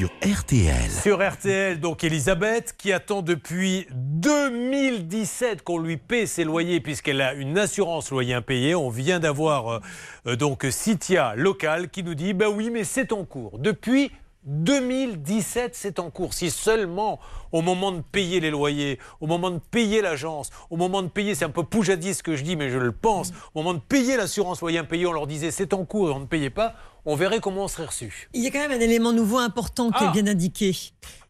Sur 0.00 0.12
RTL. 0.24 0.90
Sur 0.90 1.30
RTL, 1.30 1.78
donc 1.78 2.04
Elisabeth, 2.04 2.74
qui 2.78 2.90
attend 2.90 3.20
depuis 3.20 3.86
2017 3.92 5.60
qu'on 5.60 5.76
lui 5.76 5.98
paie 5.98 6.24
ses 6.24 6.44
loyers 6.44 6.80
puisqu'elle 6.80 7.20
a 7.20 7.34
une 7.34 7.58
assurance 7.58 8.10
loyer 8.10 8.32
impayé. 8.32 8.74
On 8.74 8.88
vient 8.88 9.20
d'avoir 9.20 9.82
euh, 10.26 10.36
donc 10.36 10.66
Citia 10.70 11.34
local 11.36 11.90
qui 11.90 12.02
nous 12.02 12.14
dit 12.14 12.32
bah 12.32 12.48
oui, 12.48 12.70
mais 12.70 12.84
c'est 12.84 13.12
en 13.12 13.26
cours. 13.26 13.58
Depuis 13.58 14.10
2017, 14.44 15.74
c'est 15.74 15.98
en 15.98 16.08
cours. 16.08 16.32
Si 16.32 16.50
seulement 16.50 17.20
au 17.52 17.60
moment 17.60 17.92
de 17.92 18.00
payer 18.00 18.40
les 18.40 18.50
loyers, 18.50 18.98
au 19.20 19.26
moment 19.26 19.50
de 19.50 19.60
payer 19.70 20.00
l'agence, 20.00 20.48
au 20.70 20.78
moment 20.78 21.02
de 21.02 21.08
payer, 21.08 21.34
c'est 21.34 21.44
un 21.44 21.50
peu 21.50 21.64
poujadis 21.64 22.14
ce 22.14 22.22
que 22.22 22.36
je 22.36 22.42
dis, 22.42 22.56
mais 22.56 22.70
je 22.70 22.78
le 22.78 22.92
pense, 22.92 23.32
au 23.54 23.60
moment 23.60 23.74
de 23.74 23.80
payer 23.80 24.16
l'assurance 24.16 24.62
loyer 24.62 24.78
impayé, 24.78 25.04
on 25.06 25.12
leur 25.12 25.26
disait 25.26 25.50
c'est 25.50 25.74
en 25.74 25.84
cours 25.84 26.08
et 26.08 26.12
on 26.12 26.20
ne 26.20 26.26
payait 26.26 26.48
pas, 26.48 26.74
on 27.04 27.16
verrait 27.16 27.40
comment 27.40 27.64
on 27.64 27.68
serait 27.68 27.86
reçu. 27.86 28.28
Il 28.34 28.42
y 28.42 28.46
a 28.46 28.50
quand 28.50 28.58
même 28.58 28.72
un 28.72 28.80
élément 28.80 29.12
nouveau 29.12 29.38
important 29.38 29.90
qu'elle 29.90 30.12
vient 30.12 30.22
d'indiquer. 30.22 30.76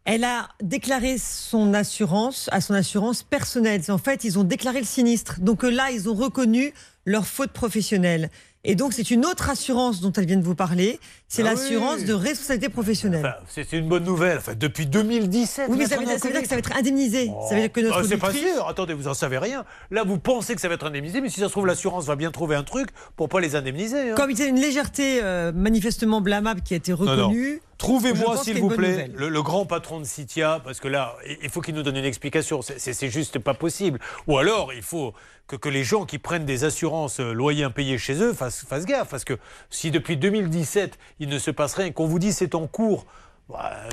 Elle 0.05 0.25
a 0.25 0.49
déclaré 0.63 1.19
son 1.19 1.75
assurance 1.75 2.49
à 2.53 2.61
son 2.61 2.75
assurance 2.75 3.23
personnelle. 3.23 3.83
En 3.89 3.99
fait, 3.99 4.25
ils 4.25 4.39
ont 4.39 4.45
déclaré 4.45 4.81
le 4.81 4.87
sinistre. 4.87 5.41
Donc 5.41 5.65
euh, 5.65 5.69
là, 5.69 5.91
ils 5.91 6.09
ont 6.09 6.15
reconnu 6.15 6.73
leur 7.05 7.27
faute 7.27 7.53
professionnelle. 7.53 8.31
Et 8.63 8.75
donc, 8.75 8.93
c'est 8.93 9.11
une 9.11 9.25
autre 9.25 9.49
assurance 9.49 10.03
dont 10.03 10.13
elle 10.13 10.27
vient 10.27 10.37
de 10.37 10.45
vous 10.45 10.55
parler. 10.55 11.01
C'est 11.29 11.41
Ah 11.43 11.53
l'assurance 11.53 12.01
oui. 12.01 12.05
de 12.05 12.13
responsabilité 12.13 12.69
professionnelle. 12.69 13.25
Enfin, 13.25 13.45
c'est 13.49 13.73
une 13.73 13.89
bonne 13.89 14.05
nouvelle. 14.05 14.37
Enfin, 14.37 14.53
depuis 14.55 14.85
2017. 14.85 15.69
oui, 15.71 15.79
mais 15.79 15.87
ça 15.87 15.97
veut, 15.97 16.05
dire, 16.05 16.19
ça 16.19 16.29
veut 16.29 16.33
dire 16.33 16.33
Covid. 16.33 16.43
que 16.43 16.49
ça 16.49 16.55
va 16.57 16.59
être 16.59 16.77
indemnisé. 16.77 17.31
Ça 17.49 17.55
veut 17.55 17.61
dire 17.63 17.73
que 17.73 17.81
notre 17.81 17.99
Ah, 18.01 18.03
c'est 18.07 18.19
pas 18.19 18.33
sûr. 18.35 18.69
Attendez, 18.69 18.93
vous 18.93 19.09
en 19.09 19.15
savez 19.15 19.39
rien. 19.39 19.65
Là, 19.91 20.05
vous 20.05 20.19
pensez 20.19 20.55
que 20.55 20.61
ça 20.61 20.69
va 20.69 20.75
être 20.75 20.85
indemnisé, 20.85 21.23
mais 21.23 21.31
si 21.31 21.41
ça 21.41 21.47
se 21.47 21.53
trouve, 21.53 21.67
l'assurance 21.67 22.05
va 22.05 22.17
bien 22.17 22.31
trouver 22.31 22.55
un 22.55 22.63
truc 22.63 22.91
pour 23.17 23.31
pas 23.31 23.41
les 23.41 23.57
indemniser. 23.57 24.11
hein. 24.11 24.15
Comme 24.15 24.31
il 24.31 24.39
y 24.39 24.43
a 24.43 24.47
une 24.47 24.61
légèreté 24.61 25.21
euh, 25.23 25.53
manifestement 25.53 26.21
blâmable 26.21 26.61
qui 26.61 26.75
a 26.75 26.77
été 26.77 26.93
Non, 26.93 27.05
non. 27.05 27.11
reconnue. 27.29 27.63
Trouvez-moi, 27.79 28.37
s'il 28.37 28.61
vous 28.61 28.69
plaît, 28.69 29.11
le, 29.15 29.31
le 29.31 29.43
grand 29.43 29.65
patron 29.65 30.01
de 30.01 30.05
Citia, 30.05 30.61
parce 30.63 30.81
que 30.81 30.89
là, 30.89 31.15
il 31.43 31.49
faut 31.49 31.63
qu'il 31.63 31.75
nous 31.75 31.83
donne 31.83 31.97
une 31.97 32.05
explication. 32.05 32.61
C'est 32.63 33.09
juste 33.09 33.39
pas 33.39 33.55
possible. 33.55 33.99
Ou 34.27 34.37
alors, 34.37 34.75
il 34.75 34.83
faut 34.83 35.15
que, 35.57 35.69
les 35.69 35.85
gens 35.85 36.07
qui 36.07 36.19
prennent 36.19 36.45
des 36.45 36.65
assurances 36.65 37.21
euh, 37.21 37.33
loyers 37.33 37.65
impayés 37.65 37.99
chez 37.99 38.23
eux 38.23 38.33
fassent, 38.33 38.65
fassent 38.65 38.87
gaffe. 38.87 39.09
Parce 39.09 39.25
que 39.25 39.39
si 39.71 39.91
depuis 39.91 40.17
2017, 40.17 40.99
il 41.19 41.29
ne 41.29 41.39
se 41.39 41.51
passe 41.51 41.75
rien, 41.75 41.91
qu'on 41.93 42.07
vous 42.07 42.19
dit 42.19 42.33
c'est 42.33 42.55
en 42.55 42.67
cours, 42.67 43.07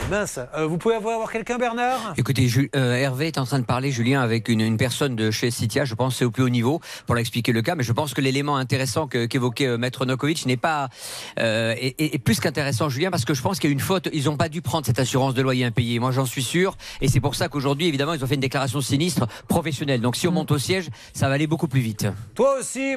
mince. 0.10 0.40
Euh, 0.56 0.68
vous 0.68 0.78
pouvez 0.78 0.96
avoir, 0.96 1.16
avoir 1.16 1.32
quelqu'un, 1.32 1.58
Bernard? 1.58 2.14
Écoutez, 2.18 2.48
euh, 2.76 2.94
Hervé 2.94 3.28
est 3.28 3.38
en 3.38 3.46
train 3.46 3.60
de 3.60 3.66
parler, 3.66 3.92
Julien, 3.92 4.22
avec 4.22 4.50
une, 4.50 4.62
une 4.62 4.78
personne 4.78 5.16
de 5.16 5.32
chez 5.32 5.52
Citia, 5.52 5.86
je 5.86 5.96
pense 5.96 6.14
que 6.14 6.20
c'est 6.20 6.26
au 6.26 6.32
plus 6.32 6.44
haut 6.44 6.50
niveau, 6.50 6.82
pour 7.06 7.18
expliquer 7.18 7.52
le 7.52 7.62
cas, 7.62 7.76
mais 7.76 7.84
je 7.84 7.94
pense 7.94 8.14
que 8.14 8.22
l'élément 8.22 8.58
intéressant 8.58 9.08
qu'évoquait 9.08 9.68
euh, 9.68 9.78
Maître 9.78 10.06
Nokovic 10.06 10.46
n'est 10.46 10.58
pas 10.58 10.90
euh, 11.40 11.76
est, 11.78 12.18
plus 12.24 12.40
qu'intéressant, 12.40 12.90
Julien, 12.90 13.12
parce 13.12 13.26
que 13.26 13.34
je 13.34 13.42
pense 13.42 13.60
qu'il 13.60 13.70
y 13.70 13.72
a 13.72 13.74
une 13.74 13.80
faute. 13.80 14.10
Ils 14.14 14.26
n'ont 14.26 14.38
pas 14.38 14.50
dû 14.50 14.62
prendre 14.62 14.86
cette 14.86 15.00
assurance 15.00 15.34
de 15.34 15.42
loyer 15.42 15.66
impayé. 15.66 16.00
Moi, 16.00 16.12
j'en 16.12 16.26
suis 16.26 16.44
sûr, 16.44 16.78
et 17.02 17.08
c'est 17.08 17.20
pour 17.20 17.36
ça 17.36 17.50
qu'aujourd'hui, 17.50 17.88
évidemment, 17.88 18.14
ils 18.14 18.24
ont 18.24 18.28
fait 18.28 18.36
une 18.36 18.42
déclaration 18.42 18.82
sinistre 18.82 19.28
professionnelle. 19.48 20.02
Donc, 20.02 20.16
si 20.16 20.28
on 20.28 20.32
monte 20.32 20.52
au 20.52 20.58
siège, 20.58 20.90
ça 21.14 21.28
va 21.28 21.36
aller 21.36 21.48
beaucoup 21.48 21.68
plus 21.68 21.82
vite. 21.82 22.08
Toi 22.36 22.60
aussi, 22.60 22.96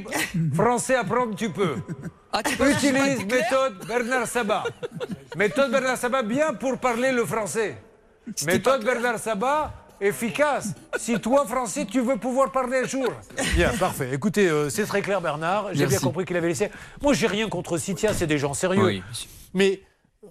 français 0.55 0.95
apprendre 0.95 1.35
tu 1.35 1.51
peux. 1.51 1.77
Ah, 2.33 2.43
Utilise 2.47 3.25
méthode 3.25 3.85
Bernard 3.87 4.27
Sabat. 4.27 4.65
Méthode 5.37 5.71
Bernard 5.73 5.97
Sabat 5.97 6.23
bien 6.23 6.55
pour 6.55 6.79
parler 6.79 7.13
le 7.13 7.25
français. 7.25 7.77
Méthode 8.47 8.85
Bernard 8.85 9.19
Sabat 9.19 9.75
efficace. 10.01 10.69
Si 10.97 11.19
toi, 11.21 11.45
français, 11.47 11.87
tu 11.87 12.01
veux 12.01 12.17
pouvoir 12.17 12.53
parler 12.53 12.79
un 12.79 12.87
jour. 12.87 13.13
Bien, 13.55 13.71
parfait. 13.77 14.11
Écoutez, 14.13 14.49
euh, 14.49 14.71
c'est 14.71 14.87
très 14.87 15.03
clair, 15.03 15.21
Bernard. 15.21 15.69
J'ai 15.73 15.87
bien 15.87 15.99
compris 15.99 16.25
qu'il 16.25 16.37
avait 16.37 16.49
laissé. 16.49 16.71
Moi, 17.03 17.13
j'ai 17.13 17.27
rien 17.27 17.49
contre 17.49 17.77
Citia, 17.79 18.15
c'est 18.15 18.27
des 18.27 18.39
gens 18.39 18.55
sérieux. 18.55 18.85
Oui. 18.85 19.03
Mais, 19.53 19.83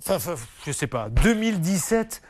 enfin, 0.08 0.36
je 0.66 0.72
sais 0.72 0.88
pas, 0.88 1.10
2017. 1.10 2.22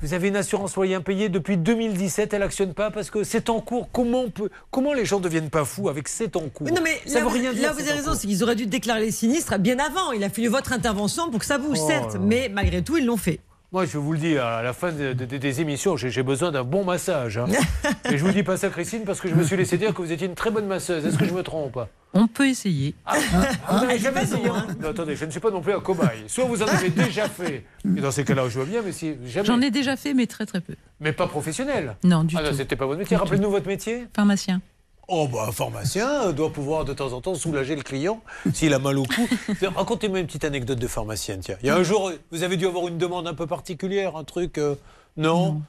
Vous 0.00 0.14
avez 0.14 0.28
une 0.28 0.36
assurance 0.36 0.76
loyer 0.76 0.94
impayé 0.94 1.28
depuis 1.28 1.56
2017, 1.56 2.32
elle 2.32 2.42
actionne 2.44 2.72
pas 2.72 2.90
parce 2.92 3.10
que 3.10 3.24
c'est 3.24 3.50
en 3.50 3.60
cours. 3.60 3.88
Comment 3.92 4.20
on 4.22 4.30
peut, 4.30 4.48
comment 4.70 4.92
les 4.92 5.04
gens 5.04 5.18
deviennent 5.18 5.50
pas 5.50 5.64
fous 5.64 5.88
avec 5.88 6.06
c'est 6.06 6.36
en 6.36 6.48
cours? 6.48 6.68
Non, 6.68 6.80
mais 6.84 7.00
Ça 7.04 7.18
là, 7.18 7.24
veut 7.24 7.30
rien 7.32 7.50
vous- 7.50 7.56
dire. 7.56 7.66
là, 7.68 7.72
vous 7.72 7.80
avez 7.80 7.92
raison, 7.92 8.12
c'est 8.14 8.28
qu'ils 8.28 8.44
auraient 8.44 8.54
dû 8.54 8.66
déclarer 8.66 9.00
les 9.00 9.10
sinistres 9.10 9.58
bien 9.58 9.78
avant. 9.80 10.12
Il 10.12 10.22
a 10.22 10.30
fallu 10.30 10.46
votre 10.48 10.72
intervention 10.72 11.30
pour 11.30 11.40
que 11.40 11.46
ça 11.46 11.58
bouge, 11.58 11.78
Oh 11.82 11.86
certes, 11.88 12.16
mais 12.20 12.48
malgré 12.48 12.80
tout, 12.82 12.96
ils 12.96 13.04
l'ont 13.04 13.16
fait. 13.16 13.40
Moi, 13.70 13.84
je 13.84 13.98
vous 13.98 14.14
le 14.14 14.18
dis, 14.18 14.38
à 14.38 14.62
la 14.62 14.72
fin 14.72 14.92
de- 14.92 15.12
de- 15.12 15.36
des 15.36 15.60
émissions, 15.60 15.94
j'ai 15.98 16.22
besoin 16.22 16.50
d'un 16.50 16.64
bon 16.64 16.84
massage. 16.84 17.36
hein. 17.36 17.44
Et 18.10 18.16
je 18.16 18.24
vous 18.24 18.32
dis 18.32 18.42
pas 18.42 18.56
ça, 18.56 18.70
Christine, 18.70 19.02
parce 19.04 19.20
que 19.20 19.28
je 19.28 19.34
me 19.34 19.42
suis 19.42 19.58
laissé 19.58 19.76
dire 19.76 19.92
que 19.92 20.00
vous 20.00 20.10
étiez 20.10 20.26
une 20.26 20.34
très 20.34 20.50
bonne 20.50 20.66
masseuse. 20.66 21.04
Est-ce 21.04 21.18
que 21.18 21.26
je 21.26 21.34
me 21.34 21.42
trompe 21.42 21.78
On 22.14 22.26
peut 22.28 22.48
essayer. 22.48 22.94
Vous 23.70 23.80
n'avez 23.80 23.98
jamais 23.98 24.22
essayé 24.22 24.48
hein 24.48 24.66
Non, 24.80 24.88
attendez, 24.88 25.16
je 25.16 25.26
ne 25.26 25.30
suis 25.30 25.40
pas 25.40 25.50
non 25.50 25.60
plus 25.60 25.74
un 25.74 25.80
cobaye. 25.80 26.24
Soit 26.28 26.44
vous 26.44 26.62
en 26.62 26.66
avez 26.66 26.88
déjà 26.88 27.28
fait, 27.28 27.66
et 27.84 28.00
dans 28.00 28.10
ces 28.10 28.24
cas-là, 28.24 28.48
je 28.48 28.54
vois 28.58 28.64
bien, 28.64 28.80
mais 28.82 28.92
si 28.92 29.16
jamais. 29.26 29.44
J'en 29.46 29.60
ai 29.60 29.70
déjà 29.70 29.96
fait, 29.96 30.14
mais 30.14 30.26
très 30.26 30.46
très 30.46 30.62
peu. 30.62 30.74
Mais 31.00 31.12
pas 31.12 31.26
professionnel. 31.26 31.94
Non, 32.04 32.24
du 32.24 32.36
ah, 32.38 32.42
non, 32.42 32.48
tout. 32.50 32.56
c'était 32.56 32.74
pas 32.76 32.86
votre 32.86 32.98
métier. 33.00 33.18
Rappelez-nous 33.18 33.50
votre 33.50 33.66
métier. 33.66 34.06
Pharmacien. 34.16 34.62
Oh, 35.10 35.26
bah, 35.26 35.46
un 35.48 35.52
pharmacien 35.52 36.26
euh, 36.26 36.32
doit 36.32 36.52
pouvoir 36.52 36.84
de 36.84 36.92
temps 36.92 37.12
en 37.14 37.20
temps 37.22 37.34
soulager 37.34 37.74
le 37.74 37.82
client 37.82 38.20
s'il 38.52 38.74
a 38.74 38.78
mal 38.78 38.98
au 38.98 39.04
cou. 39.04 39.26
Racontez-moi 39.74 40.18
une 40.20 40.26
petite 40.26 40.44
anecdote 40.44 40.78
de 40.78 40.86
pharmacien, 40.86 41.38
tiens. 41.38 41.56
Il 41.62 41.66
y 41.66 41.70
a 41.70 41.76
un 41.76 41.82
jour, 41.82 42.12
vous 42.30 42.42
avez 42.42 42.56
dû 42.58 42.66
avoir 42.66 42.86
une 42.88 42.98
demande 42.98 43.26
un 43.26 43.32
peu 43.34 43.46
particulière, 43.46 44.16
un 44.16 44.24
truc. 44.24 44.58
euh, 44.58 44.74
non, 45.16 45.62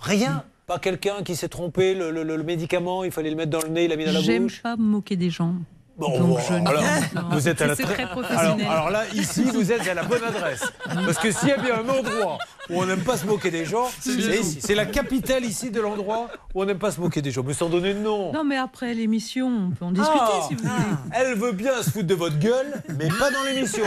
Rien? 0.00 0.44
Pas 0.66 0.78
quelqu'un 0.78 1.22
qui 1.24 1.34
s'est 1.36 1.48
trompé, 1.48 1.94
le, 1.94 2.10
le- 2.10 2.22
le 2.22 2.42
médicament, 2.42 3.04
il 3.04 3.10
fallait 3.10 3.30
le 3.30 3.36
mettre 3.36 3.50
dans 3.50 3.60
le 3.62 3.68
nez, 3.68 3.84
il 3.84 3.90
l'a 3.90 3.96
mis 3.96 4.04
dans 4.06 4.12
la 4.12 4.20
J'aime 4.20 4.44
bouche? 4.44 4.62
pas 4.62 4.76
me 4.76 4.82
moquer 4.84 5.16
des 5.16 5.28
gens. 5.28 5.54
Bon, 5.96 6.18
Donc 6.18 6.40
je 6.48 6.54
ne 6.54 6.68
alors, 6.68 6.82
vous 7.30 7.48
êtes 7.48 7.62
à 7.62 7.68
la 7.68 7.76
très 7.76 8.02
alors, 8.36 8.56
alors 8.68 8.90
là, 8.90 9.04
ici, 9.14 9.44
vous 9.44 9.70
êtes 9.70 9.86
à 9.86 9.94
la 9.94 10.02
bonne 10.02 10.24
adresse. 10.24 10.64
Parce 10.84 11.18
que 11.18 11.30
s'il 11.30 11.50
y 11.50 11.52
a 11.52 11.56
bien 11.56 11.76
un 11.76 11.88
endroit 11.88 12.38
où 12.68 12.82
on 12.82 12.86
n'aime 12.86 13.04
pas 13.04 13.16
se 13.16 13.24
moquer 13.26 13.52
des 13.52 13.64
gens, 13.64 13.88
c'est 14.00 14.10
ici. 14.10 14.58
C'est 14.60 14.74
la 14.74 14.86
capitale 14.86 15.44
ici 15.44 15.70
de 15.70 15.80
l'endroit 15.80 16.30
où 16.52 16.62
on 16.62 16.64
n'aime 16.64 16.80
pas 16.80 16.90
se 16.90 17.00
moquer 17.00 17.22
des 17.22 17.30
gens. 17.30 17.44
Mais 17.44 17.54
sans 17.54 17.68
donner 17.68 17.94
de 17.94 18.00
nom. 18.00 18.32
Non, 18.32 18.42
mais 18.42 18.56
après 18.56 18.92
l'émission, 18.92 19.46
on 19.46 19.70
peut 19.70 19.84
en 19.84 19.92
discuter 19.92 20.18
Ah, 20.20 20.40
si 20.48 20.54
vous 20.56 20.62
voulez. 20.64 20.72
Elle 21.12 21.34
veut 21.36 21.52
bien 21.52 21.80
se 21.80 21.90
foutre 21.90 22.08
de 22.08 22.14
votre 22.14 22.38
gueule, 22.40 22.82
mais 22.98 23.06
pas 23.08 23.30
dans 23.30 23.44
l'émission. 23.44 23.84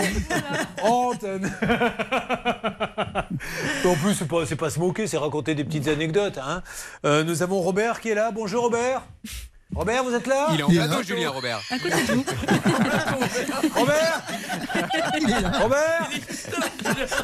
Antenne. 0.83 1.51
en 3.85 3.95
plus, 3.95 4.13
c'est 4.13 4.27
pas, 4.27 4.45
pas 4.57 4.69
se 4.69 4.79
moquer, 4.79 5.07
c'est 5.07 5.17
raconter 5.17 5.55
des 5.55 5.65
petites 5.65 5.89
anecdotes. 5.89 6.37
hein. 6.37 6.61
Euh, 7.05 7.25
nous 7.25 7.43
avons 7.43 7.59
Robert 7.59 7.99
qui 7.99 8.09
est 8.09 8.15
là. 8.15 8.31
Bonjour 8.31 8.63
Robert. 8.63 9.01
Robert, 9.75 10.03
vous 10.03 10.13
êtes 10.13 10.27
là 10.27 10.47
Il 10.53 10.59
est 10.59 10.63
en 10.63 10.69
plateau, 10.69 11.03
Julien 11.03 11.29
Robert. 11.29 11.61
À 11.69 11.77
côté 11.77 11.95
de 11.95 12.13
vous. 12.13 12.25
Robert 13.75 14.23
Robert 15.61 16.09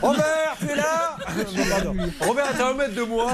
Robert, 0.01 0.57
tu 0.59 0.69
es 0.69 0.75
là 0.75 1.17
Non, 1.37 1.65
pardon. 1.69 1.95
Robert 2.19 2.45
est 2.55 2.61
à 2.61 2.67
un 2.67 2.73
mètre 2.73 2.95
de 2.95 3.03
moi. 3.03 3.31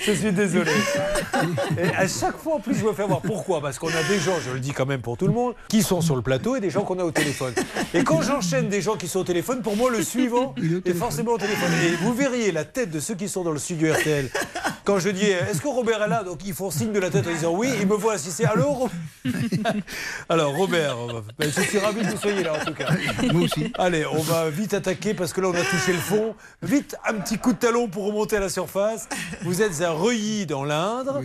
je 0.00 0.12
suis 0.12 0.32
désolé. 0.32 0.72
Et 1.78 1.94
à 1.96 2.08
chaque 2.08 2.36
fois, 2.36 2.56
en 2.56 2.60
plus, 2.60 2.74
je 2.74 2.84
me 2.84 2.92
fais 2.92 3.04
voir. 3.04 3.20
Pourquoi? 3.20 3.60
Parce 3.60 3.78
qu'on 3.78 3.88
a 3.88 4.02
des 4.08 4.18
gens, 4.18 4.34
je 4.44 4.50
le 4.50 4.60
dis 4.60 4.72
quand 4.72 4.86
même 4.86 5.00
pour 5.00 5.16
tout 5.16 5.26
le 5.26 5.32
monde, 5.32 5.54
qui 5.68 5.82
sont 5.82 6.00
sur 6.00 6.16
le 6.16 6.22
plateau 6.22 6.56
et 6.56 6.60
des 6.60 6.70
gens 6.70 6.82
qu'on 6.82 6.98
a 6.98 7.04
au 7.04 7.12
téléphone. 7.12 7.54
Et 7.94 8.02
quand 8.02 8.20
j'enchaîne 8.22 8.68
des 8.68 8.82
gens 8.82 8.96
qui 8.96 9.06
sont 9.08 9.20
au 9.20 9.24
téléphone, 9.24 9.62
pour 9.62 9.76
moi, 9.76 9.90
le 9.90 10.02
suivant 10.02 10.54
est 10.84 10.94
forcément 10.94 11.32
au 11.32 11.38
téléphone. 11.38 11.70
Et 11.84 11.94
vous 12.02 12.12
verriez 12.14 12.50
la 12.52 12.64
tête 12.64 12.90
de 12.90 12.98
ceux 13.00 13.14
qui 13.14 13.28
sont 13.28 13.44
dans 13.44 13.52
le 13.52 13.58
studio 13.58 13.92
RTL. 13.94 14.28
Quand 14.84 14.98
je 14.98 15.08
dis, 15.08 15.26
est-ce 15.26 15.60
que 15.62 15.68
Robert 15.68 16.02
est 16.02 16.08
là? 16.08 16.24
Donc 16.24 16.40
ils 16.44 16.52
font 16.64 16.70
signe 16.70 16.92
de 16.92 16.98
la 16.98 17.10
tête 17.10 17.26
en 17.26 17.30
disant 17.30 17.52
oui, 17.52 17.68
ils 17.78 17.86
me 17.86 17.94
voient 17.94 18.14
assister. 18.14 18.46
Allô 18.46 18.64
Ro- 18.70 18.90
Alors 20.30 20.54
Robert, 20.56 20.96
ben, 21.38 21.50
je 21.54 21.60
suis 21.60 21.78
ravi 21.78 22.00
que 22.00 22.06
vous 22.12 22.16
soyez 22.16 22.42
là 22.42 22.54
en 22.60 22.64
tout 22.64 22.72
cas. 22.72 22.88
Moi 23.32 23.42
aussi. 23.42 23.70
Allez, 23.76 24.06
on 24.06 24.22
va 24.22 24.48
vite 24.48 24.72
attaquer 24.72 25.12
parce 25.12 25.32
que 25.34 25.40
là 25.42 25.48
on 25.48 25.54
a 25.54 25.60
touché 25.62 25.92
le 25.92 25.98
fond. 25.98 26.34
Vite, 26.62 26.96
un 27.06 27.14
petit 27.14 27.36
coup 27.38 27.52
de 27.52 27.58
talon 27.58 27.88
pour 27.88 28.06
remonter 28.06 28.36
à 28.36 28.40
la 28.40 28.48
surface. 28.48 29.08
Vous 29.42 29.60
êtes 29.60 29.82
à 29.82 29.90
Reuilly 29.90 30.46
dans 30.46 30.64
l'Indre. 30.64 31.20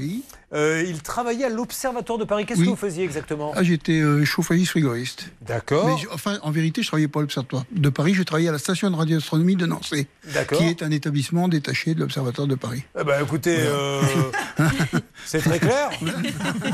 Euh, 0.51 0.83
il 0.87 1.01
travaillait 1.03 1.45
à 1.45 1.49
l'Observatoire 1.49 2.17
de 2.17 2.23
Paris. 2.23 2.45
Qu'est-ce 2.45 2.59
Oui. 2.61 2.65
que 2.65 2.71
vous 2.71 2.75
faisiez 2.75 3.03
exactement 3.03 3.51
Ah, 3.55 3.61
j'étais 3.63 3.99
euh, 4.01 4.25
chauffagiste 4.25 4.71
frigoriste. 4.71 5.29
D'accord. 5.45 5.99
Enfin, 6.11 6.39
en 6.41 6.49
vérité, 6.51 6.81
je 6.81 6.87
travaillais 6.87 7.07
pas 7.07 7.19
à 7.19 7.21
l'Observatoire 7.21 7.65
de 7.71 7.89
Paris, 7.89 8.13
je 8.15 8.23
travaillais 8.23 8.49
à 8.49 8.51
la 8.51 8.57
station 8.57 8.89
de 8.89 8.95
radioastronomie 8.95 9.55
de 9.55 9.67
Nancy, 9.67 10.07
qui 10.57 10.63
est 10.63 10.81
un 10.81 10.89
établissement 10.91 11.47
détaché 11.47 11.93
de 11.93 11.99
l'Observatoire 11.99 12.47
de 12.47 12.55
Paris. 12.55 12.83
Eh 12.99 13.03
ben, 13.03 13.21
écoutez, 13.23 13.57
euh, 13.59 14.01
c'est 15.25 15.39
très 15.39 15.59
clair. 15.59 15.89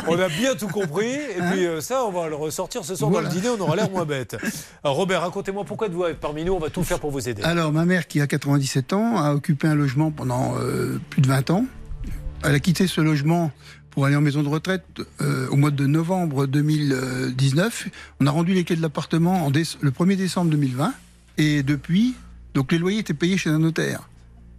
On 0.08 0.18
a 0.20 0.30
bien 0.30 0.56
tout 0.56 0.68
compris. 0.70 1.06
Et 1.14 1.42
puis 1.52 1.66
euh, 1.66 1.82
ça, 1.82 2.06
on 2.06 2.12
va 2.12 2.30
le 2.30 2.36
ressortir 2.36 2.86
ce 2.86 2.96
soir 2.96 3.10
Voilà. 3.12 3.28
dans 3.28 3.36
le 3.36 3.42
dîner. 3.42 3.54
On 3.58 3.62
aura 3.62 3.76
l'air 3.76 3.90
moins 3.92 4.06
bête. 4.06 4.38
Alors, 4.84 4.96
Robert, 4.96 5.22
racontez-moi 5.22 5.66
pourquoi 5.66 5.88
êtes-vous 5.88 6.06
parmi 6.22 6.44
nous? 6.46 6.54
On 6.54 6.60
va 6.60 6.70
tout 6.70 6.84
faire 6.84 7.00
pour 7.00 7.12
vous 7.12 7.28
aider. 7.28 7.44
Alors, 7.44 7.72
ma 7.72 7.86
mère, 7.86 8.08
qui 8.08 8.22
a 8.22 8.28
97 8.28 8.94
ans, 8.94 9.18
a 9.18 9.34
occupé 9.34 9.68
un 9.68 9.76
logement 9.76 10.12
pendant 10.12 10.56
euh, 10.60 11.00
plus 11.10 11.22
de 11.22 11.28
20 11.28 11.50
ans. 11.50 11.66
Elle 12.48 12.54
a 12.54 12.60
quitté 12.60 12.86
ce 12.86 13.02
logement 13.02 13.52
pour 13.90 14.06
aller 14.06 14.16
en 14.16 14.22
maison 14.22 14.44
de 14.44 14.50
retraite 14.50 14.86
euh, 15.20 15.48
au 15.50 15.56
mois 15.56 15.72
de 15.72 15.88
novembre 15.88 16.46
2019. 16.46 17.90
On 18.20 18.28
a 18.28 18.32
rendu 18.32 18.54
les 18.54 18.64
clés 18.64 18.76
de 18.76 18.84
l'appartement 18.84 19.50
le 19.50 19.90
1er 19.90 20.16
décembre 20.16 20.52
2020. 20.52 20.94
Et 21.40 21.64
depuis, 21.64 22.14
donc 22.54 22.72
les 22.72 22.78
loyers 22.78 23.00
étaient 23.00 23.16
payés 23.16 23.38
chez 23.38 23.50
un 23.50 23.58
notaire. 23.58 24.10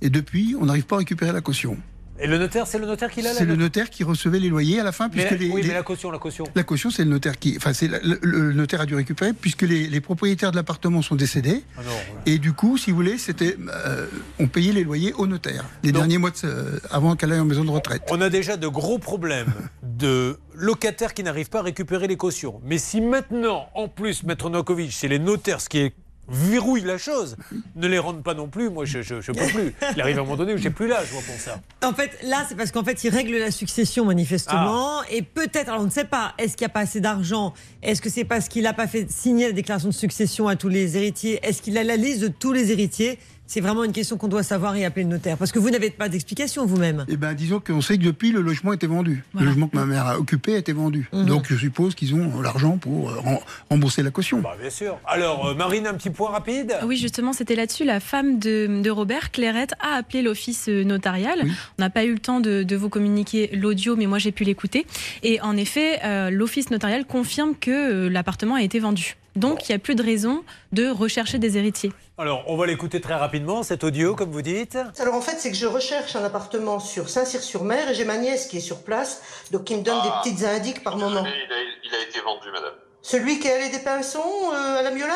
Et 0.02 0.10
depuis, 0.10 0.56
on 0.60 0.66
n'arrive 0.66 0.86
pas 0.86 0.96
à 0.96 0.98
récupérer 0.98 1.32
la 1.32 1.40
caution. 1.40 1.78
Et 2.18 2.26
le 2.26 2.38
notaire, 2.38 2.66
c'est 2.66 2.78
le 2.78 2.86
notaire 2.86 3.10
qui 3.10 3.20
l'a 3.22 3.32
C'est 3.34 3.44
le 3.44 3.56
notaire 3.56 3.90
qui 3.90 4.02
recevait 4.04 4.38
les 4.38 4.48
loyers 4.48 4.80
à 4.80 4.84
la 4.84 4.92
fin, 4.92 5.08
Mais, 5.14 5.26
puisque 5.26 5.38
les, 5.40 5.50
oui, 5.50 5.62
les- 5.62 5.68
mais 5.68 5.74
la 5.74 5.82
caution, 5.82 6.10
la 6.10 6.18
caution. 6.18 6.44
la 6.54 6.62
caution, 6.62 6.90
c'est 6.90 7.04
le 7.04 7.10
notaire 7.10 7.38
qui. 7.38 7.54
Enfin, 7.56 7.72
c'est 7.74 7.88
la- 7.88 7.98
le, 8.00 8.18
le 8.22 8.52
notaire 8.54 8.80
a 8.80 8.86
dû 8.86 8.94
récupérer, 8.94 9.32
puisque 9.34 9.62
les, 9.62 9.86
les 9.86 10.00
propriétaires 10.00 10.50
de 10.50 10.56
l'appartement 10.56 11.02
sont 11.02 11.14
décédés. 11.14 11.62
Ah 11.76 11.82
non, 11.84 11.90
Et 12.24 12.38
du 12.38 12.52
coup, 12.54 12.78
si 12.78 12.90
vous 12.90 12.96
voulez, 12.96 13.18
c'était. 13.18 13.56
euh, 13.86 14.06
on 14.38 14.46
payait 14.48 14.72
les 14.72 14.84
loyers 14.84 15.12
au 15.14 15.26
notaire, 15.26 15.64
les 15.82 15.92
derniers 15.92 16.18
mois 16.18 16.30
de, 16.30 16.80
avant 16.90 17.16
qu'elle 17.16 17.32
aille 17.32 17.40
en 17.40 17.44
maison 17.44 17.64
de 17.64 17.70
retraite. 17.70 18.02
On 18.10 18.20
a 18.20 18.30
déjà 18.30 18.56
de 18.56 18.66
gros 18.68 18.98
problèmes 18.98 19.52
de 19.82 20.38
locataires 20.54 21.12
qui 21.12 21.22
n'arrivent 21.22 21.50
pas 21.50 21.58
à 21.60 21.62
récupérer 21.62 22.06
les 22.06 22.16
cautions. 22.16 22.60
Mais 22.64 22.78
si 22.78 23.00
maintenant, 23.02 23.68
en 23.74 23.88
plus, 23.88 24.22
Maître 24.22 24.48
Novakovic, 24.48 24.92
c'est 24.92 25.08
les 25.08 25.18
notaires, 25.18 25.60
ce 25.60 25.68
qui 25.68 25.78
est 25.78 25.92
verrouille 26.28 26.80
la 26.82 26.98
chose, 26.98 27.36
ne 27.76 27.86
les 27.86 27.98
rendent 27.98 28.22
pas 28.22 28.34
non 28.34 28.48
plus, 28.48 28.68
moi 28.70 28.84
je, 28.84 29.02
je 29.02 29.32
peux 29.32 29.46
plus. 29.46 29.74
Il 29.94 30.00
arrive 30.00 30.18
à 30.18 30.20
un 30.20 30.24
moment 30.24 30.36
donné 30.36 30.54
où 30.54 30.56
j'ai 30.58 30.70
plus 30.70 30.88
l'âge 30.88 31.08
moi 31.12 31.22
pour 31.26 31.36
ça. 31.36 31.60
En 31.84 31.92
fait, 31.92 32.10
là, 32.24 32.44
c'est 32.48 32.56
parce 32.56 32.72
qu'en 32.72 32.82
fait, 32.84 33.02
il 33.04 33.10
règle 33.10 33.36
la 33.36 33.50
succession 33.50 34.04
manifestement, 34.04 35.00
Ah. 35.00 35.04
et 35.10 35.22
peut-être, 35.22 35.68
alors 35.68 35.82
on 35.82 35.84
ne 35.84 35.90
sait 35.90 36.04
pas, 36.04 36.34
est-ce 36.38 36.56
qu'il 36.56 36.64
n'y 36.64 36.70
a 36.70 36.74
pas 36.74 36.80
assez 36.80 37.00
d'argent? 37.00 37.54
Est-ce 37.82 38.00
que 38.02 38.10
c'est 38.10 38.24
parce 38.24 38.48
qu'il 38.48 38.64
n'a 38.64 38.72
pas 38.72 38.86
fait 38.86 39.10
signer 39.10 39.46
la 39.46 39.52
déclaration 39.52 39.88
de 39.88 39.94
succession 39.94 40.48
à 40.48 40.56
tous 40.56 40.68
les 40.68 40.96
héritiers? 40.96 41.38
Est-ce 41.42 41.62
qu'il 41.62 41.78
a 41.78 41.84
la 41.84 41.96
liste 41.96 42.20
de 42.22 42.28
tous 42.28 42.52
les 42.52 42.72
héritiers? 42.72 43.18
C'est 43.48 43.60
vraiment 43.60 43.84
une 43.84 43.92
question 43.92 44.16
qu'on 44.16 44.28
doit 44.28 44.42
savoir 44.42 44.74
et 44.76 44.84
appeler 44.84 45.04
le 45.04 45.10
notaire, 45.10 45.36
parce 45.38 45.52
que 45.52 45.58
vous 45.60 45.70
n'avez 45.70 45.90
pas 45.90 46.08
d'explication 46.08 46.66
vous-même. 46.66 47.04
Eh 47.08 47.16
ben, 47.16 47.32
disons 47.34 47.60
qu'on 47.60 47.80
sait 47.80 47.96
que 47.96 48.02
depuis, 48.02 48.32
le 48.32 48.40
logement 48.40 48.72
était 48.72 48.88
vendu. 48.88 49.22
Le 49.38 49.44
logement 49.46 49.68
que 49.68 49.76
ma 49.76 49.84
mère 49.86 50.06
a 50.06 50.18
occupé 50.18 50.56
était 50.56 50.72
vendu. 50.72 51.08
Mhm. 51.12 51.26
Donc, 51.26 51.46
je 51.48 51.56
suppose 51.56 51.94
qu'ils 51.94 52.14
ont 52.14 52.40
l'argent 52.40 52.76
pour 52.76 53.08
euh, 53.10 53.20
rem- 53.20 53.38
rembourser 53.70 54.02
la 54.02 54.10
caution. 54.10 54.40
Bah, 54.40 54.56
bien 54.60 54.70
sûr. 54.70 54.98
Alors, 55.06 55.46
euh, 55.46 55.54
Marine, 55.54 55.86
un 55.86 55.94
petit 55.94 56.10
point 56.10 56.30
rapide? 56.30 56.74
Oui, 56.84 56.96
justement, 56.96 57.32
c'était 57.32 57.54
là-dessus. 57.54 57.84
La 57.84 58.00
femme 58.00 58.38
de, 58.40 58.80
de 58.82 58.90
Robert, 58.90 59.30
Clairette, 59.30 59.74
a 59.80 59.96
appelé 59.96 60.22
l'office 60.22 60.68
euh, 60.68 60.82
notarial. 60.82 61.42
On 61.78 61.82
n'a 61.82 61.90
pas 61.90 62.04
eu 62.04 62.12
le 62.14 62.18
temps 62.18 62.40
de, 62.40 62.64
de 62.64 62.76
vous 62.76 62.88
communiquer 62.88 63.50
l'audio, 63.52 63.94
mais 63.96 64.06
moi 64.06 64.18
j'ai 64.18 64.32
pu 64.32 64.42
l'écouter. 64.44 64.86
Et 65.22 65.40
en 65.40 65.56
effet, 65.56 66.00
euh, 66.04 66.30
l'office 66.30 66.70
notarial 66.70 67.04
confirme 67.06 67.54
que 67.54 67.70
euh, 67.70 68.08
l'appartement 68.10 68.56
a 68.56 68.62
été 68.62 68.80
vendu. 68.80 69.16
Donc 69.36 69.68
il 69.68 69.72
n'y 69.72 69.76
a 69.76 69.78
plus 69.78 69.94
de 69.94 70.02
raison 70.02 70.44
de 70.72 70.88
rechercher 70.88 71.38
des 71.38 71.56
héritiers. 71.58 71.92
Alors, 72.18 72.44
on 72.46 72.56
va 72.56 72.64
l'écouter 72.66 73.00
très 73.02 73.14
rapidement, 73.14 73.62
cet 73.62 73.84
audio, 73.84 74.14
comme 74.14 74.30
vous 74.30 74.40
dites. 74.42 74.78
Alors 74.98 75.14
en 75.14 75.20
fait, 75.20 75.36
c'est 75.38 75.50
que 75.50 75.56
je 75.56 75.66
recherche 75.66 76.16
un 76.16 76.24
appartement 76.24 76.80
sur 76.80 77.10
Saint-Cyr-sur-Mer 77.10 77.90
et 77.90 77.94
j'ai 77.94 78.06
ma 78.06 78.16
nièce 78.16 78.46
qui 78.46 78.56
est 78.56 78.60
sur 78.60 78.82
place, 78.82 79.20
donc 79.50 79.64
qui 79.64 79.76
me 79.76 79.82
donne 79.82 79.98
Ah. 80.02 80.22
des 80.24 80.30
petites 80.30 80.44
indiques 80.46 80.82
par 80.82 80.96
moment. 80.96 81.20
Il 81.24 81.52
a, 81.52 81.56
il 81.84 81.94
a 81.94 82.02
été 82.08 82.20
vendu, 82.20 82.50
madame. 82.52 82.72
Celui 83.02 83.38
qui 83.38 83.48
est 83.48 83.52
allé 83.52 83.68
des 83.68 83.78
Pinsons 83.84 84.20
euh, 84.52 84.78
à 84.78 84.82
la 84.82 84.90
Miolane? 84.90 85.12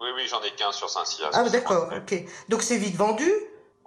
Oui, 0.00 0.08
oui, 0.16 0.22
j'en 0.30 0.40
ai 0.42 0.50
qu'un 0.52 0.70
sur 0.70 0.88
Saint-Cyr. 0.88 1.28
Ah 1.32 1.48
d'accord, 1.48 1.90
ok. 1.94 2.24
Donc 2.48 2.62
c'est 2.62 2.76
vite 2.78 2.94
vendu? 2.94 3.24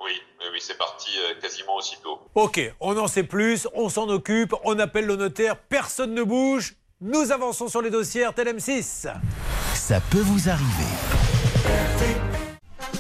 Oui, 0.03 0.11
oui, 0.39 0.45
oui, 0.52 0.60
c'est 0.60 0.77
parti 0.77 1.10
euh, 1.18 1.39
quasiment 1.39 1.76
aussitôt. 1.77 2.19
Ok, 2.35 2.60
on 2.81 2.98
en 2.98 3.07
sait 3.07 3.23
plus, 3.23 3.68
on 3.73 3.88
s'en 3.88 4.10
occupe, 4.10 4.53
on 4.65 4.77
appelle 4.80 5.06
le 5.06 5.15
notaire, 5.15 5.56
personne 5.57 6.14
ne 6.14 6.23
bouge. 6.23 6.76
Nous 7.03 7.32
avançons 7.32 7.68
sur 7.68 7.82
les 7.82 7.90
dossiers 7.90 8.28
RTL 8.28 8.56
M6. 8.56 9.11
Ça 9.73 9.99
peut 10.11 10.19
vous 10.19 10.49
arriver. 10.49 10.86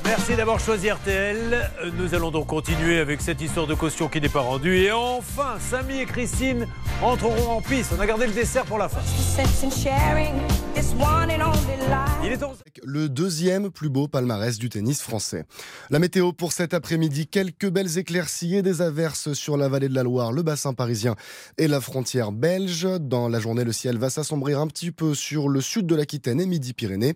Merci 0.05 0.35
d'avoir 0.35 0.59
choisi 0.59 0.89
RTL. 0.89 1.71
Nous 1.97 2.15
allons 2.15 2.31
donc 2.31 2.47
continuer 2.47 2.99
avec 2.99 3.21
cette 3.21 3.39
histoire 3.41 3.67
de 3.67 3.75
caution 3.75 4.07
qui 4.07 4.19
n'est 4.19 4.29
pas 4.29 4.41
rendue. 4.41 4.77
Et 4.77 4.91
enfin, 4.91 5.57
Samy 5.59 5.99
et 5.99 6.05
Christine 6.05 6.67
entreront 7.01 7.51
en 7.51 7.61
piste. 7.61 7.93
On 7.97 8.01
a 8.01 8.05
gardé 8.05 8.25
le 8.25 8.33
dessert 8.33 8.65
pour 8.65 8.77
la 8.77 8.89
fin. 8.89 9.01
Il 12.23 12.31
est 12.31 12.43
11. 12.43 12.57
le 12.83 13.09
deuxième 13.09 13.69
plus 13.69 13.89
beau 13.89 14.07
palmarès 14.07 14.57
du 14.57 14.69
tennis 14.69 15.01
français. 15.01 15.45
La 15.89 15.99
météo 15.99 16.33
pour 16.33 16.51
cet 16.51 16.73
après-midi, 16.73 17.27
quelques 17.27 17.69
belles 17.69 17.97
éclaircies 17.97 18.55
et 18.55 18.61
des 18.61 18.81
averses 18.81 19.33
sur 19.33 19.57
la 19.57 19.69
vallée 19.69 19.89
de 19.89 19.95
la 19.95 20.03
Loire, 20.03 20.31
le 20.31 20.41
bassin 20.41 20.73
parisien 20.73 21.15
et 21.57 21.67
la 21.67 21.81
frontière 21.81 22.31
belge. 22.31 22.87
Dans 22.99 23.27
la 23.27 23.39
journée, 23.39 23.63
le 23.63 23.73
ciel 23.73 23.97
va 23.97 24.09
s'assombrir 24.09 24.59
un 24.59 24.67
petit 24.67 24.91
peu 24.91 25.13
sur 25.13 25.47
le 25.49 25.61
sud 25.61 25.85
de 25.85 25.95
l'Aquitaine 25.95 26.41
et 26.41 26.45
Midi-Pyrénées. 26.45 27.15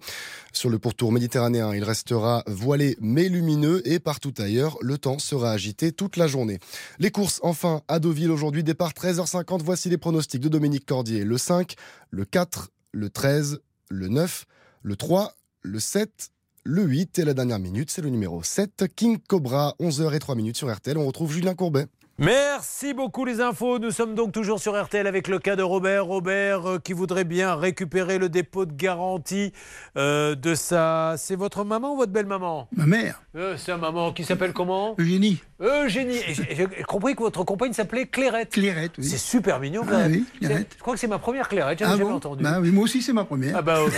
Sur 0.51 0.69
le 0.69 0.79
pourtour 0.79 1.11
méditerranéen, 1.11 1.73
il 1.73 1.83
restera 1.83 2.43
voilé 2.47 2.74
mais 2.99 3.29
lumineux 3.29 3.81
et 3.87 3.99
partout 3.99 4.33
ailleurs, 4.37 4.77
le 4.81 4.97
temps 4.97 5.19
sera 5.19 5.51
agité 5.51 5.91
toute 5.91 6.17
la 6.17 6.27
journée. 6.27 6.59
Les 6.99 7.11
courses, 7.11 7.39
enfin, 7.43 7.81
à 7.87 7.99
Deauville 7.99 8.31
aujourd'hui, 8.31 8.63
départ 8.63 8.91
13h50. 8.91 9.61
Voici 9.63 9.89
les 9.89 9.97
pronostics 9.97 10.41
de 10.41 10.49
Dominique 10.49 10.85
Cordier. 10.85 11.23
Le 11.23 11.37
5, 11.37 11.75
le 12.09 12.25
4, 12.25 12.71
le 12.91 13.09
13, 13.09 13.59
le 13.89 14.07
9, 14.07 14.45
le 14.83 14.95
3, 14.95 15.33
le 15.61 15.79
7, 15.79 16.29
le 16.63 16.83
8 16.83 17.19
et 17.19 17.25
la 17.25 17.33
dernière 17.33 17.59
minute, 17.59 17.91
c'est 17.91 18.01
le 18.01 18.09
numéro 18.09 18.41
7, 18.41 18.85
King 18.95 19.19
Cobra, 19.19 19.75
11h03 19.79 20.35
minutes 20.35 20.57
sur 20.57 20.73
RTL. 20.73 20.97
On 20.97 21.05
retrouve 21.05 21.31
Julien 21.31 21.53
Courbet. 21.53 21.85
Merci 22.17 22.93
beaucoup 22.93 23.25
les 23.25 23.41
infos. 23.41 23.77
Nous 23.77 23.91
sommes 23.91 24.15
donc 24.15 24.31
toujours 24.31 24.61
sur 24.61 24.81
RTL 24.81 25.05
avec 25.05 25.27
le 25.27 25.37
cas 25.37 25.57
de 25.57 25.63
Robert. 25.63 26.05
Robert 26.05 26.65
euh, 26.65 26.79
qui 26.79 26.93
voudrait 26.93 27.25
bien 27.25 27.55
récupérer 27.55 28.17
le 28.19 28.29
dépôt 28.29 28.65
de 28.65 28.71
garantie 28.71 29.51
euh, 29.97 30.33
de 30.33 30.55
sa... 30.55 31.15
C'est 31.17 31.35
votre 31.35 31.65
maman 31.65 31.91
ou 31.93 31.97
votre 31.97 32.13
belle-maman? 32.13 32.69
Ma 32.73 32.85
mère, 32.85 33.21
euh, 33.35 33.57
C'est 33.57 33.73
un 33.73 33.77
maman 33.77 34.13
qui 34.13 34.23
s'appelle 34.23 34.53
comment? 34.53 34.95
Eugénie. 34.97 35.41
Eugénie. 35.59 36.19
J'ai 36.49 36.67
compris 36.87 37.15
que 37.17 37.23
votre 37.23 37.43
compagne 37.43 37.73
s'appelle 37.73 38.07
Clairette. 38.09 38.51
Clairette, 38.51 38.93
oui. 38.97 39.03
C'est 39.03 39.17
super 39.17 39.59
mignon 39.59 39.81
Ah 39.89 39.97
même. 40.07 40.11
oui, 40.13 40.25
Clairette. 40.39 40.71
Je 40.77 40.81
crois 40.81 40.93
que 40.93 40.99
c'est 41.01 41.07
ma 41.07 41.19
première 41.19 41.49
Clairette, 41.49 41.79
j'avais 41.79 41.91
Ah 41.91 41.97
jamais 41.97 42.09
bon? 42.11 42.15
entendu. 42.15 42.43
Bah 42.45 42.59
oui, 42.61 42.71
moi 42.71 42.85
aussi, 42.85 43.01
c'est 43.01 43.13
ma 43.13 43.25
première. 43.25 43.57
Ah 43.57 43.61
bah 43.61 43.83
ok. 43.83 43.91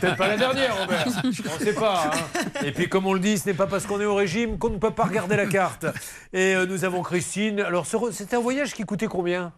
Peut-être 0.00 0.16
pas 0.16 0.28
la 0.28 0.36
dernière, 0.36 0.78
Robert. 0.78 1.06
On 1.24 1.28
ne 1.28 1.32
sait 1.64 1.72
pas. 1.72 2.10
hein. 2.12 2.40
Et 2.62 2.72
puis 2.72 2.90
comme 2.90 3.06
on 3.06 3.14
le 3.14 3.20
dit, 3.20 3.38
ce 3.38 3.46
n'est 3.48 3.54
pas 3.54 3.66
parce 3.66 3.86
qu'on 3.86 4.00
est 4.02 4.04
au 4.06 4.14
régime 4.14 4.58
qu'on 4.58 4.68
ne 4.68 4.76
peut 4.78 4.90
pas 4.90 5.04
regarder 5.04 5.36
la 5.36 5.46
carte. 5.46 5.86
Et 6.34 6.54
euh, 6.54 6.66
nous 6.66 6.84
avons 6.84 6.89
Christine. 7.02 7.60
Alors 7.60 7.86
c'était 8.12 8.36
un 8.36 8.40
voyage 8.40 8.74
qui 8.74 8.84
coûtait 8.84 9.06
combien? 9.06 9.52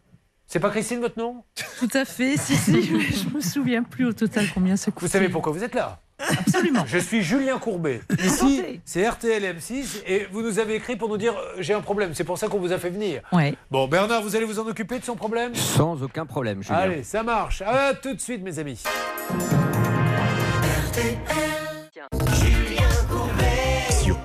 C'est 0.47 0.61
pas 0.61 0.71
Christine 0.71 1.01
votre 1.01 1.19
nom? 1.19 1.43
Tout 1.79 1.89
à 1.95 2.05
fait, 2.05 2.37
si, 2.37 2.57
si, 2.57 2.71
mais 2.73 2.83
je 2.83 3.35
me 3.35 3.41
souviens 3.41 3.83
plus 3.83 4.07
au 4.07 4.13
total 4.13 4.47
combien 4.53 4.77
ça 4.77 4.91
coûte. 4.91 5.03
Vous 5.03 5.09
savez 5.09 5.29
pourquoi 5.31 5.53
vous 5.53 5.65
êtes 5.65 5.75
là? 5.75 5.99
Absolument. 6.39 6.85
Je 6.87 6.99
suis 6.99 7.23
Julien 7.23 7.59
Courbet. 7.59 8.01
Ici, 8.23 8.63
c'est 8.85 9.09
RTL 9.09 9.43
M6 9.43 10.03
et 10.07 10.27
vous 10.31 10.43
nous 10.43 10.59
avez 10.59 10.75
écrit 10.75 10.97
pour 10.97 11.09
nous 11.09 11.17
dire 11.17 11.35
euh, 11.37 11.57
j'ai 11.59 11.75
un 11.75 11.81
problème. 11.81 12.13
C'est 12.15 12.25
pour 12.25 12.39
ça 12.39 12.49
qu'on 12.49 12.59
vous 12.61 12.73
a 12.73 12.79
fait 12.79 12.91
venir. 12.91 13.23
Ouais. 13.33 13.55
Bon, 13.71 13.89
Bernard, 13.89 14.23
vous 14.23 14.37
allez 14.37 14.45
vous 14.45 14.61
en 14.61 14.67
occuper 14.67 14.99
de 14.99 15.05
son 15.05 15.17
problème? 15.17 15.55
Sans 15.55 16.01
aucun 16.03 16.27
problème, 16.27 16.63
Julien. 16.63 16.79
Allez, 16.79 17.03
ça 17.03 17.23
marche. 17.23 17.63
À 17.63 17.95
tout 17.95 18.15
de 18.15 18.21
suite, 18.21 18.43
mes 18.43 18.59
amis. 18.59 18.83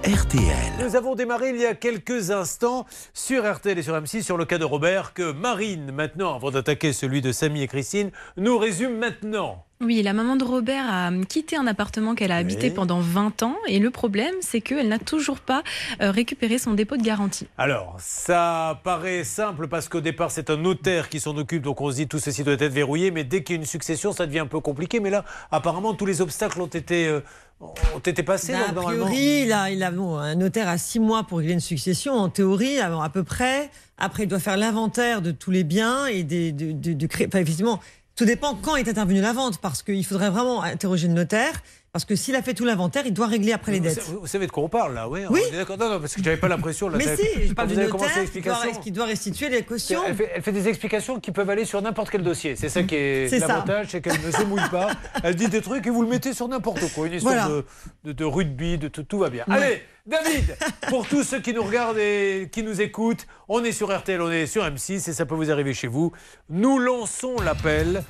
RTL. 0.08 0.86
Nous 0.86 0.96
avons 0.96 1.16
démarré 1.16 1.50
il 1.50 1.58
y 1.58 1.66
a 1.66 1.76
quelques 1.76 2.32
instants 2.32 2.86
sur 3.14 3.44
RTL 3.44 3.78
et 3.78 3.84
sur 3.84 3.94
M6 3.94 4.24
sur 4.24 4.38
le 4.38 4.46
cas 4.46 4.58
de 4.58 4.64
Robert 4.64 5.14
que 5.14 5.34
Marine, 5.34 5.92
maintenant, 5.92 6.34
avant 6.34 6.50
d'attaquer 6.50 6.94
celui 6.94 7.20
de 7.20 7.34
Samy 7.34 7.62
et 7.62 7.68
Christine, 7.68 8.12
nous 8.38 8.58
résume 8.58 8.98
maintenant. 8.98 9.66
Oui, 9.80 10.02
la 10.02 10.14
maman 10.14 10.36
de 10.36 10.44
Robert 10.44 10.86
a 10.90 11.12
quitté 11.30 11.56
un 11.56 11.68
appartement 11.68 12.16
qu'elle 12.16 12.32
a 12.32 12.38
habité 12.38 12.72
pendant 12.72 13.00
20 13.00 13.44
ans 13.44 13.56
et 13.68 13.78
le 13.78 13.92
problème, 13.92 14.34
c'est 14.42 14.60
qu'elle 14.60 14.88
n'a 14.88 14.98
toujours 14.98 15.40
pas 15.40 15.62
euh, 16.02 16.10
récupéré 16.10 16.58
son 16.58 16.74
dépôt 16.74 16.98
de 16.98 17.04
garantie. 17.04 17.48
Alors, 17.60 17.96
ça 18.00 18.82
paraît 18.84 19.24
simple 19.24 19.68
parce 19.68 19.88
qu'au 19.88 20.02
départ, 20.02 20.32
c'est 20.32 20.50
un 20.50 20.58
notaire 20.58 21.10
qui 21.10 21.20
s'en 21.20 21.38
occupe, 21.38 21.62
donc 21.62 21.80
on 21.80 21.92
se 21.92 21.98
dit 21.98 22.08
tout 22.08 22.18
ceci 22.18 22.44
doit 22.44 22.56
être 22.56 22.74
verrouillé, 22.74 23.12
mais 23.12 23.24
dès 23.24 23.44
qu'il 23.44 23.56
y 23.56 23.60
a 23.60 23.62
une 23.62 23.68
succession, 23.68 24.14
ça 24.14 24.26
devient 24.26 24.40
un 24.40 24.48
peu 24.48 24.62
compliqué. 24.62 25.00
Mais 25.00 25.12
là, 25.12 25.26
apparemment, 25.52 25.94
tous 25.94 26.08
les 26.08 26.22
obstacles 26.22 26.60
ont 26.60 26.66
été, 26.66 27.08
euh, 27.08 27.22
ont 27.60 28.00
été 28.06 28.24
passés. 28.24 28.54
Bah, 28.54 28.72
donc, 28.74 28.84
a 28.84 28.88
priori, 28.88 29.44
il 29.46 29.52
a, 29.52 29.70
il 29.72 29.82
a 29.84 29.92
bon, 29.92 30.16
un 30.18 30.36
notaire 30.36 30.68
à 30.68 30.78
six 30.78 31.00
mois 31.00 31.24
pour 31.24 31.40
régler 31.40 31.54
une 31.54 31.60
succession, 31.60 32.14
en 32.14 32.30
théorie, 32.30 32.80
avant, 32.80 33.02
à 33.02 33.10
peu 33.10 33.24
près. 33.24 33.70
Après, 33.98 34.24
il 34.24 34.28
doit 34.28 34.40
faire 34.40 34.58
l'inventaire 34.58 35.22
de 35.22 35.32
tous 35.32 35.52
les 35.52 35.64
biens 35.64 36.06
et 36.06 36.24
des, 36.24 36.52
de, 36.52 36.72
de- 36.72 36.94
de 36.94 37.08
créer. 37.08 37.28
Enfin, 37.28 37.40
effectivement, 37.40 37.80
tout 38.16 38.26
dépend 38.26 38.56
quand 38.56 38.76
est 38.76 38.88
intervenue 38.88 39.22
la 39.22 39.34
vente, 39.34 39.60
parce 39.60 39.82
qu'il 39.84 40.06
faudrait 40.06 40.30
vraiment 40.30 40.62
interroger 40.62 41.08
le 41.08 41.14
notaire. 41.14 41.54
Parce 41.98 42.06
que 42.06 42.16
s'il 42.16 42.36
a 42.36 42.44
fait 42.44 42.54
tout 42.54 42.64
l'inventaire, 42.64 43.02
il 43.08 43.12
doit 43.14 43.26
régler 43.26 43.54
après 43.54 43.72
les 43.72 43.80
dettes. 43.80 44.04
vous 44.22 44.28
savez 44.28 44.46
de 44.46 44.52
quoi 44.52 44.62
on 44.62 44.70
parle 44.70 44.94
là, 44.94 45.10
oui. 45.10 45.22
Oui. 45.32 45.42
D'accord, 45.52 45.80
non, 45.80 45.90
non, 45.90 46.00
parce 46.00 46.14
que 46.14 46.22
j'avais 46.24 46.38
pas 46.38 46.48
l'impression. 46.48 46.92
Mais 46.92 47.16
si, 47.18 47.48
je 47.48 47.54
parle 47.54 47.70
du 47.70 47.76
notaire 47.76 47.90
qui 47.92 47.98
doit, 47.98 48.22
l'explication. 48.22 48.82
qui 48.82 48.92
doit 48.92 49.06
restituer 49.06 49.50
les 49.50 49.64
cautions. 49.64 50.02
Elle 50.06 50.16
fait, 50.16 50.32
elle 50.36 50.42
fait 50.44 50.52
des 50.52 50.68
explications 50.68 51.20
qui 51.20 51.32
peuvent 51.32 51.50
aller 51.50 51.66
sur 51.66 51.82
n'importe 51.82 52.12
quel 52.12 52.22
dossier. 52.22 52.56
C'est 52.56 52.70
ça 52.70 52.84
qui 52.84 52.94
est 52.94 53.40
l'avantage, 53.40 53.88
c'est 53.90 54.02
qu'elle 54.02 54.22
ne 54.24 54.30
se 54.32 54.44
mouille 54.44 54.70
pas. 54.70 54.92
Elle 55.24 55.34
dit 55.36 55.48
des 55.48 55.62
trucs 55.62 55.88
et 55.88 55.90
vous 55.90 56.04
le 56.04 56.08
mettez 56.08 56.34
sur 56.36 56.48
n'importe 56.48 56.82
quoi. 56.94 57.08
Une 57.08 57.14
histoire 57.14 57.34
Voilà. 57.34 57.48
de, 57.50 57.66
de- 58.04 58.12
de 58.14 58.24
rugby, 58.26 58.78
de 58.78 58.90
tout, 58.90 59.02
tout 59.02 59.18
va 59.18 59.32
bien. 59.32 59.44
Ouais. 59.48 59.56
Allez, 59.56 59.82
David, 60.06 60.56
pour 60.90 61.08
tous 61.08 61.24
ceux 61.24 61.40
qui 61.42 61.52
nous 61.52 61.64
regardent 61.64 61.98
et 61.98 62.48
qui 62.52 62.62
nous 62.62 62.80
écoutent, 62.80 63.26
on 63.50 63.64
est 63.64 63.72
sur 63.72 63.92
RTL, 63.92 64.22
on 64.22 64.30
est 64.32 64.46
sur 64.46 64.64
M6 64.64 65.10
et 65.10 65.14
ça 65.14 65.26
peut 65.26 65.34
vous 65.34 65.50
arriver 65.50 65.74
chez 65.74 65.88
vous. 65.88 66.12
Nous 66.50 66.78
lançons 66.78 67.38
l'appel 67.44 68.04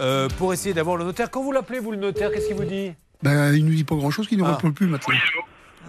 euh, 0.00 0.28
pour 0.38 0.54
essayer 0.54 0.72
d'avoir 0.74 0.96
le 0.96 1.04
notaire. 1.04 1.30
Quand 1.30 1.42
vous 1.42 1.52
l'appelez, 1.52 1.78
vous 1.78 1.90
le 1.90 1.98
notaire, 1.98 2.32
qu'est-ce 2.32 2.46
qu'il 2.46 2.56
vous 2.56 2.64
dit? 2.64 2.94
Ben, 3.24 3.54
il 3.54 3.64
nous 3.64 3.72
dit 3.72 3.84
pas 3.84 3.94
grand-chose, 3.96 4.28
qu'il 4.28 4.36
ne 4.38 4.44
Ah. 4.44 4.54
répond 4.54 4.70
plus 4.70 4.86
maintenant. 4.86 5.14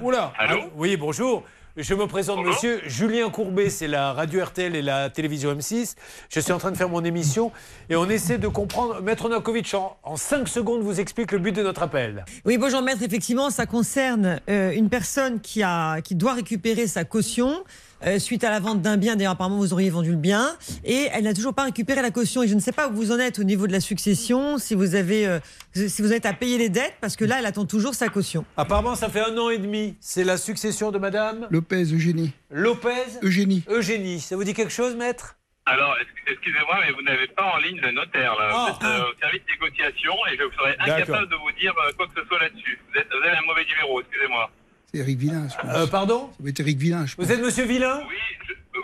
Oula 0.01 0.31
Allô 0.39 0.61
Oui, 0.77 0.95
bonjour. 0.95 1.43
Je 1.75 1.93
me 1.93 2.07
présente, 2.07 2.39
monsieur 2.45 2.79
Julien 2.85 3.29
Courbet, 3.29 3.69
c'est 3.69 3.89
la 3.89 4.13
radio 4.13 4.41
RTL 4.41 4.73
et 4.77 4.81
la 4.81 5.09
télévision 5.09 5.53
M6. 5.53 5.95
Je 6.29 6.39
suis 6.39 6.53
en 6.53 6.57
train 6.59 6.71
de 6.71 6.77
faire 6.77 6.87
mon 6.87 7.03
émission 7.03 7.51
et 7.89 7.97
on 7.97 8.09
essaie 8.09 8.37
de 8.37 8.47
comprendre. 8.47 9.01
Maître 9.01 9.27
Novakovic, 9.27 9.73
en, 9.73 9.97
en 10.03 10.15
5 10.15 10.47
secondes, 10.47 10.81
vous 10.83 11.01
explique 11.01 11.33
le 11.33 11.39
but 11.39 11.51
de 11.51 11.61
notre 11.63 11.83
appel. 11.83 12.23
Oui, 12.45 12.57
bonjour 12.57 12.81
maître. 12.81 13.03
Effectivement, 13.03 13.49
ça 13.49 13.65
concerne 13.65 14.39
euh, 14.49 14.71
une 14.71 14.87
personne 14.87 15.41
qui, 15.41 15.61
a, 15.63 15.99
qui 15.99 16.15
doit 16.15 16.35
récupérer 16.35 16.87
sa 16.87 17.03
caution 17.03 17.65
euh, 18.05 18.19
suite 18.19 18.43
à 18.43 18.49
la 18.49 18.59
vente 18.59 18.81
d'un 18.81 18.97
bien. 18.97 19.15
D'ailleurs, 19.15 19.33
apparemment, 19.33 19.57
vous 19.57 19.73
auriez 19.73 19.89
vendu 19.89 20.11
le 20.11 20.15
bien. 20.17 20.55
Et 20.83 21.07
elle 21.13 21.23
n'a 21.23 21.33
toujours 21.33 21.53
pas 21.53 21.63
récupéré 21.63 22.01
la 22.01 22.11
caution. 22.11 22.43
Et 22.43 22.47
je 22.47 22.55
ne 22.55 22.59
sais 22.59 22.71
pas 22.71 22.87
où 22.89 22.93
vous 22.93 23.11
en 23.11 23.19
êtes 23.19 23.39
au 23.39 23.43
niveau 23.43 23.67
de 23.67 23.71
la 23.71 23.79
succession, 23.79 24.57
si 24.57 24.75
vous, 24.75 24.95
avez, 24.95 25.27
euh, 25.27 25.39
si 25.73 26.01
vous 26.01 26.13
êtes 26.13 26.25
à 26.25 26.33
payer 26.33 26.57
les 26.57 26.69
dettes, 26.69 26.95
parce 27.01 27.15
que 27.15 27.25
là, 27.25 27.37
elle 27.39 27.45
attend 27.45 27.65
toujours 27.65 27.95
sa 27.95 28.09
caution. 28.09 28.45
Apparemment, 28.57 28.95
ça 28.95 29.09
fait 29.09 29.21
un 29.21 29.37
an 29.37 29.49
et 29.49 29.57
demi. 29.57 29.95
C'est 29.99 30.23
la 30.23 30.37
succession 30.37 30.91
de 30.91 30.97
madame 30.99 31.47
Lopez, 31.49 31.83
Eugénie. 31.93 32.31
Lopez 32.51 33.19
Eugénie. 33.23 33.63
Eugénie. 33.69 34.19
Ça 34.19 34.35
vous 34.35 34.43
dit 34.43 34.53
quelque 34.53 34.71
chose, 34.73 34.95
maître? 34.95 35.35
Alors, 35.67 35.95
ex- 35.99 36.11
excusez-moi, 36.31 36.77
mais 36.85 36.91
vous 36.93 37.01
n'avez 37.01 37.25
pas 37.25 37.43
en 37.55 37.57
ligne 37.57 37.79
le 37.81 37.91
notaire, 37.91 38.35
là. 38.37 38.49
Ah, 38.53 38.67
vous 38.69 38.85
êtes 38.85 38.91
euh, 38.93 39.09
au 39.11 39.17
service 39.19 39.41
de 39.47 39.51
négociation 39.53 40.13
et 40.31 40.37
je 40.37 40.55
serais 40.55 40.75
incapable 40.79 41.27
de 41.27 41.35
vous 41.37 41.51
dire 41.59 41.73
euh, 41.87 41.91
quoi 41.97 42.05
que 42.05 42.21
ce 42.21 42.27
soit 42.27 42.37
là-dessus. 42.39 42.79
Vous, 42.93 42.99
êtes- 42.99 43.07
vous 43.09 43.25
avez 43.27 43.35
un 43.35 43.41
mauvais 43.47 43.65
numéro, 43.65 43.99
excusez-moi. 43.99 44.51
C'est 44.95 45.01
Eric 45.01 45.17
Villain, 45.19 45.47
je 45.49 45.55
pense. 45.61 45.75
Euh, 45.75 45.87
pardon 45.87 46.29
Ça 46.37 46.43
va 46.43 46.49
être 46.49 46.59
Eric 46.61 46.77
Villain, 46.77 47.05
je 47.05 47.15
pense. 47.15 47.25
Vous 47.25 47.31
êtes 47.31 47.41
monsieur 47.41 47.65
Villain 47.65 47.99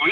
Oui, 0.05 0.11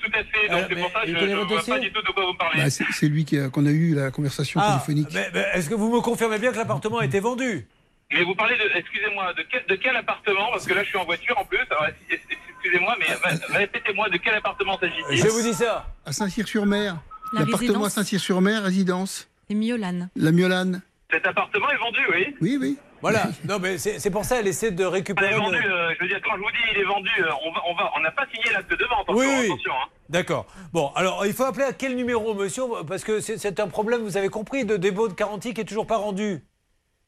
tout 0.00 0.10
à 0.14 0.18
fait. 0.22 0.48
Donc, 0.48 0.58
Euh, 0.62 0.66
c'est 0.68 0.76
pour 0.80 0.92
ça 0.92 1.00
que 1.00 1.06
je 1.08 1.12
ne 1.12 1.34
votre 1.34 1.46
vois 1.48 1.56
dossier 1.56 1.72
pas 1.74 1.78
du 1.80 1.92
tout 1.92 2.02
de 2.02 2.06
quoi 2.12 2.24
vous 2.26 2.34
parlez. 2.34 2.62
Bah, 2.62 2.70
c'est 2.70 3.08
lui 3.08 3.26
a- 3.36 3.48
qu'on 3.48 3.66
a 3.66 3.70
eu 3.70 3.94
la 3.96 4.12
conversation 4.12 4.60
Ah, 4.62 4.80
téléphonique. 4.86 5.08
Est-ce 5.54 5.68
que 5.68 5.74
vous 5.74 5.92
me 5.92 6.00
confirmez 6.00 6.38
bien 6.38 6.52
que 6.52 6.56
l'appartement 6.56 6.98
a 6.98 7.04
été 7.04 7.18
vendu 7.18 7.66
Mais 8.12 8.22
vous 8.22 8.34
parlez 8.36 8.56
de, 8.56 8.62
excusez-moi, 8.76 9.32
de 9.34 9.42
quel, 9.50 9.64
de 9.68 9.74
quel 9.74 9.96
appartement? 9.96 10.50
Parce 10.52 10.66
que 10.66 10.74
là, 10.74 10.84
je 10.84 10.88
suis 10.90 10.98
en 10.98 11.04
voiture 11.04 11.36
en 11.36 11.44
plus. 11.44 11.58
Alors, 11.70 11.86
excusez-moi, 12.08 12.96
mais 13.00 13.06
va- 13.14 13.58
répétez-moi 13.58 14.08
de 14.08 14.18
quel 14.18 14.34
appartement 14.34 14.78
s'agit-il? 14.78 15.16
Je 15.18 15.26
vous 15.26 15.42
dis 15.42 15.54
ça. 15.54 15.92
À 16.06 16.12
Saint-Cyr-sur-Mer. 16.12 16.96
La 17.32 17.40
L'appartement 17.40 17.84
à. 17.86 17.90
Saint-Cyr-sur-Mer, 17.90 18.62
résidence. 18.62 19.28
Et 19.48 19.54
Miolane. 19.56 20.10
La 20.14 20.30
Miolane. 20.30 20.80
Cet 21.12 21.26
appartement 21.26 21.68
est 21.70 21.76
vendu, 21.76 21.98
oui 22.12 22.34
Oui, 22.40 22.58
oui. 22.60 22.76
Voilà. 23.02 23.24
Non, 23.48 23.58
mais 23.58 23.78
c'est 23.78 23.98
c'est 23.98 24.10
pour 24.10 24.24
ça 24.24 24.40
elle 24.40 24.46
essaie 24.48 24.70
de 24.70 24.82
Il 24.82 24.86
récupérer. 24.86 25.32
est 25.32 25.36
vendu, 25.38 25.58
le- 25.60 25.72
euh, 25.72 25.94
je 25.96 26.02
veux 26.02 26.08
dire, 26.08 26.20
quand 26.22 26.36
je 26.36 26.40
vous 26.42 26.50
dis 26.50 26.58
il 26.72 26.78
est 26.78 26.84
vendu, 26.84 27.10
euh, 27.18 27.30
on 27.46 27.52
va, 27.52 27.60
on 27.66 27.74
va, 27.74 27.90
on 27.96 28.00
n'a 28.00 28.10
pas 28.10 28.26
signé 28.32 28.52
l'acte 28.52 28.70
de 28.70 28.84
vente 28.84 29.06
Oui, 29.08 29.26
oui. 29.26 29.46
attention. 29.46 29.72
Hein. 29.72 29.88
D'accord. 30.08 30.46
Bon, 30.72 30.92
alors 30.94 31.24
il 31.26 31.32
faut 31.32 31.44
appeler 31.44 31.64
à 31.64 31.72
quel 31.72 31.96
numéro, 31.96 32.34
monsieur? 32.34 32.64
Parce 32.86 33.04
que 33.04 33.20
c'est- 33.20 33.38
c'est 33.38 33.58
un 33.60 33.68
problème, 33.68 34.02
vous 34.02 34.16
avez 34.16 34.28
compris, 34.28 34.64
de 34.64 34.76
dépôt 34.76 35.08
de 35.08 35.14
garantie 35.14 35.54
qui 35.54 35.62
est 35.62 35.64
toujours 35.64 35.86
pas 35.86 35.96
rendu. 35.96 36.44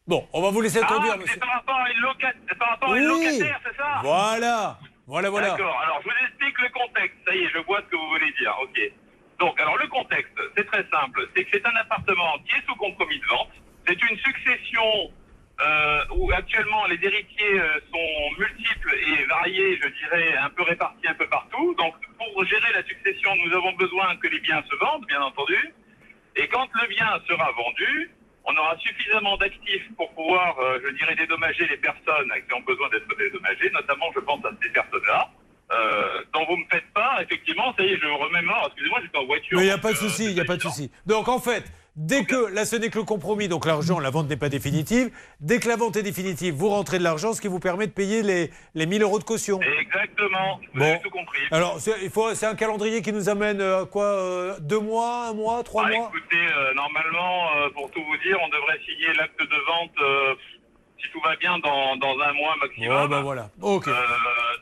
Bon, 0.06 0.26
on 0.32 0.40
va 0.42 0.50
vous 0.50 0.60
laisser 0.62 0.80
Ah, 0.82 0.86
conduire, 0.86 1.12
c'est 1.12 1.18
monsieur. 1.20 1.38
par 1.40 1.50
rapport 1.50 1.76
à 1.76 1.90
une, 1.90 2.00
loca- 2.00 2.34
c'est 2.48 2.58
par 2.58 2.68
rapport 2.70 2.92
à 2.92 2.98
une 2.98 3.06
Oui. 3.10 3.24
locataire, 3.38 3.60
c'est 3.64 3.76
ça? 3.76 4.00
Voilà. 4.02 4.78
Voilà, 5.06 5.30
voilà. 5.30 5.50
D'accord, 5.50 5.78
alors 5.84 5.98
je 6.02 6.08
vous 6.08 6.26
explique 6.26 6.58
le 6.60 6.68
contexte. 6.70 7.16
Ça 7.26 7.34
y 7.34 7.38
est, 7.44 7.48
je 7.52 7.58
vois 7.66 7.80
ce 7.80 7.86
que 7.90 7.96
vous 7.96 8.08
voulez 8.08 8.32
dire. 8.40 8.54
Ok. 8.62 8.80
Donc, 9.40 9.60
alors 9.60 9.76
le 9.76 9.86
contexte, 9.88 10.32
c'est 10.56 10.64
très 10.66 10.86
simple. 10.90 11.28
C'est 11.36 11.44
que 11.44 11.50
c'est 11.52 11.66
un 11.66 11.76
appartement 11.80 12.38
qui 12.46 12.54
est 12.56 12.64
sous 12.66 12.76
compromis 12.76 13.18
de 13.18 13.26
vente. 13.26 13.50
C'est 13.86 14.00
une 14.10 14.16
succession 14.18 15.10
euh, 15.62 16.04
où 16.16 16.32
actuellement 16.32 16.86
les 16.86 16.98
héritiers 17.02 17.60
euh, 17.60 17.80
sont 17.92 18.40
multiples 18.40 18.94
et 18.94 19.24
variés, 19.26 19.78
je 19.82 19.88
dirais, 19.88 20.36
un 20.36 20.50
peu 20.50 20.62
répartis 20.62 21.06
un 21.06 21.14
peu 21.14 21.28
partout. 21.28 21.74
Donc, 21.78 21.94
pour 22.18 22.44
gérer 22.44 22.72
la 22.72 22.82
succession, 22.84 23.30
nous 23.36 23.52
avons 23.54 23.72
besoin 23.72 24.16
que 24.16 24.28
les 24.28 24.40
biens 24.40 24.62
se 24.68 24.76
vendent, 24.76 25.06
bien 25.06 25.20
entendu. 25.20 25.72
Et 26.36 26.48
quand 26.48 26.68
le 26.80 26.88
bien 26.88 27.20
sera 27.28 27.52
vendu, 27.52 28.10
on 28.44 28.56
aura 28.56 28.76
suffisamment 28.78 29.36
d'actifs 29.36 29.88
pour 29.96 30.10
pouvoir, 30.14 30.58
euh, 30.58 30.78
je 30.84 30.90
dirais, 30.96 31.14
dédommager 31.14 31.66
les 31.68 31.76
personnes 31.76 32.32
qui 32.46 32.54
ont 32.54 32.62
besoin 32.62 32.88
d'être 32.88 33.16
dédommagées, 33.16 33.70
notamment, 33.70 34.10
je 34.14 34.20
pense 34.20 34.44
à 34.44 34.50
ces 34.62 34.70
personnes-là. 34.70 35.30
Euh, 35.72 36.22
dont 36.34 36.44
vous 36.46 36.56
me 36.56 36.66
faites 36.70 36.92
pas, 36.92 37.22
effectivement, 37.22 37.72
ça 37.78 37.84
y 37.84 37.92
est, 37.92 37.98
je 37.98 38.06
remémore, 38.06 38.64
excusez-moi, 38.66 38.98
j'étais 39.02 39.16
en 39.16 39.24
voiture. 39.24 39.58
Mais 39.58 39.64
il 39.64 39.68
n'y 39.68 39.72
a 39.72 39.78
pas 39.78 39.92
de 39.92 39.96
souci, 39.96 40.24
il 40.26 40.34
n'y 40.34 40.40
a 40.40 40.44
pas 40.44 40.56
de 40.56 40.62
souci. 40.62 40.90
Donc 41.06 41.28
en 41.28 41.38
fait, 41.38 41.64
dès 41.96 42.24
que, 42.24 42.52
là 42.54 42.64
ce 42.64 42.76
n'est 42.76 42.88
que 42.90 42.98
le 42.98 43.04
compromis, 43.04 43.48
donc 43.48 43.66
l'argent, 43.66 43.98
la 44.00 44.10
vente 44.10 44.28
n'est 44.28 44.36
pas 44.36 44.48
définitive, 44.48 45.10
dès 45.40 45.58
que 45.60 45.68
la 45.68 45.76
vente 45.76 45.96
est 45.96 46.02
définitive, 46.02 46.54
vous 46.54 46.68
rentrez 46.70 46.98
de 46.98 47.04
l'argent, 47.04 47.32
ce 47.32 47.40
qui 47.40 47.48
vous 47.48 47.58
permet 47.60 47.86
de 47.86 47.92
payer 47.92 48.22
les, 48.22 48.50
les 48.74 48.86
1000 48.86 49.02
euros 49.02 49.18
de 49.18 49.24
caution. 49.24 49.60
Exactement, 49.60 50.60
vous 50.72 50.80
Bon. 50.80 50.84
avez 50.84 51.00
tout 51.00 51.10
compris. 51.10 51.40
Alors, 51.50 51.78
c'est 51.80 51.92
il 52.02 52.10
faut- 52.10 52.34
c'est 52.34 52.46
un 52.46 52.54
calendrier 52.54 53.02
qui 53.02 53.12
nous 53.12 53.28
amène 53.28 53.60
euh, 53.60 53.82
à 53.82 53.86
quoi 53.86 54.04
euh, 54.04 54.58
Deux 54.60 54.80
mois, 54.80 55.28
un 55.30 55.34
mois, 55.34 55.62
trois 55.62 55.84
Ah, 55.86 55.90
mois? 55.90 56.10
écoutez, 56.14 56.36
euh, 56.36 56.74
normalement, 56.74 57.48
euh, 57.56 57.68
pour 57.74 57.90
tout 57.90 58.02
vous 58.02 58.16
dire, 58.18 58.38
on 58.42 58.48
devrait 58.48 58.78
signer 58.86 59.12
l'acte 59.18 59.40
de 59.40 59.66
vente, 59.66 59.90
euh, 60.00 60.34
si 61.02 61.10
tout 61.10 61.20
va 61.20 61.36
bien, 61.36 61.58
dans, 61.58 61.96
dans 61.96 62.18
un 62.20 62.32
mois 62.32 62.54
maximum. 62.60 63.02
Oh, 63.04 63.08
ben 63.08 63.20
voilà. 63.20 63.50
Ok. 63.60 63.88
Euh, 63.88 63.92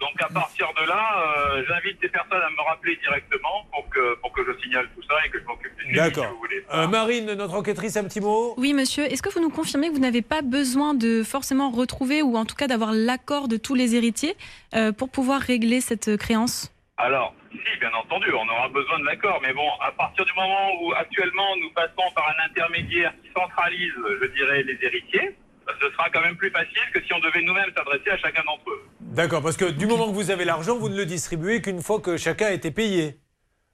donc 0.01 0.21
à 0.21 0.29
partir 0.29 0.69
de 0.81 0.89
là, 0.89 1.03
euh, 1.19 1.65
j'invite 1.69 1.99
ces 2.01 2.09
personnes 2.09 2.43
à 2.43 2.51
me 2.51 2.69
rappeler 2.69 2.97
directement 2.97 3.67
pour 3.73 3.89
que, 3.91 4.15
pour 4.21 4.33
que 4.33 4.43
je 4.47 4.63
signale 4.63 4.89
tout 4.95 5.03
ça 5.09 5.15
et 5.25 5.29
que 5.29 5.39
je 5.39 5.45
m'occupe 5.45 5.77
du 5.77 5.87
si 5.87 5.93
D'accord. 5.95 6.27
vous 6.31 6.39
voulez. 6.39 6.65
Euh, 6.73 6.87
Marine, 6.87 7.35
notre 7.35 7.55
enquêtrice, 7.55 7.97
un 7.97 8.05
petit 8.05 8.21
mot? 8.21 8.55
Oui, 8.57 8.73
monsieur. 8.73 9.05
Est-ce 9.05 9.23
que 9.23 9.29
vous 9.29 9.41
nous 9.41 9.51
confirmez 9.51 9.89
que 9.89 9.93
vous 9.93 10.01
n'avez 10.01 10.23
pas 10.23 10.43
besoin 10.43 10.95
de 10.95 11.23
forcément 11.23 11.71
retrouver 11.71 12.23
ou 12.23 12.37
en 12.37 12.45
tout 12.45 12.57
cas 12.57 12.67
d'avoir 12.67 12.93
l'accord 12.93 13.49
de 13.49 13.57
tous 13.57 13.75
les 13.75 13.95
héritiers 13.95 14.37
euh, 14.75 14.93
pour 14.93 15.11
pouvoir 15.11 15.41
régler 15.41 15.81
cette 15.81 16.17
créance? 16.17 16.73
Alors, 16.97 17.35
si, 17.51 17.79
bien 17.81 17.91
entendu, 17.95 18.31
on 18.35 18.47
aura 18.47 18.69
besoin 18.69 18.99
de 18.99 19.05
l'accord, 19.05 19.41
mais 19.43 19.53
bon, 19.55 19.69
à 19.81 19.91
partir 19.91 20.25
du 20.25 20.33
moment 20.35 20.71
où 20.83 20.93
actuellement 20.93 21.57
nous 21.57 21.71
passons 21.71 22.11
par 22.15 22.29
un 22.29 22.47
intermédiaire 22.47 23.13
qui 23.23 23.31
centralise, 23.35 23.93
je 24.21 24.27
dirais, 24.37 24.63
les 24.63 24.79
héritiers, 24.83 25.31
bah, 25.31 25.50
ce 25.81 25.91
sera 25.93 26.09
quand 26.11 26.21
même 26.23 26.37
plus 26.37 26.51
facile 26.51 26.83
que 26.93 27.03
si 27.05 27.13
on 27.13 27.21
devait 27.21 27.43
nous-mêmes 27.43 27.71
s'adresser 27.77 28.11
à 28.11 28.17
chacun 28.19 28.43
d'entre 28.45 28.71
eux. 28.71 28.83
D'accord, 29.01 29.43
parce 29.43 29.57
que 29.57 29.67
du 29.67 29.87
moment 29.87 30.07
que 30.09 30.15
vous 30.15 30.31
avez 30.31 30.45
l'argent, 30.45 30.77
vous 30.79 30.89
ne 30.89 30.97
le 30.97 31.07
distribuez 31.07 31.61
qu'une 31.63 31.83
fois 31.83 32.01
que 32.01 32.17
chacun 32.17 32.47
a 32.47 32.53
été 32.53 32.71
payé. 32.71 33.17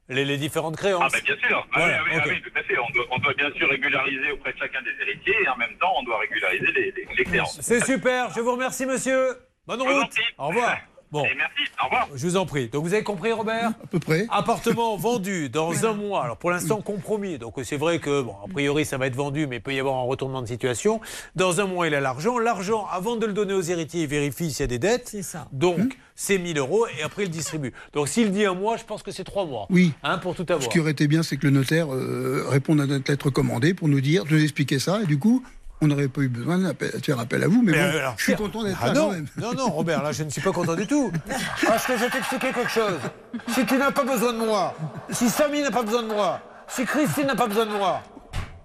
Les, 0.08 0.24
les 0.24 0.36
différentes 0.36 0.76
créances. 0.76 1.02
Ah, 1.04 1.18
ben 1.18 1.20
bien 1.24 1.48
sûr, 1.48 1.66
Ah, 1.72 1.78
Voilà, 1.80 2.02
oui, 2.04 2.10
oui, 2.12 2.16
ok. 2.16 2.22
ah 2.24 2.28
oui, 2.28 2.42
tout 2.42 2.58
à 2.58 2.62
fait. 2.62 2.78
On 2.78 2.90
doit, 2.94 3.04
on 3.10 3.18
doit 3.18 3.34
bien 3.34 3.50
sûr 3.56 3.68
régulariser 3.68 4.30
auprès 4.30 4.52
de 4.52 4.58
chacun 4.58 4.80
des 4.82 4.92
héritiers 5.02 5.34
et 5.42 5.48
en 5.48 5.56
même 5.56 5.76
temps, 5.80 5.92
on 5.98 6.04
doit 6.04 6.18
régulariser 6.20 6.66
les, 6.72 6.92
les, 6.92 7.08
les 7.16 7.24
créances. 7.24 7.58
C'est 7.60 7.84
super, 7.84 8.30
je 8.30 8.40
vous 8.40 8.52
remercie 8.52 8.86
monsieur. 8.86 9.36
Bonne 9.66 9.82
route. 9.82 10.14
Au 10.38 10.46
revoir. 10.48 10.76
Bon. 11.12 11.24
Et 11.24 11.34
merci, 11.36 11.70
au 11.80 11.84
revoir. 11.84 12.08
Je 12.14 12.26
vous 12.26 12.36
en 12.36 12.46
prie. 12.46 12.68
Donc 12.68 12.84
vous 12.84 12.94
avez 12.94 13.02
compris 13.02 13.32
Robert 13.32 13.68
À 13.68 13.86
peu 13.90 13.98
près. 13.98 14.26
Appartement 14.30 14.96
vendu 14.96 15.48
dans 15.48 15.86
un 15.86 15.94
mois. 15.94 16.24
Alors 16.24 16.36
pour 16.36 16.50
l'instant 16.50 16.80
compromis. 16.80 17.38
Donc 17.38 17.54
c'est 17.62 17.76
vrai 17.76 17.98
que 17.98 18.22
bon, 18.22 18.34
a 18.44 18.48
priori 18.48 18.84
ça 18.84 18.98
va 18.98 19.06
être 19.06 19.14
vendu, 19.14 19.46
mais 19.46 19.56
il 19.56 19.62
peut 19.62 19.74
y 19.74 19.80
avoir 19.80 19.96
un 19.96 20.02
retournement 20.04 20.42
de 20.42 20.48
situation. 20.48 21.00
Dans 21.34 21.60
un 21.60 21.66
mois 21.66 21.86
il 21.86 21.94
a 21.94 22.00
l'argent. 22.00 22.38
L'argent, 22.38 22.86
avant 22.90 23.16
de 23.16 23.26
le 23.26 23.32
donner 23.32 23.54
aux 23.54 23.62
héritiers, 23.62 24.02
il 24.02 24.08
vérifie 24.08 24.50
s'il 24.50 24.62
y 24.62 24.64
a 24.64 24.66
des 24.66 24.78
dettes. 24.78 25.08
C'est 25.08 25.22
ça. 25.22 25.46
Donc 25.52 25.96
c'est 26.14 26.38
1000 26.38 26.58
euros 26.58 26.86
et 26.98 27.02
après 27.02 27.24
il 27.24 27.30
distribue. 27.30 27.72
Donc 27.92 28.08
s'il 28.08 28.32
dit 28.32 28.44
un 28.44 28.54
mois, 28.54 28.76
je 28.76 28.84
pense 28.84 29.02
que 29.02 29.12
c'est 29.12 29.24
trois 29.24 29.46
mois. 29.46 29.66
Oui. 29.70 29.92
Hein, 30.02 30.18
pour 30.18 30.34
tout 30.34 30.46
avoir. 30.48 30.62
Ce 30.62 30.68
qui 30.68 30.80
aurait 30.80 30.92
été 30.92 31.06
bien, 31.06 31.22
c'est 31.22 31.36
que 31.36 31.46
le 31.46 31.52
notaire 31.52 31.92
euh, 31.94 32.44
réponde 32.48 32.80
à 32.80 32.86
notre 32.86 33.10
lettre 33.10 33.30
commandée 33.30 33.74
pour 33.74 33.88
nous 33.88 34.00
dire, 34.00 34.24
nous 34.30 34.42
expliquer 34.42 34.78
ça, 34.78 35.02
et 35.02 35.06
du 35.06 35.18
coup, 35.18 35.44
on 35.86 35.88
n'aurait 35.88 36.08
pas 36.08 36.20
eu 36.22 36.28
besoin 36.28 36.58
de 36.58 36.74
faire 37.02 37.18
appel 37.20 37.42
à 37.44 37.48
vous. 37.48 37.62
Mais, 37.62 37.72
Mais, 37.72 37.92
bon, 37.92 37.98
alors, 37.98 38.14
je 38.18 38.22
suis 38.24 38.34
content 38.34 38.62
d'être 38.64 38.78
Ah 38.82 38.88
là 38.88 38.92
non, 38.94 39.06
quand 39.08 39.12
même. 39.12 39.26
non, 39.38 39.54
non, 39.54 39.70
Robert, 39.70 40.02
là, 40.02 40.12
je 40.12 40.22
ne 40.24 40.30
suis 40.30 40.40
pas 40.42 40.52
content 40.52 40.74
du 40.74 40.86
tout. 40.86 41.12
Parce 41.66 41.86
que 41.86 41.94
je 41.96 42.04
vais 42.04 42.10
t'expliquer 42.10 42.52
quelque 42.52 42.70
chose. 42.70 42.98
Si 43.48 43.64
tu 43.64 43.76
n'as 43.78 43.90
pas 43.92 44.04
besoin 44.04 44.32
de 44.32 44.38
moi, 44.38 44.74
si 45.10 45.28
Samy 45.30 45.62
n'a 45.62 45.70
pas 45.70 45.82
besoin 45.82 46.02
de 46.02 46.08
moi, 46.08 46.40
si 46.68 46.84
Christine 46.84 47.26
n'a 47.28 47.36
pas 47.36 47.46
besoin 47.46 47.66
de 47.66 47.70
moi, 47.72 48.02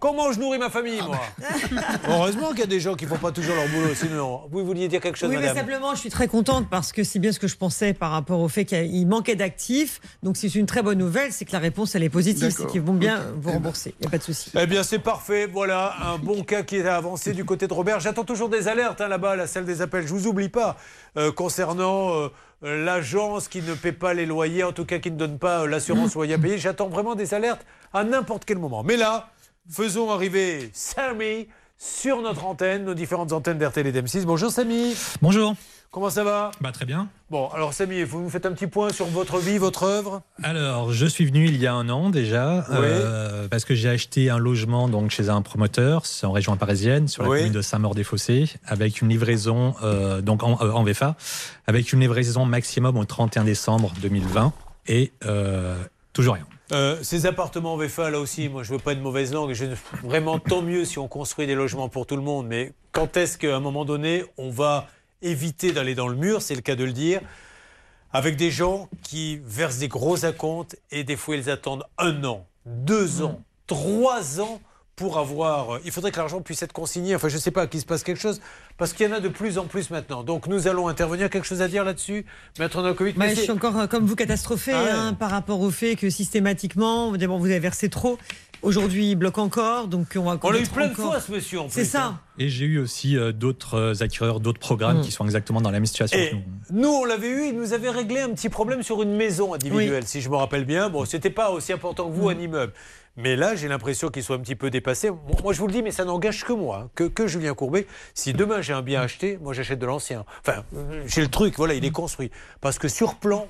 comment 0.02 0.32
je 0.32 0.40
nourris 0.40 0.57
ma 0.57 0.69
famille, 0.69 0.99
moi 1.02 1.19
Heureusement 2.10 2.49
qu'il 2.49 2.60
y 2.60 2.64
a 2.64 2.68
des 2.68 2.80
gens 2.80 2.95
qui 2.95 3.06
ne 3.06 3.10
font 3.11 3.18
pas 3.18 3.32
toujours 3.32 3.56
leur 3.56 3.68
boulot, 3.68 3.94
sinon. 3.94 4.41
Vous 4.52 4.65
vouliez 4.65 4.88
dire 4.88 4.99
quelque 4.99 5.18
chose, 5.18 5.30
Oui, 5.30 5.38
mais 5.40 5.53
simplement, 5.53 5.94
je 5.94 5.99
suis 5.99 6.10
très 6.10 6.28
contente 6.28 6.68
parce 6.69 6.91
que 6.91 7.03
c'est 7.03 7.19
bien 7.19 7.32
ce 7.32 7.40
que 7.40 7.48
je 7.48 7.56
pensais 7.56 7.94
par 7.94 8.11
rapport 8.11 8.40
au 8.40 8.49
fait 8.49 8.65
qu'il 8.65 9.07
manquait 9.07 9.36
d'actifs. 9.36 10.02
Donc, 10.23 10.38
c'est 10.38 10.53
une 10.56 10.65
très 10.65 10.82
bonne 10.82 10.98
nouvelle, 10.98 11.32
c'est 11.32 11.45
que 11.45 11.53
la 11.53 11.60
réponse, 11.60 11.95
elle 11.95 12.03
est 12.03 12.10
positive, 12.10 12.49
c'est 12.49 12.65
qu'ils 12.65 12.82
vont 12.82 12.94
bien 12.94 13.22
vous 13.40 13.52
rembourser. 13.52 13.94
Il 13.99 14.02
n'y 14.02 14.07
a 14.07 14.10
pas 14.10 14.18
de 14.18 14.23
souci. 14.23 14.52
Eh 14.60 14.65
bien, 14.65 14.84
c'est 14.84 14.99
parfait. 14.99 15.45
Voilà, 15.45 15.94
un 16.02 16.18
bon 16.18 16.44
cas 16.44 16.64
qui 16.64 16.78
est 16.78 16.88
avancé 16.88 17.34
du 17.34 17.45
côté 17.45 17.68
de 17.68 17.73
Robert. 17.73 17.99
J'attends 17.99 18.26
toujours 18.26 18.49
des 18.49 18.68
alertes 18.68 18.99
hein, 19.02 19.07
là-bas, 19.07 19.32
à 19.32 19.36
la 19.36 19.48
salle 19.48 19.65
des 19.65 19.84
appels. 19.84 20.07
Je 20.07 20.14
vous 20.14 20.26
oublie 20.26 20.49
pas 20.49 20.78
euh, 21.18 21.32
concernant 21.32 22.15
euh, 22.15 22.30
l'agence 22.64 23.48
qui 23.48 23.61
ne 23.61 23.76
paie 23.76 23.91
pas 23.91 24.15
les 24.15 24.26
loyers, 24.26 24.64
en 24.64 24.72
tout 24.72 24.86
cas 24.86 24.98
qui 24.98 25.11
ne 25.11 25.18
donne 25.18 25.38
pas 25.38 25.61
euh, 25.61 25.68
l'assurance 25.68 26.15
loyer 26.15 26.34
à 26.34 26.40
payer. 26.40 26.57
J'attends 26.57 26.90
vraiment 26.90 27.14
des 27.14 27.36
alertes 27.36 27.64
à 27.94 28.03
n'importe 28.03 28.45
quel 28.45 28.57
moment. 28.57 28.84
Mais 28.84 28.98
là, 28.98 29.30
faisons 29.70 30.12
arriver 30.12 30.70
Sammy 30.74 31.48
sur 31.78 32.22
notre 32.22 32.46
antenne, 32.46 32.86
nos 32.86 32.94
différentes 32.94 33.32
antennes 33.34 33.58
d'RTL 33.58 33.88
et 33.88 33.92
d'M6. 33.92 34.24
Bonjour 34.26 34.52
Samy. 34.52 34.96
Bonjour. 35.22 35.56
Comment 35.90 36.10
ça 36.10 36.24
va? 36.24 36.52
Bah 36.62 36.72
très 36.72 36.86
bien. 36.86 37.10
Bon, 37.30 37.50
alors 37.50 37.74
Samy, 37.74 38.04
vous 38.04 38.22
nous 38.22 38.30
faites 38.30 38.46
un 38.46 38.54
petit 38.54 38.68
point 38.68 38.94
sur 38.94 39.08
votre 39.08 39.40
vie, 39.40 39.58
votre 39.58 39.84
œuvre? 39.84 40.22
Alors, 40.42 40.94
je 40.94 41.06
suis 41.06 41.26
venu 41.26 41.48
il 41.48 41.58
y 41.58 41.68
a 41.68 41.74
un 41.74 41.90
an 41.90 42.10
déjà, 42.10 42.66
Oui. 42.70 42.78
euh, 42.80 43.50
parce 43.50 43.66
que 43.66 43.76
j'ai 43.76 43.90
acheté 43.90 44.30
un 44.30 44.38
logement 44.38 44.88
donc 44.88 45.12
chez 45.12 45.28
un 45.28 45.42
promoteur, 45.42 46.06
c'est 46.06 46.26
en 46.26 46.32
région 46.32 46.56
parisienne, 46.56 47.10
sur 47.10 47.24
la 47.24 47.30
Oui. 47.30 47.38
commune 47.40 47.52
de 47.54 47.62
Saint-Maur-des-Fossés, 47.62 48.46
avec 48.66 49.02
une 49.02 49.10
livraison 49.10 49.76
euh, 49.84 50.22
donc 50.22 50.44
en, 50.44 50.58
euh, 50.62 50.72
en 50.72 50.84
VFA, 50.84 51.18
avec 51.68 51.92
une 51.92 52.00
livraison 52.00 52.46
maximum 52.46 52.96
au 52.98 53.04
31 53.04 53.44
décembre 53.44 53.92
2020 54.02 54.54
et 54.88 55.12
toujours 56.14 56.36
rien. 56.36 56.46
Euh, 56.72 56.98
ces 57.03 57.26
appartements 57.26 57.73
en 57.73 57.77
VFA, 57.77 58.10
là 58.10 58.19
aussi, 58.19 58.48
moi 58.48 58.64
je 58.64 58.72
veux 58.72 58.80
pas 58.80 58.95
de 58.95 59.02
mauvaise 59.02 59.34
langue. 59.34 59.53
Je, 59.53 59.65
vraiment, 60.03 60.39
tant 60.39 60.61
mieux 60.61 60.85
si 60.85 60.99
on 60.99 61.07
construit 61.07 61.45
des 61.45 61.56
logements 61.56 61.89
pour 61.89 62.06
tout 62.06 62.15
le 62.15 62.22
monde. 62.22 62.48
Mais 62.48 62.72
quand 62.91 63.18
est-ce 63.18 63.38
qu'à 63.38 63.56
un 63.56 63.60
moment 63.60 63.84
donné, 63.84 64.23
on 64.38 64.49
va 64.49 64.88
éviter 65.22 65.73
d'aller 65.73 65.95
dans 65.95 66.07
le 66.07 66.15
mur, 66.15 66.41
c'est 66.41 66.56
le 66.56 66.61
cas 66.61 66.76
de 66.76 66.84
le 66.84 66.93
dire, 66.93 67.22
avec 68.14 68.38
des 68.38 68.52
gens 68.52 68.89
qui 69.03 69.41
versent 69.43 69.80
des 69.80 69.88
gros 69.88 70.26
acomptes 70.26 70.77
et 70.91 71.03
des 71.03 71.15
fois 71.15 71.35
ils 71.35 71.49
attendent 71.49 71.84
un 71.98 72.23
an, 72.23 72.45
deux 72.65 73.22
ans, 73.22 73.41
trois 73.68 74.39
ans 74.39 74.61
pour 75.02 75.18
avoir. 75.18 75.80
Il 75.84 75.91
faudrait 75.91 76.11
que 76.11 76.18
l'argent 76.18 76.41
puisse 76.41 76.61
être 76.61 76.73
consigné. 76.73 77.15
Enfin, 77.15 77.28
je 77.28 77.36
ne 77.36 77.40
sais 77.41 77.49
pas, 77.52 77.65
qu'il 77.65 77.80
se 77.82 77.86
passe 77.88 78.03
quelque 78.03 78.22
chose, 78.22 78.40
parce 78.78 78.94
qu'il 78.94 79.07
y 79.07 79.10
en 79.11 79.15
a 79.15 79.19
de 79.19 79.30
plus 79.30 79.57
en 79.57 79.65
plus 79.65 79.90
maintenant. 79.90 80.22
Donc 80.23 80.45
nous 80.48 80.68
allons 80.68 80.88
intervenir. 80.88 81.30
Quelque 81.32 81.48
chose 81.48 81.61
à 81.64 81.68
dire 81.68 81.84
là-dessus, 81.84 82.26
Maître 82.60 82.82
Nokovic 82.84 83.18
Bah, 83.18 83.26
Mais 83.26 83.32
je 83.32 83.36
c'est- 83.38 83.41
suis 83.44 83.52
encore 83.52 83.78
euh, 83.80 83.88
comme 83.88 84.06
vous 84.06 84.15
catastrophé 84.15 84.72
Ah 84.76 84.84
ouais. 84.84 84.90
hein, 84.91 85.14
par 85.14 85.32
rapport 85.32 85.60
au 85.60 85.72
fait 85.72 85.95
que 85.95 86.10
systématiquement, 86.10 87.11
d'abord, 87.14 87.40
vous 87.40 87.45
avez 87.48 87.60
versé 87.60 87.90
trop. 87.90 88.18
Aujourd'hui, 88.64 89.10
il 89.11 89.15
bloque 89.15 89.40
encore, 89.40 89.88
donc 89.88 90.10
on 90.15 90.22
va. 90.23 90.38
On 90.44 90.52
l'a 90.52 90.60
eu 90.60 90.68
plein 90.68 90.90
de 90.90 90.94
fois, 90.94 91.19
ce 91.19 91.32
monsieur, 91.32 91.61
en 91.61 91.69
C'est 91.69 91.84
ça. 91.84 92.03
hein. 92.06 92.19
Et 92.38 92.48
j'ai 92.48 92.65
eu 92.65 92.78
aussi 92.78 93.18
euh, 93.18 93.32
d'autres 93.32 93.73
euh, 93.76 93.94
acquéreurs, 94.03 94.40
d'autres 94.40 94.60
programmes 94.60 94.99
Mm. 94.99 95.02
qui 95.02 95.11
sont 95.11 95.26
exactement 95.26 95.61
dans 95.61 95.72
la 95.72 95.80
même 95.80 95.86
situation 95.88 96.19
Et 96.19 96.30
que 96.30 96.36
nous. 96.36 96.82
nous, 96.82 96.90
on 96.90 97.06
l'avait 97.06 97.28
eu, 97.30 97.48
il 97.48 97.56
nous 97.57 97.73
avait 97.73 97.90
réglé 97.90 98.19
un 98.19 98.30
petit 98.30 98.49
problème 98.49 98.84
sur 98.84 99.02
une 99.02 99.15
maison 99.15 99.56
individuelle, 99.56 100.06
si 100.06 100.22
je 100.22 100.30
me 100.30 100.36
rappelle 100.36 100.65
bien. 100.65 100.90
Bon, 100.91 101.06
c'était 101.06 101.32
pas 101.32 101.49
aussi 101.49 101.73
important 101.73 102.07
que 102.07 102.14
vous, 102.14 102.30
un 102.30 102.38
immeuble. 102.38 102.72
Mais 103.22 103.35
là, 103.35 103.56
j'ai 103.56 103.68
l'impression 103.68 104.10
qu'il 104.10 104.23
soit 104.23 104.35
un 104.35 104.39
petit 104.39 104.56
peu 104.56 104.69
dépassé. 104.69 105.11
Bon, 105.11 105.35
moi, 105.43 105.53
je 105.53 105.60
vous 105.60 105.68
le 105.68 105.73
dis, 105.73 105.84
mais 105.84 105.91
ça 105.91 106.06
n'engage 106.06 106.43
que 106.43 106.53
moi, 106.53 106.84
hein, 106.84 106.89
que, 106.95 107.03
que 107.03 107.27
Julien 107.27 107.53
Courbet. 107.53 107.85
Si 108.15 108.34
demain 108.34 108.61
j'ai 108.61 108.73
un 108.73 108.81
bien 108.81 109.02
acheté, 109.02 109.38
moi 109.41 109.53
j'achète 109.53 109.80
de 109.80 109.85
l'ancien. 109.85 110.26
Enfin, 110.41 110.64
euh, 110.76 111.03
j'ai 111.06 111.22
le 111.22 111.27
truc, 111.27 111.56
voilà, 111.57 111.76
il 111.76 111.85
est 111.85 111.91
construit. 111.91 112.31
Parce 112.61 112.80
que 112.80 112.88
sur 112.88 113.15
plan, 113.15 113.48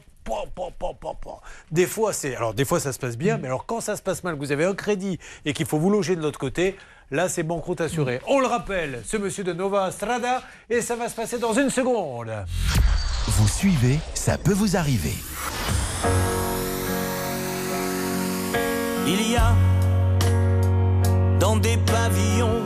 des 1.72 1.86
fois, 1.86 2.14
c'est. 2.14 2.36
Alors, 2.36 2.54
des 2.54 2.66
fois, 2.66 2.80
ça 2.80 2.94
se 2.94 3.00
passe 3.00 3.18
bien, 3.18 3.38
mais 3.38 3.48
alors 3.48 3.66
quand 3.66 3.82
ça 3.82 3.96
se 3.96 4.02
passe 4.02 4.24
mal, 4.24 4.36
que 4.36 4.40
vous 4.40 4.52
avez 4.52 4.66
un 4.66 4.76
crédit 4.76 5.20
et 5.46 5.54
qu'il 5.54 5.66
faut 5.66 5.80
vous 5.80 5.90
loger 5.90 6.16
de 6.16 6.22
l'autre 6.22 6.40
côté, 6.40 6.76
là, 7.10 7.30
c'est 7.30 7.44
banqueroute 7.44 7.82
assurée. 7.82 8.22
On 8.28 8.40
le 8.40 8.48
rappelle, 8.48 9.02
ce 9.06 9.18
monsieur 9.18 9.44
de 9.44 9.54
Nova 9.54 9.90
Strada, 9.92 10.44
et 10.70 10.82
ça 10.82 10.96
va 10.96 11.10
se 11.10 11.16
passer 11.16 11.40
dans 11.40 11.54
une 11.54 11.70
seconde. 11.70 12.32
Vous 13.28 13.48
suivez, 13.48 14.00
ça 14.14 14.38
peut 14.38 14.54
vous 14.54 14.76
arriver. 14.78 15.16
Il 19.14 19.32
y 19.32 19.36
a 19.36 19.52
dans 21.40 21.58
des 21.58 21.78
pavillons 21.78 22.62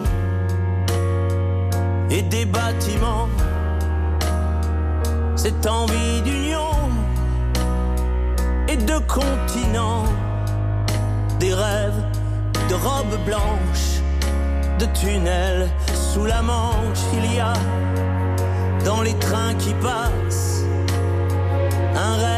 et 2.11 2.21
des 2.21 2.45
bâtiments 2.45 3.27
cette 5.35 5.65
envie 5.65 6.21
d'union 6.23 6.75
et 8.67 8.77
de 8.77 8.97
continent, 9.07 10.03
des 11.39 11.53
rêves 11.53 12.03
de 12.69 12.75
robes 12.75 13.19
blanches, 13.25 14.01
de 14.79 14.85
tunnels 14.99 15.67
sous 15.93 16.25
la 16.25 16.41
manche. 16.41 17.03
Il 17.13 17.33
y 17.33 17.39
a 17.39 17.53
dans 18.85 19.01
les 19.01 19.15
trains 19.15 19.55
qui 19.55 19.73
passent 19.75 20.63
un 21.95 22.15
rêve, 22.17 22.34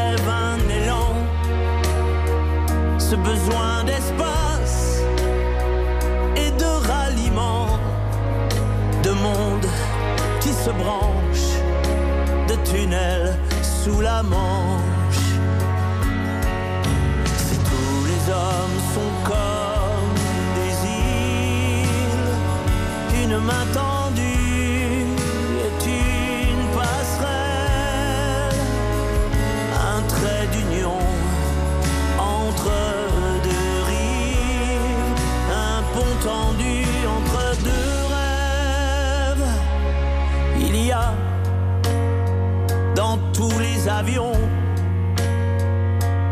ce 3.10 3.16
besoin 3.16 3.84
d'espace 3.84 5.00
et 6.36 6.50
de 6.50 6.70
ralliement, 6.86 7.78
de 9.02 9.10
monde 9.10 9.66
qui 10.40 10.52
se 10.52 10.70
branche, 10.70 11.48
de 12.48 12.54
tunnels 12.70 13.34
sous 13.62 14.02
la 14.02 14.22
manche. 14.22 15.26
Si 17.46 17.56
tous 17.70 18.00
les 18.10 18.22
hommes 18.30 18.80
sont 18.94 19.12
comme 19.30 20.14
des 20.58 20.74
îles, 21.94 22.32
une 23.24 23.38
main 23.38 23.64
tendue 23.72 23.87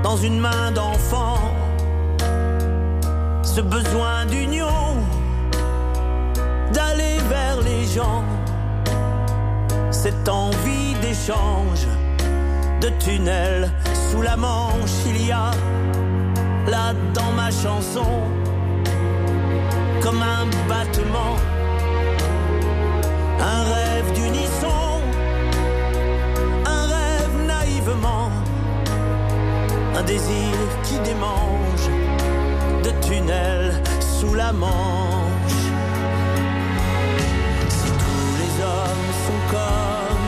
dans 0.02 0.16
une 0.16 0.38
main 0.38 0.70
d'enfant, 0.70 1.38
ce 3.42 3.60
besoin 3.60 4.24
d'union, 4.26 4.96
d'aller 6.72 7.18
vers 7.28 7.60
les 7.62 7.84
gens, 7.86 8.22
cette 9.90 10.28
envie 10.28 10.94
d'échange 11.02 11.88
de 12.80 12.88
tunnels 13.00 13.68
sous 14.10 14.22
la 14.22 14.36
manche. 14.36 14.96
Il 15.06 15.26
y 15.26 15.32
a 15.32 15.50
là 16.68 16.94
dans 17.14 17.32
ma 17.32 17.50
chanson 17.50 18.22
comme 20.02 20.22
un 20.22 20.46
battement, 20.68 21.34
un 23.40 23.62
rêve 23.74 24.12
d'unisson, 24.14 24.95
un 29.94 30.02
désir 30.02 30.56
qui 30.82 30.98
démange 31.00 31.88
de 32.82 32.90
tunnels 33.06 33.80
sous 34.00 34.34
la 34.34 34.52
manche. 34.52 35.62
Si 37.68 37.90
tous 38.02 38.36
les 38.40 38.52
hommes 38.64 39.10
sont 39.26 39.42
comme 39.54 40.26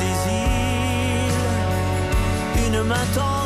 des 0.00 0.16
îles, 0.32 1.42
une 2.66 2.82
main 2.82 3.06
tendue 3.14 3.45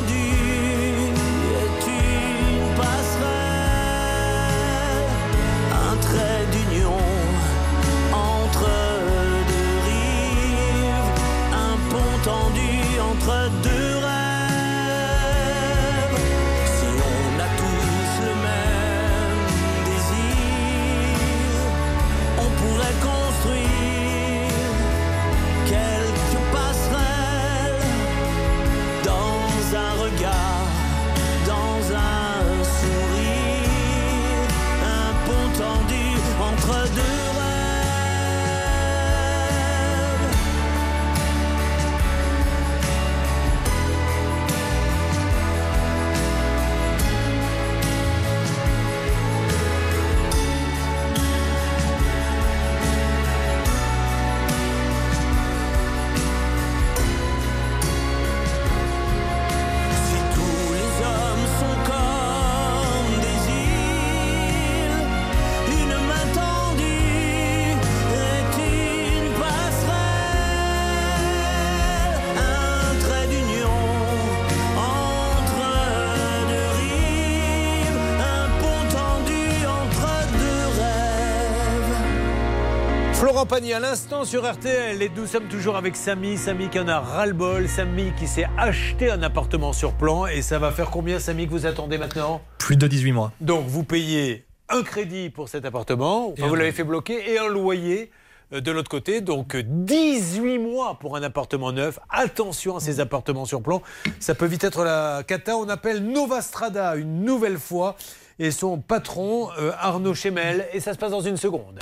À 83.52 83.80
l'instant 83.80 84.24
sur 84.24 84.48
RTL, 84.48 85.02
et 85.02 85.10
nous 85.14 85.26
sommes 85.26 85.48
toujours 85.48 85.76
avec 85.76 85.96
Samy. 85.96 86.38
Samy 86.38 86.68
qui 86.68 86.78
en 86.78 86.86
a 86.86 87.00
ras-le-bol. 87.00 87.68
Samy 87.68 88.12
qui 88.16 88.28
s'est 88.28 88.46
acheté 88.56 89.10
un 89.10 89.22
appartement 89.24 89.72
sur 89.72 89.92
plan. 89.94 90.26
Et 90.26 90.40
ça 90.40 90.60
va 90.60 90.70
faire 90.70 90.88
combien, 90.88 91.18
Samy, 91.18 91.46
que 91.46 91.50
vous 91.50 91.66
attendez 91.66 91.98
maintenant? 91.98 92.40
Plus 92.58 92.76
de 92.76 92.86
18 92.86 93.10
mois. 93.12 93.32
Donc, 93.40 93.66
vous 93.66 93.82
payez 93.82 94.44
un 94.68 94.82
crédit 94.82 95.30
pour 95.30 95.48
cet 95.48 95.64
appartement. 95.64 96.28
Enfin, 96.30 96.46
vous 96.46 96.54
l'avez 96.54 96.70
fait 96.70 96.84
bloquer 96.84 97.32
et 97.32 97.38
un 97.38 97.48
loyer. 97.48 98.12
euh, 98.52 98.60
De 98.60 98.70
l'autre 98.70 98.88
côté, 98.88 99.20
donc 99.20 99.56
euh, 99.56 99.62
18 99.66 100.58
mois 100.58 100.98
pour 101.00 101.16
un 101.16 101.22
appartement 101.24 101.72
neuf. 101.72 101.98
Attention 102.08 102.76
à 102.76 102.80
ces 102.80 103.00
appartements 103.00 103.46
sur 103.46 103.60
plan. 103.62 103.82
Ça 104.20 104.36
peut 104.36 104.46
vite 104.46 104.62
être 104.62 104.84
la 104.84 105.22
cata. 105.26 105.56
On 105.56 105.68
appelle 105.68 106.04
Nova 106.04 106.40
Strada 106.40 106.94
une 106.94 107.24
nouvelle 107.24 107.58
fois. 107.58 107.96
Et 108.38 108.52
son 108.52 108.78
patron, 108.78 109.50
euh, 109.58 109.72
Arnaud 109.78 110.14
Chemel. 110.14 110.68
Et 110.72 110.78
ça 110.80 110.92
se 110.94 110.98
passe 110.98 111.10
dans 111.10 111.20
une 111.20 111.36
seconde. 111.36 111.80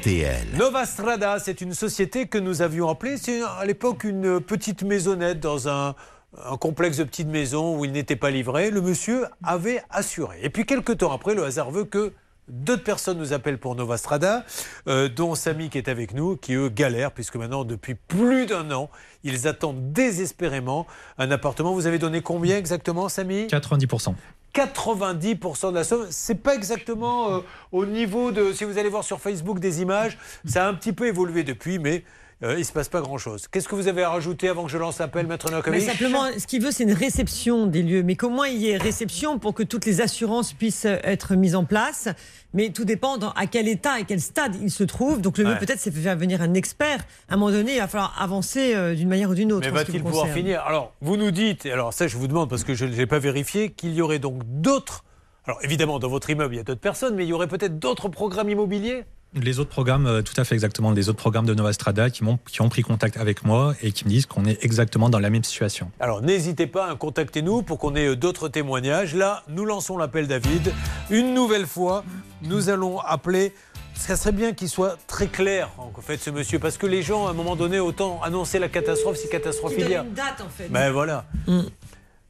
RTL. 0.00 0.46
Nova 0.56 0.86
Strada, 0.86 1.38
c'est 1.38 1.60
une 1.60 1.74
société 1.74 2.26
que 2.26 2.38
nous 2.38 2.62
avions 2.62 2.88
appelée, 2.88 3.18
c'est 3.18 3.42
à 3.42 3.64
l'époque 3.66 4.04
une 4.04 4.40
petite 4.40 4.82
maisonnette 4.82 5.40
dans 5.40 5.68
un, 5.68 5.94
un 6.42 6.56
complexe 6.56 6.96
de 6.96 7.04
petites 7.04 7.28
maisons 7.28 7.78
où 7.78 7.84
il 7.84 7.92
n'était 7.92 8.16
pas 8.16 8.30
livré. 8.30 8.70
Le 8.70 8.80
monsieur 8.80 9.26
avait 9.42 9.82
assuré. 9.90 10.38
Et 10.42 10.48
puis 10.48 10.64
quelques 10.64 10.98
temps 10.98 11.12
après, 11.12 11.34
le 11.34 11.44
hasard 11.44 11.70
veut 11.70 11.84
que 11.84 12.14
d'autres 12.48 12.82
personnes 12.82 13.18
nous 13.18 13.34
appellent 13.34 13.58
pour 13.58 13.74
Nova 13.74 13.98
Strada, 13.98 14.44
euh, 14.88 15.08
dont 15.08 15.34
Samy 15.34 15.68
qui 15.68 15.76
est 15.76 15.88
avec 15.88 16.14
nous, 16.14 16.36
qui 16.36 16.54
eux 16.54 16.70
galèrent, 16.70 17.12
puisque 17.12 17.36
maintenant, 17.36 17.64
depuis 17.64 17.94
plus 17.94 18.46
d'un 18.46 18.70
an, 18.70 18.88
ils 19.22 19.46
attendent 19.46 19.92
désespérément 19.92 20.86
un 21.18 21.30
appartement. 21.30 21.74
Vous 21.74 21.86
avez 21.86 21.98
donné 21.98 22.22
combien 22.22 22.56
exactement, 22.56 23.10
Samy? 23.10 23.48
90%. 23.48 24.14
90% 24.54 25.70
de 25.70 25.74
la 25.74 25.84
somme. 25.84 26.06
C'est 26.10 26.42
pas 26.42 26.54
exactement 26.54 27.32
euh, 27.32 27.40
au 27.72 27.86
niveau 27.86 28.32
de. 28.32 28.52
Si 28.52 28.64
vous 28.64 28.78
allez 28.78 28.88
voir 28.88 29.04
sur 29.04 29.20
Facebook 29.20 29.58
des 29.58 29.82
images, 29.82 30.18
ça 30.44 30.66
a 30.66 30.68
un 30.68 30.74
petit 30.74 30.92
peu 30.92 31.06
évolué 31.06 31.44
depuis, 31.44 31.78
mais 31.78 32.04
euh, 32.42 32.56
il 32.58 32.64
se 32.64 32.72
passe 32.72 32.88
pas 32.88 33.00
grand-chose. 33.00 33.46
Qu'est-ce 33.48 33.68
que 33.68 33.74
vous 33.74 33.88
avez 33.88 34.02
à 34.02 34.10
rajouter 34.10 34.48
avant 34.48 34.64
que 34.64 34.70
je 34.70 34.78
lance 34.78 34.98
l'appel, 34.98 35.26
Maître 35.26 35.50
Novakovic? 35.50 35.82
simplement, 35.82 36.24
ce 36.38 36.46
qu'il 36.46 36.62
veut, 36.62 36.70
c'est 36.70 36.84
une 36.84 36.92
réception 36.92 37.66
des 37.66 37.82
lieux. 37.82 38.02
Mais 38.02 38.16
comment 38.16 38.44
il 38.44 38.56
y 38.56 38.70
ait 38.70 38.76
réception 38.78 39.38
pour 39.38 39.54
que 39.54 39.62
toutes 39.62 39.84
les 39.86 40.00
assurances 40.00 40.52
puissent 40.52 40.86
être 40.86 41.34
mises 41.34 41.54
en 41.54 41.64
place? 41.64 42.08
Mais 42.54 42.70
tout 42.70 42.84
dépend 42.84 43.18
dans- 43.18 43.30
à 43.32 43.46
quel 43.46 43.68
état, 43.68 43.92
à 43.92 44.02
quel 44.02 44.20
stade 44.20 44.56
il 44.60 44.70
se 44.70 44.82
trouve. 44.84 45.20
Donc 45.20 45.38
le 45.38 45.44
mieux 45.44 45.50
Ouais. 45.52 45.58
peut-être, 45.58 45.78
c'est 45.80 45.90
de 45.90 45.98
faire 46.00 46.16
venir 46.16 46.40
un 46.42 46.54
expert. 46.54 47.00
À 47.28 47.34
un 47.34 47.36
moment 47.36 47.52
donné, 47.52 47.74
il 47.74 47.78
va 47.78 47.88
falloir 47.88 48.20
avancer 48.20 48.74
euh, 48.74 48.94
d'une 48.94 49.08
manière 49.08 49.30
ou 49.30 49.34
d'une 49.34 49.52
autre. 49.52 49.66
Mais 49.66 49.72
va-t-il 49.72 50.02
pouvoir 50.02 50.22
concerne. 50.22 50.38
finir? 50.38 50.62
Alors, 50.66 50.92
vous 51.00 51.16
nous 51.16 51.30
dites, 51.30 51.66
et 51.66 51.72
alors 51.72 51.92
ça, 51.92 52.06
je 52.08 52.16
vous 52.16 52.26
demande 52.26 52.48
parce 52.50 52.64
que 52.64 52.74
je 52.74 52.86
ne 52.86 52.94
l'ai 52.94 53.06
pas 53.06 53.18
vérifié, 53.18 53.70
qu'il 53.70 53.92
y 53.94 54.00
aurait 54.00 54.18
donc 54.18 54.42
d'autres. 54.44 55.04
Alors, 55.46 55.58
évidemment, 55.62 55.98
dans 55.98 56.08
votre 56.08 56.28
immeuble, 56.30 56.54
il 56.54 56.58
y 56.58 56.60
a 56.60 56.64
d'autres 56.64 56.80
personnes, 56.80 57.14
mais 57.14 57.24
il 57.24 57.28
y 57.28 57.32
aurait 57.32 57.48
peut-être 57.48 57.78
d'autres 57.78 58.08
programmes 58.08 58.50
immobiliers? 58.50 59.04
Les 59.34 59.60
autres 59.60 59.70
programmes, 59.70 60.06
euh, 60.08 60.22
tout 60.22 60.32
à 60.38 60.44
fait 60.44 60.54
exactement, 60.56 60.90
les 60.90 61.08
autres 61.08 61.18
programmes 61.18 61.46
de 61.46 61.54
Nova 61.54 61.72
Strada 61.72 62.10
qui, 62.10 62.24
m'ont- 62.24 62.40
qui 62.50 62.62
ont 62.62 62.68
pris 62.68 62.82
contact 62.82 63.16
avec 63.16 63.44
moi 63.44 63.74
et 63.80 63.92
qui 63.92 64.04
me 64.04 64.10
disent 64.10 64.26
qu'on 64.26 64.44
est 64.44 64.64
exactement 64.64 65.08
dans 65.08 65.20
la 65.20 65.30
même 65.30 65.44
situation. 65.44 65.90
Alors 66.00 66.20
n'hésitez 66.20 66.66
pas 66.66 66.90
à 66.90 66.96
contacter 66.96 67.40
nous 67.40 67.62
pour 67.62 67.78
qu'on 67.78 67.94
ait 67.94 68.08
euh, 68.08 68.16
d'autres 68.16 68.48
témoignages. 68.48 69.14
Là, 69.14 69.44
nous 69.48 69.64
lançons 69.64 69.96
l'appel 69.96 70.26
David. 70.26 70.72
Une 71.10 71.32
nouvelle 71.32 71.66
fois, 71.66 72.04
nous 72.42 72.70
allons 72.70 72.98
appeler. 72.98 73.52
Ça 73.94 74.16
serait 74.16 74.32
bien 74.32 74.52
qu'il 74.52 74.68
soit 74.68 74.96
très 75.06 75.26
clair, 75.28 75.68
en 75.78 75.92
fait, 76.00 76.16
ce 76.16 76.30
monsieur, 76.30 76.58
parce 76.58 76.76
que 76.78 76.86
les 76.86 77.02
gens, 77.02 77.26
à 77.28 77.30
un 77.30 77.34
moment 77.34 77.54
donné, 77.54 77.78
autant 77.78 78.20
annoncer 78.22 78.58
la 78.58 78.68
catastrophe 78.68 79.16
si 79.16 79.28
catastrophe 79.28 79.74
Il 79.78 79.84
il 79.84 79.90
y 79.90 79.94
a. 79.94 79.98
donne 79.98 80.08
une 80.08 80.14
date, 80.14 80.40
en 80.44 80.48
fait. 80.48 80.68
Ben 80.70 80.90
voilà. 80.90 81.24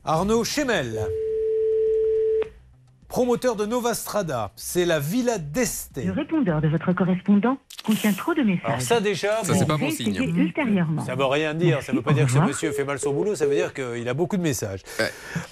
Arnaud 0.05 0.45
Chemel, 0.45 0.99
promoteur 3.11 3.57
de 3.57 3.67
Nova 3.67 3.93
Strada, 3.95 4.53
c'est 4.55 4.85
la 4.87 5.01
Villa 5.01 5.39
d'Este. 5.39 6.01
Le 6.03 6.13
répondeur 6.13 6.61
de 6.61 6.69
votre 6.69 6.93
correspondant 6.93 7.59
contient 7.85 8.13
trop 8.13 8.35
de 8.35 8.43
messages. 8.43 8.65
Alors 8.65 8.81
ça 8.81 9.01
déjà, 9.01 9.43
Ça, 9.43 9.55
c'est 9.55 9.67
pas 9.67 9.77
bon 9.77 9.91
signe. 9.91 10.15
Ultérieurement. 10.15 11.05
Ça 11.05 11.17
veut 11.17 11.25
rien 11.25 11.53
dire. 11.55 11.83
Ça 11.83 11.93
veut 11.93 12.03
pas 12.03 12.13
dire 12.13 12.27
que 12.27 12.33
ce 12.33 12.39
monsieur 12.39 12.71
fait 12.71 12.85
mal 12.85 13.01
son 13.01 13.13
boulot. 13.13 13.35
Ça 13.35 13.47
veut 13.47 13.55
dire 13.57 13.75
qu'il 13.75 14.09
a 14.09 14.15
beaucoup 14.15 14.37
de 14.37 14.43
messages. 14.43 14.83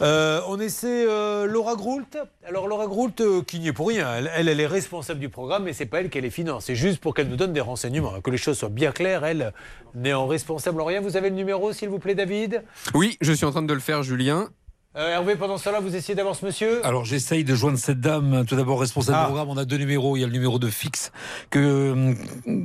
Euh, 0.01 0.41
on 0.47 0.61
essaie 0.61 1.05
euh, 1.09 1.47
Laura 1.47 1.75
Groult. 1.75 2.17
Alors 2.47 2.69
Laura 2.69 2.87
Groult, 2.87 3.21
euh, 3.21 3.43
qui 3.43 3.59
n'y 3.59 3.69
est 3.69 3.73
pour 3.73 3.89
rien. 3.89 4.09
Elle, 4.15 4.31
elle, 4.37 4.49
elle 4.49 4.61
est 4.61 4.67
responsable 4.67 5.19
du 5.19 5.29
programme, 5.29 5.65
mais 5.65 5.73
c'est 5.73 5.87
pas 5.87 6.01
elle 6.01 6.11
qui 6.11 6.21
les 6.21 6.31
finance. 6.31 6.67
C'est 6.67 6.77
juste 6.77 7.01
pour 7.01 7.13
qu'elle 7.13 7.29
nous 7.29 7.37
donne 7.37 7.53
des 7.53 7.61
renseignements, 7.61 8.21
que 8.21 8.31
les 8.31 8.39
choses 8.39 8.57
soient 8.57 8.69
bien 8.69 8.93
claires. 8.93 9.25
Elle 9.25 9.53
n'est 9.97 10.15
en 10.15 10.29
responsable 10.29 10.81
en 10.81 10.85
rien. 10.85 11.01
Vous 11.01 11.17
avez 11.17 11.29
le 11.29 11.35
numéro, 11.35 11.73
s'il 11.73 11.89
vous 11.89 11.99
plaît, 11.99 12.15
David? 12.15 12.63
Oui, 12.95 13.19
je 13.21 13.33
suis 13.33 13.47
en 13.47 13.51
train 13.51 13.63
de 13.63 13.75
le 13.75 13.81
faire, 13.81 14.05
Julien. 14.05 14.49
Euh, 14.99 15.11
Hervé, 15.13 15.37
pendant 15.37 15.59
cela, 15.59 15.79
vous 15.79 15.95
essayez 15.95 16.17
d'avoir 16.17 16.35
ce 16.35 16.45
monsieur. 16.45 16.85
Alors 16.85 17.05
j'essaye 17.05 17.45
de 17.45 17.55
joindre 17.55 17.79
cette 17.79 18.01
dame, 18.01 18.45
tout 18.45 18.57
d'abord 18.57 18.81
responsable 18.81 19.17
Ah. 19.17 19.23
du 19.23 19.27
programme. 19.29 19.49
On 19.49 19.57
a 19.57 19.65
deux 19.65 19.77
numéros. 19.77 20.17
Il 20.17 20.21
y 20.21 20.25
a 20.25 20.27
le 20.27 20.33
numéro 20.33 20.59
de 20.59 20.69
fixe 20.69 21.13
que 21.51 21.59
euh, 21.61 22.15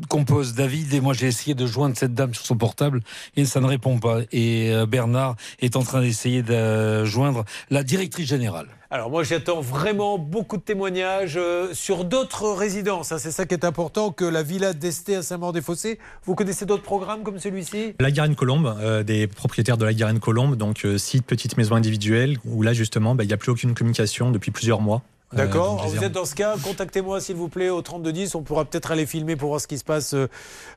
compose 0.10 0.56
David 0.56 0.92
et 0.96 1.00
moi 1.00 1.14
j'ai 1.14 1.28
essayé 1.28 1.54
de 1.54 1.68
joindre 1.68 1.96
cette 1.96 2.16
dame 2.16 2.34
sur 2.34 2.44
son 2.44 2.56
portable 2.58 3.02
et 3.36 3.46
ça 3.46 3.60
ne 3.60 3.68
répond 3.68 4.00
pas. 4.00 4.22
Et 4.32 4.72
euh, 4.74 4.88
Bernard 4.88 5.36
est 5.62 5.76
en 5.76 5.84
train 5.84 6.02
d'essayer 6.02 6.42
de 6.42 7.06
joindre 7.06 7.46
la 7.70 7.84
directrice 7.84 8.28
générale. 8.30 8.66
Alors 8.94 9.10
moi 9.10 9.24
j'attends 9.24 9.60
vraiment 9.60 10.20
beaucoup 10.20 10.56
de 10.56 10.62
témoignages 10.62 11.34
euh, 11.36 11.74
sur 11.74 12.06
d'autres 12.06 12.52
résidences. 12.52 13.12
hein. 13.12 13.18
C'est 13.18 13.32
ça 13.32 13.48
qui 13.48 13.56
est 13.56 13.66
important, 13.66 14.12
que 14.12 14.24
la 14.24 14.44
villa 14.44 14.74
d'Esté 14.74 15.16
à 15.16 15.24
Saint-Maur-des-Fossés. 15.24 15.98
Vous 16.26 16.36
connaissez 16.36 16.68
d'autres 16.68 16.84
programmes 16.84 17.24
comme 17.24 17.40
celui-ci? 17.40 17.96
La 18.00 18.12
Garenne 18.12 18.36
Colombe, 18.36 18.78
euh, 18.80 19.02
des 19.02 19.26
propriétaires 19.26 19.78
de 19.78 19.86
la 19.86 19.96
Garenne 19.96 20.20
Colombe, 20.20 20.58
donc 20.58 20.86
euh, 20.86 21.00
six 21.00 21.24
petites 21.24 21.58
maisons 21.58 21.74
individuelles 21.74 22.38
où 22.46 22.62
là 22.62 22.74
justement, 22.74 23.16
bah, 23.16 23.24
il 23.24 23.28
n'y 23.28 23.34
a 23.34 23.38
plus 23.38 23.52
aucune 23.52 23.74
communication 23.74 24.30
depuis 24.30 24.52
plusieurs 24.52 24.80
mois. 24.80 25.02
D'accord. 25.32 25.88
vous 25.88 26.04
êtes 26.04 26.12
dans 26.12 26.26
ce 26.26 26.36
cas, 26.36 26.56
contactez-moi 26.64 27.20
s'il 27.20 27.36
vous 27.36 27.50
plaît 27.50 27.72
au 27.72 27.82
3210. 27.82 28.36
On 28.36 28.44
pourra 28.44 28.64
peut-être 28.64 28.92
aller 28.92 29.08
filmer 29.08 29.36
pour 29.36 29.50
voir 29.50 29.60
ce 29.60 29.66
qui 29.66 29.80
se 29.80 29.84
passe 29.84 30.16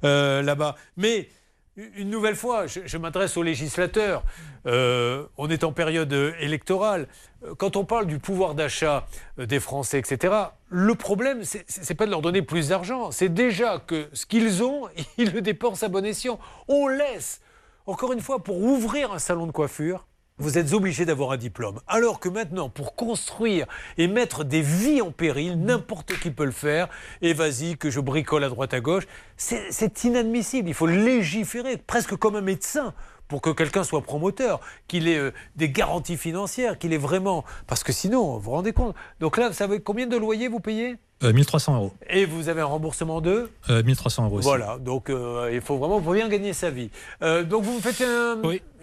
là-bas. 0.02 0.76
Mais 0.96 1.28
une 1.76 2.10
nouvelle 2.10 2.36
fois, 2.36 2.66
je, 2.66 2.96
m'adresse 2.96 3.36
aux 3.36 3.42
législateurs. 3.42 4.22
Euh, 4.66 5.26
on 5.36 5.50
est 5.50 5.62
en 5.62 5.72
période 5.72 6.12
euh, 6.12 6.32
électorale. 6.40 7.06
Euh, 7.44 7.54
Quand 7.54 7.76
on 7.76 7.84
parle 7.84 8.06
du 8.06 8.18
pouvoir 8.18 8.54
d'achat 8.54 9.06
des 9.36 9.60
Français, 9.60 9.98
etc., 9.98 10.34
le 10.70 10.94
problème, 10.94 11.42
c'est 11.44 11.94
pas 11.94 12.06
de 12.06 12.10
leur 12.10 12.22
donner 12.22 12.42
plus 12.42 12.68
d'argent. 12.68 13.10
C'est 13.10 13.28
déjà 13.28 13.78
que 13.78 14.08
ce 14.12 14.26
qu'ils 14.26 14.62
ont, 14.62 14.88
ils 15.18 15.32
le 15.32 15.42
dépensent 15.42 15.84
à 15.84 15.88
bon 15.88 16.04
escient. 16.04 16.38
On 16.66 16.88
laisse, 16.88 17.40
encore 17.86 18.12
une 18.12 18.20
fois, 18.20 18.42
pour 18.42 18.58
ouvrir 18.62 19.12
un 19.12 19.18
salon 19.18 19.46
de 19.46 19.52
coiffure, 19.52 20.06
vous 20.38 20.58
êtes 20.58 20.74
obligé 20.74 21.06
d'avoir 21.06 21.32
un 21.32 21.36
diplôme. 21.38 21.80
Alors 21.86 22.20
que 22.20 22.28
maintenant, 22.28 22.68
pour 22.68 22.94
construire 22.94 23.66
et 23.96 24.06
mettre 24.06 24.44
des 24.44 24.60
vies 24.60 25.00
en 25.00 25.10
péril, 25.10 25.58
n'importe 25.58 26.18
qui 26.18 26.30
peut 26.30 26.44
le 26.44 26.50
faire. 26.50 26.88
Et 27.22 27.32
vas-y, 27.32 27.78
que 27.78 27.90
je 27.90 28.00
bricole 28.00 28.44
à 28.44 28.48
droite 28.48 28.74
à 28.74 28.80
gauche. 28.80 29.04
C'est 29.36 30.04
inadmissible. 30.04 30.68
Il 30.68 30.74
faut 30.74 30.86
légiférer, 30.86 31.78
presque 31.78 32.16
comme 32.16 32.36
un 32.36 32.42
médecin, 32.42 32.92
pour 33.28 33.40
que 33.42 33.50
quelqu'un 33.50 33.84
soit 33.84 34.02
promoteur, 34.02 34.60
qu'il 34.88 35.08
ait 35.08 35.18
euh, 35.18 35.30
des 35.56 35.70
garanties 35.70 36.16
financières, 36.16 36.78
qu'il 36.78 36.92
ait 36.92 36.98
vraiment. 36.98 37.44
Parce 37.66 37.82
que 37.84 37.92
sinon, 37.92 38.34
vous 38.34 38.40
vous 38.40 38.50
rendez 38.52 38.72
compte. 38.72 38.94
Donc 39.20 39.36
là, 39.36 39.48
vous 39.48 39.54
savez 39.54 39.80
combien 39.80 40.06
de 40.06 40.16
loyers 40.16 40.48
vous 40.48 40.60
payez? 40.60 40.96
Euh, 41.22 41.32
1300 41.32 41.76
euros. 41.76 41.92
Et 42.10 42.26
vous 42.26 42.48
avez 42.50 42.60
un 42.60 42.66
remboursement 42.66 43.20
de? 43.22 43.50
Euh, 43.70 43.82
1300 43.82 44.26
euros 44.26 44.38
aussi. 44.38 44.46
Voilà, 44.48 44.76
donc 44.78 45.08
euh, 45.08 45.50
il 45.52 45.62
faut 45.62 45.78
vraiment 45.78 45.98
bien 46.00 46.28
gagner 46.28 46.52
sa 46.52 46.68
vie. 46.70 46.90
Euh, 47.22 47.42
donc 47.42 47.64
vous 47.64 47.72
me 47.74 47.80
faites 47.80 48.02
un- 48.02 48.38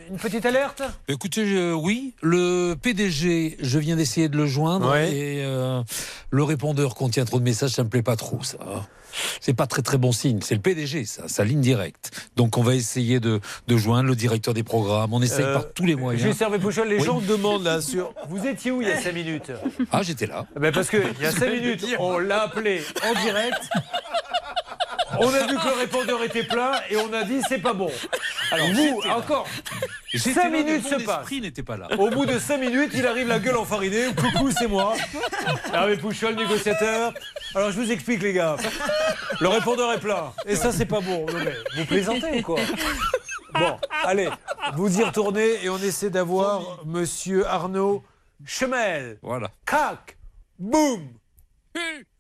une 0.10 0.18
petite 0.18 0.44
alerte? 0.46 0.82
Écoutez, 1.08 1.46
je- 1.46 1.74
oui, 1.74 2.16
le 2.22 2.74
PDG, 2.74 3.56
je 3.62 3.78
viens 3.80 3.96
d'essayer 3.96 4.30
de 4.30 4.36
le 4.38 4.48
joindre 4.48 4.90
Ouais. 4.92 5.14
et 5.14 5.44
euh, 5.46 5.82
le 6.32 6.44
répondeur 6.44 6.96
contient 6.96 7.24
trop 7.24 7.38
de 7.38 7.44
messages, 7.44 7.70
ça 7.70 7.84
me 7.84 7.90
plaît 7.90 8.02
pas 8.02 8.16
trop, 8.16 8.42
ça. 8.42 8.58
C'est 9.42 9.54
pas 9.54 9.68
très 9.68 9.82
très 9.82 9.98
bon 9.98 10.12
signe. 10.12 10.40
C'est 10.42 10.56
le 10.56 10.62
PDG, 10.62 11.06
ça, 11.06 11.28
sa 11.28 11.44
ligne 11.44 11.62
directe. 11.62 12.12
Donc 12.36 12.58
on 12.58 12.64
va 12.64 12.76
essayer 12.76 13.20
de, 13.20 13.40
de 13.68 13.78
joindre 13.78 14.10
le 14.10 14.16
directeur 14.16 14.54
des 14.54 14.64
programmes. 14.64 15.14
On 15.14 15.22
essaye 15.22 15.46
Euh, 15.46 15.54
par 15.54 15.74
tous 15.74 15.86
les 15.86 15.96
moyens. 15.96 16.24
Juste 16.26 16.42
Hervé 16.42 16.60
Pouchol, 16.60 16.88
les 16.88 16.98
Oui. 16.98 17.04
gens 17.04 17.20
demandent 17.22 17.64
là 17.64 17.82
sur. 17.82 18.14
Vous 18.30 18.46
étiez 18.46 18.72
où 18.72 18.82
il 18.82 18.88
y 18.88 18.92
a 18.92 19.00
5 19.02 19.14
minutes? 19.14 19.52
Ah, 19.92 20.02
j'étais 20.04 20.26
là. 20.28 20.46
Ben 20.60 20.72
Parce 20.74 20.90
qu'il 20.90 21.04
y 21.22 21.26
a 21.26 21.32
5 21.32 21.50
minutes, 21.52 21.86
on 22.00 22.18
l'a 22.20 22.44
appelé 22.44 22.82
en 23.04 23.22
direct. 23.22 23.62
On 25.20 25.34
a 25.34 25.48
vu 25.48 25.58
que 25.58 25.68
le 25.68 25.80
répondeur 25.80 26.24
était 26.24 26.44
plein 26.44 26.74
et 26.90 26.98
on 26.98 27.12
a 27.14 27.24
dit 27.24 27.42
c'est 27.48 27.60
pas 27.60 27.74
bon. 27.74 27.92
Alors 28.52 28.68
vous, 28.74 29.02
encore, 29.10 29.48
J'étais 30.14 30.34
5 30.34 30.44
là, 30.44 30.50
mais 30.50 30.64
minutes 30.64 30.88
se 30.88 31.04
passent. 31.04 31.32
n'était 31.32 31.64
pas 31.64 31.78
là. 31.78 31.88
Au 31.98 32.10
bout 32.10 32.26
de 32.26 32.38
5 32.38 32.58
minutes, 32.58 32.92
il 32.94 33.06
arrive 33.06 33.28
la 33.28 33.40
gueule 33.40 33.58
enfarinée. 33.58 34.08
Coucou, 34.16 34.52
c'est 34.52 34.68
moi. 34.68 34.94
Hervé 35.74 35.98
Pouchol, 35.98 36.36
négociateur. 36.36 37.14
Alors 37.56 37.72
je 37.72 37.80
vous 37.80 37.92
explique, 37.92 38.22
les 38.22 38.34
gars. 38.34 38.58
Le 39.40 39.48
répondeur 39.48 39.92
est 39.94 40.00
plein. 40.00 40.34
Et 40.46 40.56
ça, 40.56 40.72
c'est 40.72 40.86
pas 40.86 41.02
bon. 41.02 41.26
Non, 41.26 41.40
mais 41.44 41.54
vous 41.78 41.86
plaisantez 41.86 42.40
ou 42.40 42.42
quoi 42.42 42.60
Bon, 43.54 43.78
allez, 44.04 44.30
vous 44.76 45.00
y 45.00 45.04
retournez 45.04 45.64
et 45.64 45.70
on 45.70 45.78
essaie 45.78 46.10
d'avoir 46.10 46.84
monsieur 46.86 47.46
Arnaud 47.46 48.04
Chemel. 48.46 49.20
Voilà. 49.22 49.50
Cac, 49.66 50.18
boum. 50.58 51.08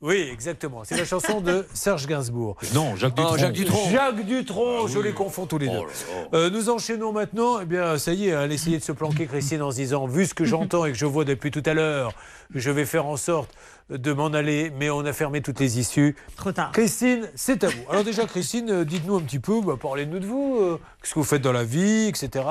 Oui, 0.04 0.30
exactement. 0.34 0.84
C'est 0.84 0.98
la 0.98 1.06
chanson 1.06 1.40
de 1.40 1.66
Serge 1.74 2.06
Gainsbourg. 2.08 2.58
Non, 2.76 2.96
Jacques 2.98 3.14
Ah, 3.18 3.22
Dutronc. 3.22 3.38
Jacques 3.38 3.54
Dutronc. 3.54 3.90
Jacques 3.90 4.26
Dutronc, 4.26 4.88
je 4.88 5.00
les 5.00 5.14
confonds 5.14 5.46
tous 5.46 5.58
les 5.58 5.70
deux. 5.70 5.80
Euh, 6.34 6.50
nous 6.50 6.70
enchaînons 6.70 7.14
maintenant. 7.14 7.62
Eh 7.62 7.66
bien, 7.66 7.98
ça 7.98 8.12
y 8.12 8.28
est, 8.28 8.32
elle 8.32 8.52
essayait 8.52 8.78
de 8.80 8.84
se 8.84 8.92
planquer, 8.92 9.26
Christine, 9.28 9.62
en 9.62 9.72
se 9.72 9.78
disant, 9.78 10.06
vu 10.06 10.26
ce 10.26 10.34
que 10.34 10.44
j'entends 10.44 10.86
et 10.86 10.92
que 10.92 10.98
je 10.98 11.06
vois 11.06 11.24
depuis 11.24 11.52
tout 11.52 11.64
à 11.66 11.74
l'heure, 11.74 12.12
je 12.54 12.70
vais 12.70 12.84
faire 12.86 13.06
en 13.06 13.16
sorte 13.16 13.50
de 13.90 14.12
m'en 14.12 14.28
aller, 14.28 14.72
mais 14.78 14.90
on 14.90 15.06
a 15.06 15.14
fermé 15.14 15.42
toutes 15.42 15.62
les 15.62 15.80
issues. 15.80 16.18
Trop 16.36 16.52
tard. 16.52 16.72
Christine, 16.74 17.30
c'est 17.36 17.64
à 17.64 17.70
vous. 17.70 17.84
Alors 17.90 18.04
déjà, 18.04 18.26
Christine, 18.26 18.70
euh, 18.72 18.84
dites-nous 18.86 19.16
un 19.16 19.22
petit 19.22 19.40
peu, 19.40 19.62
bah, 19.62 19.76
parlez-nous 19.82 20.20
de 20.20 20.26
vous, 20.26 20.58
euh, 20.60 20.80
qu'est-ce 21.02 21.14
que 21.14 21.20
vous 21.20 21.26
faites 21.26 21.42
dans 21.42 21.54
la 21.54 21.64
vie, 21.64 22.08
etc. 22.10 22.44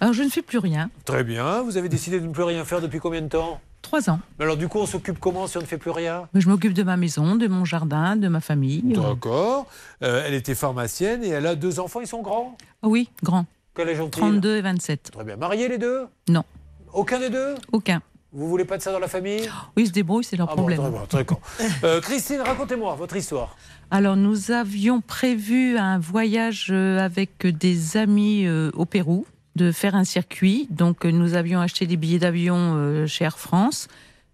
Alors, 0.00 0.14
je 0.14 0.22
ne 0.24 0.28
fais 0.30 0.42
plus 0.42 0.58
rien. 0.58 0.90
Très 1.04 1.22
bien. 1.22 1.62
Vous 1.62 1.76
avez 1.76 1.88
décidé 1.88 2.18
de 2.18 2.26
ne 2.26 2.32
plus 2.32 2.42
rien 2.42 2.64
faire 2.64 2.80
depuis 2.80 2.98
combien 2.98 3.20
de 3.22 3.28
temps? 3.28 3.60
Trois 3.82 4.08
ans. 4.08 4.20
Mais 4.38 4.44
Alors 4.44 4.56
du 4.56 4.68
coup, 4.68 4.78
on 4.78 4.86
s'occupe 4.86 5.18
comment 5.18 5.46
si 5.46 5.58
on 5.58 5.60
ne 5.60 5.66
fait 5.66 5.76
plus 5.78 5.90
rien? 5.90 6.28
Je 6.34 6.48
m'occupe 6.48 6.72
de 6.72 6.82
ma 6.82 6.96
maison, 6.96 7.34
de 7.36 7.46
mon 7.48 7.64
jardin, 7.64 8.16
de 8.16 8.28
ma 8.28 8.40
famille. 8.40 8.82
D'accord. 8.84 9.66
Euh, 10.02 10.22
elle 10.26 10.34
était 10.34 10.54
pharmacienne 10.54 11.22
et 11.24 11.28
elle 11.28 11.46
a 11.46 11.54
deux 11.56 11.80
enfants, 11.80 12.00
ils 12.00 12.06
sont 12.06 12.22
grands? 12.22 12.56
Oui, 12.82 13.10
grand. 13.22 13.44
Quel 13.74 13.88
âge 13.88 14.00
ont-ils? 14.00 14.20
32 14.20 14.56
et 14.56 14.60
27. 14.62 15.10
Très 15.12 15.24
bien. 15.24 15.36
Mariés 15.36 15.68
les 15.68 15.78
deux? 15.78 16.06
Non. 16.28 16.44
Aucun 16.92 17.18
des 17.20 17.30
deux? 17.30 17.54
Aucun. 17.72 18.00
Vous 18.34 18.48
voulez 18.48 18.64
pas 18.64 18.78
de 18.78 18.82
ça 18.82 18.92
dans 18.92 18.98
la 18.98 19.08
famille? 19.08 19.42
Oui, 19.76 19.82
ils 19.82 19.86
se 19.88 19.92
débrouillent, 19.92 20.24
c'est 20.24 20.36
leur 20.36 20.48
Ah 20.50 20.54
bon, 20.56 20.62
problème. 20.62 20.80
très 20.80 20.90
bien, 20.90 21.06
très 21.06 21.24
con. 21.26 21.38
Euh, 21.84 22.00
Christine, 22.00 22.40
racontez-moi 22.40 22.94
votre 22.94 23.16
histoire. 23.16 23.56
Alors, 23.90 24.16
nous 24.16 24.52
avions 24.52 25.00
prévu 25.02 25.76
un 25.76 25.98
voyage 25.98 26.68
euh, 26.70 26.98
avec 26.98 27.46
des 27.46 27.96
amis 27.98 28.46
euh, 28.46 28.70
au 28.74 28.86
Pérou, 28.86 29.26
de 29.56 29.72
faire 29.72 29.94
un 29.94 30.04
circuit. 30.04 30.66
Donc, 30.70 31.04
euh, 31.04 31.10
nous 31.10 31.34
avions 31.34 31.60
acheté 31.60 31.86
des 31.86 31.96
billets 31.96 32.18
d'avion 32.18 32.56
euh, 32.76 33.06
chez 33.06 33.24
Air 33.24 33.38
France. 33.38 33.88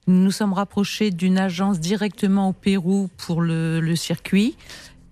Nous 0.07 0.23
nous 0.23 0.31
sommes 0.31 0.53
rapprochés 0.53 1.11
d'une 1.11 1.39
agence 1.39 1.81
directement 1.81 2.49
au 2.49 2.53
Pérou 2.53 3.11
pour 3.19 3.43
le, 3.43 3.81
le 3.81 3.97
circuit. 3.97 4.57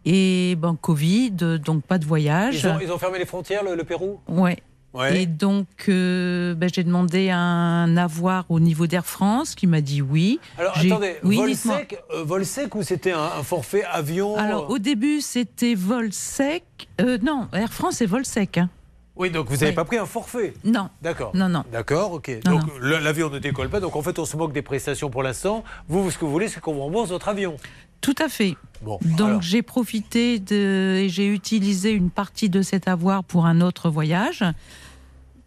Et 0.04 0.56
ben, 0.56 0.76
Covid, 0.80 1.32
donc 1.32 1.82
pas 1.82 1.98
de 1.98 2.04
voyage. 2.04 2.60
Ils 2.62 2.68
ont, 2.68 2.78
ils 2.80 2.92
ont 2.92 2.98
fermé 2.98 3.18
les 3.18 3.26
frontières, 3.26 3.64
le, 3.64 3.74
le 3.74 3.84
Pérou? 3.84 4.20
Ouais. 4.28 4.58
Ouais. 4.94 5.22
Et 5.22 5.26
donc, 5.26 5.66
euh, 5.88 6.54
ben, 6.54 6.70
j'ai 6.72 6.82
demandé 6.82 7.28
un 7.28 7.98
avoir 7.98 8.46
au 8.48 8.60
niveau 8.60 8.86
d'Air 8.86 9.04
France 9.04 9.54
qui 9.54 9.66
m'a 9.66 9.82
dit 9.82 10.00
oui. 10.00 10.40
Alors 10.56 10.78
attendez, 10.78 11.16
oui, 11.22 11.36
vol, 11.36 11.54
sec, 11.54 11.98
euh, 12.14 12.24
vol 12.24 12.46
sec 12.46 12.74
ou 12.74 12.82
c'était 12.82 13.12
un, 13.12 13.20
un 13.38 13.42
forfait 13.42 13.84
avion? 13.84 14.38
Alors, 14.38 14.70
au 14.70 14.78
début, 14.78 15.20
c'était 15.20 15.74
vol 15.74 16.14
sec. 16.14 16.64
Euh, 17.02 17.18
non, 17.22 17.48
Air 17.52 17.74
France, 17.74 17.96
c'est 17.96 18.06
vol 18.06 18.24
sec. 18.24 18.56
hein. 18.56 18.70
Oui, 19.16 19.30
donc 19.30 19.46
vous 19.46 19.54
n'avez 19.54 19.68
Oui. 19.68 19.74
pas 19.74 19.84
pris 19.84 19.96
un 19.98 20.06
forfait 20.06 20.52
Non. 20.64 20.90
D'accord. 21.02 21.30
Non, 21.34 21.48
non. 21.48 21.64
D'accord, 21.72 22.12
ok. 22.12 22.30
Non, 22.44 22.58
donc 22.58 22.64
l'avion 22.80 23.30
ne 23.30 23.38
décolle 23.38 23.68
pas, 23.70 23.80
donc 23.80 23.96
en 23.96 24.02
fait 24.02 24.18
on 24.18 24.24
se 24.26 24.36
moque 24.36 24.52
des 24.52 24.62
prestations 24.62 25.08
pour 25.10 25.22
l'instant. 25.22 25.64
Vous, 25.88 26.10
ce 26.10 26.18
que 26.18 26.24
vous 26.24 26.30
voulez, 26.30 26.48
c'est 26.48 26.60
qu'on 26.60 26.74
vous 26.74 26.80
rembourse 26.82 27.08
votre 27.10 27.28
avion. 27.28 27.56
Tout 28.02 28.14
à 28.18 28.28
fait. 28.28 28.56
Bon, 28.82 28.98
Donc, 29.16 29.40
j'ai 29.40 29.62
profité 29.62 30.38
de, 30.38 30.96
et 31.02 31.08
j'ai 31.08 31.26
utilisé 31.32 31.92
une 31.92 32.10
partie 32.10 32.50
de 32.50 32.60
cet 32.60 32.88
avoir 32.88 33.24
pour 33.24 33.46
un 33.46 33.62
autre 33.62 33.88
voyage. 33.88 34.44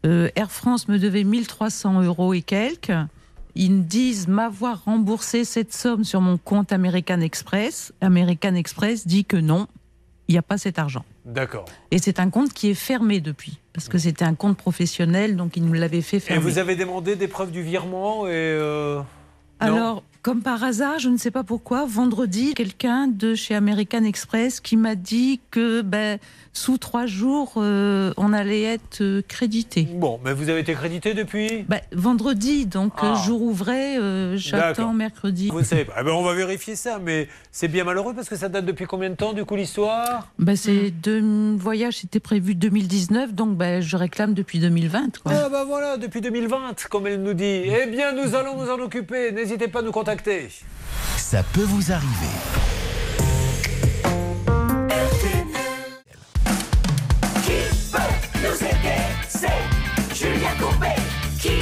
Euh, 0.05 0.29
Air 0.35 0.51
France 0.51 0.87
me 0.87 0.97
devait 0.97 1.23
1300 1.23 2.01
euros 2.01 2.33
et 2.33 2.41
quelques. 2.41 2.91
Ils 3.55 3.71
me 3.71 3.83
disent 3.83 4.27
m'avoir 4.27 4.83
remboursé 4.85 5.43
cette 5.43 5.73
somme 5.73 6.03
sur 6.03 6.21
mon 6.21 6.37
compte 6.37 6.71
American 6.73 7.19
Express. 7.21 7.93
American 8.01 8.55
Express 8.55 9.05
dit 9.05 9.25
que 9.25 9.37
non, 9.37 9.67
il 10.27 10.33
n'y 10.33 10.39
a 10.39 10.41
pas 10.43 10.57
cet 10.57 10.79
argent. 10.79 11.05
D'accord. 11.29 11.65
Et 11.91 11.99
c'est 11.99 12.19
un 12.19 12.29
compte 12.29 12.53
qui 12.53 12.69
est 12.71 12.73
fermé 12.75 13.21
depuis, 13.21 13.59
parce 13.73 13.87
que 13.87 13.97
c'était 13.99 14.25
un 14.25 14.33
compte 14.33 14.57
professionnel, 14.57 15.35
donc 15.35 15.55
ils 15.57 15.63
nous 15.63 15.73
l'avaient 15.73 16.01
fait 16.01 16.17
Et 16.17 16.21
fermer. 16.21 16.41
vous 16.41 16.57
avez 16.57 16.75
demandé 16.75 17.15
des 17.15 17.27
preuves 17.27 17.51
du 17.51 17.61
virement 17.61 18.25
et 18.25 18.31
euh, 18.33 19.01
Alors, 19.59 20.03
comme 20.21 20.41
par 20.41 20.63
hasard, 20.63 20.99
je 20.99 21.07
ne 21.09 21.17
sais 21.17 21.31
pas 21.31 21.43
pourquoi, 21.43 21.85
vendredi, 21.85 22.53
quelqu'un 22.53 23.07
de 23.07 23.35
chez 23.35 23.55
American 23.55 24.03
Express 24.03 24.59
qui 24.59 24.75
m'a 24.75 24.95
dit 24.95 25.39
que 25.49 25.81
ben, 25.81 26.19
sous 26.51 26.77
trois 26.77 27.05
jours, 27.05 27.53
euh, 27.57 28.11
on 28.17 28.33
allait 28.33 28.63
être 28.63 29.01
euh, 29.01 29.21
crédité. 29.25 29.87
Bon, 29.93 30.19
mais 30.25 30.33
vous 30.33 30.49
avez 30.49 30.59
été 30.59 30.73
crédité 30.73 31.13
depuis? 31.13 31.63
Ben, 31.69 31.79
vendredi, 31.93 32.65
donc 32.65 32.91
euh, 33.01 33.13
Ah. 33.15 33.23
jour 33.25 33.41
ouvré, 33.41 33.97
euh, 33.97 34.35
j'attends 34.35 34.91
mercredi. 34.93 35.47
Vous 35.51 35.59
ne 35.59 35.63
savez 35.63 35.85
pas. 35.85 35.93
Eh 36.01 36.03
ben, 36.03 36.11
on 36.11 36.23
va 36.23 36.33
vérifier 36.33 36.75
ça, 36.75 36.99
mais 37.01 37.29
c'est 37.53 37.69
bien 37.69 37.85
malheureux 37.85 38.13
parce 38.13 38.27
que 38.27 38.35
ça 38.35 38.49
date 38.49 38.65
depuis 38.65 38.85
combien 38.85 39.09
de 39.09 39.15
temps, 39.15 39.31
du 39.31 39.45
coup, 39.45 39.55
l'histoire? 39.55 40.27
Ben, 40.37 40.57
c'est 40.57 40.91
deux 40.91 41.21
voyages, 41.55 41.97
c'était 41.99 42.19
prévu 42.19 42.55
2019, 42.55 43.33
donc 43.33 43.55
ben, 43.55 43.81
je 43.81 43.95
réclame 43.95 44.33
depuis 44.33 44.59
2020. 44.59 45.19
Quoi. 45.23 45.31
Ah 45.33 45.47
bah 45.49 45.63
voilà, 45.65 45.95
depuis 45.95 46.19
2020, 46.19 46.87
comme 46.89 47.07
elle 47.07 47.23
nous 47.23 47.33
dit. 47.33 47.45
Eh 47.45 47.85
bien, 47.89 48.11
nous 48.11 48.35
allons 48.35 48.61
nous 48.61 48.69
en 48.69 48.79
occuper. 48.83 49.31
N'hésitez 49.31 49.69
pas 49.69 49.79
à 49.79 49.81
nous 49.81 49.91
contacter. 49.91 50.08
Ça 51.17 51.43
peut 51.53 51.65
vous 51.65 51.91
arriver. 51.91 52.33
Qui 57.43 57.91
peut 57.91 58.39
nous 58.41 58.55
aider 58.55 59.01
C'est 59.27 60.15
Julien 60.15 60.55
Courbet. 60.59 60.95
Qui 61.39 61.61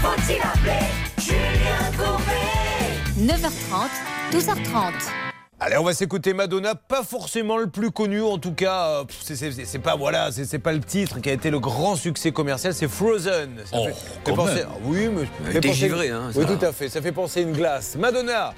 faut-il 0.00 0.40
appeler 0.40 0.86
Julien 1.18 1.92
Courbet? 1.98 3.18
9h30, 3.18 3.90
12h30. 4.32 5.31
Allez, 5.64 5.76
on 5.76 5.84
va 5.84 5.94
s'écouter 5.94 6.34
Madonna, 6.34 6.74
pas 6.74 7.04
forcément 7.04 7.56
le 7.56 7.68
plus 7.68 7.92
connu, 7.92 8.20
en 8.20 8.36
tout 8.36 8.52
cas, 8.52 9.02
euh, 9.02 9.04
c'est- 9.22 9.78
pas 9.78 9.94
voilà, 9.94 10.30
c'est 10.32 10.58
pas 10.58 10.72
le 10.72 10.80
titre 10.80 11.20
qui 11.20 11.30
a 11.30 11.32
été 11.32 11.50
le 11.50 11.60
grand 11.60 11.94
succès 11.94 12.32
commercial, 12.32 12.74
c'est 12.74 12.88
Frozen. 12.88 13.58
Ça 13.66 13.76
Oh, 13.78 13.84
fait- 13.86 13.94
quand 14.24 14.34
penser- 14.34 14.54
même. 14.54 14.66
oui, 14.84 15.08
mais 15.44 15.60
dégivrée, 15.60 16.08
hein, 16.10 16.30
oui, 16.34 16.44
tout 16.46 16.64
à 16.64 16.72
fait. 16.72 16.88
Ça 16.88 17.00
fait 17.00 17.12
penser 17.12 17.40
à 17.40 17.42
une 17.44 17.52
glace. 17.52 17.94
Madonna. 17.96 18.54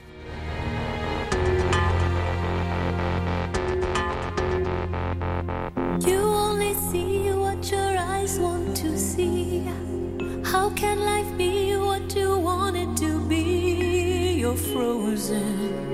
You 6.06 6.18
only 6.20 6.74
see 6.90 7.30
what 7.30 7.70
your 7.70 7.96
eyes 7.96 8.38
want 8.38 8.76
to 8.82 8.96
see. 8.98 9.62
How 10.44 10.70
can 10.70 10.98
life 11.00 11.36
be 11.38 11.76
what 11.76 12.14
you 12.14 12.38
want 12.38 12.76
it 12.76 12.96
to 12.98 13.18
be? 13.28 14.36
You're 14.40 14.56
frozen 14.56 15.93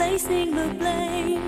Placing 0.00 0.54
the 0.54 0.68
blame. 0.82 1.42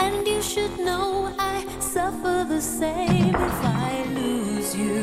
And 0.00 0.26
you 0.26 0.42
should 0.42 0.76
know 0.80 1.32
I 1.38 1.64
suffer 1.78 2.44
the 2.54 2.60
same 2.60 3.32
if 3.48 3.58
I 3.88 3.92
lose 4.18 4.70
you. 4.74 5.02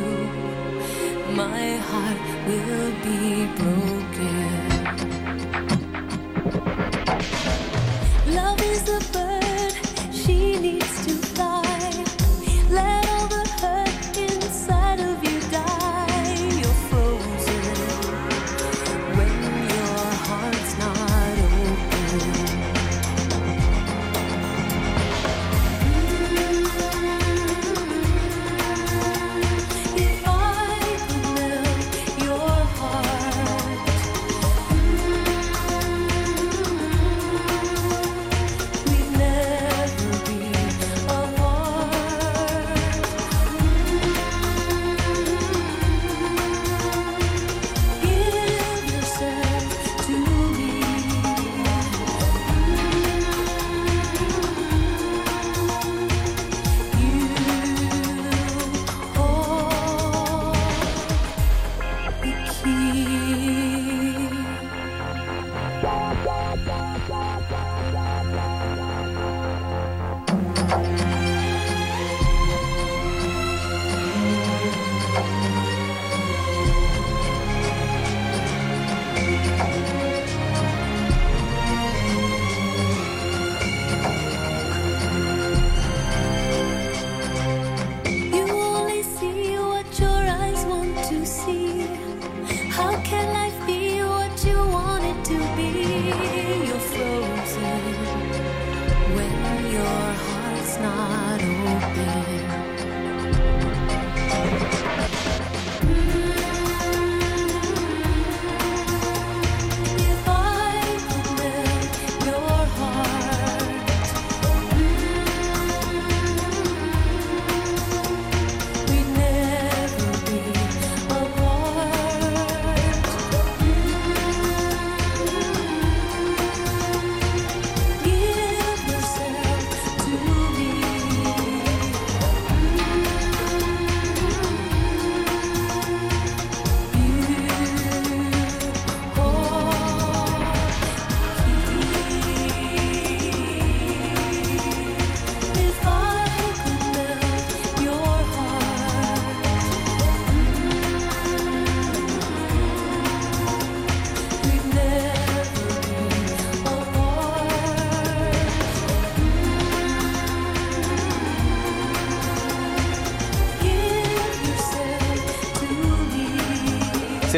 My 1.44 1.68
heart 1.90 2.22
will 2.48 2.92
be 3.08 3.22
broken. 3.62 4.52
Love 8.40 8.62
is 8.72 8.84
the 8.84 9.00
bird, 9.14 9.41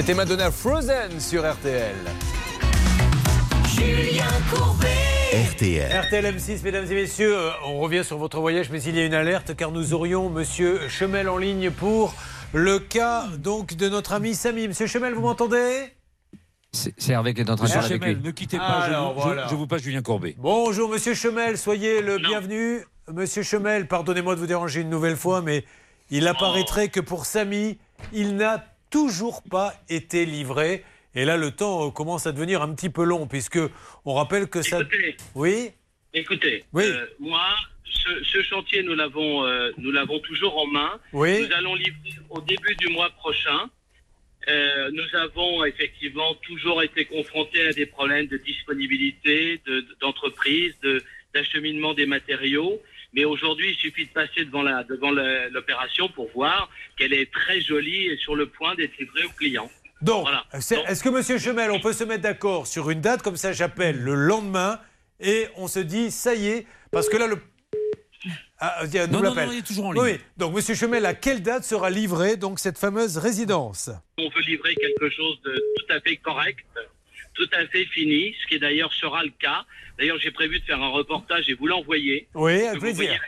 C'était 0.06 0.16
Madonna 0.16 0.52
Frozen 0.52 1.18
sur 1.22 1.50
RTL. 1.50 1.96
Julien 3.74 4.26
Courbet. 4.54 4.90
RTL. 5.54 5.98
RTL 6.08 6.26
M6, 6.36 6.62
mesdames 6.62 6.92
et 6.92 6.96
messieurs, 6.96 7.38
on 7.66 7.80
revient 7.80 8.04
sur 8.04 8.18
votre 8.18 8.42
voyage, 8.42 8.70
mais 8.70 8.84
il 8.84 8.98
y 8.98 9.00
a 9.00 9.06
une 9.06 9.14
alerte 9.14 9.56
car 9.56 9.72
nous 9.72 9.94
aurions 9.94 10.30
Monsieur 10.30 10.90
Chemel 10.90 11.30
en 11.30 11.38
ligne 11.38 11.72
pour 11.72 12.14
le 12.52 12.80
cas 12.80 13.28
donc 13.38 13.76
de 13.76 13.88
notre 13.88 14.12
ami 14.12 14.36
Samy. 14.36 14.68
Monsieur 14.68 14.88
Chemel, 14.88 15.14
vous 15.14 15.22
m'entendez? 15.22 15.86
C'est 16.74 16.94
Hervé 17.10 17.34
qui 17.34 17.40
est 17.40 17.50
en 17.50 17.56
train 17.56 17.68
de 17.68 17.72
parler 17.72 17.86
avec 17.86 18.02
Chemel, 18.02 18.18
lui. 18.18 18.24
ne 18.26 18.32
quittez 18.32 18.58
pas, 18.58 18.82
je, 18.88 18.90
Alors, 18.90 19.14
vous- 19.14 19.20
je- 19.22 19.26
voilà. 19.26 19.48
je 19.50 19.56
vous 19.56 19.68
passe 19.68 19.84
Julien 19.84 20.02
Courbet. 20.02 20.36
Bonjour 20.38 20.90
Monsieur 20.90 21.14
Chemel, 21.14 21.58
soyez 21.58 22.02
le 22.02 22.18
bienvenu. 22.18 22.84
Monsieur 23.10 23.44
Chemel, 23.44 23.88
pardonnez-moi 23.88 24.36
de 24.36 24.42
vous 24.42 24.48
déranger 24.48 24.82
une 24.82 24.90
nouvelle 24.90 25.16
fois, 25.16 25.42
mais 25.42 25.64
il 26.10 26.28
apparaîtrait 26.28 26.90
que 26.90 27.00
pour 27.00 27.26
Samy, 27.26 27.78
il 28.12 28.36
n'a 28.36 28.66
toujours 28.94 29.42
pas 29.50 29.74
été 29.90 30.26
livré. 30.26 30.84
Et 31.16 31.26
là, 31.26 31.36
le 31.36 31.50
temps 31.52 31.88
euh, 31.88 31.92
commence 31.92 32.28
à 32.28 32.32
devenir 32.32 32.62
un 32.62 32.74
petit 32.76 32.90
peu 32.90 33.04
long, 33.04 33.26
puisque 33.28 33.60
on 34.06 34.14
rappelle 34.14 34.48
que 34.48 34.62
ça. 34.62 34.80
Écoutez. 34.82 35.18
Oui. 35.36 35.72
Écoutez, 36.14 36.64
Oui. 36.74 36.84
euh, 36.86 37.06
moi, 37.20 37.42
ce, 37.86 38.24
ce 38.24 38.44
chantier, 38.44 38.84
nous 38.84 38.94
l'avons, 38.94 39.46
euh, 39.46 39.72
nous 39.80 39.92
l'avons 39.92 40.20
toujours 40.20 40.56
en 40.64 40.68
main. 40.68 40.92
Oui. 41.12 41.42
Nous 41.48 41.54
allons 41.56 41.74
livrer 41.76 42.14
au 42.30 42.40
début 42.42 42.76
du 42.76 42.88
mois 42.90 43.10
prochain. 43.24 43.62
Euh, 44.48 44.92
nous 44.92 45.10
avons 45.20 45.66
effectivement 45.66 46.36
toujours 46.48 46.84
été 46.84 47.06
confrontés 47.06 47.66
à 47.70 47.72
des 47.74 47.86
problèmes 47.88 48.28
de 48.28 48.38
disponibilité, 48.38 49.60
de- 49.66 49.86
d'entreprise, 50.02 50.74
de, 50.84 51.02
d'acheminement 51.34 51.94
des 51.96 52.06
matériaux. 52.06 52.80
Mais 53.14 53.26
aujourd'hui, 53.26 53.72
il 53.72 53.76
suffit 53.78 54.06
de 54.06 54.12
passer 54.12 54.44
devant 54.46 54.64
la, 54.64 54.84
devant 54.84 55.12
l'opération 55.12 56.10
pour 56.10 56.30
voir 56.34 56.70
qu'elle 56.98 57.14
est 57.14 57.32
très 57.32 57.62
jolie 57.62 58.08
et 58.08 58.18
sur 58.18 58.36
le 58.36 58.48
point 58.48 58.74
d'être 58.76 58.98
livrée 58.98 59.24
aux 59.26 59.30
clients. 59.38 59.70
Donc, 60.02 60.24
Voilà. 60.24 60.44
c'est- 60.60 60.82
est-ce 60.88 61.04
que 61.04 61.10
Monsieur 61.10 61.38
Chemel, 61.38 61.72
on 61.72 61.80
peut 61.80 61.94
se 61.94 62.04
mettre 62.04 62.24
d'accord 62.24 62.66
sur 62.68 62.90
une 62.90 63.02
date? 63.02 63.22
Comme 63.22 63.38
ça 63.38 63.54
J'appelle 63.54 64.00
le 64.02 64.16
lendemain 64.16 64.80
et 65.20 65.48
on 65.56 65.68
se 65.68 65.80
dit 65.80 66.12
ça 66.12 66.34
y 66.36 66.48
est, 66.48 66.66
parce 66.92 67.08
que 67.08 67.18
là 67.18 67.28
le. 67.28 67.38
Ah, 68.60 68.80
il 68.86 68.94
y 68.94 68.98
a 69.00 69.04
un 69.04 69.08
Non, 69.08 69.20
non, 69.22 69.32
appel. 69.34 69.48
non, 69.48 69.52
il 69.54 69.60
est 69.60 69.68
toujours 69.68 69.86
en 69.88 69.96
Oui, 69.96 70.08
ligne. 70.12 70.18
oui. 70.18 70.24
Donc, 70.38 70.56
Monsieur 70.56 70.74
Chemel, 70.74 71.06
à 71.06 71.14
quelle 71.14 71.42
date 71.44 71.66
sera 71.66 71.90
livrée 71.90 72.38
donc 72.38 72.60
cette 72.60 72.78
fameuse 72.78 73.18
résidence? 73.18 73.90
On 74.18 74.30
veut 74.30 74.42
livrer 74.42 74.74
quelque 74.76 75.10
chose 75.10 75.40
de 75.44 75.54
tout 75.54 75.94
à 75.94 76.00
fait 76.00 76.16
correct, 76.18 76.66
tout 77.34 77.50
à 77.54 77.66
fait 77.68 77.86
fini, 77.86 78.34
ce 78.42 78.48
qui 78.48 78.60
d'ailleurs 78.60 78.94
sera 78.94 79.24
le 79.24 79.32
cas. 79.38 79.66
D'ailleurs, 79.98 80.18
j'ai 80.20 80.32
prévu 80.32 80.60
de 80.60 80.66
faire 80.66 80.82
un 80.82 80.90
reportage 80.90 81.50
et 81.50 81.54
vous 81.54 81.68
l'envoyer. 81.68 82.28
Oui, 82.34 82.54
avec 82.64 82.76
vous 82.82 82.94
plaisir. 82.94 83.20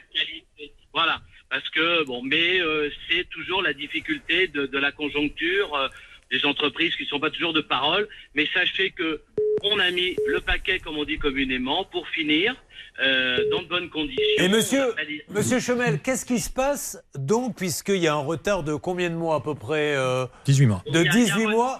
Voilà, 0.93 1.19
parce 1.49 1.67
que 1.69 2.03
bon, 2.05 2.21
mais 2.23 2.59
euh, 2.61 2.89
c'est 3.09 3.27
toujours 3.29 3.61
la 3.61 3.73
difficulté 3.73 4.47
de, 4.47 4.65
de 4.65 4.77
la 4.77 4.91
conjoncture 4.91 5.75
euh, 5.75 5.87
des 6.31 6.45
entreprises 6.45 6.95
qui 6.95 7.03
ne 7.03 7.07
sont 7.09 7.19
pas 7.19 7.29
toujours 7.29 7.53
de 7.53 7.61
parole. 7.61 8.07
Mais 8.33 8.47
sachez 8.53 8.91
que 8.91 9.21
on 9.63 9.77
a 9.79 9.91
mis 9.91 10.15
le 10.27 10.39
paquet, 10.41 10.79
comme 10.79 10.97
on 10.97 11.03
dit 11.03 11.17
communément, 11.19 11.83
pour 11.85 12.07
finir 12.09 12.55
euh, 13.01 13.49
dans 13.51 13.61
de 13.61 13.67
bonnes 13.67 13.89
conditions. 13.89 14.23
Et 14.37 14.47
monsieur, 14.47 14.93
monsieur 15.29 15.59
Chemel, 15.59 15.99
qu'est-ce 15.99 16.25
qui 16.25 16.39
se 16.39 16.49
passe 16.49 16.97
donc, 17.15 17.55
puisqu'il 17.57 17.97
y 17.97 18.07
a 18.07 18.13
un 18.13 18.23
retard 18.23 18.63
de 18.63 18.73
combien 18.75 19.09
de 19.09 19.15
mois 19.15 19.35
à 19.35 19.39
peu 19.41 19.53
près 19.55 19.95
euh, 19.95 20.25
18 20.45 20.65
mois. 20.65 20.83
De 20.91 20.91
Il 20.91 20.95
y 20.95 20.97
a- 20.99 21.01
il 21.01 21.05
y 21.05 21.09
a 21.09 21.11
18 21.35 21.45
un 21.45 21.49
mois 21.49 21.79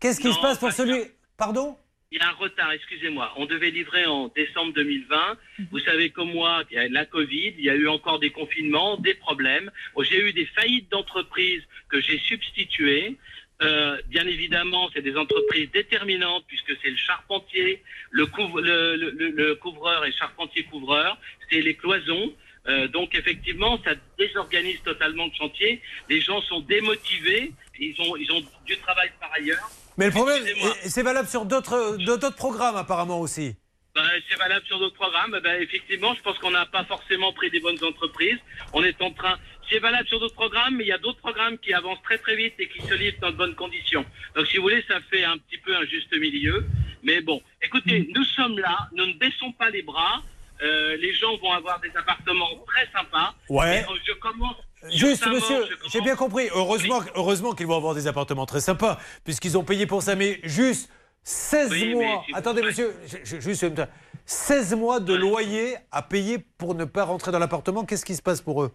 Qu'est-ce 0.00 0.20
qui 0.20 0.28
Non, 0.28 0.34
se 0.34 0.40
passe 0.40 0.58
pour 0.58 0.68
pas 0.68 0.74
celui. 0.74 1.00
Pardon? 1.36 1.76
Il 2.10 2.16
y 2.18 2.20
a 2.22 2.28
un 2.28 2.32
retard, 2.32 2.72
excusez-moi. 2.72 3.34
On 3.36 3.44
devait 3.44 3.70
livrer 3.70 4.06
en 4.06 4.28
décembre 4.28 4.72
2020. 4.72 5.36
Vous 5.70 5.78
savez 5.80 6.08
comme 6.08 6.32
moi, 6.32 6.62
il 6.70 6.74
y 6.76 6.78
a 6.78 6.88
la 6.88 7.04
Covid, 7.04 7.54
il 7.58 7.64
y 7.64 7.68
a 7.68 7.74
eu 7.74 7.86
encore 7.86 8.18
des 8.18 8.30
confinements, 8.30 8.96
des 8.96 9.12
problèmes. 9.14 9.70
J'ai 10.00 10.18
eu 10.26 10.32
des 10.32 10.46
faillites 10.46 10.90
d'entreprises 10.90 11.62
que 11.90 12.00
j'ai 12.00 12.18
substituées. 12.18 13.16
Euh, 13.60 14.00
bien 14.06 14.26
évidemment, 14.26 14.88
c'est 14.94 15.02
des 15.02 15.16
entreprises 15.16 15.70
déterminantes 15.70 16.44
puisque 16.48 16.72
c'est 16.80 16.90
le 16.90 16.96
charpentier, 16.96 17.82
le, 18.10 18.24
couvre- 18.26 18.62
le, 18.62 18.96
le- 18.96 19.10
le- 19.10 19.30
le 19.30 19.54
couvreur 19.56 20.06
et 20.06 20.12
charpentier 20.12 20.62
couvreur, 20.62 21.18
c'est 21.50 21.60
les 21.60 21.74
cloisons. 21.74 22.32
Euh, 22.68 22.88
donc 22.88 23.14
effectivement, 23.16 23.78
ça 23.84 23.94
désorganise 24.18 24.80
totalement 24.82 25.26
le 25.26 25.32
chantier. 25.36 25.82
Les 26.08 26.20
gens 26.22 26.40
sont 26.42 26.60
démotivés, 26.60 27.52
ils 27.78 28.00
ont, 28.00 28.16
ils 28.16 28.30
ont 28.32 28.42
du 28.64 28.76
travail 28.78 29.10
par 29.20 29.30
ailleurs. 29.32 29.68
Mais 29.98 30.06
le 30.06 30.12
problème, 30.12 30.42
c'est 30.84 31.02
valable 31.02 31.28
sur 31.28 31.44
d'autres 31.44 31.96
d'autres 31.98 32.34
programmes 32.34 32.76
apparemment 32.76 33.20
aussi. 33.20 33.56
Ben, 33.96 34.08
c'est 34.30 34.38
valable 34.38 34.64
sur 34.64 34.78
d'autres 34.78 34.94
programmes. 34.94 35.36
Ben, 35.42 35.60
effectivement, 35.60 36.14
je 36.14 36.22
pense 36.22 36.38
qu'on 36.38 36.52
n'a 36.52 36.66
pas 36.66 36.84
forcément 36.84 37.32
pris 37.32 37.50
des 37.50 37.58
bonnes 37.58 37.82
entreprises. 37.82 38.38
On 38.72 38.84
est 38.84 39.02
en 39.02 39.10
train. 39.10 39.36
C'est 39.68 39.80
valable 39.80 40.06
sur 40.06 40.20
d'autres 40.20 40.36
programmes, 40.36 40.76
mais 40.76 40.84
il 40.84 40.86
y 40.86 40.92
a 40.92 40.98
d'autres 40.98 41.18
programmes 41.18 41.58
qui 41.58 41.74
avancent 41.74 42.00
très 42.04 42.18
très 42.18 42.36
vite 42.36 42.54
et 42.60 42.68
qui 42.68 42.80
se 42.80 42.94
livrent 42.94 43.18
dans 43.20 43.32
de 43.32 43.36
bonnes 43.36 43.56
conditions. 43.56 44.04
Donc, 44.36 44.46
si 44.46 44.56
vous 44.56 44.62
voulez, 44.62 44.84
ça 44.86 45.00
fait 45.10 45.24
un 45.24 45.36
petit 45.36 45.58
peu 45.58 45.74
un 45.74 45.84
juste 45.84 46.16
milieu. 46.16 46.64
Mais 47.02 47.20
bon, 47.20 47.42
écoutez, 47.60 48.08
nous 48.14 48.24
sommes 48.24 48.58
là, 48.58 48.88
nous 48.92 49.06
ne 49.06 49.14
baissons 49.14 49.50
pas 49.52 49.68
les 49.70 49.82
bras. 49.82 50.22
Euh, 50.62 50.96
les 50.96 51.12
gens 51.14 51.36
vont 51.38 51.52
avoir 51.52 51.80
des 51.80 51.90
appartements 51.96 52.50
très 52.66 52.88
sympas. 52.92 53.34
Ouais. 53.48 53.80
Et, 53.80 53.92
euh, 53.92 53.96
je 54.06 54.12
commence. 54.14 54.56
Juste, 54.90 55.26
monsieur, 55.26 55.64
j'ai 55.92 56.00
bien 56.00 56.16
compris. 56.16 56.48
Heureusement, 56.54 57.00
heureusement 57.14 57.52
qu'ils 57.54 57.66
vont 57.66 57.76
avoir 57.76 57.94
des 57.94 58.06
appartements 58.06 58.46
très 58.46 58.60
sympas, 58.60 58.98
puisqu'ils 59.24 59.58
ont 59.58 59.64
payé 59.64 59.86
pour 59.86 60.02
ça. 60.02 60.14
Mais 60.14 60.40
juste 60.44 60.90
16 61.24 61.70
Oui, 61.70 61.88
mais 61.88 61.94
mois. 62.04 62.22
si 62.26 62.32
vous- 62.32 62.38
Attendez, 62.38 62.62
monsieur, 62.62 62.94
je- 63.24 63.40
juste 63.40 63.62
une 63.62 63.70
minute. 63.70 63.88
16 64.24 64.74
mois 64.74 65.00
de 65.00 65.14
loyer 65.14 65.74
à 65.90 66.02
payer 66.02 66.38
pour 66.58 66.74
ne 66.74 66.84
pas 66.84 67.04
rentrer 67.04 67.32
dans 67.32 67.38
l'appartement. 67.38 67.84
Qu'est-ce 67.84 68.04
qui 68.04 68.14
se 68.14 68.22
passe 68.22 68.40
pour 68.40 68.62
eux? 68.62 68.72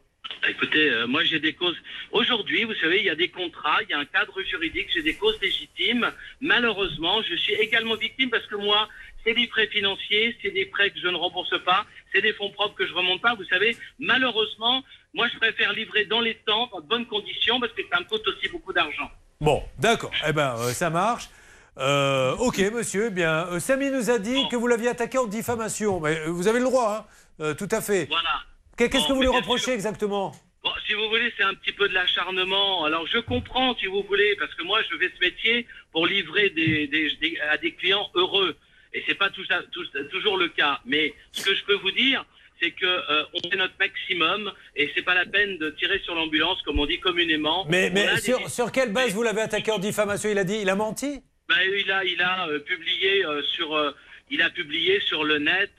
Écoutez, 0.47 0.89
euh, 0.89 1.05
moi 1.07 1.23
j'ai 1.23 1.39
des 1.39 1.53
causes. 1.53 1.75
Aujourd'hui, 2.11 2.63
vous 2.63 2.73
savez, 2.75 2.99
il 2.99 3.05
y 3.05 3.09
a 3.09 3.15
des 3.15 3.29
contrats, 3.29 3.77
il 3.83 3.89
y 3.89 3.93
a 3.93 3.99
un 3.99 4.05
cadre 4.05 4.41
juridique, 4.41 4.87
j'ai 4.93 5.03
des 5.03 5.15
causes 5.15 5.37
légitimes. 5.41 6.11
Malheureusement, 6.41 7.21
je 7.21 7.35
suis 7.35 7.53
également 7.53 7.95
victime 7.95 8.29
parce 8.29 8.45
que 8.47 8.55
moi, 8.55 8.87
c'est 9.23 9.33
des 9.33 9.47
prêts 9.47 9.67
financiers, 9.67 10.35
c'est 10.41 10.51
des 10.51 10.65
prêts 10.65 10.91
que 10.91 10.99
je 10.99 11.07
ne 11.07 11.15
rembourse 11.15 11.57
pas, 11.63 11.85
c'est 12.13 12.21
des 12.21 12.33
fonds 12.33 12.49
propres 12.51 12.75
que 12.75 12.85
je 12.87 12.93
remonte 12.93 13.21
pas. 13.21 13.35
Vous 13.35 13.45
savez, 13.45 13.77
malheureusement, 13.99 14.83
moi 15.13 15.27
je 15.33 15.37
préfère 15.37 15.73
livrer 15.73 16.05
dans 16.05 16.19
les 16.21 16.35
temps, 16.35 16.67
dans 16.71 16.81
de 16.81 16.87
bonnes 16.87 17.05
conditions, 17.05 17.59
parce 17.59 17.73
que 17.73 17.81
ça 17.91 17.99
me 17.99 18.05
coûte 18.05 18.27
aussi 18.27 18.47
beaucoup 18.49 18.73
d'argent. 18.73 19.09
Bon, 19.39 19.63
d'accord. 19.79 20.11
Eh 20.27 20.31
ben, 20.33 20.55
euh, 20.59 20.69
ça 20.71 20.89
marche. 20.89 21.29
Euh, 21.77 22.35
ok, 22.37 22.59
monsieur. 22.73 23.05
Eh 23.07 23.09
bien, 23.09 23.47
euh, 23.47 23.59
Samy 23.59 23.89
nous 23.89 24.09
a 24.09 24.19
dit 24.19 24.47
que 24.49 24.55
vous 24.55 24.67
l'aviez 24.67 24.89
attaqué 24.89 25.17
en 25.17 25.25
diffamation. 25.25 25.99
Mais 25.99 26.25
vous 26.27 26.47
avez 26.47 26.59
le 26.59 26.65
droit, 26.65 27.07
hein. 27.39 27.53
Tout 27.55 27.67
à 27.71 27.81
fait. 27.81 28.05
Voilà. 28.05 28.29
Qu'est- 28.77 28.89
Qu'est-ce 28.89 29.03
Bon, 29.03 29.09
que 29.09 29.13
vous 29.13 29.21
lui 29.21 29.29
bien 29.29 29.37
reprochez 29.39 29.63
sûr. 29.65 29.73
exactement? 29.73 30.33
Bon, 30.63 30.69
si 30.87 30.93
vous 30.93 31.09
voulez, 31.09 31.33
c'est 31.35 31.43
un 31.43 31.55
petit 31.55 31.71
peu 31.73 31.89
de 31.89 31.93
l'acharnement. 31.93 32.85
Alors, 32.85 33.05
je 33.07 33.17
comprends, 33.17 33.75
si 33.75 33.87
vous 33.87 34.03
voulez, 34.03 34.35
parce 34.39 34.53
que 34.53 34.63
moi, 34.63 34.79
je 34.83 34.95
fais 34.97 35.11
ce 35.13 35.19
métier 35.19 35.67
pour 35.91 36.05
livrer 36.07 36.51
des, 36.51 36.87
des- 36.87 37.09
des- 37.19 37.39
à 37.51 37.57
des 37.57 37.73
clients 37.73 38.07
heureux. 38.13 38.55
Et 38.93 39.03
c'est 39.07 39.15
pas 39.15 39.31
tout 39.31 39.43
ça- 39.45 39.63
tout- 39.71 39.85
toujours 40.11 40.37
le 40.37 40.47
cas. 40.49 40.79
Mais 40.85 41.13
ce 41.31 41.43
que 41.43 41.55
je 41.55 41.63
peux 41.65 41.73
vous 41.75 41.91
dire, 41.91 42.23
c'est 42.63 42.71
que 42.71 42.85
euh, 42.85 43.23
on 43.33 43.49
fait 43.49 43.57
notre 43.57 43.73
maximum 43.77 44.51
et 44.77 44.89
c'est 44.95 45.01
pas 45.01 45.13
la 45.15 45.25
peine 45.25 45.57
de 45.57 45.71
tirer 45.71 45.99
sur 45.99 46.15
l'ambulance, 46.15 46.61
comme 46.61 46.79
on 46.79 46.85
dit 46.85 46.99
communément. 46.99 47.65
Mais, 47.69 47.89
des- 47.89 48.21
sur, 48.21 48.49
sur 48.49 48.71
quelle 48.71 48.93
base 48.93 49.11
vous 49.13 49.23
l'avez 49.23 49.41
attaqué 49.41 49.69
en 49.71 49.79
diffamation? 49.79 50.29
Il 50.29 50.37
a 50.37 50.45
dit, 50.45 50.59
il 50.61 50.69
a 50.69 50.75
menti? 50.75 51.21
Ben, 51.49 51.57
il 51.77 51.91
a, 51.91 52.05
il 52.05 52.21
a 52.21 52.47
euh, 52.47 52.59
publié 52.59 53.25
euh, 53.25 53.41
sur, 53.43 53.93
il 54.29 54.41
a 54.41 54.49
publié 54.49 55.01
sur 55.01 55.25
le 55.25 55.39
net 55.39 55.71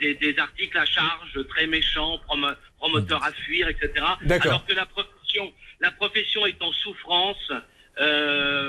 des, 0.00 0.14
des 0.14 0.38
articles 0.38 0.78
à 0.78 0.86
charge 0.86 1.46
très 1.48 1.66
méchants, 1.66 2.18
promo- 2.26 2.54
promoteurs 2.78 3.22
à 3.22 3.32
fuir, 3.32 3.68
etc. 3.68 3.90
Alors 4.46 4.64
que 4.66 4.72
la 4.72 4.86
profession, 4.86 5.52
la 5.80 5.90
profession 5.90 6.46
est 6.46 6.60
en 6.62 6.72
souffrance 6.72 7.52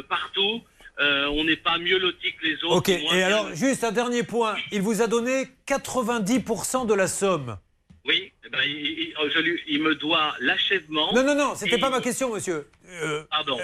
partout. 0.10 0.62
Euh, 1.00 1.26
on 1.28 1.44
n'est 1.44 1.56
pas 1.58 1.78
mieux 1.80 1.98
loti 1.98 2.34
que 2.34 2.46
les 2.46 2.64
autres. 2.64 2.76
Ok, 2.78 2.90
et 2.90 2.98
bien 3.00 3.26
alors, 3.28 3.54
juste 3.56 3.84
un 3.84 3.92
dernier 3.92 4.24
point. 4.24 4.56
Il 4.72 4.82
vous 4.82 5.02
a 5.02 5.08
donné 5.08 5.48
90% 5.68 6.86
de 6.86 6.94
la 6.94 7.08
somme. 7.08 7.58
Oui, 8.06 8.32
eh 8.46 8.50
ben, 8.50 8.60
il, 8.66 8.76
il- 9.00 9.14
je 9.34 9.40
lui- 9.40 9.62
il 9.68 9.82
me 9.82 9.96
doit 9.96 10.36
l'achèvement. 10.40 11.14
Non, 11.14 11.24
non, 11.24 11.36
non, 11.36 11.56
c'était 11.56 11.78
pas 11.78 11.90
ma 11.90 12.02
question, 12.02 12.34
monsieur. 12.34 12.68
Euh, 13.02 13.24
Pardon. 13.32 13.58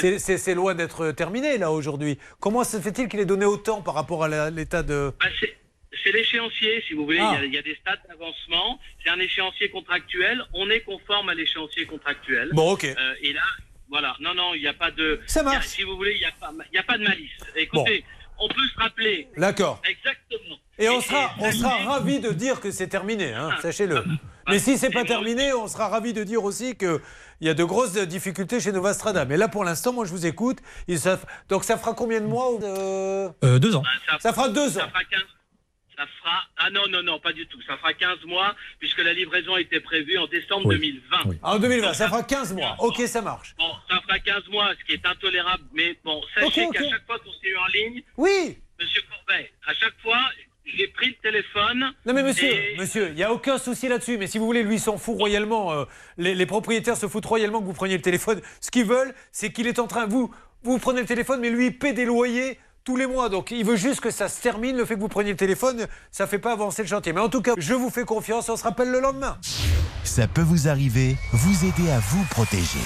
c'est- 0.00 0.18
C'est 0.38 0.54
loin 0.54 0.74
d'être 0.74 1.10
terminé, 1.12 1.58
là, 1.58 1.70
aujourd'hui. 1.70 2.18
Comment 2.40 2.64
se 2.64 2.80
fait-il 2.80 3.08
qu'il 3.08 3.20
ait 3.20 3.24
donné 3.26 3.44
autant 3.44 3.82
par 3.82 3.94
rapport 3.94 4.24
à 4.24 4.50
l'état 4.50 4.82
de... 4.82 5.12
Bah, 5.20 5.26
c'est- 5.38 5.54
c'est 6.02 6.12
l'échéancier, 6.12 6.82
si 6.88 6.94
vous 6.94 7.04
voulez. 7.04 7.18
Ah. 7.20 7.34
Il, 7.36 7.40
y 7.40 7.42
a, 7.42 7.46
il 7.46 7.54
y 7.54 7.58
a 7.58 7.62
des 7.62 7.74
stades 7.80 8.00
d'avancement. 8.08 8.78
C'est 9.04 9.10
un 9.10 9.20
échéancier 9.20 9.68
contractuel. 9.70 10.42
On 10.54 10.70
est 10.70 10.80
conforme 10.80 11.28
à 11.28 11.34
l'échéancier 11.34 11.86
contractuel. 11.86 12.50
Bon, 12.54 12.72
ok. 12.72 12.84
Euh, 12.84 13.14
et 13.22 13.32
là, 13.34 13.42
voilà. 13.90 14.14
Non, 14.20 14.34
non, 14.34 14.54
il 14.54 14.60
n'y 14.62 14.68
a 14.68 14.74
pas 14.74 14.90
de. 14.90 15.20
Ça 15.26 15.42
marche. 15.42 15.56
il 15.56 15.58
a- 15.58 15.62
si 15.62 15.82
vous 15.82 15.96
voulez, 15.96 16.12
il 16.14 16.18
n'y 16.20 16.24
a, 16.26 16.32
pas- 16.32 16.52
il 16.72 16.76
y 16.76 16.78
a 16.78 16.82
pas 16.82 16.98
de 16.98 17.04
malice. 17.04 17.30
Écoutez, 17.56 18.04
on 18.38 18.48
peut 18.48 18.66
se 18.74 18.78
rappeler. 18.80 19.28
D'accord. 19.36 19.80
Exactement. 19.88 20.56
Et 20.78 20.88
on 20.88 21.00
sera, 21.00 21.32
on 21.40 21.50
sera 21.50 21.76
ravis 21.84 22.20
de 22.20 22.30
dire 22.30 22.60
que 22.60 22.70
c'est 22.70 22.86
terminé, 22.86 23.32
hein, 23.32 23.50
Ah. 23.52 23.60
sachez-le. 23.60 24.04
Mais 24.48 24.58
si 24.60 24.78
c'est 24.78 24.90
pas 24.90 25.04
terminé, 25.04 25.52
on 25.52 25.66
sera 25.66 25.88
ravis 25.88 26.12
de 26.12 26.22
dire 26.24 26.42
aussi 26.44 26.76
qu'il 26.76 27.00
y 27.40 27.48
a 27.48 27.54
de 27.54 27.64
grosses 27.64 27.94
difficultés 27.94 28.60
chez 28.60 28.72
Nova 28.72 28.94
Strada. 28.94 29.24
Mais 29.24 29.36
là, 29.36 29.48
pour 29.48 29.64
l'instant, 29.64 29.92
moi, 29.92 30.04
je 30.06 30.10
vous 30.12 30.24
écoute. 30.24 30.58
Il- 30.86 30.98
donc, 31.48 31.64
ça 31.64 31.76
fera 31.76 31.94
combien 31.94 32.20
de 32.20 32.26
mois 32.26 32.48
euh, 32.62 33.28
Euh, 33.44 33.58
deux 33.58 33.74
ans. 33.76 33.82
Ça, 34.08 34.18
Ça 34.20 34.32
fera 34.32 34.48
deux 34.48 34.78
ans. 34.78 34.82
Ça 34.82 34.88
fera 34.88 35.04
15, 35.04 35.20
Ça 35.98 36.04
fera. 36.22 36.42
Ah 36.56 36.70
non, 36.70 36.82
non, 36.88 37.02
non, 37.02 37.18
pas 37.18 37.32
du 37.32 37.44
tout. 37.48 37.60
Ça 37.66 37.76
fera 37.76 37.92
15 37.92 38.18
mois, 38.24 38.54
puisque 38.78 38.98
la 39.02 39.12
livraison 39.12 39.56
était 39.56 39.80
prévue 39.80 40.16
en 40.16 40.28
décembre 40.28 40.68
2020. 40.70 41.16
Ah, 41.42 41.54
En 41.54 41.58
2020, 41.58 41.92
ça 41.92 42.06
fera 42.06 42.22
15 42.22 42.52
mois. 42.54 42.76
Ok, 42.78 42.98
ça 43.08 43.20
marche. 43.20 43.56
Bon, 43.58 43.72
ça 43.90 44.00
fera 44.02 44.18
15 44.20 44.46
mois, 44.48 44.70
ce 44.78 44.84
qui 44.84 44.92
est 44.92 45.04
intolérable. 45.04 45.64
Mais 45.72 45.98
bon, 46.04 46.22
sachez 46.36 46.68
qu'à 46.72 46.88
chaque 46.88 47.04
fois 47.04 47.18
qu'on 47.18 47.32
s'est 47.32 47.48
eu 47.48 47.56
en 47.56 47.66
ligne. 47.66 48.02
Oui 48.16 48.58
Monsieur 48.80 49.02
Courbet, 49.10 49.50
à 49.66 49.74
chaque 49.74 49.98
fois, 50.00 50.20
j'ai 50.66 50.86
pris 50.86 51.08
le 51.08 51.14
téléphone. 51.14 51.92
Non 52.06 52.12
mais 52.14 52.22
monsieur, 52.22 52.46
et- 52.52 52.76
monsieur, 52.78 53.08
il 53.08 53.14
n'y 53.16 53.24
a 53.24 53.32
aucun 53.32 53.58
souci 53.58 53.88
là-dessus. 53.88 54.18
Mais 54.18 54.28
si 54.28 54.38
vous 54.38 54.46
voulez, 54.46 54.62
lui 54.62 54.76
il 54.76 54.80
s'en 54.80 54.98
fout 54.98 55.16
royalement. 55.18 55.72
euh, 55.72 55.84
les, 56.16 56.36
les 56.36 56.46
propriétaires 56.46 56.96
se 56.96 57.08
foutent 57.08 57.26
royalement 57.26 57.58
que 57.60 57.64
vous 57.66 57.72
preniez 57.72 57.96
le 57.96 58.02
téléphone. 58.02 58.40
Ce 58.60 58.70
qu'ils 58.70 58.84
veulent, 58.84 59.12
c'est 59.32 59.50
qu'il 59.52 59.66
est 59.66 59.80
en 59.80 59.88
train, 59.88 60.06
vous, 60.06 60.32
vous 60.62 60.78
prenez 60.78 61.00
le 61.00 61.06
téléphone, 61.08 61.40
mais 61.40 61.50
lui 61.50 61.66
il 61.66 61.76
paie 61.78 61.92
des 61.92 62.04
loyers 62.04 62.60
tous 62.88 62.96
les 62.96 63.06
mois. 63.06 63.28
Donc 63.28 63.50
il 63.50 63.66
veut 63.66 63.76
juste 63.76 64.00
que 64.00 64.10
ça 64.10 64.28
se 64.30 64.40
termine. 64.40 64.74
Le 64.74 64.86
fait 64.86 64.94
que 64.94 65.00
vous 65.00 65.08
preniez 65.08 65.32
le 65.32 65.36
téléphone, 65.36 65.86
ça 66.10 66.26
fait 66.26 66.38
pas 66.38 66.52
avancer 66.52 66.80
le 66.82 66.88
chantier. 66.88 67.12
Mais 67.12 67.20
en 67.20 67.28
tout 67.28 67.42
cas, 67.42 67.52
je 67.58 67.74
vous 67.74 67.90
fais 67.90 68.04
confiance. 68.04 68.48
On 68.48 68.56
se 68.56 68.64
rappelle 68.64 68.90
le 68.90 69.00
lendemain. 69.00 69.36
Ça 70.04 70.26
peut 70.26 70.40
vous 70.40 70.68
arriver, 70.68 71.16
vous 71.34 71.66
aider 71.66 71.90
à 71.90 71.98
vous 71.98 72.24
protéger. 72.30 72.80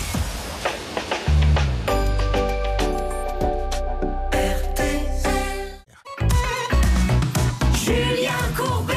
Julien 7.75 8.31
Courbet. 8.57 8.95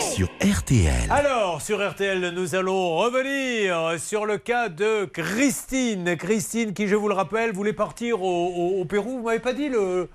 Sur 0.00 0.28
RTL. 0.42 0.92
Alors, 1.10 1.62
sur 1.62 1.86
RTL, 1.86 2.32
nous 2.34 2.54
allons 2.54 2.96
revenir 2.96 3.98
sur 4.00 4.26
le 4.26 4.38
cas 4.38 4.68
de 4.68 5.04
Christine. 5.06 6.16
Christine, 6.16 6.72
qui, 6.74 6.88
je 6.88 6.96
vous 6.96 7.08
le 7.08 7.14
rappelle, 7.14 7.52
voulait 7.52 7.72
partir 7.72 8.22
au, 8.22 8.46
au- 8.48 8.80
au 8.80 8.84
Pérou. 8.84 9.18
Vous 9.18 9.22
m'avez 9.24 9.38
pas 9.38 9.52
dit 9.52 9.68
le, 9.68 10.08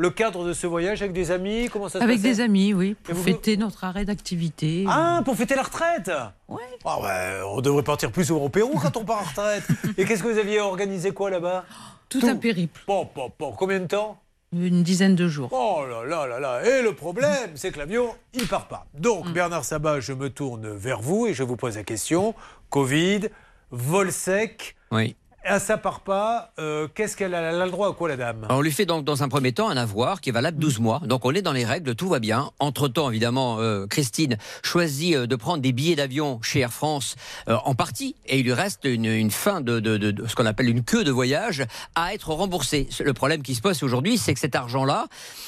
le 0.00 0.10
cadre 0.10 0.44
de 0.46 0.52
ce 0.54 0.66
voyage 0.66 1.02
avec 1.02 1.12
des 1.12 1.30
amis 1.30 1.68
Comment 1.70 1.88
ça 1.90 1.98
se 1.98 2.04
Avec 2.04 2.20
des 2.22 2.40
amis, 2.40 2.72
oui, 2.72 2.94
pour 3.02 3.14
vous- 3.14 3.22
fêter 3.22 3.56
notre 3.58 3.84
arrêt 3.84 4.04
d'activité. 4.06 4.84
Ah, 4.88 5.20
pour 5.24 5.36
fêter 5.36 5.54
la 5.54 5.62
retraite 5.62 6.10
Ouais. 6.48 6.62
Ah 6.84 7.00
ouais, 7.00 7.42
on 7.46 7.60
devrait 7.60 7.82
partir 7.82 8.10
plus 8.10 8.24
souvent 8.24 8.44
au 8.44 8.48
Pérou 8.48 8.78
quand 8.80 8.96
on 8.96 9.04
part 9.04 9.20
en 9.20 9.24
retraite. 9.24 9.64
Et 9.98 10.04
qu'est-ce 10.06 10.22
que 10.22 10.28
vous 10.28 10.38
aviez 10.38 10.60
organisé 10.60 11.10
quoi 11.12 11.28
là-bas? 11.30 11.64
Tout, 12.08 12.20
un 12.24 12.36
périple. 12.36 12.80
Bon, 12.86 13.08
bon, 13.14 13.30
bon, 13.38 13.52
combien 13.52 13.78
de 13.80 13.86
temps? 13.86 14.18
Une 14.52 14.82
dizaine 14.82 15.14
de 15.14 15.28
jours. 15.28 15.48
Oh 15.52 15.84
là 15.88 16.04
là 16.04 16.26
là 16.26 16.40
là 16.40 16.64
Et 16.66 16.82
le 16.82 16.92
problème, 16.94 17.50
c'est 17.54 17.70
que 17.70 17.78
l'avion, 17.78 18.12
il 18.34 18.48
part 18.48 18.66
pas. 18.66 18.86
Donc, 18.94 19.26
Mm. 19.26 19.32
Bernard 19.32 19.64
Sabat, 19.64 20.00
je 20.00 20.12
me 20.12 20.28
tourne 20.28 20.68
vers 20.70 21.00
vous 21.02 21.26
et 21.28 21.34
je 21.34 21.44
vous 21.44 21.54
pose 21.56 21.76
la 21.76 21.84
question. 21.84 22.34
Covid, 22.68 23.28
vol 23.70 24.10
sec. 24.10 24.74
Oui. 24.90 25.14
Ah, 25.42 25.58
ça 25.58 25.78
part 25.78 26.00
pas. 26.00 26.52
euh, 26.58 26.86
Qu'est-ce 26.94 27.16
qu'elle 27.16 27.34
a, 27.34 27.40
elle 27.40 27.60
a 27.60 27.64
le 27.64 27.70
droit 27.70 27.88
à 27.88 27.92
quoi, 27.92 28.08
la 28.10 28.16
dame? 28.16 28.44
Alors, 28.44 28.58
on 28.58 28.60
lui 28.60 28.70
fait 28.72 28.84
donc 28.84 29.04
dans 29.04 29.22
un 29.22 29.28
premier 29.28 29.52
temps 29.52 29.68
un 29.70 29.76
avoir 29.78 30.20
qui 30.20 30.28
est 30.28 30.32
valable 30.32 30.58
12 30.58 30.78
mois. 30.80 31.00
Donc 31.06 31.24
on 31.24 31.32
est 31.32 31.40
dans 31.42 31.52
les 31.54 31.64
règles, 31.64 31.94
tout 31.94 32.08
va 32.10 32.18
bien. 32.18 32.50
Entre-temps, 32.58 33.08
évidemment, 33.10 33.58
euh, 33.58 33.86
Christine 33.86 34.36
choisit 34.62 35.16
euh, 35.16 35.26
de 35.26 35.36
prendre 35.36 35.62
des 35.62 35.72
billets 35.72 35.96
d'avion 35.96 36.40
chez 36.42 36.60
Air 36.60 36.72
France 36.72 37.16
euh, 37.48 37.56
en 37.64 37.74
partie 37.74 38.16
et 38.26 38.38
il 38.38 38.44
lui 38.44 38.52
reste 38.52 38.84
une, 38.84 39.06
une 39.06 39.30
fin 39.30 39.62
de, 39.62 39.80
de- 39.80 39.96
de- 39.96 40.10
de 40.10 40.26
ce 40.26 40.34
qu'on 40.36 40.46
appelle 40.46 40.68
une 40.68 40.84
queue 40.84 41.04
de 41.04 41.10
voyage 41.10 41.64
à 41.94 42.12
être 42.12 42.28
remboursée. 42.30 42.88
Le 43.02 43.14
problème 43.14 43.42
qui 43.42 43.54
se 43.54 43.62
pose 43.62 43.82
aujourd'hui, 43.82 44.18
c'est 44.18 44.34
que 44.34 44.40
cet 44.40 44.54
argent-là 44.54 45.06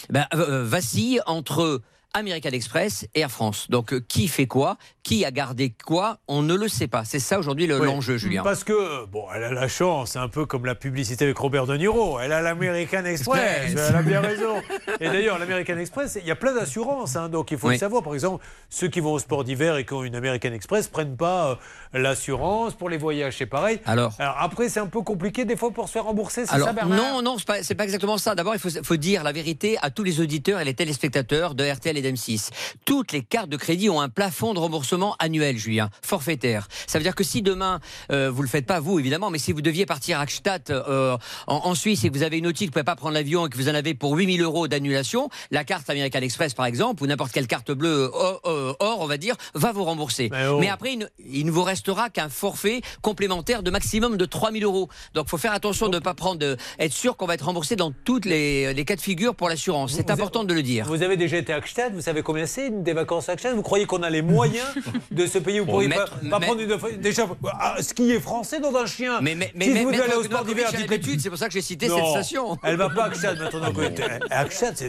ben, 0.08 0.26
euh, 0.34 0.64
vacille 0.64 1.20
entre 1.26 1.82
American 2.14 2.50
Express 2.50 3.06
et 3.14 3.20
Air 3.20 3.30
France. 3.30 3.66
Donc 3.70 3.98
qui 4.06 4.28
fait 4.28 4.46
quoi? 4.46 4.76
Qui 5.04 5.24
a 5.24 5.32
gardé 5.32 5.74
quoi 5.84 6.18
On 6.28 6.42
ne 6.42 6.54
le 6.54 6.68
sait 6.68 6.86
pas. 6.86 7.04
C'est 7.04 7.18
ça 7.18 7.38
aujourd'hui 7.40 7.66
le- 7.66 7.80
Oui. 7.80 7.86
l'enjeu, 7.86 8.18
Julien. 8.18 8.44
Parce 8.44 8.62
que, 8.62 9.04
bon, 9.06 9.24
elle 9.34 9.42
a 9.42 9.50
la 9.50 9.66
chance, 9.66 10.14
un 10.14 10.28
peu 10.28 10.46
comme 10.46 10.64
la 10.64 10.76
publicité 10.76 11.24
avec 11.24 11.36
Robert 11.38 11.66
De 11.66 11.76
Niro. 11.76 12.20
Elle 12.20 12.30
a 12.30 12.40
l'American 12.40 13.04
Express. 13.04 13.74
Elle 13.76 13.96
a 13.96 14.02
bien 14.02 14.20
raison. 14.20 14.62
Et 15.00 15.08
d'ailleurs, 15.08 15.40
l'American 15.40 15.76
Express, 15.76 16.18
il 16.20 16.26
y 16.28 16.30
a 16.30 16.36
plein 16.36 16.54
d'assurances. 16.54 17.16
hein, 17.16 17.28
donc 17.28 17.50
il 17.50 17.58
faut 17.58 17.66
Oui. 17.66 17.74
le 17.74 17.80
savoir. 17.80 18.04
Par 18.04 18.14
exemple, 18.14 18.44
ceux 18.70 18.86
qui 18.86 19.00
vont 19.00 19.12
au 19.14 19.18
sport 19.18 19.42
d'hiver 19.42 19.76
et 19.76 19.84
qui 19.84 19.92
ont 19.92 20.04
une 20.04 20.14
American 20.14 20.52
Express 20.52 20.86
prennent 20.86 21.16
pas 21.16 21.58
euh, 21.94 21.98
l'assurance. 21.98 22.74
Pour 22.74 22.88
les 22.88 22.96
voyages, 22.98 23.36
c'est 23.38 23.46
pareil. 23.46 23.80
Alors 23.86 24.14
après, 24.38 24.68
c'est 24.68 24.80
un 24.80 24.86
peu 24.86 25.02
compliqué 25.02 25.44
des 25.44 25.56
fois 25.56 25.72
pour 25.72 25.88
se 25.88 25.94
faire 25.94 26.04
rembourser. 26.04 26.46
C'est 26.46 26.54
Alors, 26.54 26.68
ça, 26.68 26.72
Bernard 26.74 26.96
non, 26.96 27.22
non, 27.22 27.38
c'est 27.38 27.46
pas, 27.46 27.74
pas 27.76 27.84
exactement 27.84 28.18
ça. 28.18 28.36
D'abord, 28.36 28.54
il 28.54 28.60
faut, 28.60 28.70
faut 28.84 28.96
dire 28.96 29.24
la 29.24 29.32
vérité 29.32 29.78
à 29.82 29.90
tous 29.90 30.04
les 30.04 30.20
auditeurs 30.20 30.60
et 30.60 30.64
les 30.64 30.74
téléspectateurs 30.74 31.56
de 31.56 31.64
RTL 31.68 31.96
et 31.98 32.02
d'M6. 32.02 32.50
Toutes 32.84 33.10
les 33.10 33.22
cartes 33.22 33.48
de 33.48 33.56
crédit 33.56 33.90
ont 33.90 34.00
un 34.00 34.08
plafond 34.08 34.54
de 34.54 34.60
remboursement 34.60 34.91
annuel, 35.18 35.56
Julien, 35.56 35.90
forfaitaire. 36.02 36.68
Ça 36.86 36.98
veut 36.98 37.04
dire 37.04 37.14
que 37.14 37.24
si 37.24 37.42
demain, 37.42 37.80
euh, 38.10 38.30
vous 38.30 38.42
le 38.42 38.48
faites 38.48 38.66
pas 38.66 38.80
vous, 38.80 38.98
évidemment, 38.98 39.30
mais 39.30 39.38
si 39.38 39.52
vous 39.52 39.62
deviez 39.62 39.86
partir 39.86 40.20
à 40.20 40.26
Gstaad, 40.26 40.70
euh, 40.70 41.16
en, 41.46 41.56
en 41.64 41.74
Suisse, 41.74 42.04
et 42.04 42.10
que 42.10 42.14
vous 42.14 42.22
avez 42.22 42.38
une 42.38 42.46
outil, 42.46 42.66
vous 42.66 42.72
pouvez 42.72 42.84
pas 42.84 42.96
prendre 42.96 43.14
l'avion 43.14 43.46
et 43.46 43.50
que 43.50 43.56
vous 43.56 43.68
en 43.68 43.74
avez 43.74 43.94
pour 43.94 44.14
8000 44.14 44.42
euros 44.42 44.68
d'annulation, 44.68 45.28
la 45.50 45.64
carte 45.64 45.88
American 45.88 46.20
Express, 46.20 46.54
par 46.54 46.66
exemple, 46.66 47.02
ou 47.02 47.06
n'importe 47.06 47.32
quelle 47.32 47.46
carte 47.46 47.72
bleue 47.72 48.10
or, 48.12 48.40
euh, 48.44 48.74
or, 48.80 49.00
on 49.00 49.06
va 49.06 49.16
dire, 49.16 49.36
va 49.54 49.72
vous 49.72 49.84
rembourser. 49.84 50.28
Mais 50.30 50.46
oh. 50.46 50.58
Mais 50.60 50.68
après, 50.68 50.92
il 50.92 50.98
ne, 50.98 51.06
il 51.26 51.46
ne 51.46 51.50
vous 51.50 51.62
restera 51.62 52.10
qu'un 52.10 52.28
forfait 52.28 52.82
complémentaire 53.00 53.62
de 53.62 53.70
maximum 53.70 54.16
de 54.16 54.24
3000 54.24 54.64
euros. 54.64 54.88
Donc, 55.14 55.28
faut 55.28 55.38
faire 55.38 55.52
attention 55.52 55.88
de 55.88 55.96
ne 55.96 56.00
pas 56.00 56.14
prendre, 56.14 56.38
de, 56.38 56.56
être 56.78 56.92
sûr 56.92 57.16
qu'on 57.16 57.26
va 57.26 57.34
être 57.34 57.46
remboursé 57.46 57.76
dans 57.76 57.92
toutes 58.04 58.24
les, 58.24 58.74
les 58.74 58.84
cas 58.84 58.96
de 58.96 59.00
figure 59.00 59.34
pour 59.34 59.48
l'assurance. 59.48 59.92
C'est 59.92 60.10
important 60.10 60.44
de 60.44 60.54
le 60.54 60.62
dire. 60.62 60.86
Vous 60.86 61.02
avez 61.02 61.16
déjà 61.16 61.36
été 61.36 61.52
à 61.52 61.60
Gstaad, 61.60 61.94
vous 61.94 62.00
savez 62.00 62.22
combien 62.22 62.46
c'est 62.46 62.82
des 62.82 62.92
vacances 62.92 63.28
à 63.28 63.36
Gstaad 63.36 63.54
Vous 63.54 63.62
croyez 63.62 63.86
qu'on 63.86 64.02
a 64.02 64.10
les 64.10 64.22
moyens 64.22 64.66
de 65.10 65.26
ce 65.26 65.38
pays 65.38 65.58
Vous 65.58 65.66
pourriez 65.66 65.88
maître- 65.88 66.18
pas, 66.20 66.38
pas 66.38 66.40
prendre 66.40 66.60
une 66.60 66.98
déjà 66.98 67.26
ah, 67.52 67.76
skier 67.80 68.20
français 68.20 68.60
dans 68.60 68.74
un 68.76 68.86
chien. 68.86 69.20
Mais, 69.20 69.34
mais, 69.34 69.52
mais, 69.54 69.66
si 69.66 69.70
mais 69.72 69.82
vous 69.84 69.90
allez 69.90 70.14
au 70.14 70.22
sport 70.24 70.44
d'hiver, 70.44 70.70
dites- 70.72 71.20
c'est 71.20 71.28
pour 71.28 71.38
ça 71.38 71.46
que 71.48 71.52
j'ai 71.52 71.62
cité 71.62 71.88
Non, 71.88 71.96
cette 71.96 72.22
station. 72.24 72.58
Elle 72.62 72.76
va 72.76 72.88
pas 72.90 73.04
à 73.04 73.10
Gstaad 73.10 73.38
maintenant. 73.40 73.72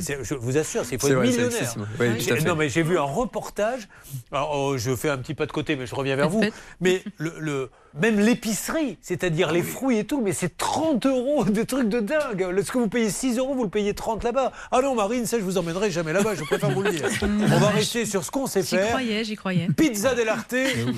C'est- 0.02 0.24
je 0.24 0.34
vous 0.34 0.57
assure, 0.57 0.86
c'est 0.86 1.02
c'est 1.02 1.15
millionnaire. 1.15 1.76
non 2.45 2.56
mais 2.56 2.70
j'ai 2.70 2.84
vu 2.84 2.98
un 2.98 3.03
reportage. 3.03 3.88
Alors, 4.32 4.52
oh, 4.56 4.78
je 4.78 4.95
fais 4.95 5.10
un 5.10 5.18
petit 5.18 5.34
pas 5.34 5.45
de 5.45 5.52
côté, 5.52 5.76
mais 5.76 5.86
je 5.86 5.95
reviens 5.95 6.15
vers 6.15 6.30
vous. 6.30 6.44
Mais 6.82 7.03
le, 7.18 7.34
le- 7.40 7.70
même 8.02 8.20
l'épicerie, 8.20 8.98
c'est-à-dire 9.02 9.52
les 9.52 9.61
fruits 9.64 9.99
et 9.99 10.03
tout, 10.06 10.22
mais 10.22 10.34
c'est 10.34 10.57
30 10.57 11.06
euros 11.06 11.45
de 11.45 11.64
trucs 11.64 11.90
de 11.90 11.99
dingue. 11.99 12.48
Le- 12.52 12.64
Ce 12.64 12.72
que 12.72 12.78
vous 12.78 12.88
payez 12.88 13.10
6 13.10 13.38
euros, 13.38 13.53
vous 13.53 13.64
le 13.64 13.70
payez 13.70 13.94
30 13.94 14.24
là-bas? 14.24 14.52
Ah 14.72 14.82
non, 14.82 14.95
Marine, 14.95 15.26
ça 15.26 15.38
je 15.38 15.44
vous 15.44 15.57
emmènerai 15.57 15.91
jamais 15.91 16.14
là-bas. 16.14 16.36
Je 16.36 16.44
préfère 16.44 16.72
vous 16.72 16.82
le 16.82 16.91
dire. 16.91 17.07
On 17.22 17.57
va 17.60 17.70
rester 17.70 18.06
sur 18.06 18.24
ce 18.24 18.32
qu'on 18.32 18.48
sait 18.48 18.61
J'y 18.61 18.70
faire. 18.70 18.88
croyais, 18.90 19.24
j'y 19.24 19.36
croyais. 19.36 19.68
Pizza 19.78 20.15
dell'arte, 20.15 20.56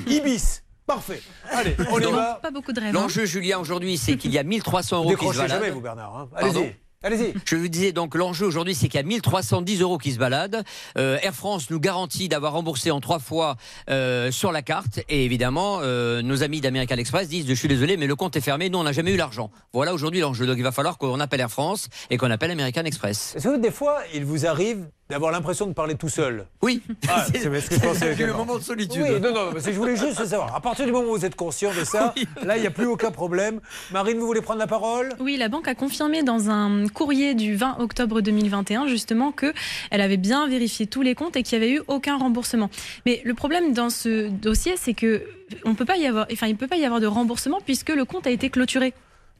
Ibis. 0.07 0.61
Parfait. 0.87 1.21
Allez, 1.51 1.75
on 1.89 1.99
y 1.99 2.11
va. 2.11 2.39
Pas 2.43 2.51
beaucoup 2.51 2.71
de 2.71 2.79
rêves. 2.79 2.89
hein. 2.95 2.99
L'enjeu, 3.01 3.25
Julien, 3.25 3.57
aujourd'hui, 3.59 3.97
c'est 3.97 4.17
qu'il 4.17 4.31
y 4.31 4.37
a 4.37 4.43
1300 4.43 4.97
euros 4.97 5.05
qui 5.09 5.13
se 5.15 5.19
Décrochez 5.19 5.37
baladent. 5.39 5.59
jamais, 5.59 5.71
vous, 5.71 5.81
Bernard. 5.81 6.15
hein. 6.15 6.29
Pardon? 6.39 6.59
Allez-y. 6.61 6.75
Allez-y. 7.05 7.35
Je 7.45 7.55
vous 7.55 7.67
disais 7.67 7.91
donc 7.91 8.15
l'enjeu 8.15 8.47
aujourd'hui, 8.47 8.73
c'est 8.73 8.87
qu'il 8.87 8.99
y 8.99 9.03
a 9.03 9.05
1310 9.05 9.81
euros 9.81 9.99
qui 9.99 10.11
se 10.11 10.17
baladent. 10.17 10.63
Euh, 10.97 11.19
Air 11.21 11.35
France 11.35 11.69
nous 11.69 11.79
garantit 11.79 12.29
d'avoir 12.29 12.53
remboursé 12.53 12.89
en 12.89 12.99
trois 12.99 13.19
fois 13.19 13.57
euh, 13.91 14.31
sur 14.31 14.51
la 14.51 14.63
carte. 14.63 15.01
Et 15.07 15.23
évidemment, 15.23 15.81
euh, 15.83 16.23
nos 16.23 16.41
amis 16.41 16.61
d'American 16.61 16.95
Express 16.95 17.29
disent 17.29 17.45
Je 17.47 17.53
suis 17.53 17.67
désolé, 17.67 17.95
mais 17.95 18.07
le 18.07 18.15
compte 18.15 18.35
est 18.35 18.41
fermé. 18.41 18.71
Nous, 18.71 18.79
on 18.79 18.83
n'a 18.83 18.91
jamais 18.91 19.11
eu 19.11 19.17
l'argent. 19.17 19.51
Voilà 19.71 19.93
aujourd'hui 19.93 20.19
l'enjeu. 20.19 20.47
Donc 20.47 20.57
il 20.57 20.63
va 20.63 20.71
falloir 20.71 20.97
qu'on 20.97 21.19
appelle 21.19 21.41
Air 21.41 21.51
France 21.51 21.89
et 22.09 22.17
qu'on 22.17 22.31
appelle 22.31 22.49
American 22.49 22.85
Express. 22.85 23.35
Est-ce 23.35 23.49
que 23.49 23.57
des 23.59 23.69
fois, 23.69 23.99
il 24.15 24.25
vous 24.25 24.47
arrive 24.47 24.87
d'avoir 25.09 25.31
l'impression 25.31 25.67
de 25.67 25.73
parler 25.73 25.95
tout 25.95 26.09
seul 26.09 26.45
Oui. 26.61 26.81
Ah, 27.07 27.25
c'est 27.31 27.39
ce 27.39 27.69
que 27.69 27.75
je 27.75 27.79
pensais. 27.79 28.15
C'est 28.15 28.25
le 28.25 28.33
moment 28.33 28.57
de 28.57 28.63
solitude. 28.63 29.03
Oui, 29.07 29.19
non, 29.21 29.33
non, 29.33 29.51
mais 29.53 29.59
je 29.59 29.71
voulais 29.71 29.95
juste 29.95 30.25
savoir. 30.25 30.55
À 30.55 30.61
partir 30.61 30.85
du 30.85 30.91
moment 30.91 31.09
où 31.09 31.17
vous 31.17 31.25
êtes 31.25 31.35
conscient 31.35 31.71
de 31.73 31.83
ça, 31.83 32.13
là, 32.43 32.57
il 32.57 32.61
n'y 32.61 32.67
a 32.67 32.71
plus 32.71 32.85
aucun 32.85 33.11
problème. 33.11 33.59
Marine, 33.91 34.17
vous 34.17 34.25
voulez 34.25 34.41
prendre 34.41 34.59
la 34.59 34.67
parole? 34.67 35.13
Oui, 35.19 35.37
la 35.37 35.47
banque 35.47 35.67
a 35.67 35.75
confirmé 35.75 36.23
dans 36.23 36.49
un 36.49 36.87
courrier 36.87 37.35
du 37.35 37.55
20 37.55 37.77
octobre 37.79 38.21
2021 38.21 38.87
justement 38.87 39.31
que 39.31 39.53
elle 39.91 40.01
avait 40.01 40.17
bien 40.17 40.47
vérifié 40.47 40.87
tous 40.87 41.01
les 41.01 41.15
comptes 41.15 41.35
et 41.35 41.43
qu'il 41.43 41.59
n'y 41.59 41.65
avait 41.65 41.73
eu 41.73 41.81
aucun 41.87 42.17
remboursement. 42.17 42.69
Mais 43.05 43.21
le 43.23 43.33
problème 43.33 43.73
dans 43.73 43.89
ce 43.89 44.29
dossier, 44.29 44.75
c'est 44.77 44.93
que 44.93 45.23
on 45.63 45.75
peut 45.75 45.85
pas 45.85 45.97
y 45.97 46.07
avoir, 46.07 46.25
enfin, 46.31 46.47
il 46.47 46.53
ne 46.53 46.57
peut 46.57 46.67
pas 46.67 46.77
y 46.77 46.85
avoir 46.85 46.99
de 46.99 47.07
remboursement 47.07 47.59
puisque 47.63 47.89
le 47.89 48.05
compte 48.05 48.25
a 48.25 48.31
été 48.31 48.49
clôturé. 48.49 48.93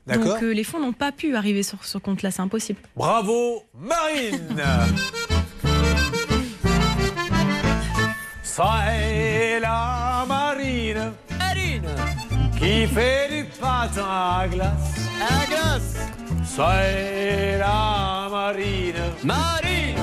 D'accord. 0.08 0.26
Donc 0.26 0.44
euh, 0.44 0.54
les 0.54 0.64
fonds 0.64 0.80
n'ont 0.80 0.94
pas 0.94 1.12
pu 1.12 1.36
arriver 1.36 1.64
sur 1.64 1.84
ce 1.84 1.98
compte-là, 1.98 2.30
c'est 2.30 2.42
impossible. 2.42 2.80
Bravo, 2.96 3.64
Marine 3.74 4.62
C'est 8.56 9.60
la 9.60 10.24
Marine 10.26 11.12
Marine 11.38 11.90
qui 12.58 12.88
fait 12.88 13.28
du 13.30 13.44
patin 13.60 14.06
à 14.08 14.48
glace. 14.48 15.10
À 15.20 15.46
glace 15.46 15.96
C'est 16.46 17.58
la 17.58 18.30
Marine 18.32 18.94
Marine 19.26 19.98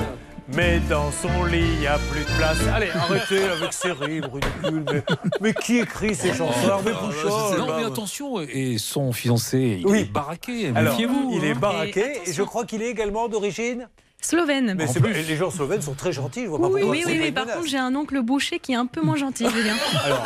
Mais 0.55 0.79
dans 0.87 1.11
son 1.11 1.45
lit, 1.45 1.63
il 1.63 1.79
n'y 1.79 1.87
a 1.87 1.97
plus 1.97 2.19
de 2.21 2.37
place. 2.37 2.59
Allez, 2.75 2.91
arrêtez 2.91 3.43
avec 3.43 3.73
ces 3.73 3.91
rires 3.91 4.29
ridicules. 4.31 4.85
Mais, 4.93 5.03
mais 5.41 5.53
qui 5.55 5.79
écrit 5.79 6.13
ces 6.13 6.31
chansons 6.35 6.67
Hervé 6.67 6.91
Pouchol 6.91 7.57
Non, 7.57 7.75
mais 7.75 7.85
attention, 7.85 8.39
et 8.39 8.77
son 8.77 9.11
fiancé, 9.13 9.77
il 9.79 9.87
Oui. 9.87 10.01
est 10.01 10.11
baraqué, 10.11 10.71
Alors, 10.75 10.93
méfiez-vous. 10.93 11.31
il 11.33 11.43
est 11.43 11.53
hein. 11.53 11.59
baraqué 11.59 12.21
Et 12.27 12.29
et, 12.29 12.33
je 12.33 12.43
crois 12.43 12.65
qu'il 12.65 12.83
est 12.83 12.91
également 12.91 13.27
d'origine 13.29 13.87
Slovène. 14.23 14.75
Mais 14.77 14.85
les 15.27 15.35
gens 15.35 15.51
slovènes 15.51 15.81
sont 15.81 15.93
très 15.93 16.11
gentils, 16.11 16.43
je 16.43 16.47
vois 16.47 16.59
pas 16.59 16.67
Oui, 16.67 16.81
pourquoi 16.81 16.89
oui, 16.91 17.03
oui, 17.05 17.27
une 17.27 17.33
par 17.33 17.43
menace. 17.45 17.57
contre, 17.57 17.69
j'ai 17.69 17.77
un 17.77 17.93
oncle 17.95 18.21
boucher 18.21 18.59
qui 18.59 18.71
est 18.71 18.75
un 18.75 18.85
peu 18.85 19.01
moins 19.01 19.17
gentil, 19.17 19.45
Julien. 19.49 19.73
Alors, 20.05 20.25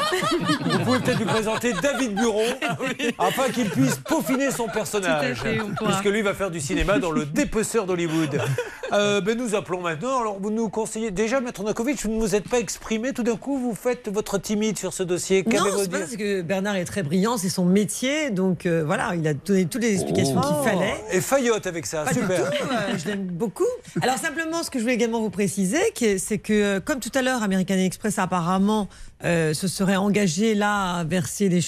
vous 0.65 0.79
pouvez 0.79 0.99
peut-être 0.99 1.17
lui 1.19 1.25
présenter 1.25 1.73
David 1.81 2.13
Buron 2.15 2.45
afin 3.19 3.49
qu'il 3.51 3.69
puisse 3.69 3.95
peaufiner 3.97 4.51
son 4.51 4.67
personnage. 4.67 5.37
Tout 5.39 5.47
à 5.47 5.49
fait, 5.49 5.59
puisque 5.85 6.05
lui 6.05 6.21
va 6.21 6.33
faire 6.33 6.51
du 6.51 6.59
cinéma 6.61 6.99
dans 6.99 7.11
le 7.11 7.25
dépeceur 7.25 7.85
d'Hollywood. 7.85 8.39
Euh, 8.93 9.19
ben, 9.19 9.37
nous 9.37 9.53
appelons 9.53 9.81
maintenant. 9.81 10.21
Alors, 10.21 10.37
vous 10.39 10.49
nous 10.49 10.69
conseillez. 10.69 11.11
Déjà, 11.11 11.41
Maître 11.41 11.61
Nakovic, 11.61 12.01
vous 12.03 12.09
ne 12.09 12.21
vous 12.21 12.35
êtes 12.35 12.47
pas 12.47 12.57
exprimé. 12.59 13.11
Tout 13.11 13.21
d'un 13.23 13.35
coup, 13.35 13.57
vous 13.57 13.75
faites 13.75 14.07
votre 14.07 14.37
timide 14.37 14.77
sur 14.79 14.93
ce 14.93 15.03
dossier. 15.03 15.43
Non, 15.45 15.61
c'est 15.77 15.91
parce 15.91 16.15
que 16.15 16.41
Bernard 16.41 16.77
est 16.77 16.85
très 16.85 17.03
brillant, 17.03 17.35
c'est 17.37 17.49
son 17.49 17.65
métier, 17.65 18.29
donc 18.29 18.65
euh, 18.65 18.83
voilà, 18.85 19.13
il 19.15 19.27
a 19.27 19.33
donné 19.33 19.65
toutes 19.65 19.81
les 19.81 19.91
explications 19.93 20.39
Oh. 20.41 20.47
qu'il 20.63 20.71
fallait. 20.71 20.95
Et 21.11 21.19
Fayotte 21.19 21.67
avec 21.67 21.85
ça, 21.85 22.03
Pas 22.05 22.13
super. 22.13 22.49
du 22.49 22.57
tout, 22.57 22.63
euh, 22.63 22.97
je 22.97 23.07
l'aime 23.09 23.25
beaucoup. 23.25 23.65
Alors 24.01 24.17
simplement, 24.17 24.63
ce 24.63 24.69
que 24.69 24.79
je 24.79 24.83
voulais 24.83 24.95
également 24.95 25.19
vous 25.21 25.29
préciser, 25.29 25.79
c'est 26.17 26.37
que 26.37 26.53
euh, 26.53 26.79
comme 26.79 26.99
tout 26.99 27.11
à 27.15 27.21
l'heure, 27.21 27.43
American 27.43 27.75
Express 27.75 28.19
apparemment 28.19 28.89
euh, 29.23 29.53
se 29.53 29.67
serait 29.67 29.95
engagé 29.95 30.53
là 30.55 30.97
à 30.97 31.03
verser 31.03 31.49
les, 31.49 31.61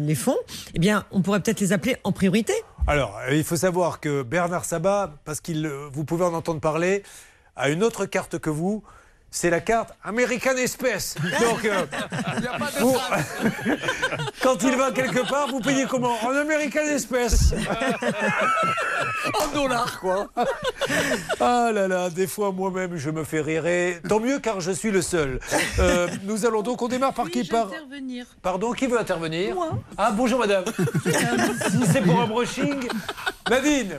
les- 0.00 0.14
fonds, 0.14 0.36
eh 0.74 0.78
bien, 0.78 1.04
on 1.10 1.22
pourrait 1.22 1.40
peut-être 1.40 1.60
les 1.60 1.72
appeler 1.72 1.96
en 2.04 2.12
priorité. 2.12 2.52
Alors, 2.86 3.18
euh, 3.28 3.34
il 3.34 3.44
faut 3.44 3.56
savoir 3.56 4.00
que 4.00 4.22
Bernard 4.22 4.64
Sabat, 4.64 5.14
parce 5.24 5.40
qu'il, 5.40 5.66
vous 5.92 6.04
pouvez 6.04 6.24
en 6.24 6.34
entendre 6.34 6.60
parler, 6.60 7.02
a 7.56 7.68
une 7.70 7.82
autre 7.82 8.06
carte 8.06 8.38
que 8.38 8.50
vous. 8.50 8.82
C'est 9.36 9.50
la 9.50 9.60
carte 9.60 9.90
American 10.04 10.56
Express. 10.56 11.16
Donc, 11.40 11.64
euh, 11.64 11.84
vous- 12.78 12.96
quand 14.40 14.62
il 14.62 14.76
va 14.76 14.92
quelque 14.92 15.28
part, 15.28 15.48
vous 15.48 15.58
payez 15.58 15.86
comment? 15.90 16.14
En 16.22 16.30
American 16.30 16.86
Express. 16.92 17.52
en 19.40 19.48
dollars, 19.52 19.98
quoi. 19.98 20.28
Ah 21.40 21.70
là 21.74 21.88
là, 21.88 22.10
des 22.10 22.28
fois 22.28 22.52
moi-même 22.52 22.96
je 22.96 23.10
me 23.10 23.24
fais 23.24 23.40
rire. 23.40 23.66
Et 23.66 23.98
Tant 24.08 24.20
mieux 24.20 24.38
car 24.38 24.60
je 24.60 24.70
suis 24.70 24.92
le 24.92 25.02
seul. 25.02 25.40
Euh, 25.80 26.06
nous 26.22 26.46
allons 26.46 26.62
donc, 26.62 26.80
on 26.80 26.86
démarre 26.86 27.12
par 27.12 27.28
qui? 27.28 27.42
par... 27.42 27.66
intervenir. 27.66 28.26
Pardon, 28.40 28.70
qui 28.70 28.86
veut 28.86 29.00
intervenir? 29.00 29.56
Ah, 29.98 30.12
bonjour 30.12 30.38
madame. 30.38 30.64
si 31.04 31.86
c'est 31.92 32.02
pour 32.02 32.20
un 32.20 32.28
brushing. 32.28 32.88
Nadine, 33.50 33.98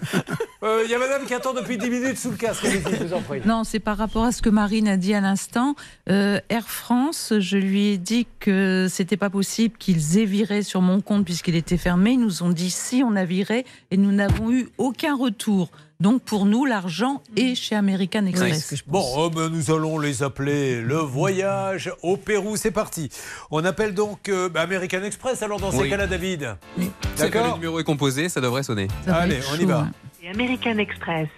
euh, 0.63 0.81
il 0.85 0.89
y 0.89 0.95
a 0.95 0.97
madame 0.97 1.25
qui 1.25 1.33
attend 1.33 1.53
depuis 1.53 1.77
10 1.77 1.89
minutes 1.89 2.17
sous 2.17 2.31
le 2.31 2.37
casque. 2.37 2.65
Allez-y, 2.65 2.95
je 2.99 3.03
vous 3.03 3.13
en 3.13 3.21
prie. 3.21 3.41
Non, 3.45 3.63
c'est 3.63 3.79
par 3.79 3.97
rapport 3.97 4.23
à 4.23 4.31
ce 4.31 4.41
que 4.41 4.49
Marine 4.49 4.87
a 4.87 4.97
dit 4.97 5.13
à 5.13 5.21
l'instant. 5.25 5.75
Euh, 6.09 6.39
Air 6.49 6.69
France, 6.69 7.33
je 7.39 7.57
lui 7.57 7.87
ai 7.89 7.97
dit 7.97 8.27
que 8.39 8.87
c'était 8.89 9.17
pas 9.17 9.29
possible 9.29 9.77
qu'ils 9.77 10.17
aient 10.17 10.25
viré 10.25 10.63
sur 10.63 10.81
mon 10.81 11.01
compte 11.01 11.25
puisqu'il 11.25 11.55
était 11.55 11.77
fermé. 11.77 12.11
Ils 12.11 12.19
nous 12.19 12.43
ont 12.43 12.49
dit 12.49 12.69
si 12.69 13.03
on 13.05 13.15
a 13.15 13.25
viré 13.25 13.65
et 13.91 13.97
nous 13.97 14.11
n'avons 14.11 14.51
eu 14.51 14.69
aucun 14.77 15.15
retour. 15.15 15.69
Donc 16.01 16.21
pour 16.23 16.45
nous, 16.45 16.65
l'argent 16.65 17.21
est 17.37 17.55
chez 17.55 17.73
American 17.75 18.25
Express. 18.25 18.83
Bon, 18.85 19.03
oh, 19.15 19.29
ben, 19.29 19.47
nous 19.49 19.71
allons 19.71 19.97
les 19.97 20.23
appeler 20.23 20.81
le 20.81 20.97
voyage 20.97 21.91
au 22.03 22.17
Pérou. 22.17 22.57
C'est 22.57 22.71
parti. 22.71 23.09
On 23.49 23.63
appelle 23.63 23.93
donc 23.93 24.27
euh, 24.27 24.49
bah, 24.49 24.61
American 24.61 25.03
Express 25.03 25.41
alors 25.41 25.59
dans 25.59 25.71
ces 25.71 25.83
Oui. 25.83 25.89
cas-là, 25.89 26.07
David. 26.07 26.57
Que 26.75 26.81
le 26.81 26.87
D'accord 27.17 27.55
numéro 27.55 27.79
est 27.79 27.85
composé, 27.85 28.27
ça 28.27 28.41
devrait 28.41 28.63
sonner. 28.63 28.87
Allez, 29.07 29.39
on 29.53 29.55
y 29.55 29.65
va. 29.65 29.87
Et 30.21 30.29
American 30.29 30.77
Express. 30.77 31.29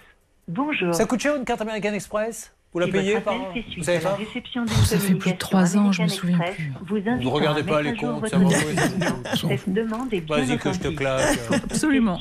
Bonjour. 0.48 0.94
Ça 0.94 1.04
coûte 1.04 1.20
cher 1.20 1.36
une 1.36 1.44
carte 1.44 1.60
American 1.60 1.92
Express? 1.92 2.50
Vous 2.78 2.86
la 2.86 2.92
payez 2.92 3.14
votre 3.14 3.24
par 3.24 3.34
Vous 3.76 3.82
savez 3.82 3.98
à 3.98 4.10
pas 4.10 4.16
d'une 4.16 4.68
Ça 4.68 4.98
fait 4.98 5.14
plus 5.14 5.32
de 5.32 5.36
trois 5.36 5.76
ans, 5.76 5.92
je 5.92 6.02
me 6.02 6.08
souviens 6.08 6.38
Express. 6.40 6.66
vous 6.86 7.22
Vous 7.22 7.30
regardez 7.30 7.60
à 7.60 7.64
pas 7.64 7.82
les 7.82 7.90
à 7.90 7.94
comptes, 7.94 8.20
votre 8.20 8.28
ça 8.28 8.38
va, 8.38 8.46
Vas-y 10.36 10.58
que 10.58 10.72
je 10.72 10.78
te 10.78 10.88
claque. 10.88 11.38
Absolument. 11.64 12.18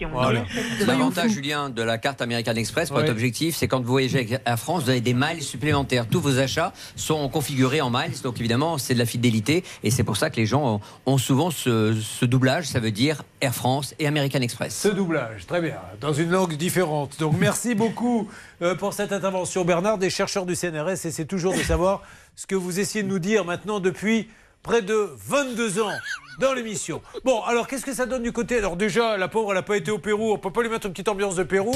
L'avantage, 0.86 1.32
Julien, 1.32 1.70
de 1.70 1.82
la 1.82 1.98
carte 1.98 2.22
American 2.22 2.54
Express, 2.56 2.92
être 2.92 3.10
objectif, 3.10 3.56
c'est 3.56 3.68
quand 3.68 3.80
vous 3.80 3.92
voyagez 3.92 4.40
Air 4.46 4.60
France, 4.60 4.84
vous 4.84 4.90
avez 4.90 5.02
des 5.02 5.14
miles 5.14 5.42
supplémentaires. 5.42 6.08
Tous 6.08 6.20
vos 6.20 6.40
achats 6.40 6.74
sont 6.96 7.28
configurés 7.30 7.82
en 7.82 7.90
miles, 7.90 8.20
donc 8.24 8.40
évidemment, 8.40 8.78
c'est 8.78 8.94
de 8.94 9.00
la 9.00 9.06
fidélité. 9.06 9.64
Et 9.84 9.92
c'est 9.92 10.04
pour 10.04 10.18
ça 10.18 10.30
que 10.30 10.38
les 10.38 10.46
gens 10.46 10.76
ont 10.76 10.82
ont 11.06 11.18
souvent 11.18 11.52
ce, 11.52 11.96
ce 12.00 12.26
doublage, 12.26 12.66
ça 12.66 12.80
veut 12.80 12.92
dire 12.92 13.24
Air 13.42 13.54
France 13.54 13.94
et 14.00 14.08
American 14.08 14.42
Express. 14.42 14.76
Ce 14.76 14.88
doublage, 14.88 15.46
très 15.46 15.62
bien, 15.62 15.78
dans 16.02 16.14
une 16.14 16.32
langue 16.32 16.56
différente. 16.56 17.20
Donc 17.20 17.36
merci 17.38 17.76
beaucoup 17.76 18.30
euh, 18.62 18.76
pour 18.76 18.94
cette 18.94 19.12
intervention, 19.12 19.64
Bernard, 19.66 19.98
des 19.98 20.10
chercheurs 20.10 20.46
du 20.46 20.56
CNRS. 20.56 21.06
Et 21.06 21.12
c'est 21.12 21.26
toujours 21.26 21.54
de 21.54 21.62
savoir 21.62 22.02
ce 22.36 22.48
que 22.48 22.56
vous 22.56 22.80
essayez 22.80 23.04
de 23.04 23.10
nous 23.10 23.20
dire 23.20 23.46
maintenant 23.46 23.80
depuis 23.80 24.30
près 24.64 24.82
de 24.82 25.12
22 25.28 25.82
ans 25.82 25.92
dans 26.40 26.54
l'émission. 26.54 27.02
Bon, 27.26 27.42
alors 27.44 27.68
qu'est-ce 27.68 27.86
que 27.86 27.94
ça 27.94 28.06
donne 28.06 28.24
du 28.24 28.32
côté 28.32 28.58
Alors 28.60 28.76
déjà, 28.76 29.18
la 29.18 29.28
pauvre, 29.28 29.52
elle 29.52 29.58
n'a 29.58 29.64
pas 29.64 29.78
été 29.78 29.92
au 29.92 29.98
Pérou. 30.00 30.34
On 30.34 30.38
peut 30.38 30.52
pas 30.52 30.62
lui 30.62 30.70
mettre 30.70 30.86
une 30.86 30.94
petite 30.94 31.10
ambiance 31.10 31.36
de 31.36 31.44
Pérou 31.44 31.74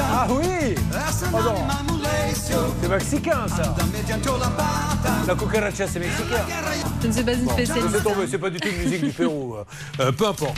Ah 0.00 0.26
oui 0.30 0.74
Oh 1.32 1.38
non. 1.42 1.54
C'est 2.80 2.88
mexicain 2.88 3.46
ça 3.48 3.74
La 5.26 5.34
cucaracha, 5.34 5.86
c'est 5.86 5.98
mexicain 5.98 6.44
Je 7.02 7.06
ne 7.08 7.12
sais 7.12 7.24
pas 7.24 7.32
une 7.32 7.44
Bon, 7.44 7.52
spécialiste. 7.52 7.96
c'est 8.30 8.38
pas 8.38 8.50
du 8.50 8.60
tout 8.60 8.68
une 8.68 8.78
musique 8.84 9.04
du 9.04 9.10
Pérou. 9.12 9.56
Euh, 10.00 10.12
peu 10.12 10.28
importe. 10.28 10.56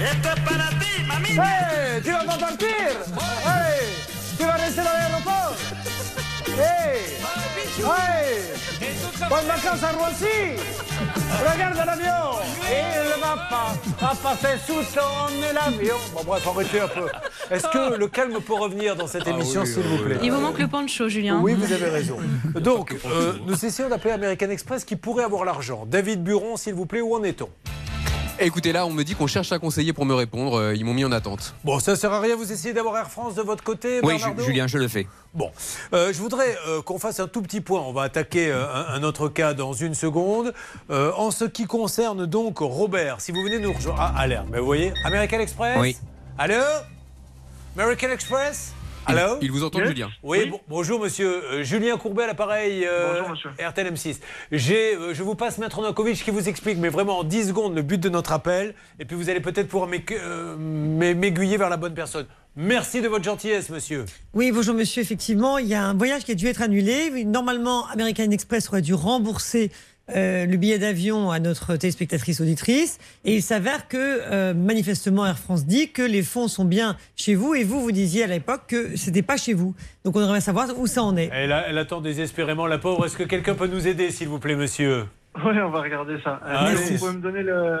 Hey, 0.00 2.02
tu 2.02 2.10
vas 2.10 2.24
pas 2.24 2.38
partir 2.38 2.68
Hey, 2.68 3.86
tu 4.38 4.44
vas 4.44 4.52
rester 4.52 4.80
dans 4.82 4.84
l'aéroport 4.84 5.54
Hey, 6.58 7.00
hey, 7.78 8.92
bonnes 9.30 9.46
vacances 9.46 9.82
à 9.82 9.92
Roissy 9.92 10.60
Regarde 11.40 11.76
l'avion 11.86 12.40
Il 12.68 13.20
va 13.20 13.36
pas, 13.48 13.74
va 14.00 14.14
passer 14.22 14.58
sous 14.66 14.82
ton 14.94 15.54
l'avion 15.54 15.94
Bon 16.14 16.22
bref, 16.24 16.46
arrêtez 16.46 16.80
un 16.80 16.88
peu. 16.88 17.06
Est-ce 17.50 17.66
que 17.68 17.96
le 17.96 18.06
calme 18.08 18.38
peut 18.40 18.54
revenir 18.54 18.96
dans 18.96 19.06
cette 19.06 19.26
émission, 19.26 19.64
s'il 19.64 19.82
vous 19.82 20.04
plaît 20.04 20.18
Il 20.22 20.30
vous 20.30 20.40
manque 20.40 20.58
le 20.58 20.68
pancho, 20.68 21.08
Julien. 21.08 21.40
oui, 21.42 21.54
vous 21.54 21.72
avez 21.72 21.88
raison. 21.88 22.18
Donc, 22.60 22.96
euh, 23.06 23.32
nous 23.46 23.64
essayons 23.64 23.88
d'appeler 23.88 24.12
American 24.12 24.50
Express 24.50 24.84
qui 24.84 24.96
pourrait 24.96 25.24
avoir 25.24 25.44
l'argent. 25.44 25.86
David 25.86 26.22
Buron, 26.22 26.56
s'il 26.58 26.74
vous 26.74 26.86
plaît, 26.86 27.00
où 27.00 27.14
en 27.14 27.22
est-on? 27.22 27.48
Écoutez, 28.44 28.72
là, 28.72 28.86
on 28.86 28.90
me 28.90 29.04
dit 29.04 29.14
qu'on 29.14 29.26
cherche 29.28 29.52
un 29.52 29.58
conseiller 29.58 29.92
pour 29.92 30.04
me 30.04 30.14
répondre. 30.14 30.54
euh, 30.58 30.74
Ils 30.74 30.84
m'ont 30.84 30.94
mis 30.94 31.04
en 31.04 31.12
attente. 31.12 31.54
Bon, 31.64 31.78
ça 31.78 31.94
sert 31.96 32.12
à 32.12 32.20
rien, 32.20 32.34
vous 32.36 32.50
essayez 32.50 32.74
d'avoir 32.74 32.96
Air 32.96 33.08
France 33.10 33.34
de 33.36 33.42
votre 33.42 33.62
côté, 33.62 34.00
Oui, 34.02 34.14
Bernardo 34.16 34.42
Julien, 34.42 34.66
je 34.66 34.78
le 34.78 34.88
fais. 34.88 35.06
Bon, 35.32 35.50
euh, 35.92 36.12
je 36.12 36.18
voudrais 36.18 36.56
euh, 36.66 36.82
qu'on 36.82 36.98
fasse 36.98 37.20
un 37.20 37.28
tout 37.28 37.40
petit 37.40 37.60
point. 37.60 37.80
On 37.80 37.92
va 37.92 38.02
attaquer 38.02 38.50
euh, 38.50 38.64
un, 38.74 38.94
un 38.94 39.02
autre 39.04 39.28
cas 39.28 39.54
dans 39.54 39.72
une 39.72 39.94
seconde. 39.94 40.52
En 40.90 41.30
ce 41.30 41.44
qui 41.44 41.64
concerne 41.66 42.26
donc 42.26 42.58
Robert, 42.58 43.20
si 43.20 43.30
vous 43.32 43.42
venez 43.42 43.58
nous 43.58 43.72
rejoindre. 43.72 44.00
Ah, 44.00 44.12
alerte, 44.18 44.46
mais 44.50 44.58
vous 44.58 44.66
voyez, 44.66 44.92
American 45.04 45.38
Express? 45.38 45.78
Oui. 45.80 45.96
Allô? 46.36 46.60
American 47.76 48.08
Express? 48.10 48.72
Allô 49.06 49.38
Il 49.42 49.50
vous 49.50 49.64
entend, 49.64 49.80
Yes. 49.80 49.88
Julien 49.88 50.10
Oui, 50.22 50.46
bon- 50.48 50.60
bonjour 50.68 51.00
monsieur. 51.00 51.42
Euh, 51.44 51.64
Julien 51.64 51.96
Courbet 51.96 52.22
à 52.22 52.26
l'appareil 52.28 52.86
euh, 52.86 53.20
RTL 53.58 53.92
M6. 53.92 54.20
J'ai, 54.52 54.94
euh, 54.94 55.12
je 55.12 55.22
vous 55.24 55.34
passe 55.34 55.58
Maître 55.58 55.80
Novakovic 55.80 56.22
qui 56.24 56.30
vous 56.30 56.48
explique, 56.48 56.78
mais 56.78 56.88
vraiment 56.88 57.18
en 57.18 57.24
10 57.24 57.48
secondes, 57.48 57.74
le 57.74 57.82
but 57.82 57.98
de 57.98 58.08
notre 58.08 58.32
appel. 58.32 58.74
Et 59.00 59.04
puis 59.04 59.16
vous 59.16 59.28
allez 59.28 59.40
peut-être 59.40 59.66
pouvoir 59.68 59.90
euh, 60.12 60.56
m'ai- 60.56 61.14
m'aiguiller 61.14 61.56
vers 61.56 61.68
la 61.68 61.76
bonne 61.76 61.94
personne. 61.94 62.26
Merci 62.54 63.00
de 63.00 63.08
votre 63.08 63.24
gentillesse, 63.24 63.70
monsieur. 63.70 64.04
Oui, 64.34 64.52
bonjour 64.52 64.74
monsieur. 64.74 65.02
Effectivement, 65.02 65.58
il 65.58 65.66
y 65.66 65.74
a 65.74 65.82
un 65.84 65.94
voyage 65.94 66.22
qui 66.24 66.32
a 66.32 66.34
dû 66.34 66.46
être 66.46 66.62
annulé. 66.62 67.24
Normalement, 67.24 67.86
American 67.88 68.30
Express 68.30 68.68
aurait 68.68 68.82
dû 68.82 68.94
rembourser 68.94 69.72
euh, 70.14 70.46
le 70.46 70.56
billet 70.56 70.78
d'avion 70.78 71.30
à 71.30 71.38
notre 71.38 71.76
téléspectatrice 71.76 72.40
auditrice. 72.40 72.98
Et 73.24 73.36
il 73.36 73.42
s'avère 73.42 73.88
que 73.88 73.96
euh, 73.98 74.54
manifestement 74.54 75.24
Air 75.26 75.38
France 75.38 75.64
dit 75.66 75.90
que 75.90 76.02
les 76.02 76.22
fonds 76.22 76.48
sont 76.48 76.64
bien 76.64 76.96
chez 77.16 77.34
vous 77.34 77.54
et 77.54 77.64
vous, 77.64 77.80
vous 77.80 77.92
disiez 77.92 78.24
à 78.24 78.26
l'époque 78.26 78.62
que 78.68 78.96
c'était 78.96 79.22
pas 79.22 79.36
chez 79.36 79.54
vous. 79.54 79.74
Donc 80.04 80.16
on 80.16 80.20
aimerait 80.22 80.40
savoir 80.40 80.68
où 80.78 80.86
ça 80.86 81.02
en 81.02 81.16
est. 81.16 81.30
Elle, 81.32 81.52
a- 81.52 81.68
elle 81.68 81.78
attend 81.78 82.00
désespérément 82.00 82.66
la 82.66 82.78
pauvre. 82.78 83.06
Est-ce 83.06 83.16
que 83.16 83.22
quelqu'un 83.22 83.54
peut 83.54 83.68
nous 83.68 83.86
aider, 83.86 84.10
s'il 84.10 84.28
vous 84.28 84.38
plaît, 84.38 84.56
monsieur? 84.56 85.06
Oui, 85.36 85.54
on 85.64 85.70
va 85.70 85.80
regarder 85.80 86.16
ça. 86.22 86.40
Euh, 86.44 86.54
Allez. 86.58 86.76
vous 86.76 86.98
pouvez 86.98 87.12
me 87.16 87.22
donner 87.22 87.42
le, 87.42 87.78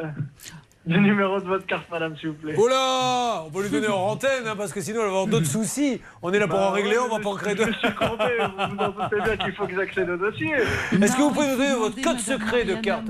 le 0.86 0.98
numéro 0.98 1.38
de 1.40 1.44
votre 1.44 1.64
carte, 1.66 1.84
madame, 1.90 2.16
s'il 2.16 2.30
vous 2.30 2.34
plaît. 2.34 2.54
Oh 2.58 2.66
là 2.68 3.44
On 3.46 3.50
va 3.50 3.62
lui 3.62 3.70
donner 3.70 3.88
en 3.88 3.98
antenne, 4.08 4.46
hein, 4.46 4.54
parce 4.56 4.72
que 4.72 4.80
sinon 4.80 5.00
elle 5.00 5.06
va 5.06 5.10
avoir 5.12 5.26
d'autres 5.28 5.46
soucis. 5.50 6.00
On 6.22 6.32
est 6.32 6.38
là 6.38 6.48
pour 6.48 6.58
Bah 6.58 6.68
en 6.68 6.70
régler, 6.72 6.92
ouais, 6.98 7.04
on 7.08 7.16
va 7.16 7.22
pas 7.22 7.28
en 7.30 7.36
créer 7.36 7.52
Je 7.56 7.58
d'autres. 7.58 7.70
me 7.70 7.74
suis 7.74 7.94
compté, 7.94 8.24
vous 8.40 8.76
vous 8.76 8.82
en 8.82 8.88
doutez 8.90 9.22
bien 9.24 9.36
qu'il 9.36 9.52
faut 9.54 9.66
que 9.66 9.74
j'accède 9.76 10.10
au 10.10 10.16
dossier. 10.16 10.50
Est-ce 10.52 11.16
que 11.16 11.22
vous 11.22 11.30
pouvez 11.30 11.48
nous 11.48 11.56
donner 11.56 11.74
votre 11.74 12.00
code 12.02 12.18
secret 12.18 12.64
de 12.64 12.74
carte 12.76 13.04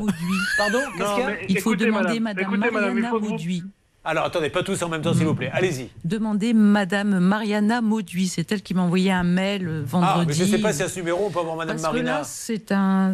Pardon 0.59 0.78
Qu'est-ce 0.97 1.03
Non, 1.05 1.15
qu'il 1.15 1.23
y 1.23 1.27
a 1.27 1.31
mais 1.31 1.47
Il 1.49 1.61
faut 1.61 1.70
écoutez, 1.73 1.86
demander 1.86 2.20
madame, 2.20 2.44
écoutez, 2.44 2.70
Mariana 2.70 3.11
Mauduit. 3.11 3.65
Alors 4.05 4.24
attendez, 4.24 4.51
pas 4.51 4.65
tous 4.65 4.82
en 4.82 4.89
même 4.89 5.01
temps, 5.01 5.15
s'il 5.15 5.24
vous 5.27 5.35
plaît. 5.35 5.51
Allez-y. 5.55 5.89
Demandez 6.05 6.53
Madame 6.55 7.20
Mariana 7.20 7.81
Mauduit. 7.81 8.27
C'est 8.27 8.51
elle 8.51 8.61
qui 8.61 8.74
m'a 8.74 8.82
envoyé 8.82 9.12
un 9.12 9.23
mail 9.23 9.69
euh, 9.69 9.82
vendredi. 9.86 10.12
Ah, 10.16 10.24
mais 10.27 10.32
je 10.35 10.43
ne 10.43 10.49
sais 10.49 10.59
pas 10.59 10.73
si 10.73 10.82
à 10.82 10.89
ce 10.89 10.99
numéro 10.99 11.24
on 11.27 11.31
peut 11.31 11.39
avoir 11.39 11.55
Madame 11.57 11.77
Parce 11.77 11.86
que 11.89 11.93
Marina. 11.93 12.19
là, 12.19 12.24
c'est 12.24 12.73
un. 12.73 13.12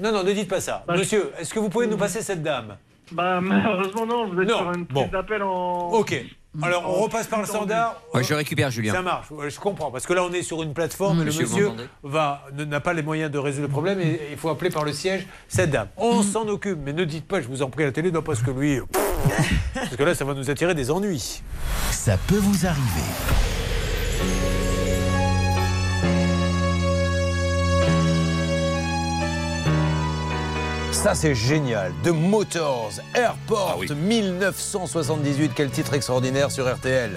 Non, 0.00 0.10
non, 0.10 0.24
ne 0.24 0.32
dites 0.32 0.48
pas 0.48 0.62
ça. 0.62 0.82
Monsieur, 0.88 1.30
est-ce 1.38 1.52
que 1.52 1.58
vous 1.58 1.68
pouvez 1.68 1.86
nous 1.86 1.98
passer 1.98 2.22
cette 2.22 2.42
dame? 2.42 2.76
Bah, 3.12 3.40
malheureusement, 3.40 4.06
non, 4.06 4.28
vous 4.28 4.40
êtes 4.40 4.48
Non, 4.48 4.58
sur 4.58 4.72
une 4.72 4.84
bon. 4.84 5.00
prise 5.02 5.12
d'appel 5.12 5.42
en. 5.42 5.88
Ok. 5.90 6.14
Alors 6.62 6.84
on 6.88 7.02
repasse 7.02 7.26
par 7.26 7.40
le 7.40 7.46
standard. 7.46 8.00
Ouais, 8.14 8.24
je 8.24 8.34
récupère 8.34 8.70
Julien. 8.70 8.92
Ça 8.92 9.02
marche, 9.02 9.30
ouais, 9.30 9.48
je 9.50 9.60
comprends. 9.60 9.90
Parce 9.90 10.06
que 10.06 10.12
là, 10.14 10.24
on 10.24 10.32
est 10.32 10.42
sur 10.42 10.62
une 10.62 10.72
plateforme 10.72 11.20
et 11.20 11.24
le 11.24 11.26
Monsieur, 11.26 11.70
n'a 12.04 12.80
pas 12.80 12.94
les 12.94 13.02
moyens 13.02 13.30
de 13.30 13.38
résoudre 13.38 13.66
le 13.68 13.72
problème 13.72 14.00
et 14.00 14.20
il 14.32 14.36
faut 14.36 14.48
appeler 14.48 14.70
par 14.70 14.84
le 14.84 14.92
siège 14.92 15.26
cette 15.46 15.70
dame. 15.70 15.88
On 15.96 16.22
s'en 16.22 16.48
occupe, 16.48 16.78
mais 16.84 16.92
ne 16.92 17.04
dites 17.04 17.28
pas, 17.28 17.40
je 17.40 17.46
vous 17.46 17.62
en 17.62 17.70
prie, 17.70 17.84
la 17.84 17.92
télé, 17.92 18.10
non, 18.10 18.22
parce 18.22 18.42
que 18.42 18.50
lui. 18.50 18.80
Parce 19.74 19.94
que 19.96 20.02
là, 20.02 20.14
ça 20.14 20.24
va 20.24 20.34
nous 20.34 20.50
attirer 20.50 20.74
des 20.74 20.90
ennuis. 20.90 21.42
Ça 21.90 22.16
peut 22.26 22.38
vous 22.38 22.66
arriver. 22.66 23.04
Ça, 30.98 31.14
c'est 31.14 31.32
génial. 31.32 31.92
The 32.02 32.08
Motors, 32.08 32.94
Airport, 33.14 33.84
1978. 33.94 35.52
Quel 35.54 35.70
titre 35.70 35.94
extraordinaire 35.94 36.50
sur 36.50 36.68
RTL. 36.68 37.12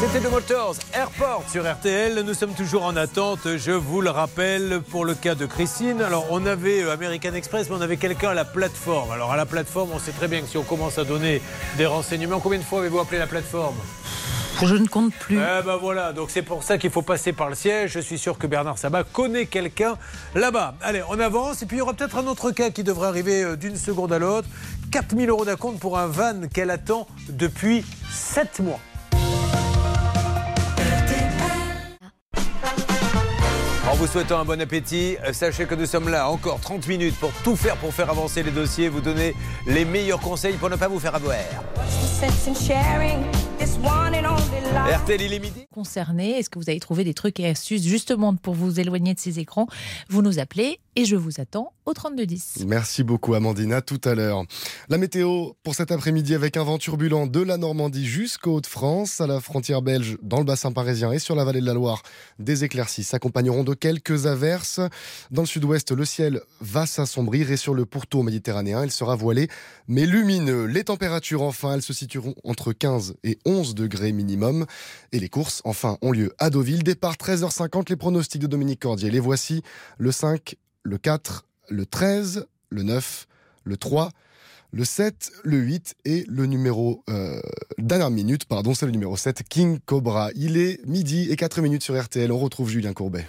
C'était 0.00 0.26
The 0.26 0.30
Motors, 0.30 0.76
Airport 0.94 1.44
sur 1.46 1.70
RTL. 1.70 2.22
Nous 2.22 2.32
sommes 2.32 2.54
toujours 2.54 2.84
en 2.84 2.96
attente, 2.96 3.40
je 3.58 3.70
vous 3.70 4.00
le 4.00 4.08
rappelle, 4.08 4.80
pour 4.80 5.04
le 5.04 5.14
cas 5.14 5.34
de 5.34 5.44
Christine. 5.44 6.00
Alors, 6.00 6.26
on 6.30 6.46
avait 6.46 6.82
euh, 6.82 6.94
American 6.94 7.34
Express, 7.34 7.68
mais 7.68 7.76
on 7.76 7.82
avait 7.82 7.98
quelqu'un 7.98 8.30
à 8.30 8.34
la 8.34 8.46
plateforme. 8.46 9.10
Alors, 9.10 9.30
à 9.30 9.36
la 9.36 9.44
plateforme, 9.44 9.90
on 9.92 9.98
sait 9.98 10.12
très 10.12 10.26
bien 10.26 10.40
que 10.40 10.46
si 10.46 10.56
on 10.56 10.62
commence 10.62 10.96
à 10.96 11.04
donner 11.04 11.42
des 11.76 11.84
renseignements, 11.84 12.40
combien 12.40 12.58
de 12.58 12.64
fois 12.64 12.78
avez-vous 12.78 12.98
appelé 12.98 13.18
la 13.18 13.26
plateforme? 13.26 13.76
Je 14.62 14.74
ne 14.74 14.86
compte 14.86 15.12
plus. 15.14 15.36
Eh 15.36 15.62
ben 15.62 15.76
voilà, 15.76 16.14
donc 16.14 16.30
c'est 16.30 16.42
pour 16.42 16.62
ça 16.62 16.78
qu'il 16.78 16.90
faut 16.90 17.02
passer 17.02 17.34
par 17.34 17.50
le 17.50 17.54
siège. 17.54 17.92
Je 17.92 18.00
suis 18.00 18.18
sûr 18.18 18.38
que 18.38 18.46
Bernard 18.46 18.78
Sabat 18.78 19.04
connaît 19.04 19.46
quelqu'un 19.46 19.98
là-bas. 20.34 20.76
Allez, 20.80 21.02
on 21.10 21.20
avance. 21.20 21.62
Et 21.62 21.66
puis 21.66 21.76
il 21.76 21.80
y 21.80 21.82
aura 21.82 21.92
peut-être 21.92 22.16
un 22.16 22.26
autre 22.26 22.52
cas 22.52 22.70
qui 22.70 22.84
devrait 22.84 23.08
arriver 23.08 23.42
euh, 23.42 23.56
d'une 23.56 23.76
seconde 23.76 24.14
à 24.14 24.18
l'autre. 24.18 24.48
4000 24.92 25.28
euros 25.28 25.44
d'acompte 25.44 25.78
pour 25.78 25.98
un 25.98 26.06
van 26.06 26.48
qu'elle 26.52 26.70
attend 26.70 27.06
depuis 27.28 27.84
7 28.10 28.60
mois. 28.60 28.80
Vous 34.00 34.06
souhaitant 34.06 34.40
un 34.40 34.46
bon 34.46 34.58
appétit, 34.62 35.18
euh, 35.26 35.34
sachez 35.34 35.66
que 35.66 35.74
nous 35.74 35.84
sommes 35.84 36.08
là 36.08 36.30
encore 36.30 36.58
30 36.58 36.88
minutes 36.88 37.16
pour 37.16 37.32
tout 37.44 37.54
faire 37.54 37.76
pour 37.76 37.92
faire 37.92 38.08
avancer 38.08 38.42
les 38.42 38.50
dossiers, 38.50 38.88
vous 38.88 39.02
donner 39.02 39.34
les 39.66 39.84
meilleurs 39.84 40.20
conseils 40.20 40.54
pour 40.54 40.70
ne 40.70 40.76
pas 40.76 40.88
vous 40.88 40.98
faire 40.98 41.14
avoir. 41.14 41.36
RTL 43.60 45.20
illimité. 45.20 45.68
Concerné, 45.72 46.38
est-ce 46.38 46.48
que 46.48 46.58
vous 46.58 46.70
avez 46.70 46.80
trouvé 46.80 47.04
des 47.04 47.14
trucs 47.14 47.38
et 47.40 47.46
astuces 47.48 47.84
justement 47.84 48.34
pour 48.34 48.54
vous 48.54 48.80
éloigner 48.80 49.14
de 49.14 49.18
ces 49.18 49.38
écrans? 49.38 49.66
Vous 50.08 50.22
nous 50.22 50.38
appelez 50.38 50.80
et 50.96 51.04
je 51.04 51.16
vous 51.16 51.40
attends 51.40 51.72
au 51.86 51.92
3210. 51.92 52.64
Merci 52.66 53.04
beaucoup 53.04 53.34
Amandina, 53.34 53.82
tout 53.82 54.00
à 54.04 54.14
l'heure. 54.14 54.44
La 54.88 54.98
météo 54.98 55.52
pour 55.62 55.74
cet 55.74 55.92
après-midi 55.92 56.34
avec 56.34 56.56
un 56.56 56.64
vent 56.64 56.78
turbulent 56.78 57.26
de 57.26 57.40
la 57.40 57.56
Normandie 57.56 58.06
jusqu'aux 58.06 58.56
Hauts-de-France, 58.56 59.20
à 59.20 59.26
la 59.26 59.40
frontière 59.40 59.82
belge, 59.82 60.16
dans 60.22 60.38
le 60.38 60.44
bassin 60.44 60.72
parisien 60.72 61.12
et 61.12 61.18
sur 61.18 61.34
la 61.34 61.44
vallée 61.44 61.60
de 61.60 61.66
la 61.66 61.74
Loire. 61.74 62.02
Des 62.38 62.64
éclaircies 62.64 63.04
s'accompagneront 63.04 63.64
de 63.64 63.74
quelques 63.74 64.26
averses. 64.26 64.80
Dans 65.30 65.42
le 65.42 65.48
sud-ouest, 65.48 65.92
le 65.92 66.04
ciel 66.04 66.40
va 66.60 66.86
s'assombrir 66.86 67.50
et 67.50 67.56
sur 67.56 67.74
le 67.74 67.86
pourtour 67.86 68.24
méditerranéen, 68.24 68.84
il 68.84 68.90
sera 68.90 69.14
voilé 69.14 69.48
mais 69.88 70.06
lumineux. 70.06 70.64
Les 70.66 70.84
températures, 70.84 71.42
enfin, 71.42 71.74
elles 71.74 71.82
se 71.82 71.92
situeront 71.92 72.34
entre 72.44 72.72
15 72.72 73.14
et 73.24 73.38
11 73.44 73.49
degrés 73.74 74.12
minimum. 74.12 74.66
Et 75.12 75.18
les 75.18 75.28
courses, 75.28 75.60
enfin, 75.64 75.98
ont 76.02 76.12
lieu 76.12 76.32
à 76.38 76.50
Deauville. 76.50 76.82
Départ 76.82 77.14
13h50, 77.14 77.88
les 77.88 77.96
pronostics 77.96 78.40
de 78.40 78.46
Dominique 78.46 78.80
Cordier. 78.80 79.10
Les 79.10 79.20
voici 79.20 79.62
le 79.98 80.12
5, 80.12 80.56
le 80.82 80.98
4, 80.98 81.46
le 81.68 81.86
13, 81.86 82.46
le 82.70 82.82
9, 82.82 83.26
le 83.64 83.76
3, 83.76 84.10
le 84.72 84.84
7, 84.84 85.32
le 85.42 85.56
8 85.58 85.96
et 86.04 86.24
le 86.28 86.46
numéro 86.46 87.02
euh, 87.10 87.40
dernière 87.78 88.10
minute, 88.10 88.44
pardon, 88.44 88.72
c'est 88.74 88.86
le 88.86 88.92
numéro 88.92 89.16
7, 89.16 89.42
King 89.48 89.78
Cobra. 89.84 90.30
Il 90.36 90.56
est 90.56 90.84
midi 90.86 91.28
et 91.30 91.36
4 91.36 91.60
minutes 91.60 91.82
sur 91.82 92.00
RTL. 92.00 92.30
On 92.30 92.38
retrouve 92.38 92.70
Julien 92.70 92.92
Courbet. 92.92 93.26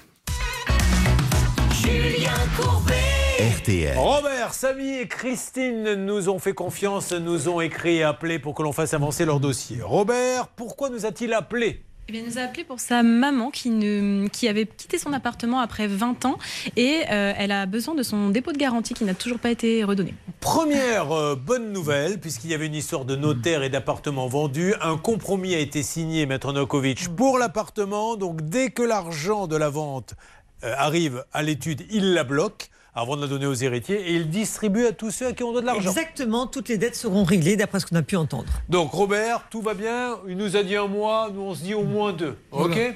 Julien 1.73 2.31
Courbet. 2.57 3.01
RTL. 3.42 3.98
Robert, 3.98 4.54
Samy 4.54 5.00
et 5.00 5.08
Christine 5.08 5.96
nous 5.96 6.30
ont 6.30 6.38
fait 6.38 6.54
confiance, 6.54 7.12
nous 7.12 7.50
ont 7.50 7.60
écrit 7.60 7.96
et 7.96 8.04
appelé 8.04 8.38
pour 8.38 8.54
que 8.54 8.62
l'on 8.62 8.72
fasse 8.72 8.94
avancer 8.94 9.26
leur 9.26 9.40
dossier. 9.40 9.82
Robert, 9.82 10.48
pourquoi 10.50 10.92
nous 10.92 11.08
a-t-il 11.08 11.34
appelé? 11.34 11.82
Eh 12.08 12.12
bien, 12.12 12.22
il 12.22 12.28
nous 12.28 12.38
a 12.38 12.42
appelé 12.42 12.64
pour 12.64 12.80
sa 12.80 13.02
maman 13.02 13.50
qui, 13.50 13.72
ne, 13.72 14.28
qui 14.28 14.48
avait 14.48 14.68
quitté 14.68 15.00
son 15.00 15.12
appartement 15.12 15.60
après 15.60 15.88
20 15.88 16.26
ans 16.26 16.38
et 16.76 17.02
euh, 17.10 17.34
elle 17.36 17.52
a 17.52 17.66
besoin 17.66 17.96
de 17.96 18.04
son 18.04 18.30
dépôt 18.30 18.52
de 18.52 18.60
garantie 18.60 18.94
qui 18.94 19.06
n'a 19.06 19.16
toujours 19.16 19.40
pas 19.40 19.50
été 19.50 19.84
redonné. 19.84 20.14
Première 20.40 21.12
euh, 21.12 21.36
bonne 21.36 21.74
nouvelle, 21.74 22.20
puisqu'il 22.20 22.52
y 22.52 22.54
avait 22.54 22.68
une 22.68 22.76
histoire 22.76 23.06
de 23.06 23.16
notaire 23.16 23.64
et 23.64 23.72
d'appartement 23.72 24.28
vendu, 24.28 24.76
un 24.82 24.98
compromis 24.98 25.56
a 25.56 25.60
été 25.60 25.82
signé, 25.82 26.28
Maître 26.28 26.54
Nokovic, 26.54 27.08
pour 27.16 27.40
l'appartement. 27.40 28.18
Donc 28.18 28.44
dès 28.44 28.70
que 28.70 28.84
l'argent 28.84 29.48
de 29.48 29.56
la 29.56 29.70
vente 29.70 30.14
euh, 30.64 30.76
arrive 30.78 31.26
à 31.34 31.42
l'étude, 31.42 31.88
il 31.90 32.14
la 32.14 32.24
bloque 32.24 32.70
avant 32.94 33.16
de 33.16 33.22
la 33.22 33.28
donner 33.28 33.46
aux 33.46 33.54
héritiers 33.54 34.10
et 34.10 34.16
il 34.16 34.30
distribue 34.30 34.86
à 34.86 34.92
tous 34.92 35.12
ceux 35.12 35.28
à 35.28 35.34
qui 35.34 35.44
on 35.44 35.52
doit 35.52 35.62
de 35.62 35.66
l'argent. 35.66 35.90
Exactement, 35.90 36.48
toutes 36.48 36.70
les 36.70 36.78
dettes 36.78 36.96
seront 36.96 37.24
réglées 37.24 37.56
d'après 37.56 37.80
ce 37.80 37.86
qu'on 37.86 37.96
a 37.96 38.02
pu 38.02 38.16
entendre. 38.18 38.52
Donc 38.70 38.92
Robert, 38.92 39.46
tout 39.50 39.62
va 39.62 39.74
bien? 39.74 40.18
Il 40.28 40.38
nous 40.38 40.56
a 40.58 40.64
dit 40.64 40.76
un 40.76 40.88
mois, 40.88 41.30
nous 41.34 41.42
on 41.42 41.56
se 41.56 41.64
dit 41.64 41.74
au 41.74 41.84
moins 41.84 42.12
deux. 42.14 42.38
Ok? 42.52 42.72
Voilà. 42.72 42.94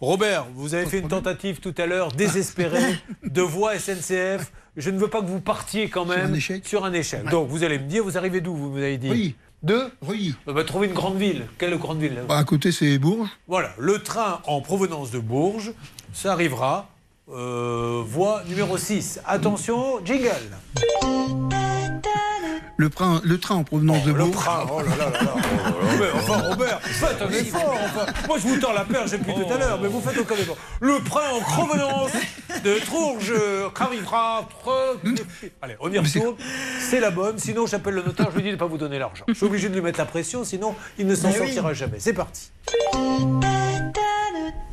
Robert, 0.00 0.46
vous 0.54 0.74
avez 0.74 0.86
fait 0.86 0.98
une 0.98 1.08
tentative 1.08 1.60
tout 1.60 1.74
à 1.78 1.86
l'heure 1.86 2.12
désespérée 2.12 2.96
de 3.24 3.42
voix 3.42 3.78
SNCF. 3.78 4.52
Je 4.76 4.90
ne 4.90 4.98
veux 4.98 5.08
pas 5.08 5.20
que 5.20 5.26
vous 5.26 5.40
partiez 5.40 5.88
quand 5.88 6.06
même 6.06 6.30
un 6.30 6.34
échec 6.34 6.66
sur 6.66 6.84
un 6.84 6.92
échec. 6.92 7.24
Donc 7.24 7.48
vous 7.48 7.64
allez 7.64 7.78
me 7.78 7.86
dire, 7.86 8.04
vous 8.04 8.16
arrivez 8.16 8.40
d'où 8.40 8.54
vous 8.54 8.72
vous 8.72 8.78
avez 8.78 8.98
dit? 8.98 9.10
Oui. 9.10 9.34
De 9.62 9.90
Oui. 10.08 10.34
On 10.48 10.52
va 10.52 10.64
trouver 10.64 10.88
une 10.88 10.92
grande 10.92 11.16
ville. 11.18 11.46
Quelle 11.56 11.76
grande 11.78 12.00
ville? 12.00 12.20
Bah, 12.28 12.36
à 12.36 12.42
côté, 12.42 12.72
c'est 12.72 12.98
Bourges. 12.98 13.28
Voilà, 13.46 13.72
le 13.78 14.02
train 14.02 14.40
en 14.46 14.60
provenance 14.60 15.12
de 15.12 15.20
Bourges, 15.20 15.72
ça 16.12 16.32
arrivera. 16.32 16.88
Euh, 17.34 18.02
voie 18.06 18.42
numéro 18.48 18.76
6. 18.76 19.20
Attention, 19.26 20.04
jingle. 20.04 20.30
Le, 22.78 22.88
train- 22.90 23.20
le 23.22 23.38
train 23.38 23.54
en 23.56 23.64
provenance 23.64 24.02
de 24.04 24.12
Le 24.12 24.24
Bourges. 24.24 24.34
train, 24.44 24.66
oh 24.72 24.80
là 24.80 24.96
là 24.96 25.10
là 25.10 25.22
là. 25.22 25.34
Robert, 25.92 26.16
enfin, 26.16 26.48
Robert, 26.48 26.80
faites 26.82 27.22
un 27.22 27.30
effort. 27.30 27.76
enfin. 27.84 28.06
Moi, 28.26 28.38
je 28.38 28.48
vous 28.48 28.56
tends 28.58 28.72
la 28.72 28.84
perche 28.84 29.10
depuis 29.12 29.34
tout 29.34 29.52
à 29.52 29.58
l'heure, 29.58 29.78
mais 29.80 29.88
vous 29.88 30.00
faites 30.00 30.18
aucun 30.18 30.34
effort. 30.34 30.56
Le 30.80 30.98
train 31.04 31.30
en 31.32 31.40
provenance 31.40 32.10
de 32.64 32.78
Trourges. 32.84 33.32
Allez, 35.60 35.76
on 35.80 35.92
y 35.92 35.98
retourne. 35.98 36.34
C'est 36.80 36.98
la 37.00 37.10
bonne. 37.10 37.38
Sinon, 37.38 37.66
j'appelle 37.66 37.94
le 37.94 38.02
notaire, 38.02 38.28
je 38.30 38.36
lui 38.36 38.42
dis 38.42 38.48
de 38.48 38.54
ne 38.54 38.58
pas 38.58 38.66
vous 38.66 38.78
donner 38.78 38.98
l'argent. 38.98 39.24
Je 39.28 39.34
suis 39.34 39.46
obligé 39.46 39.68
de 39.68 39.74
lui 39.74 39.82
mettre 39.82 39.98
la 40.00 40.06
pression, 40.06 40.42
sinon, 40.42 40.74
il 40.98 41.06
ne 41.06 41.14
s'en 41.14 41.28
oui. 41.30 41.36
sortira 41.38 41.74
jamais. 41.74 41.98
C'est 42.00 42.14
parti. 42.14 42.50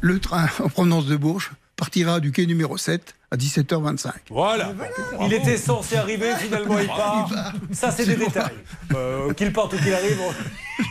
Le 0.01 0.19
train 0.19 0.47
en 0.63 0.69
provenance 0.69 1.05
de 1.05 1.15
Bourges 1.17 1.51
partira 1.79 2.19
du 2.19 2.31
quai 2.31 2.45
numéro 2.45 2.77
7 2.77 3.15
à 3.31 3.37
17h25. 3.37 4.11
Voilà. 4.29 4.73
Il 5.21 5.33
était 5.33 5.57
censé 5.57 5.95
arriver, 5.95 6.33
finalement 6.37 6.79
il 6.79 6.87
part. 6.87 7.29
Ça, 7.71 7.89
c'est 7.91 8.05
des 8.05 8.15
détails. 8.17 8.51
Euh, 8.93 9.33
qu'il 9.33 9.53
parte 9.53 9.73
ou 9.73 9.77
qu'il 9.77 9.93
arrive, 9.93 10.19
on- 10.21 10.33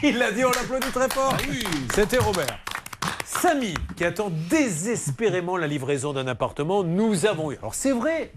il 0.07 0.17
l'a 0.19 0.33
dit, 0.33 0.45
on 0.45 0.51
l'applaudit 0.51 0.91
très 0.93 1.09
fort. 1.11 1.37
C'était 1.95 2.19
Robert. 2.19 2.59
Samy, 3.41 3.75
qui 3.97 4.05
attend 4.05 4.33
désespérément 4.51 5.57
la 5.57 5.69
livraison 5.69 6.13
d'un 6.13 6.27
appartement, 6.27 6.83
nous 6.83 7.25
avons 7.25 7.53
eu. 7.53 7.57
Alors 7.59 7.75
c'est 7.75 7.93
vrai, 7.93 8.33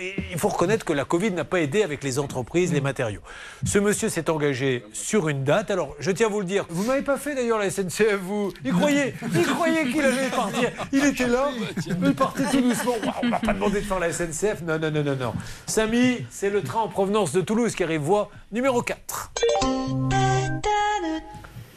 euh, 0.00 0.10
il 0.32 0.38
faut 0.38 0.48
reconnaître 0.48 0.84
que 0.84 0.92
la 0.92 1.04
Covid 1.04 1.30
n'a 1.30 1.44
pas 1.44 1.60
aidé 1.60 1.84
avec 1.84 2.02
les 2.02 2.18
entreprises, 2.18 2.72
les 2.72 2.80
matériaux. 2.80 3.20
Ce 3.64 3.78
monsieur 3.78 4.08
s'est 4.08 4.28
engagé 4.28 4.84
sur 4.92 5.28
une 5.28 5.44
date. 5.44 5.70
Alors 5.70 5.94
je 6.00 6.10
tiens 6.10 6.26
à 6.26 6.30
vous 6.30 6.40
le 6.40 6.46
dire, 6.46 6.66
vous 6.68 6.82
m'avez 6.82 7.02
pas 7.02 7.16
fait 7.16 7.36
d'ailleurs 7.36 7.58
la 7.58 7.70
SNCF, 7.70 8.18
vous. 8.22 8.52
Il 8.64 8.72
croyait, 8.72 9.14
il 9.34 9.46
croyait 9.46 9.86
qu'il 9.86 10.04
allait 10.04 10.28
partir. 10.28 10.70
Il 10.92 11.04
était 11.04 11.28
là, 11.28 11.50
il 11.86 12.14
partait 12.14 12.44
tout 12.50 12.60
doucement. 12.60 12.94
Ouah, 13.04 13.14
On 13.22 13.26
m'a 13.28 13.38
pas 13.38 13.52
demandé 13.52 13.80
de 13.80 13.86
faire 13.86 14.00
la 14.00 14.12
SNCF. 14.12 14.62
Non, 14.66 14.80
non, 14.80 14.90
non, 14.90 15.04
non, 15.04 15.16
non. 15.16 15.32
Samy, 15.66 16.26
c'est 16.28 16.50
le 16.50 16.62
train 16.62 16.80
en 16.80 16.88
provenance 16.88 17.32
de 17.32 17.40
Toulouse 17.40 17.76
qui 17.76 17.84
arrive 17.84 18.00
voie 18.00 18.30
numéro 18.50 18.82
4. 18.82 19.30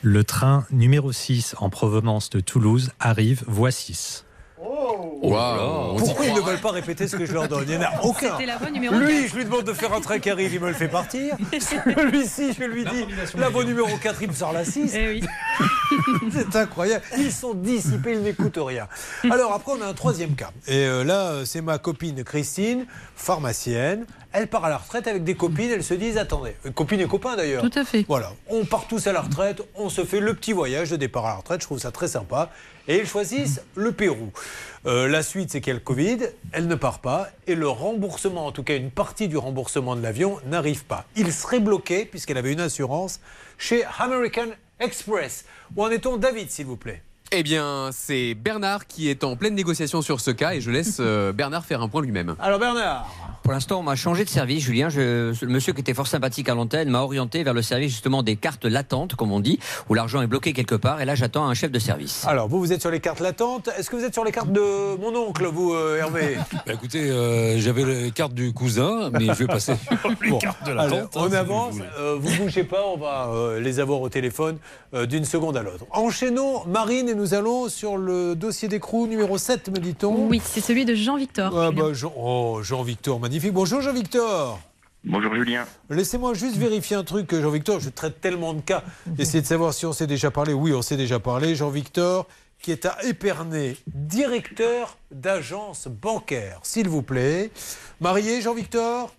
Le 0.05 0.25
train 0.25 0.65
numéro 0.69 1.13
6 1.13 1.55
en 1.59 1.69
provenance 1.69 2.29
de 2.29 2.41
Toulouse 2.41 2.91
arrive 2.99 3.45
voie 3.47 3.71
6. 3.71 4.25
Waouh, 4.59 5.31
on 5.31 5.95
dit 5.95 5.99
Pourquoi 5.99 6.25
ils 6.25 6.33
ne 6.33 6.41
veulent 6.41 6.59
pas 6.59 6.71
répéter 6.71 7.07
ce 7.07 7.15
que 7.15 7.25
je 7.25 7.31
leur 7.31 7.47
donne? 7.47 7.63
Il 7.69 7.77
n'y 7.77 7.85
en 7.85 7.87
a 7.87 8.01
aucun. 8.01 8.37
La 8.45 8.57
Lui, 8.57 9.21
4. 9.21 9.29
je 9.29 9.35
lui 9.37 9.45
demande 9.45 9.63
de 9.63 9.71
faire 9.71 9.93
un 9.93 10.01
train 10.01 10.19
qui 10.19 10.29
arrive, 10.29 10.53
il 10.53 10.59
me 10.59 10.67
le 10.67 10.73
fait 10.73 10.89
partir. 10.89 11.37
Celui-ci, 11.53 12.51
je 12.51 12.65
lui 12.65 12.83
dis, 12.83 13.05
la 13.37 13.47
voie 13.47 13.63
numéro 13.63 13.87
4, 13.95 14.21
il 14.23 14.27
me 14.27 14.33
sort 14.33 14.51
la 14.51 14.65
6. 14.65 14.93
Eh 14.93 15.07
oui. 15.07 15.23
C'est 16.33 16.53
incroyable. 16.57 17.05
Ils 17.17 17.31
sont 17.31 17.53
dissipés, 17.53 18.11
ils 18.11 18.23
n'écoutent 18.23 18.59
rien. 18.59 18.89
Alors 19.31 19.53
après, 19.53 19.71
on 19.71 19.81
a 19.81 19.87
un 19.87 19.93
troisième 19.93 20.35
cas. 20.35 20.51
Et 20.67 20.85
euh, 20.85 21.05
là, 21.05 21.45
c'est 21.45 21.61
ma 21.61 21.77
copine 21.77 22.25
Christine, 22.25 22.85
pharmacienne. 23.15 24.05
Elle 24.33 24.47
part 24.47 24.65
à 24.65 24.69
la 24.69 24.77
retraite 24.77 25.07
avec 25.07 25.23
des 25.23 25.35
copines. 25.35 25.69
Elles 25.71 25.83
se 25.83 25.93
disent, 25.93 26.17
attendez, 26.17 26.55
euh, 26.65 26.71
copines 26.71 26.99
et 26.99 27.07
copains 27.07 27.35
d'ailleurs. 27.35 27.61
Tout 27.61 27.79
à 27.79 27.85
fait. 27.85 28.03
Voilà, 28.07 28.33
on 28.49 28.65
part 28.65 28.87
tous 28.87 29.05
à 29.07 29.13
la 29.13 29.21
retraite, 29.21 29.61
on 29.75 29.89
se 29.89 30.03
fait 30.03 30.19
le 30.19 30.33
petit 30.33 30.53
voyage 30.53 30.89
de 30.89 30.95
départ 30.95 31.25
à 31.25 31.29
la 31.29 31.35
retraite, 31.35 31.61
je 31.61 31.67
trouve 31.67 31.79
ça 31.79 31.91
très 31.91 32.07
sympa. 32.07 32.49
Et 32.87 32.97
ils 32.97 33.07
choisissent 33.07 33.61
le 33.75 33.93
Pérou. 33.93 34.31
Euh, 34.85 35.07
la 35.07 35.23
suite, 35.23 35.51
c'est 35.51 35.61
qu'il 35.61 35.69
y 35.69 35.71
a 35.71 35.75
le 35.75 35.79
Covid, 35.79 36.17
elle 36.51 36.67
ne 36.67 36.75
part 36.75 36.99
pas, 36.99 37.29
et 37.47 37.55
le 37.55 37.69
remboursement, 37.69 38.45
en 38.47 38.51
tout 38.51 38.63
cas 38.63 38.75
une 38.75 38.91
partie 38.91 39.29
du 39.29 39.37
remboursement 39.37 39.95
de 39.95 40.01
l'avion, 40.01 40.39
n'arrive 40.47 40.83
pas. 40.83 41.05
Il 41.15 41.31
serait 41.31 41.61
bloqué, 41.61 42.05
puisqu'elle 42.05 42.37
avait 42.37 42.51
une 42.51 42.59
assurance, 42.59 43.21
chez 43.57 43.85
American 43.99 44.47
Express. 44.79 45.45
Où 45.75 45.83
en 45.83 45.91
est-on, 45.91 46.17
David, 46.17 46.49
s'il 46.51 46.65
vous 46.65 46.75
plaît? 46.75 47.01
Eh 47.35 47.41
bien, 47.41 47.89
c'est 47.91 48.35
Bernard 48.35 48.85
qui 48.85 49.09
est 49.09 49.23
en 49.23 49.35
pleine 49.35 49.55
négociation 49.55 50.03
sur 50.03 50.19
ce 50.21 50.29
cas 50.29 50.53
et 50.53 50.61
je 50.61 50.69
laisse 50.69 50.97
euh, 50.99 51.31
Bernard 51.33 51.65
faire 51.65 51.81
un 51.81 51.87
point 51.89 52.03
lui-même. 52.03 52.35
Alors 52.39 52.59
Bernard 52.59 53.07
Pour 53.41 53.53
l'instant, 53.53 53.79
on 53.79 53.83
m'a 53.83 53.95
changé 53.95 54.23
de 54.23 54.29
service, 54.29 54.63
Julien. 54.63 54.89
Je- 54.89 55.33
le 55.43 55.51
monsieur 55.51 55.73
qui 55.73 55.81
était 55.81 55.95
fort 55.95 56.05
sympathique 56.05 56.47
à 56.47 56.53
l'antenne 56.53 56.89
m'a 56.89 57.01
orienté 57.01 57.41
vers 57.43 57.55
le 57.55 57.63
service 57.63 57.89
justement 57.91 58.21
des 58.21 58.35
cartes 58.35 58.65
latentes, 58.65 59.15
comme 59.15 59.31
on 59.31 59.39
dit, 59.39 59.57
où 59.89 59.95
l'argent 59.95 60.21
est 60.21 60.27
bloqué 60.27 60.53
quelque 60.53 60.75
part. 60.75 61.01
Et 61.01 61.05
là, 61.05 61.15
j'attends 61.15 61.47
un 61.47 61.55
chef 61.55 61.71
de 61.71 61.79
service. 61.79 62.23
Alors, 62.27 62.47
vous, 62.47 62.59
vous 62.59 62.71
êtes 62.71 62.81
sur 62.81 62.91
les 62.91 62.99
cartes 62.99 63.19
latentes. 63.19 63.67
Est-ce 63.79 63.89
que 63.89 63.95
vous 63.95 64.03
êtes 64.03 64.13
sur 64.13 64.23
les 64.25 64.31
cartes 64.31 64.51
de 64.51 64.95
mon 65.01 65.15
oncle, 65.15 65.47
vous, 65.47 65.73
euh, 65.73 65.97
Hervé 65.97 66.37
Bah, 66.67 66.73
écoutez, 66.73 67.09
euh, 67.09 67.57
j'avais 67.59 67.83
les 67.83 68.11
cartes 68.11 68.35
du 68.35 68.53
cousin, 68.53 69.09
mais 69.11 69.25
je 69.25 69.33
vais 69.39 69.47
passer 69.47 69.73
les 70.21 70.29
Bon, 70.29 70.37
cartes 70.37 70.67
de 70.67 70.71
la 70.73 70.83
allez, 70.83 70.99
tante, 70.99 71.09
on 71.15 71.23
hein, 71.23 71.29
si 71.31 71.35
avance, 71.35 71.73
vous 71.73 71.81
euh, 71.99 72.15
vous 72.19 72.43
bougez 72.43 72.63
pas, 72.63 72.83
on 72.85 72.97
va 72.97 73.29
euh, 73.33 73.59
les 73.59 73.79
avoir 73.79 74.01
au 74.01 74.09
téléphone 74.09 74.57
euh, 74.93 75.07
d'une 75.07 75.25
seconde 75.25 75.57
à 75.57 75.63
l'autre. 75.63 75.85
Enchaînons, 75.89 76.63
Marine, 76.67 77.09
et 77.09 77.15
nous 77.15 77.22
allons 77.31 77.69
sur 77.69 77.97
le 77.97 78.35
dossier 78.35 78.67
d'écrou 78.67 79.07
numéro 79.07 79.37
7, 79.37 79.69
me 79.69 79.77
dit-on. 79.79 80.27
Oui, 80.27 80.41
c'est 80.43 80.61
celui 80.61 80.83
de 80.85 80.93
Jean-Victor. 80.95 81.57
Ah, 81.57 81.71
bah, 81.71 81.93
Jean- 81.93 82.13
oh, 82.17 82.59
Jean-Victor, 82.61 83.19
magnifique. 83.19 83.53
Bonjour 83.53 83.81
Jean-Victor. 83.81 84.59
Bonjour 85.05 85.35
Julien. 85.35 85.65
Laissez-moi 85.89 86.33
juste 86.33 86.55
vérifier 86.57 86.95
un 86.95 87.03
truc, 87.03 87.33
Jean-Victor. 87.35 87.79
Je 87.79 87.89
traite 87.89 88.19
tellement 88.21 88.53
de 88.53 88.61
cas. 88.61 88.83
Essayez 89.17 89.41
de 89.41 89.47
savoir 89.47 89.73
si 89.73 89.85
on 89.85 89.93
s'est 89.93 90.07
déjà 90.07 90.31
parlé. 90.31 90.53
Oui, 90.53 90.73
on 90.73 90.81
s'est 90.81 90.97
déjà 90.97 91.19
parlé. 91.19 91.55
Jean-Victor, 91.55 92.25
qui 92.61 92.71
est 92.71 92.85
à 92.85 92.97
Épernay, 93.03 93.75
directeur 93.87 94.97
d'agence 95.11 95.87
bancaire, 95.87 96.59
s'il 96.63 96.87
vous 96.87 97.01
plaît. 97.01 97.51
Marié, 97.99 98.41
Jean-Victor? 98.41 99.13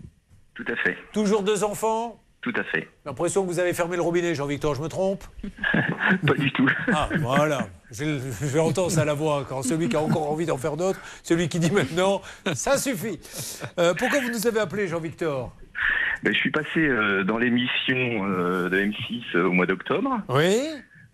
Tout 0.54 0.64
à 0.68 0.76
fait. 0.76 0.96
Toujours 1.12 1.42
deux 1.42 1.64
enfants? 1.64 2.18
Tout 2.44 2.52
à 2.56 2.64
fait. 2.64 2.80
J'ai 2.80 3.06
l'impression 3.06 3.42
que 3.42 3.48
vous 3.48 3.58
avez 3.58 3.72
fermé 3.72 3.96
le 3.96 4.02
robinet, 4.02 4.34
Jean-Victor, 4.34 4.74
je 4.74 4.82
me 4.82 4.88
trompe? 4.88 5.24
Pas 6.26 6.34
du 6.34 6.52
tout. 6.52 6.68
Ah, 6.92 7.08
voilà. 7.20 7.68
Je, 7.90 8.18
je 8.42 8.56
l'entends 8.58 8.90
ça 8.90 9.00
à 9.00 9.04
la 9.06 9.14
voix, 9.14 9.46
quand 9.48 9.62
celui 9.62 9.88
qui 9.88 9.96
a 9.96 10.02
encore 10.02 10.30
envie 10.30 10.44
d'en 10.44 10.58
faire 10.58 10.76
d'autres, 10.76 11.00
celui 11.22 11.48
qui 11.48 11.58
dit 11.58 11.70
maintenant, 11.70 12.20
ça 12.52 12.76
suffit. 12.76 13.18
Euh, 13.78 13.94
pourquoi 13.94 14.20
vous 14.20 14.28
nous 14.28 14.46
avez 14.46 14.60
appelé, 14.60 14.88
Jean-Victor? 14.88 15.56
Ben, 16.22 16.34
je 16.34 16.38
suis 16.38 16.50
passé 16.50 16.80
euh, 16.80 17.24
dans 17.24 17.38
l'émission 17.38 17.96
euh, 17.96 18.68
de 18.68 18.78
M6 18.78 19.22
euh, 19.36 19.46
au 19.46 19.52
mois 19.52 19.64
d'octobre. 19.64 20.20
Oui. 20.28 20.66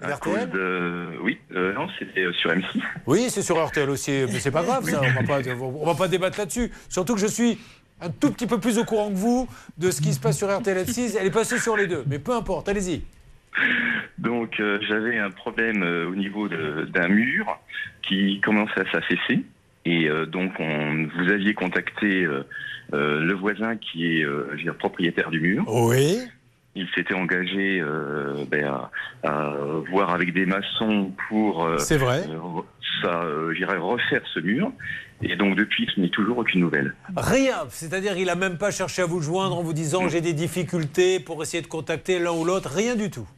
À 0.03 0.13
cause 0.13 0.49
de... 0.49 1.11
Oui, 1.23 1.39
euh, 1.55 1.75
non, 1.75 1.87
c'était 1.99 2.25
sur 2.41 2.51
M6. 2.51 2.81
Oui, 3.07 3.27
c'est 3.29 3.43
sur 3.43 3.63
RTL 3.63 3.89
aussi, 3.91 4.25
mais 4.33 4.41
c'est 4.41 4.51
pas 4.51 4.63
grave, 4.63 4.83
ça. 4.89 4.99
On 5.01 5.23
va 5.23 5.41
pas, 5.43 5.51
on 5.61 5.87
va 5.87 5.95
pas 5.95 6.09
débattre 6.09 6.39
là-dessus. 6.39 6.73
Surtout 6.89 7.15
que 7.15 7.21
je 7.21 7.27
suis 7.27 7.59
un 8.01 8.11
tout 8.11 8.31
petit 8.31 8.47
peu 8.47 8.59
plus 8.59 8.79
au 8.79 8.85
courant 8.85 9.11
que 9.11 9.17
vous 9.17 9.49
de 9.79 9.91
ce 9.91 10.01
qui 10.01 10.13
se 10.13 10.21
passe 10.21 10.39
sur 10.39 10.49
RTL 10.55 10.87
6. 10.87 11.17
Elle 11.21 11.27
est 11.27 11.31
passée 11.31 11.59
sur 11.59 11.77
les 11.77 11.87
deux, 11.87 12.05
mais 12.07 12.19
peu 12.19 12.35
importe, 12.35 12.69
allez-y. 12.69 13.03
Donc 14.19 14.61
euh, 14.61 14.79
j'avais 14.89 15.19
un 15.19 15.31
problème 15.31 15.83
euh, 15.83 16.09
au 16.09 16.15
niveau 16.15 16.49
d'un 16.49 17.09
mur 17.09 17.59
qui 18.03 18.41
commençait 18.41 18.81
à 18.81 18.93
s'affaisser. 18.93 19.45
Et 19.85 20.09
euh, 20.09 20.27
donc 20.27 20.53
on, 20.59 21.09
vous 21.17 21.31
aviez 21.31 21.55
contacté 21.55 22.27
le 22.93 23.33
voisin 23.33 23.77
qui 23.77 24.07
est 24.07 24.27
dire, 24.57 24.75
propriétaire 24.77 25.31
du 25.31 25.41
mur. 25.41 25.65
Oui. 25.69 26.19
Il 26.77 26.87
s'était 26.95 27.15
engagé 27.15 27.81
euh, 27.81 28.45
ben, 28.49 28.65
à, 28.65 28.91
à 29.29 29.55
voir 29.91 30.11
avec 30.11 30.33
des 30.33 30.47
maçons 30.47 31.11
pour 31.29 31.65
euh, 31.65 31.79
C'est 31.79 31.97
vrai. 31.97 32.23
euh, 32.29 32.61
ça, 33.03 33.23
euh, 33.25 33.53
j'irais 33.55 33.77
refaire 33.77 34.23
ce 34.33 34.41
mur. 34.41 34.71
Et 35.23 35.37
donc 35.37 35.57
depuis, 35.57 35.87
ce 35.95 36.01
n'est 36.01 36.09
toujours 36.11 36.39
aucune 36.39 36.61
nouvelle. 36.61 36.95
Rien. 37.17 37.57
C'est-à-dire, 37.69 38.17
il 38.17 38.31
a 38.31 38.37
même 38.37 38.57
pas 38.57 38.71
cherché 38.71 39.03
à 39.03 39.07
vous 39.07 39.21
joindre 39.21 39.59
en 39.59 39.63
vous 39.63 39.73
disant 39.73 40.09
j'ai 40.09 40.21
des 40.21 40.33
difficultés 40.33 41.19
pour 41.21 41.43
essayer 41.43 41.63
de 41.63 41.67
contacter 41.67 42.19
l'un 42.19 42.33
ou 42.33 42.45
l'autre. 42.45 42.71
Rien 42.73 42.95
du 42.95 43.11
tout. 43.11 43.29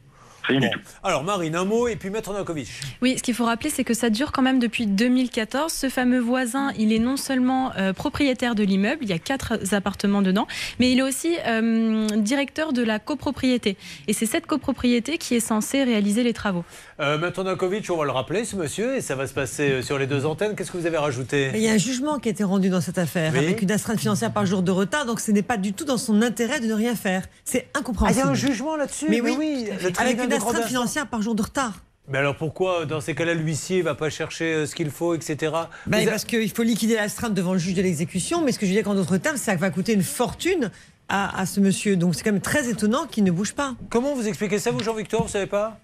Rien 0.43 0.59
du 0.59 0.69
tout. 0.69 0.79
Alors, 1.03 1.23
Marine, 1.23 1.55
un 1.55 1.65
mot 1.65 1.87
et 1.87 1.95
puis 1.95 2.09
Maître 2.09 2.33
Nakovic. 2.33 2.69
Oui, 3.01 3.15
ce 3.17 3.23
qu'il 3.23 3.33
faut 3.33 3.45
rappeler, 3.45 3.69
c'est 3.69 3.83
que 3.83 3.93
ça 3.93 4.09
dure 4.09 4.31
quand 4.31 4.41
même 4.41 4.59
depuis 4.59 4.85
2014. 4.87 5.71
Ce 5.71 5.89
fameux 5.89 6.19
voisin, 6.19 6.71
il 6.77 6.91
est 6.93 6.99
non 6.99 7.17
seulement 7.17 7.71
euh, 7.77 7.93
propriétaire 7.93 8.55
de 8.55 8.63
l'immeuble, 8.63 8.99
il 9.03 9.09
y 9.09 9.13
a 9.13 9.19
quatre 9.19 9.57
appartements 9.73 10.21
dedans, 10.21 10.47
mais 10.79 10.91
il 10.91 10.99
est 10.99 11.03
aussi 11.03 11.35
euh, 11.47 12.07
directeur 12.17 12.73
de 12.73 12.83
la 12.83 12.99
copropriété. 12.99 13.77
Et 14.07 14.13
c'est 14.13 14.25
cette 14.25 14.45
copropriété 14.45 15.17
qui 15.17 15.35
est 15.35 15.39
censée 15.39 15.83
réaliser 15.83 16.23
les 16.23 16.33
travaux. 16.33 16.63
Euh, 16.99 17.17
Maître 17.17 17.43
Nakovic, 17.43 17.89
on 17.89 17.97
va 17.97 18.05
le 18.05 18.11
rappeler, 18.11 18.45
ce 18.45 18.55
monsieur, 18.55 18.95
et 18.95 19.01
ça 19.01 19.15
va 19.15 19.27
se 19.27 19.33
passer 19.33 19.69
euh, 19.69 19.81
sur 19.81 19.97
les 19.97 20.07
deux 20.07 20.25
antennes. 20.25 20.55
Qu'est-ce 20.55 20.71
que 20.71 20.77
vous 20.77 20.85
avez 20.85 20.97
rajouté? 20.97 21.51
Il 21.55 21.61
y 21.61 21.67
a 21.69 21.73
un 21.73 21.77
jugement 21.77 22.19
qui 22.19 22.29
a 22.29 22.31
été 22.31 22.43
rendu 22.43 22.69
dans 22.69 22.81
cette 22.81 22.97
affaire, 22.97 23.31
Oui. 23.33 23.39
avec 23.39 23.61
une 23.61 23.71
astreinte 23.71 23.99
financière 23.99 24.31
par 24.31 24.45
jour 24.45 24.61
de 24.61 24.71
retard, 24.71 25.05
donc 25.05 25.19
ce 25.19 25.31
n'est 25.31 25.41
pas 25.41 25.57
du 25.57 25.73
tout 25.73 25.85
dans 25.85 25.97
son 25.97 26.21
intérêt 26.21 26.59
de 26.59 26.67
ne 26.67 26.73
rien 26.73 26.95
faire. 26.95 27.23
C'est 27.45 27.67
incompréhensible. 27.73 28.19
Ah, 28.21 28.23
il 28.23 28.25
y 28.25 28.29
a 28.29 28.31
un 28.31 28.35
jugement 28.35 28.75
là-dessus? 28.75 29.05
Mais 29.09 29.21
Mais 29.21 29.31
oui, 29.31 29.35
oui, 29.39 29.65
le 29.69 29.91
tribunal 29.91 30.07
avec 30.07 30.23
une 30.23 30.32
de 30.35 30.39
grande 30.39 30.55
astreinte 30.55 30.55
instance. 30.65 30.67
financière 30.69 31.07
par 31.07 31.21
jour 31.21 31.35
de 31.35 31.41
retard. 31.41 31.73
Mais 32.09 32.17
alors 32.17 32.35
pourquoi, 32.35 32.85
dans 32.85 32.99
ces 32.99 33.15
cas-là, 33.15 33.33
l'huissier 33.33 33.81
va 33.81 33.95
pas 33.95 34.09
chercher 34.09 34.53
euh, 34.53 34.65
ce 34.65 34.75
qu'il 34.75 34.89
faut, 34.91 35.15
etc. 35.15 35.53
Ben, 35.87 36.05
a- 36.05 36.11
Parce 36.11 36.25
qu'il 36.25 36.49
faut 36.51 36.63
liquider 36.63 36.95
l'astreinte 36.95 37.33
devant 37.33 37.53
le 37.53 37.59
juge 37.59 37.75
de 37.75 37.81
l'exécution, 37.81 38.43
mais 38.43 38.51
ce 38.51 38.59
que 38.59 38.65
je 38.65 38.71
veux 38.71 38.75
dire 38.75 38.83
qu'en 38.83 38.95
d'autres 38.95 39.17
termes, 39.17 39.37
ça 39.37 39.55
va 39.55 39.69
coûter 39.69 39.93
une 39.93 40.03
fortune 40.03 40.69
à, 41.07 41.39
à 41.39 41.45
ce 41.45 41.59
monsieur. 41.61 41.95
Donc 41.95 42.13
c'est 42.15 42.23
quand 42.23 42.31
même 42.33 42.41
très 42.41 42.69
étonnant 42.69 43.05
qu'il 43.07 43.23
ne 43.23 43.31
bouge 43.31 43.53
pas. 43.53 43.75
Comment 43.89 44.15
vous 44.15 44.27
expliquez 44.27 44.59
ça, 44.59 44.71
vous, 44.71 44.83
Jean-Victor? 44.83 45.23
Vous 45.23 45.29
savez 45.29 45.45
pas? 45.47 45.79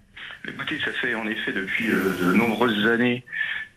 Écoutez, 0.47 0.77
ça 0.83 0.91
fait 1.01 1.15
en 1.15 1.25
effet 1.27 1.53
depuis 1.53 1.89
euh, 1.89 2.13
de 2.21 2.33
nombreuses 2.33 2.85
années 2.87 3.23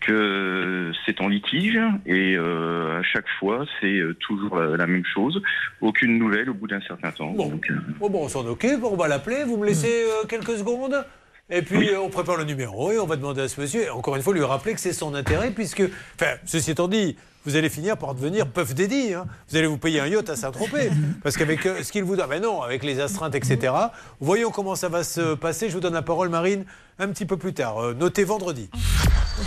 que 0.07 0.93
c'est 1.05 1.21
en 1.21 1.29
litige 1.29 1.79
et 2.07 2.37
euh, 2.37 2.99
à 3.01 3.03
chaque 3.03 3.29
fois 3.39 3.65
c'est 3.81 3.99
euh, 3.99 4.15
toujours 4.15 4.57
la, 4.59 4.77
la 4.77 4.87
même 4.87 5.05
chose. 5.05 5.43
Aucune 5.81 6.19
nouvelle 6.19 6.51
au 6.51 6.55
bout 6.55 6.67
d'un 6.67 6.81
certain 6.81 7.11
temps. 7.11 7.33
Donc, 7.33 7.71
euh, 7.71 7.75
Bon, 7.99 8.11
bon, 8.11 8.25
on 8.25 8.29
s'en 8.29 8.47
occupe, 8.47 8.83
on 8.85 8.97
va 8.97 9.09
l'appeler. 9.09 9.45
Vous 9.45 9.57
me 9.57 9.67
laissez 9.67 10.05
euh, 10.05 10.27
quelques 10.29 10.57
secondes? 10.57 11.05
Et 11.51 11.63
puis 11.63 11.91
on 11.97 12.09
prépare 12.09 12.37
le 12.37 12.45
numéro 12.45 12.91
et 12.93 12.99
on 12.99 13.07
va 13.07 13.17
demander 13.17 13.43
à 13.43 13.49
ce 13.49 13.61
monsieur, 13.61 13.85
et 13.85 13.91
encore 13.91 14.17
une 14.17 14.23
fois, 14.23 14.33
lui 14.35 14.43
rappeler 14.45 14.75
que 14.75 14.81
c'est 14.81 14.93
son 14.93 15.15
intérêt, 15.15 15.51
puisque, 15.51 15.83
enfin, 16.15 16.33
ceci 16.47 16.71
étant 16.73 16.89
dit, 16.89 17.17
vous 17.45 17.57
allez 17.57 17.69
finir 17.69 17.97
par 17.97 18.15
devenir 18.15 18.47
Puff 18.47 18.73
Daddy. 18.73 19.15
hein. 19.15 19.27
Vous 19.51 19.57
allez 19.57 19.67
vous 19.67 19.77
payer 19.77 19.99
un 19.99 20.07
yacht 20.07 20.31
à 20.31 20.37
Saint-Tropez. 20.37 20.91
Parce 21.25 21.37
qu'avec 21.37 21.67
euh, 21.67 21.83
ce 21.83 21.91
qu'il 21.91 22.05
vous 22.05 22.15
donne, 22.15 22.29
ben 22.29 22.41
non, 22.41 22.63
avec 22.63 22.85
les 22.85 23.01
astreintes, 23.01 23.35
etc. 23.35 23.73
Voyons 24.21 24.51
comment 24.51 24.77
ça 24.77 24.89
va 24.89 25.03
se 25.03 25.35
passer. 25.35 25.69
Je 25.69 25.75
vous 25.75 25.81
donne 25.81 25.95
la 25.95 26.03
parole, 26.03 26.29
Marine, 26.29 26.65
un 27.01 27.09
petit 27.09 27.27
peu 27.27 27.37
plus 27.37 27.53
tard. 27.53 27.79
Euh, 27.83 27.95
notez 27.95 28.23
vendredi. 28.23 28.71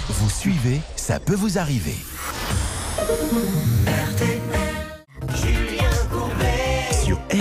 Vous 0.10 0.30
suivez, 0.30 0.82
ça 0.98 1.22
peut 1.22 1.36
vous 1.36 1.58
arriver. 1.58 1.96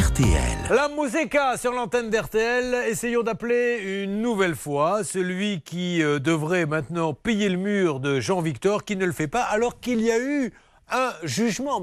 RTL. 0.08 0.58
La 0.70 0.88
Musica 0.88 1.56
sur 1.56 1.72
l'antenne 1.72 2.10
d'RTL. 2.10 2.88
Essayons 2.88 3.22
d'appeler 3.22 4.02
une 4.04 4.20
nouvelle 4.20 4.54
fois 4.54 5.02
celui 5.02 5.62
qui 5.62 6.02
euh, 6.02 6.18
devrait 6.18 6.66
maintenant 6.66 7.14
payer 7.14 7.48
le 7.48 7.56
mur 7.56 8.00
de 8.00 8.20
Jean-Victor, 8.20 8.84
qui 8.84 8.96
ne 8.96 9.06
le 9.06 9.12
fait 9.12 9.28
pas, 9.28 9.42
alors 9.42 9.80
qu'il 9.80 10.02
y 10.02 10.10
a 10.10 10.18
eu 10.18 10.52
un 10.90 11.12
jugement. 11.22 11.82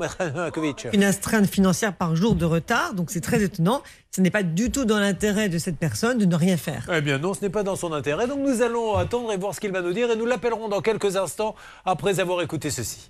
Une 0.93 1.03
astreinte 1.03 1.47
financière 1.47 1.93
par 1.93 2.15
jour 2.15 2.35
de 2.35 2.45
retard, 2.45 2.93
donc 2.93 3.09
c'est 3.09 3.21
très 3.21 3.41
étonnant. 3.41 3.81
Ce 4.11 4.21
n'est 4.21 4.29
pas 4.29 4.43
du 4.43 4.69
tout 4.69 4.85
dans 4.85 4.99
l'intérêt 4.99 5.49
de 5.49 5.57
cette 5.57 5.77
personne 5.77 6.19
de 6.19 6.25
ne 6.25 6.35
rien 6.35 6.57
faire. 6.57 6.87
Eh 6.93 7.01
bien 7.01 7.17
non, 7.17 7.33
ce 7.33 7.41
n'est 7.41 7.49
pas 7.49 7.63
dans 7.63 7.75
son 7.75 7.91
intérêt, 7.91 8.27
donc 8.27 8.39
nous 8.39 8.61
allons 8.61 8.97
attendre 8.97 9.31
et 9.31 9.37
voir 9.37 9.55
ce 9.55 9.59
qu'il 9.59 9.71
va 9.71 9.81
nous 9.81 9.93
dire 9.93 10.11
et 10.11 10.15
nous 10.15 10.27
l'appellerons 10.27 10.69
dans 10.69 10.81
quelques 10.81 11.15
instants 11.15 11.55
après 11.85 12.19
avoir 12.19 12.41
écouté 12.43 12.69
ceci. 12.69 13.09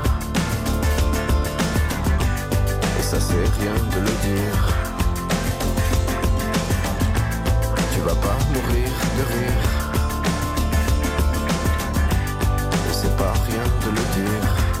C'est 3.31 3.61
rien 3.61 3.73
de 3.93 3.99
le 4.07 4.13
dire. 4.29 4.59
Tu 7.93 7.99
vas 8.01 8.15
pas 8.15 8.37
mourir 8.53 8.89
de 9.17 9.23
rire. 9.33 9.67
C'est 12.91 13.15
pas 13.17 13.33
rien 13.47 13.65
de 13.83 13.89
le 13.97 14.03
dire. 14.19 14.80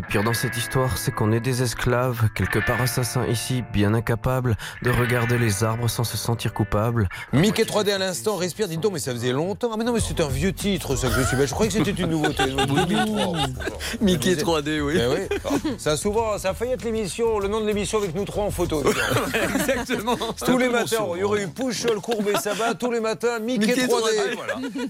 Le 0.00 0.06
pire 0.06 0.24
dans 0.24 0.32
cette 0.32 0.56
histoire, 0.56 0.96
c'est 0.96 1.12
qu'on 1.12 1.30
est 1.30 1.40
des 1.40 1.62
esclaves, 1.62 2.30
quelque 2.34 2.58
part 2.58 2.80
assassins 2.80 3.26
ici, 3.26 3.62
bien 3.70 3.92
incapables 3.92 4.56
de 4.82 4.90
regarder 4.90 5.36
les 5.36 5.62
arbres 5.62 5.88
sans 5.90 6.04
se 6.04 6.16
sentir 6.16 6.54
coupables. 6.54 7.06
Mickey 7.34 7.64
3D 7.64 7.92
à 7.92 7.98
l'instant, 7.98 8.36
respire, 8.36 8.66
dis 8.66 8.78
donc, 8.78 8.94
mais 8.94 8.98
ça 8.98 9.12
faisait 9.12 9.32
longtemps. 9.32 9.68
Ah, 9.70 9.76
mais 9.76 9.84
non, 9.84 9.92
mais 9.92 10.00
c'est 10.00 10.18
un 10.22 10.28
vieux 10.28 10.54
titre, 10.54 10.96
ça 10.96 11.08
que 11.08 11.16
je 11.16 11.20
suis. 11.20 11.36
Ben, 11.36 11.46
je 11.46 11.52
croyais 11.52 11.70
que 11.70 11.76
c'était 11.76 12.02
une 12.02 12.08
nouveauté. 12.08 12.44
2003. 12.66 13.36
Mickey 14.00 14.36
3D, 14.36 14.80
oui. 14.80 14.94
Ben 14.94 15.28
oui. 15.30 15.70
Ça 15.76 15.90
a 15.90 15.96
souvent, 15.98 16.38
ça 16.38 16.50
a 16.50 16.54
failli 16.54 16.72
être 16.72 16.82
l'émission, 16.82 17.38
le 17.38 17.48
nom 17.48 17.60
de 17.60 17.66
l'émission 17.66 17.98
avec 17.98 18.14
nous 18.14 18.24
trois 18.24 18.44
en 18.44 18.50
photo. 18.50 18.82
Exactement. 19.54 20.16
Tous 20.46 20.56
les 20.56 20.70
matins, 20.70 21.04
il 21.14 21.20
y 21.20 21.24
aurait 21.24 21.42
eu 21.42 21.48
Pouchol, 21.48 22.00
Courbet, 22.00 22.36
Sabat. 22.36 22.72
Tous 22.72 22.90
les 22.90 23.00
matins, 23.00 23.38
Mickey, 23.38 23.66
Mickey 23.66 23.86
3D. 23.86 24.34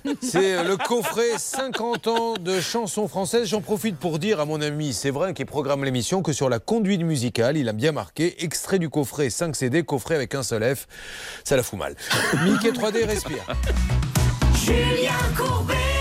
3D, 0.05 0.17
C'est 0.23 0.55
euh, 0.55 0.63
le 0.63 0.77
coffret 0.77 1.37
50 1.37 2.07
ans 2.07 2.35
de 2.41 2.61
chansons 2.61 3.09
françaises. 3.09 3.49
J'en 3.49 3.61
profite 3.61 3.97
pour 3.97 4.21
dire 4.21 4.39
à 4.39 4.45
mon 4.45 4.61
ami 4.63 4.93
Séverin 5.01 5.33
qui 5.33 5.47
programme 5.47 5.83
l'émission 5.83 6.21
que 6.21 6.35
sur 6.35 6.51
la 6.51 6.59
conduite 6.59 7.01
musicale, 7.01 7.57
il 7.57 7.71
a 7.71 7.73
bien 7.73 7.91
marqué 7.91 8.45
extrait 8.45 8.79
du 8.79 8.91
coffret 8.91 9.31
5 9.31 9.57
CD, 9.57 9.83
coffret 9.83 10.15
avec 10.15 10.35
un 10.35 10.43
seul 10.43 10.77
F. 10.77 10.87
Ça 11.43 11.57
la 11.57 11.63
fout 11.63 11.79
mal. 11.79 11.97
Mickey 12.45 12.71
3D 12.71 13.07
respire. 13.07 13.47
Julien 14.63 15.15
Courbet 15.35 16.00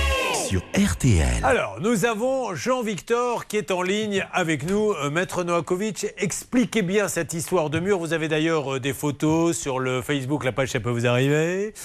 Sur 0.50 0.64
RTL. 0.76 1.44
Alors, 1.44 1.78
nous 1.80 2.06
avons 2.06 2.56
Jean-Victor 2.56 3.46
qui 3.46 3.56
est 3.58 3.70
en 3.70 3.84
ligne 3.84 4.26
avec 4.34 4.68
nous. 4.68 4.94
Euh, 4.94 5.12
Maître 5.12 5.44
Noakovic, 5.44 6.08
expliquez 6.18 6.82
bien 6.82 7.08
cette 7.08 7.36
histoire 7.36 7.70
de 7.70 7.80
mur. 7.80 8.00
Vous 8.00 8.14
avez 8.14 8.28
d'ailleurs 8.28 8.78
euh, 8.78 8.80
des 8.80 8.94
photos 8.94 9.56
sur 9.56 9.78
le 9.78 10.02
Facebook, 10.02 10.44
la 10.44 10.52
page, 10.52 10.70
ça 10.70 10.80
peut 10.80 10.90
vous 10.90 11.06
arriver. 11.06 11.76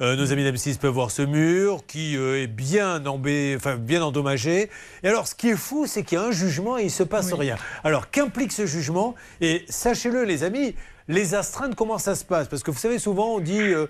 Euh, 0.00 0.14
nos 0.14 0.30
amis 0.32 0.44
d'M6 0.44 0.78
peuvent 0.78 0.92
voir 0.94 1.10
ce 1.10 1.22
mur 1.22 1.80
qui 1.88 2.16
euh, 2.16 2.40
est 2.44 2.46
bien, 2.46 3.00
embê- 3.00 3.56
enfin, 3.56 3.74
bien 3.74 4.04
endommagé. 4.04 4.70
Et 5.02 5.08
alors, 5.08 5.26
ce 5.26 5.34
qui 5.34 5.48
est 5.48 5.56
fou, 5.56 5.86
c'est 5.88 6.04
qu'il 6.04 6.16
y 6.16 6.20
a 6.20 6.24
un 6.24 6.30
jugement 6.30 6.78
et 6.78 6.82
il 6.82 6.86
ne 6.86 6.90
se 6.90 7.02
passe 7.02 7.32
rien. 7.32 7.56
Alors, 7.82 8.08
qu'implique 8.12 8.52
ce 8.52 8.66
jugement? 8.66 9.16
Et 9.40 9.64
sachez-le, 9.68 10.22
les 10.22 10.44
amis, 10.44 10.76
les 11.12 11.34
astreintes, 11.34 11.74
comment 11.74 11.98
ça 11.98 12.14
se 12.14 12.24
passe? 12.24 12.48
Parce 12.48 12.62
que 12.62 12.70
vous 12.70 12.78
savez, 12.78 12.98
souvent, 12.98 13.34
on 13.34 13.40
dit 13.40 13.60
euh, 13.60 13.86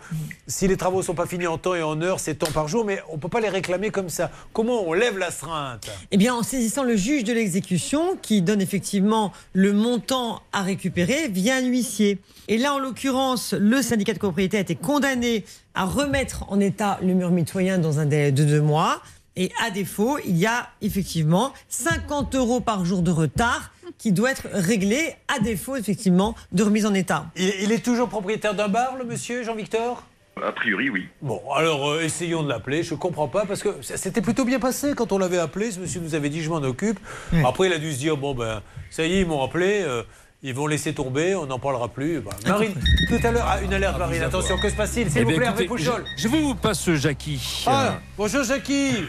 si 0.46 0.68
les 0.68 0.76
travaux 0.76 0.98
ne 0.98 1.02
sont 1.02 1.14
pas 1.14 1.26
finis 1.26 1.46
en 1.46 1.56
temps 1.56 1.74
et 1.74 1.82
en 1.82 2.00
heure, 2.02 2.20
c'est 2.20 2.34
temps 2.34 2.50
par 2.52 2.68
jour, 2.68 2.84
mais 2.84 3.00
on 3.08 3.16
ne 3.16 3.20
peut 3.20 3.28
pas 3.28 3.40
les 3.40 3.48
réclamer 3.48 3.90
comme 3.90 4.08
ça. 4.08 4.30
Comment 4.52 4.82
on 4.86 4.92
lève 4.92 5.18
l'astreinte? 5.18 5.90
Eh 6.10 6.16
bien, 6.16 6.34
en 6.34 6.42
saisissant 6.42 6.82
le 6.82 6.96
juge 6.96 7.24
de 7.24 7.32
l'exécution, 7.32 8.16
qui 8.20 8.42
donne 8.42 8.60
effectivement 8.60 9.32
le 9.52 9.72
montant 9.72 10.42
à 10.52 10.62
récupérer 10.62 11.28
via 11.28 11.56
un 11.56 11.66
huissier. 11.66 12.18
Et 12.48 12.58
là, 12.58 12.74
en 12.74 12.78
l'occurrence, 12.78 13.54
le 13.54 13.80
syndicat 13.82 14.12
de 14.12 14.18
propriété 14.18 14.58
a 14.58 14.60
été 14.60 14.74
condamné 14.74 15.44
à 15.74 15.84
remettre 15.84 16.44
en 16.48 16.60
état 16.60 16.98
le 17.02 17.14
mur 17.14 17.30
mitoyen 17.30 17.78
dans 17.78 18.00
un 18.00 18.06
délai 18.06 18.32
de 18.32 18.44
deux 18.44 18.60
mois. 18.60 19.00
Et 19.36 19.50
à 19.64 19.70
défaut, 19.70 20.18
il 20.26 20.36
y 20.36 20.46
a 20.46 20.68
effectivement 20.82 21.52
50 21.68 22.34
euros 22.34 22.60
par 22.60 22.84
jour 22.84 23.00
de 23.00 23.10
retard 23.10 23.71
qui 24.02 24.10
doit 24.10 24.32
être 24.32 24.48
réglé 24.52 25.14
à 25.28 25.38
défaut 25.38 25.76
effectivement 25.76 26.34
de 26.50 26.64
remise 26.64 26.86
en 26.86 26.92
état. 26.92 27.26
il, 27.36 27.52
il 27.62 27.70
est 27.70 27.84
toujours 27.84 28.08
propriétaire 28.08 28.52
d'un 28.52 28.66
bar, 28.66 28.96
le 28.98 29.04
monsieur, 29.04 29.44
Jean-Victor? 29.44 30.02
A 30.44 30.50
priori, 30.50 30.90
oui. 30.90 31.06
Bon, 31.20 31.40
alors 31.54 31.88
euh, 31.88 32.00
essayons 32.00 32.42
de 32.42 32.48
l'appeler. 32.48 32.82
Je 32.82 32.96
comprends 32.96 33.28
pas 33.28 33.44
parce 33.46 33.62
que 33.62 33.80
ça 33.80 33.96
s'était 33.96 34.20
plutôt 34.22 34.44
bien 34.44 34.58
passé 34.58 34.94
quand 34.96 35.12
on 35.12 35.18
l'avait 35.18 35.38
appelé. 35.38 35.70
Ce 35.70 35.78
monsieur 35.78 36.00
nous 36.00 36.16
avait 36.16 36.30
dit 36.30 36.42
je 36.42 36.50
m'en 36.50 36.56
occupe. 36.56 36.98
Après, 37.46 37.68
il 37.68 37.72
a 37.72 37.78
dû 37.78 37.92
se 37.92 37.98
dire 37.98 38.16
bon 38.16 38.34
ben 38.34 38.60
ça 38.90 39.04
y 39.06 39.12
est, 39.12 39.20
ils 39.20 39.26
m'ont 39.26 39.42
appelé. 39.44 39.82
euh, 39.84 40.02
ils 40.42 40.52
vont 40.54 40.66
laisser 40.66 40.92
tomber, 40.92 41.36
on 41.36 41.46
n'en 41.46 41.60
parlera 41.60 41.86
plus. 41.86 42.18
Bah, 42.20 42.32
Marine, 42.44 42.74
tout 43.08 43.20
à 43.24 43.30
l'heure, 43.30 43.46
ah, 43.48 43.60
une 43.62 43.72
alerte, 43.72 43.96
Marine. 43.96 44.22
Attention, 44.22 44.56
que 44.58 44.68
se 44.68 44.74
passe-t-il? 44.74 45.08
S'il 45.08 45.20
Eh 45.20 45.24
vous 45.24 45.36
plaît, 45.36 45.46
Hervé 45.46 45.64
écoutez, 45.66 45.84
Pouchol. 45.84 46.04
je, 46.16 46.22
je 46.24 46.28
vous 46.28 46.56
passe 46.56 46.90
Jackie. 46.94 47.62
Ah, 47.68 48.00
bonjour 48.18 48.42
Jackie. 48.42 49.04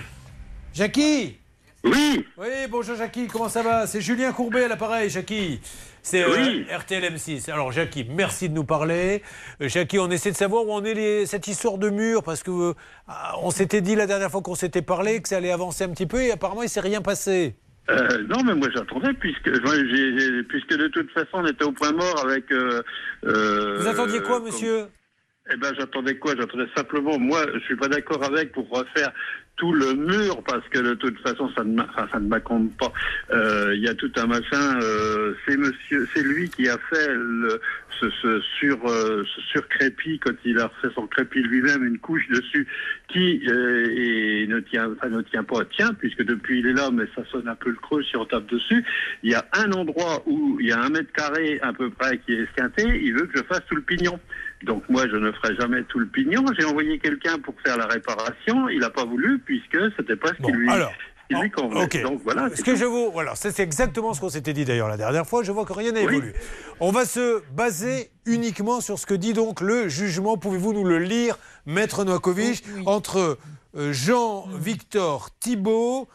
Jackie. 0.75 1.37
Oui. 1.83 2.25
Oui, 2.37 2.47
bonjour 2.69 2.95
Jackie. 2.95 3.27
Comment 3.27 3.49
ça 3.49 3.61
va? 3.61 3.85
C'est 3.87 3.99
Julien 3.99 4.31
Courbet 4.31 4.63
à 4.63 4.67
l'appareil, 4.69 5.09
Jackie. 5.09 5.59
C'est 6.01 6.23
euh, 6.23 6.29
Oui. 6.33 6.65
RTL 6.73 7.03
M6. 7.03 7.51
Alors 7.51 7.71
Jackie, 7.73 8.05
merci 8.09 8.47
de 8.47 8.53
nous 8.53 8.63
parler. 8.63 9.21
Euh, 9.61 9.67
Jackie, 9.67 9.99
on 9.99 10.09
essaie 10.09 10.31
de 10.31 10.35
savoir 10.37 10.65
où 10.65 10.71
en 10.71 10.83
est 10.85 10.93
les- 10.93 11.25
cette 11.25 11.47
histoire 11.47 11.77
de 11.77 11.89
mur 11.89 12.23
parce 12.23 12.41
que 12.41 12.51
euh, 12.51 12.73
on 13.41 13.51
s'était 13.51 13.81
dit 13.81 13.95
la 13.95 14.05
dernière 14.07 14.31
fois 14.31 14.41
qu'on 14.41 14.55
s'était 14.55 14.81
parlé 14.81 15.21
que 15.21 15.27
ça 15.27 15.37
allait 15.37 15.51
avancer 15.51 15.83
un 15.83 15.89
petit 15.89 16.05
peu 16.07 16.21
et 16.21 16.31
apparemment 16.31 16.63
il 16.63 16.69
s'est 16.69 16.79
rien 16.79 17.01
passé. 17.01 17.55
Euh, 17.89 18.23
non, 18.29 18.43
mais 18.45 18.55
moi 18.55 18.69
j'attendais 18.73 19.13
puisque 19.13 19.47
moi, 19.61 19.73
puisque 20.47 20.77
de 20.77 20.87
toute 20.87 21.11
façon 21.11 21.27
on 21.39 21.45
était 21.47 21.65
au 21.65 21.73
point 21.73 21.91
mort 21.91 22.23
avec. 22.25 22.49
euh, 22.53 22.81
euh, 23.25 23.77
Vous 23.81 23.87
attendiez 23.87 24.21
quoi, 24.21 24.37
comme- 24.37 24.45
monsieur? 24.45 24.85
Eh 25.51 25.57
ben 25.57 25.73
j'attendais 25.77 26.15
quoi? 26.17 26.33
J'attendais 26.39 26.67
simplement. 26.73 27.19
Moi, 27.19 27.45
je 27.53 27.59
suis 27.65 27.75
pas 27.75 27.89
d'accord 27.89 28.23
avec 28.23 28.53
pour 28.53 28.69
refaire 28.69 29.11
tout 29.55 29.71
le 29.71 29.93
mur 29.93 30.41
parce 30.47 30.67
que 30.69 30.79
de 30.79 30.93
toute 30.95 31.19
façon 31.19 31.49
ça 31.55 31.63
ne 31.63 31.81
ça 32.11 32.19
ne 32.19 32.67
pas. 32.69 32.91
Euh, 33.31 33.73
Il 33.75 33.83
y 33.83 33.87
a 33.87 33.93
tout 33.93 34.11
un 34.15 34.25
machin. 34.25 34.79
euh, 34.81 35.33
c'est 35.47 35.57
monsieur, 35.57 36.07
c'est 36.13 36.23
lui 36.23 36.49
qui 36.49 36.67
a 36.67 36.77
fait 36.89 37.07
le, 37.09 37.61
ce, 37.99 38.09
ce 38.09 38.41
sur 38.59 38.77
euh, 38.87 39.23
quand 40.21 40.33
il 40.45 40.59
a 40.59 40.69
fait 40.81 40.89
son 40.95 41.07
crépi 41.07 41.41
lui-même 41.41 41.83
une 41.83 41.99
couche 41.99 42.27
dessus 42.29 42.67
qui 43.07 43.41
euh, 43.47 43.85
et 43.95 44.47
ne 44.47 44.59
tient 44.59 44.91
enfin, 44.91 45.09
ne 45.09 45.21
tient 45.21 45.43
pas 45.43 45.63
tient 45.65 45.93
puisque 45.93 46.23
depuis 46.23 46.59
il 46.59 46.67
est 46.67 46.73
là 46.73 46.89
mais 46.91 47.05
ça 47.15 47.23
sonne 47.31 47.47
un 47.47 47.55
peu 47.55 47.69
le 47.69 47.75
creux 47.75 48.03
si 48.03 48.17
on 48.17 48.25
tape 48.25 48.47
dessus. 48.47 48.83
Il 49.21 49.31
y 49.31 49.35
a 49.35 49.45
un 49.53 49.71
endroit 49.71 50.23
où 50.25 50.57
il 50.59 50.67
y 50.67 50.71
a 50.71 50.81
un 50.81 50.89
mètre 50.89 51.11
carré 51.13 51.59
à 51.61 51.73
peu 51.73 51.89
près 51.91 52.17
qui 52.19 52.33
est 52.33 52.41
esquinté. 52.43 52.83
Il 53.03 53.13
veut 53.13 53.27
que 53.27 53.37
je 53.37 53.43
fasse 53.43 53.61
tout 53.69 53.75
le 53.75 53.81
pignon. 53.81 54.19
Donc 54.63 54.83
moi, 54.89 55.03
je 55.11 55.15
ne 55.17 55.31
ferai 55.33 55.55
jamais 55.55 55.83
tout 55.83 55.99
le 55.99 56.07
pignon. 56.07 56.43
J'ai 56.57 56.65
envoyé 56.65 56.97
quelqu'un 56.99 57.37
pour 57.39 57.53
faire 57.65 57.77
la 57.77 57.85
réparation. 57.85 58.69
Il 58.69 58.79
n'a 58.79 58.89
pas 58.89 59.05
voulu 59.05 59.39
puisque 59.39 59.77
c'était 59.97 60.15
pas 60.15 60.29
ce 60.29 60.41
qui 60.45 60.51
lui, 60.51 60.69
alors. 60.69 60.91
Donc 61.31 62.21
voilà. 62.23 62.49
Ce 62.49 62.57
c'est 62.57 62.63
que 62.63 62.71
tout. 62.71 62.77
je 62.77 62.85
vous, 62.85 63.11
voilà, 63.11 63.33
ça, 63.35 63.49
c'est 63.51 63.63
exactement 63.63 64.13
ce 64.13 64.21
qu'on 64.21 64.29
s'était 64.29 64.53
dit 64.53 64.65
d'ailleurs 64.65 64.87
la 64.89 64.97
dernière 64.97 65.25
fois. 65.25 65.41
Je 65.41 65.51
vois 65.51 65.65
que 65.65 65.73
rien 65.73 65.91
n'a 65.91 66.01
Oui. 66.01 66.05
évolué. 66.15 66.33
On 66.79 66.91
va 66.91 67.05
se 67.05 67.41
baser 67.53 68.11
uniquement 68.25 68.81
sur 68.81 68.99
ce 68.99 69.05
que 69.07 69.13
dit 69.15 69.33
donc 69.33 69.61
le 69.61 69.87
jugement. 69.87 70.37
Pouvez-vous 70.37 70.73
nous 70.73 70.83
le 70.83 70.99
lire, 70.99 71.37
Maître 71.65 72.03
Noakovic, 72.03 72.63
entre 72.85 73.37
euh, 73.75 73.91
Jean-Victor 73.93 75.29
Thibault 75.39 76.07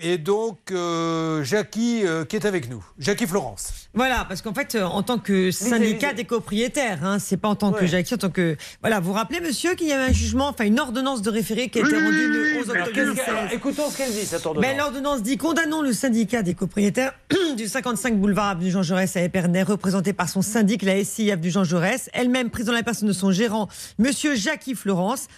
et 0.00 0.18
donc 0.18 0.58
euh, 0.70 1.42
Jackie 1.44 2.02
euh, 2.04 2.24
qui 2.24 2.36
est 2.36 2.46
avec 2.46 2.68
nous? 2.68 2.84
Jackie 2.98 3.26
Florence. 3.26 3.88
Voilà, 3.94 4.24
parce 4.28 4.42
qu'en 4.42 4.52
fait, 4.54 4.74
euh, 4.74 4.84
en 4.84 5.02
tant 5.02 5.18
que 5.18 5.50
syndicat 5.50 6.12
des 6.12 6.24
copropriétaires, 6.24 7.04
hein, 7.04 7.18
c'est 7.18 7.36
pas 7.36 7.48
en 7.48 7.54
tant 7.54 7.72
que. 7.72 7.86
Jackie, 7.86 8.14
en 8.14 8.18
tant 8.18 8.30
que. 8.30 8.56
Voilà, 8.80 9.00
vous 9.00 9.08
vous 9.08 9.12
rappelez, 9.12 9.40
monsieur, 9.40 9.74
qu'il 9.74 9.86
y 9.88 9.92
avait 9.92 10.10
un 10.10 10.12
jugement, 10.12 10.48
enfin 10.48 10.64
une 10.64 10.80
ordonnance 10.80 11.22
de 11.22 11.30
référé 11.30 11.68
qui 11.68 11.78
a 11.78 11.82
été 11.82 11.94
Oui, 11.96 12.02
rendue 12.02 12.28
le 12.28 12.42
oui, 12.42 12.58
11 12.60 12.70
alors, 12.70 12.86
octobre 12.88 12.94
qu'est-ce 12.94 13.04
2016. 13.06 13.24
qu'elle- 13.24 13.36
alors, 13.36 13.52
écoutons 13.52 13.90
ce 13.90 13.96
qu'elle 13.96 14.12
dit, 14.12 14.26
cette 14.26 14.46
ordonnance. 14.46 14.70
Ben, 14.70 14.76
l'ordonnance 14.78 15.22
dit 15.22 15.36
condamnons 15.36 15.82
le 15.82 15.92
syndicat 15.92 16.42
des 16.42 16.54
copropriétaires 16.54 17.12
du 17.56 17.68
55 17.68 18.18
boulevard 18.18 18.48
Avenue 18.50 18.70
Jean 18.70 18.82
Jaurès 18.82 19.16
à 19.16 19.22
Épernay, 19.22 19.62
représenté 19.62 20.12
par 20.12 20.28
son 20.28 20.42
syndic, 20.42 20.82
la 20.82 21.02
SI 21.04 21.30
Avenue 21.30 21.50
Jean 21.50 21.64
Jaurès, 21.64 22.10
elle-même 22.12 22.50
prise 22.50 22.66
dans 22.66 22.72
la 22.72 22.82
personne 22.82 23.08
de 23.08 23.12
son 23.12 23.30
gérant, 23.30 23.68
monsieur 23.98 24.34
Jackie 24.34 24.74
Florence, 24.74 25.28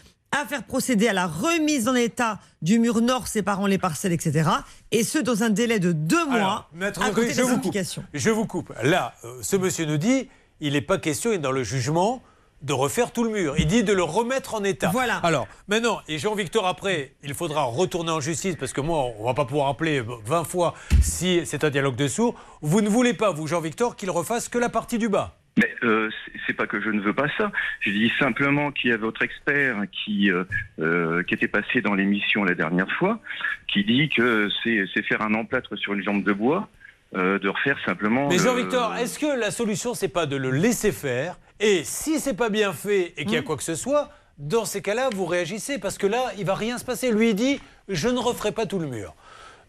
à 0.40 0.46
faire 0.46 0.64
procéder 0.64 1.08
à 1.08 1.12
la 1.12 1.26
remise 1.26 1.88
en 1.88 1.94
état 1.94 2.38
du 2.62 2.78
mur 2.78 3.00
nord 3.00 3.28
séparant 3.28 3.66
les 3.66 3.78
parcelles, 3.78 4.12
etc. 4.12 4.50
Et 4.92 5.04
ce, 5.04 5.18
dans 5.18 5.42
un 5.42 5.50
délai 5.50 5.78
de 5.78 5.92
deux 5.92 6.24
mois 6.26 6.34
Alors, 6.34 6.70
Maître 6.72 7.02
à 7.02 7.10
côté 7.10 7.32
je 7.32 7.42
vous 7.42 7.58
coupe. 7.58 7.76
Je 8.14 8.30
vous 8.30 8.46
coupe. 8.46 8.72
Là, 8.82 9.14
euh, 9.24 9.38
ce 9.42 9.56
monsieur 9.56 9.86
nous 9.86 9.98
dit, 9.98 10.28
il 10.60 10.74
n'est 10.74 10.80
pas 10.80 10.98
question, 10.98 11.32
et 11.32 11.38
dans 11.38 11.52
le 11.52 11.62
jugement, 11.62 12.22
de 12.62 12.72
refaire 12.72 13.12
tout 13.12 13.22
le 13.22 13.30
mur. 13.30 13.54
Il 13.58 13.66
dit 13.66 13.84
de 13.84 13.92
le 13.92 14.02
remettre 14.02 14.54
en 14.54 14.64
état. 14.64 14.88
Voilà. 14.90 15.16
Alors, 15.18 15.46
maintenant, 15.68 16.00
et 16.08 16.18
Jean-Victor, 16.18 16.66
après, 16.66 17.14
il 17.22 17.34
faudra 17.34 17.64
retourner 17.64 18.10
en 18.10 18.20
justice, 18.20 18.56
parce 18.58 18.72
que 18.72 18.80
moi, 18.80 19.06
on 19.18 19.24
va 19.24 19.34
pas 19.34 19.44
pouvoir 19.44 19.68
appeler 19.68 20.02
20 20.24 20.44
fois 20.44 20.74
si 21.02 21.42
c'est 21.44 21.64
un 21.64 21.70
dialogue 21.70 21.96
de 21.96 22.08
sourds. 22.08 22.34
Vous 22.62 22.80
ne 22.80 22.88
voulez 22.88 23.14
pas, 23.14 23.30
vous, 23.30 23.46
Jean-Victor, 23.46 23.96
qu'il 23.96 24.10
refasse 24.10 24.48
que 24.48 24.58
la 24.58 24.68
partie 24.68 24.98
du 24.98 25.08
bas 25.08 25.36
Mais 25.58 25.74
euh, 25.82 26.10
c'est- 26.46 26.52
pas 26.52 26.66
que 26.66 26.80
je 26.80 26.90
ne 26.90 27.00
veux 27.00 27.12
pas 27.14 27.28
ça. 27.38 27.50
Je 27.80 27.90
dis 27.90 28.10
simplement 28.18 28.70
qu'il 28.72 28.90
y 28.90 28.92
a 28.92 28.96
votre 28.98 29.22
expert 29.22 29.76
qui 29.90 30.30
euh, 30.30 30.44
euh, 30.80 31.22
qui 31.22 31.34
était 31.34 31.48
passé 31.48 31.80
dans 31.82 31.94
l'émission 31.94 32.44
la 32.44 32.54
dernière 32.54 32.90
fois, 32.98 33.20
qui 33.68 33.84
dit 33.84 34.08
que 34.14 34.48
c'est 34.62 34.84
c'est 34.94 35.02
faire 35.02 35.22
un 35.22 35.34
emplâtre 35.34 35.76
sur 35.76 35.94
une 35.94 36.02
jambe 36.02 36.22
de 36.24 36.32
bois, 36.32 36.68
euh, 37.14 37.38
de 37.38 37.48
refaire 37.48 37.78
simplement. 37.86 38.28
Mais 38.28 38.36
le- 38.36 38.42
Jean-Victor, 38.42 38.96
est-ce 38.96 39.18
que 39.18 39.38
la 39.38 39.50
solution, 39.50 39.94
c'est 39.94 40.08
pas 40.08 40.26
de 40.26 40.36
le 40.36 40.50
laisser 40.50 40.92
faire 40.92 41.38
Et 41.60 41.84
si 41.84 42.20
c'est 42.20 42.36
pas 42.36 42.50
bien 42.50 42.72
fait 42.74 43.14
et 43.16 43.24
qu'il 43.24 43.34
y 43.34 43.38
a 43.38 43.42
quoi 43.42 43.56
que 43.56 43.62
ce 43.62 43.74
soit, 43.74 44.10
dans 44.38 44.66
ces 44.66 44.82
cas-là, 44.82 45.08
vous 45.14 45.24
réagissez 45.24 45.78
parce 45.78 45.96
que 45.96 46.06
là, 46.06 46.32
il 46.38 46.44
va 46.44 46.54
rien 46.54 46.76
se 46.78 46.84
passer. 46.84 47.10
Lui, 47.12 47.30
il 47.30 47.34
dit 47.34 47.60
Je 47.88 48.08
ne 48.08 48.18
referai 48.18 48.52
pas 48.52 48.66
tout 48.66 48.78
le 48.78 48.86
mur. 48.88 49.14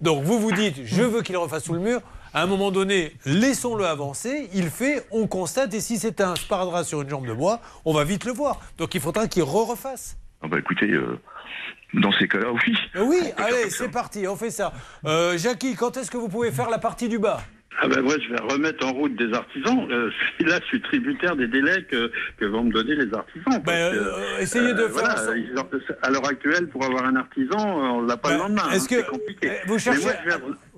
Donc 0.01 0.23
vous 0.23 0.38
vous 0.39 0.51
dites 0.51 0.76
Je 0.84 1.01
veux 1.03 1.22
qu'il 1.22 1.38
refasse 1.38 1.64
tout 1.64 1.73
le 1.73 1.80
mur. 1.80 2.01
À 2.33 2.43
un 2.43 2.45
moment 2.47 2.71
donné, 2.71 3.13
laissons-le 3.25 3.85
avancer. 3.85 4.49
Il 4.53 4.69
fait, 4.69 5.05
on 5.11 5.27
constate. 5.27 5.73
Et 5.73 5.79
si 5.81 5.97
c'est 5.97 6.21
un 6.21 6.35
sparadrap 6.35 6.83
sur 6.85 7.01
une 7.01 7.09
jambe 7.09 7.27
de 7.27 7.33
bois, 7.33 7.61
on 7.85 7.93
va 7.93 8.03
vite 8.03 8.25
le 8.25 8.31
voir. 8.31 8.59
Donc 8.77 8.93
il 8.95 9.01
faudra 9.01 9.27
qu'il 9.27 9.43
re-refasse. 9.43 10.17
Ah 10.41 10.47
bah 10.47 10.59
écoutez, 10.59 10.91
euh, 10.91 11.19
dans 11.93 12.11
ces 12.11 12.27
cas-là, 12.27 12.51
oui. 12.51 12.77
Euh, 12.95 13.03
Oui, 13.05 13.19
allez, 13.37 13.69
c'est 13.69 13.89
parti, 13.89 14.27
on 14.27 14.35
fait 14.35 14.51
ça. 14.51 14.71
Euh, 15.05 15.37
Jackie, 15.37 15.75
quand 15.75 15.97
est-ce 15.97 16.11
que 16.11 16.17
vous 16.17 16.29
pouvez 16.29 16.51
faire 16.51 16.69
la 16.69 16.77
partie 16.77 17.09
du 17.09 17.17
bas? 17.17 17.39
Ah 17.79 17.87
ben 17.87 18.01
moi, 18.01 18.15
je 18.19 18.33
vais 18.33 18.39
remettre 18.41 18.85
en 18.87 18.91
route 18.93 19.15
des 19.15 19.31
artisans. 19.33 19.87
Euh, 19.91 20.09
là, 20.39 20.59
je 20.61 20.65
suis 20.65 20.81
tributaire 20.81 21.35
des 21.35 21.47
délais 21.47 21.83
que, 21.83 22.11
que 22.37 22.45
vont 22.45 22.63
me 22.63 22.71
donner 22.71 22.95
les 22.95 23.13
artisans. 23.13 23.63
que, 23.63 23.69
euh, 23.69 24.39
essayez 24.39 24.73
de 24.73 24.87
faire 24.87 24.89
voilà, 24.89 25.15
ils 25.37 25.53
à 26.01 26.09
l'heure 26.09 26.27
actuelle, 26.27 26.69
pour 26.69 26.83
avoir 26.83 27.05
un 27.05 27.15
artisan, 27.15 27.57
on 27.59 28.01
l'a 28.01 28.17
pas 28.17 28.31
le 28.31 28.37
lendemain. 28.39 28.69
est-ce 28.71 28.85
hein, 28.85 28.87
que- 28.89 28.95
c'est 28.95 29.07
compliqué. 29.07 29.51
vous 29.67 29.77
cherchez- 29.77 30.01
moi, 30.01 30.13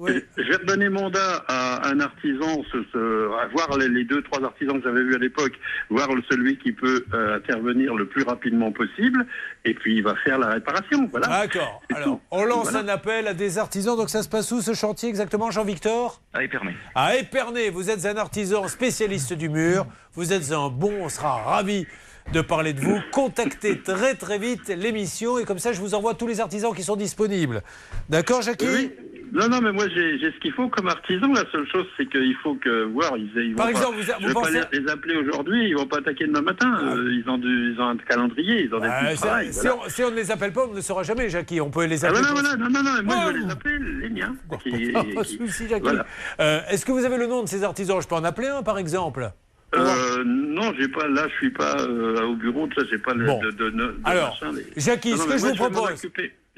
je 0.08 0.14
vais- 0.14 0.26
Je 0.38 0.44
vais 0.44 0.56
redonner 0.56 0.90
mandat 0.90 1.44
à 1.48 1.88
un 1.90 2.00
artisan, 2.00 2.64
ce, 2.72 2.78
ce- 2.94 3.32
à 3.42 3.48
voir 3.48 3.78
les, 3.78 3.88
les 3.90 4.04
deux, 4.06 4.22
trois 4.24 4.44
artisans 4.44 4.78
que 4.82 4.84
j'avais 4.88 5.04
vus 5.04 5.16
à 5.16 5.20
l'époque, 5.20 5.54
voir 5.90 6.14
le- 6.14 6.24
celui 6.30 6.58
qui 6.58 6.72
peut 6.72 7.06
euh, 7.14 7.38
intervenir 7.38 7.96
le 7.96 8.08
plus 8.08 8.24
rapidement 8.24 8.72
possible, 8.72 9.26
et 9.66 9.74
puis 9.74 9.96
il 9.98 10.04
va 10.04 10.16
faire 10.24 10.40
la 10.40 10.48
réparation. 10.50 11.08
Voilà. 11.12 11.28
D'accord. 11.28 11.82
Alors, 11.96 12.20
on 12.32 12.44
lance 12.46 12.72
Voilà. 12.72 12.80
un 12.92 12.94
appel 12.96 13.28
à 13.28 13.34
des 13.34 13.58
artisans. 13.58 13.96
Donc, 13.98 14.10
ça 14.10 14.24
se 14.24 14.30
passe 14.30 14.52
où 14.52 14.62
ce 14.62 14.74
chantier 14.74 15.10
exactement, 15.10 15.52
Jean-Victor? 15.52 16.22
À 16.34 16.44
Épernay. 16.44 16.76
À 16.96 17.16
Épernay, 17.18 17.70
vous 17.70 17.90
êtes 17.90 18.06
un 18.06 18.18
artisan 18.18 18.68
spécialiste 18.68 19.34
du 19.34 19.50
mur. 19.50 19.86
Vous 20.14 20.34
êtes 20.34 20.52
un 20.52 20.70
bon, 20.70 20.94
on 21.02 21.10
sera 21.10 21.44
ravis 21.44 21.86
de 22.34 22.42
parler 22.42 22.74
de 22.74 22.80
vous. 22.82 23.00
Contactez 23.12 23.80
très 23.82 24.14
très 24.14 24.38
vite 24.38 24.68
l'émission 24.70 25.40
et 25.40 25.46
comme 25.46 25.58
ça, 25.60 25.74
je 25.74 25.80
vous 25.80 25.96
envoie 25.96 26.14
tous 26.14 26.28
les 26.28 26.40
artisans 26.42 26.74
qui 26.76 26.84
sont 26.84 26.96
disponibles. 26.96 27.62
D'accord, 28.10 28.42
Jackie? 28.44 28.66
Oui. 28.68 28.92
Non, 29.32 29.48
non, 29.48 29.62
mais 29.62 29.72
moi 29.72 29.86
j'ai 29.90 30.20
ce 30.20 30.40
qu'il 30.40 30.52
faut 30.54 30.68
comme 30.70 30.88
artisan. 30.88 31.28
La 31.34 31.44
seule 31.52 31.68
chose, 31.72 31.86
c'est 31.98 32.10
qu'il 32.10 32.36
faut 32.44 32.56
que 32.56 32.86
voir. 32.86 33.18
Ils, 33.18 33.30
ils 33.36 33.52
vont 33.52 33.58
Par 33.58 33.66
pas- 33.68 33.72
exemple, 33.72 33.96
vous- 33.98 34.02
je 34.04 34.12
vous 34.22 34.28
vais 34.28 34.34
pas 34.34 34.40
pensez- 34.42 34.60
Ah. 34.64 34.68
les, 34.72 34.80
les 34.80 34.90
appeler 34.90 35.16
aujourd'hui. 35.18 35.70
Ils 35.70 35.76
vont 35.76 35.86
pas 35.88 35.98
attaquer 36.00 36.26
demain 36.28 36.42
matin. 36.42 36.80
Euh, 36.84 37.12
ils 37.14 37.30
ont 37.30 37.38
du, 37.38 37.74
ils 37.74 37.80
ont 37.82 37.90
un 37.90 37.98
calendrier. 37.98 38.64
Ils 38.64 38.74
ont 38.74 38.80
des 38.80 39.16
travail. 39.16 39.54
si, 39.54 39.68
on, 39.68 39.88
si 39.90 40.04
on 40.04 40.12
ne 40.12 40.16
les 40.16 40.32
appelle 40.32 40.52
pas, 40.54 40.66
on 40.66 40.72
ne 40.72 40.76
le 40.78 40.82
saura 40.82 41.04
jamais, 41.04 41.30
Jackie. 41.30 41.62
On 41.62 41.70
peut 41.70 41.86
les 41.86 42.04
Ah, 42.06 42.10
appeler. 42.10 42.22
voilà, 42.32 42.50
pour- 42.50 42.58
voilà. 42.58 42.70
Non, 42.70 42.84
non, 42.84 42.84
non. 42.84 43.04
Moi, 43.04 43.16
je 43.16 43.32
vais 43.34 43.40
Oh. 43.40 43.46
les 43.46 43.52
appeler 43.52 43.80
les 44.02 44.10
miens. 44.10 44.36
Qui- 44.64 44.92
Pas 44.92 45.24
qui- 45.24 45.38
souci, 45.38 45.68
Jackie. 45.70 45.82
voilà. 45.84 46.06
Euh, 46.40 46.62
Est-ce 46.70 46.86
que 46.86 46.92
vous 46.92 47.06
avez 47.06 47.18
le 47.18 47.28
nom 47.28 47.44
de 47.44 47.48
ces 47.48 47.64
artisans? 47.64 48.02
Je 48.02 48.08
peux 48.08 48.16
en 48.16 48.24
appeler 48.24 48.48
un, 48.48 48.64
par 48.64 48.78
exemple 48.78 49.32
Euh, 49.76 50.24
non, 50.26 50.74
j'ai 50.80 50.88
pas. 50.88 51.08
Là, 51.08 51.28
je 51.30 51.34
suis 51.36 51.52
pas 51.52 51.76
euh, 51.82 52.24
au 52.24 52.36
bureau. 52.36 52.68
Ça, 52.76 52.82
j'ai 52.90 52.98
pas 52.98 53.14
le. 53.14 53.26
Bon. 53.28 53.40
De, 53.40 53.52
de, 53.52 53.66
de- 53.66 53.70
de 53.70 53.96
Alors, 54.04 54.30
machin, 54.42 54.52
les- 54.58 54.82
Jackie, 54.82 55.12
Non, 55.12 55.18
ce 55.18 55.22
non, 55.22 55.28
que 55.28 55.34
je 55.34 55.38
vous 55.46 55.48
vais 55.52 55.56
propose-. 55.56 56.10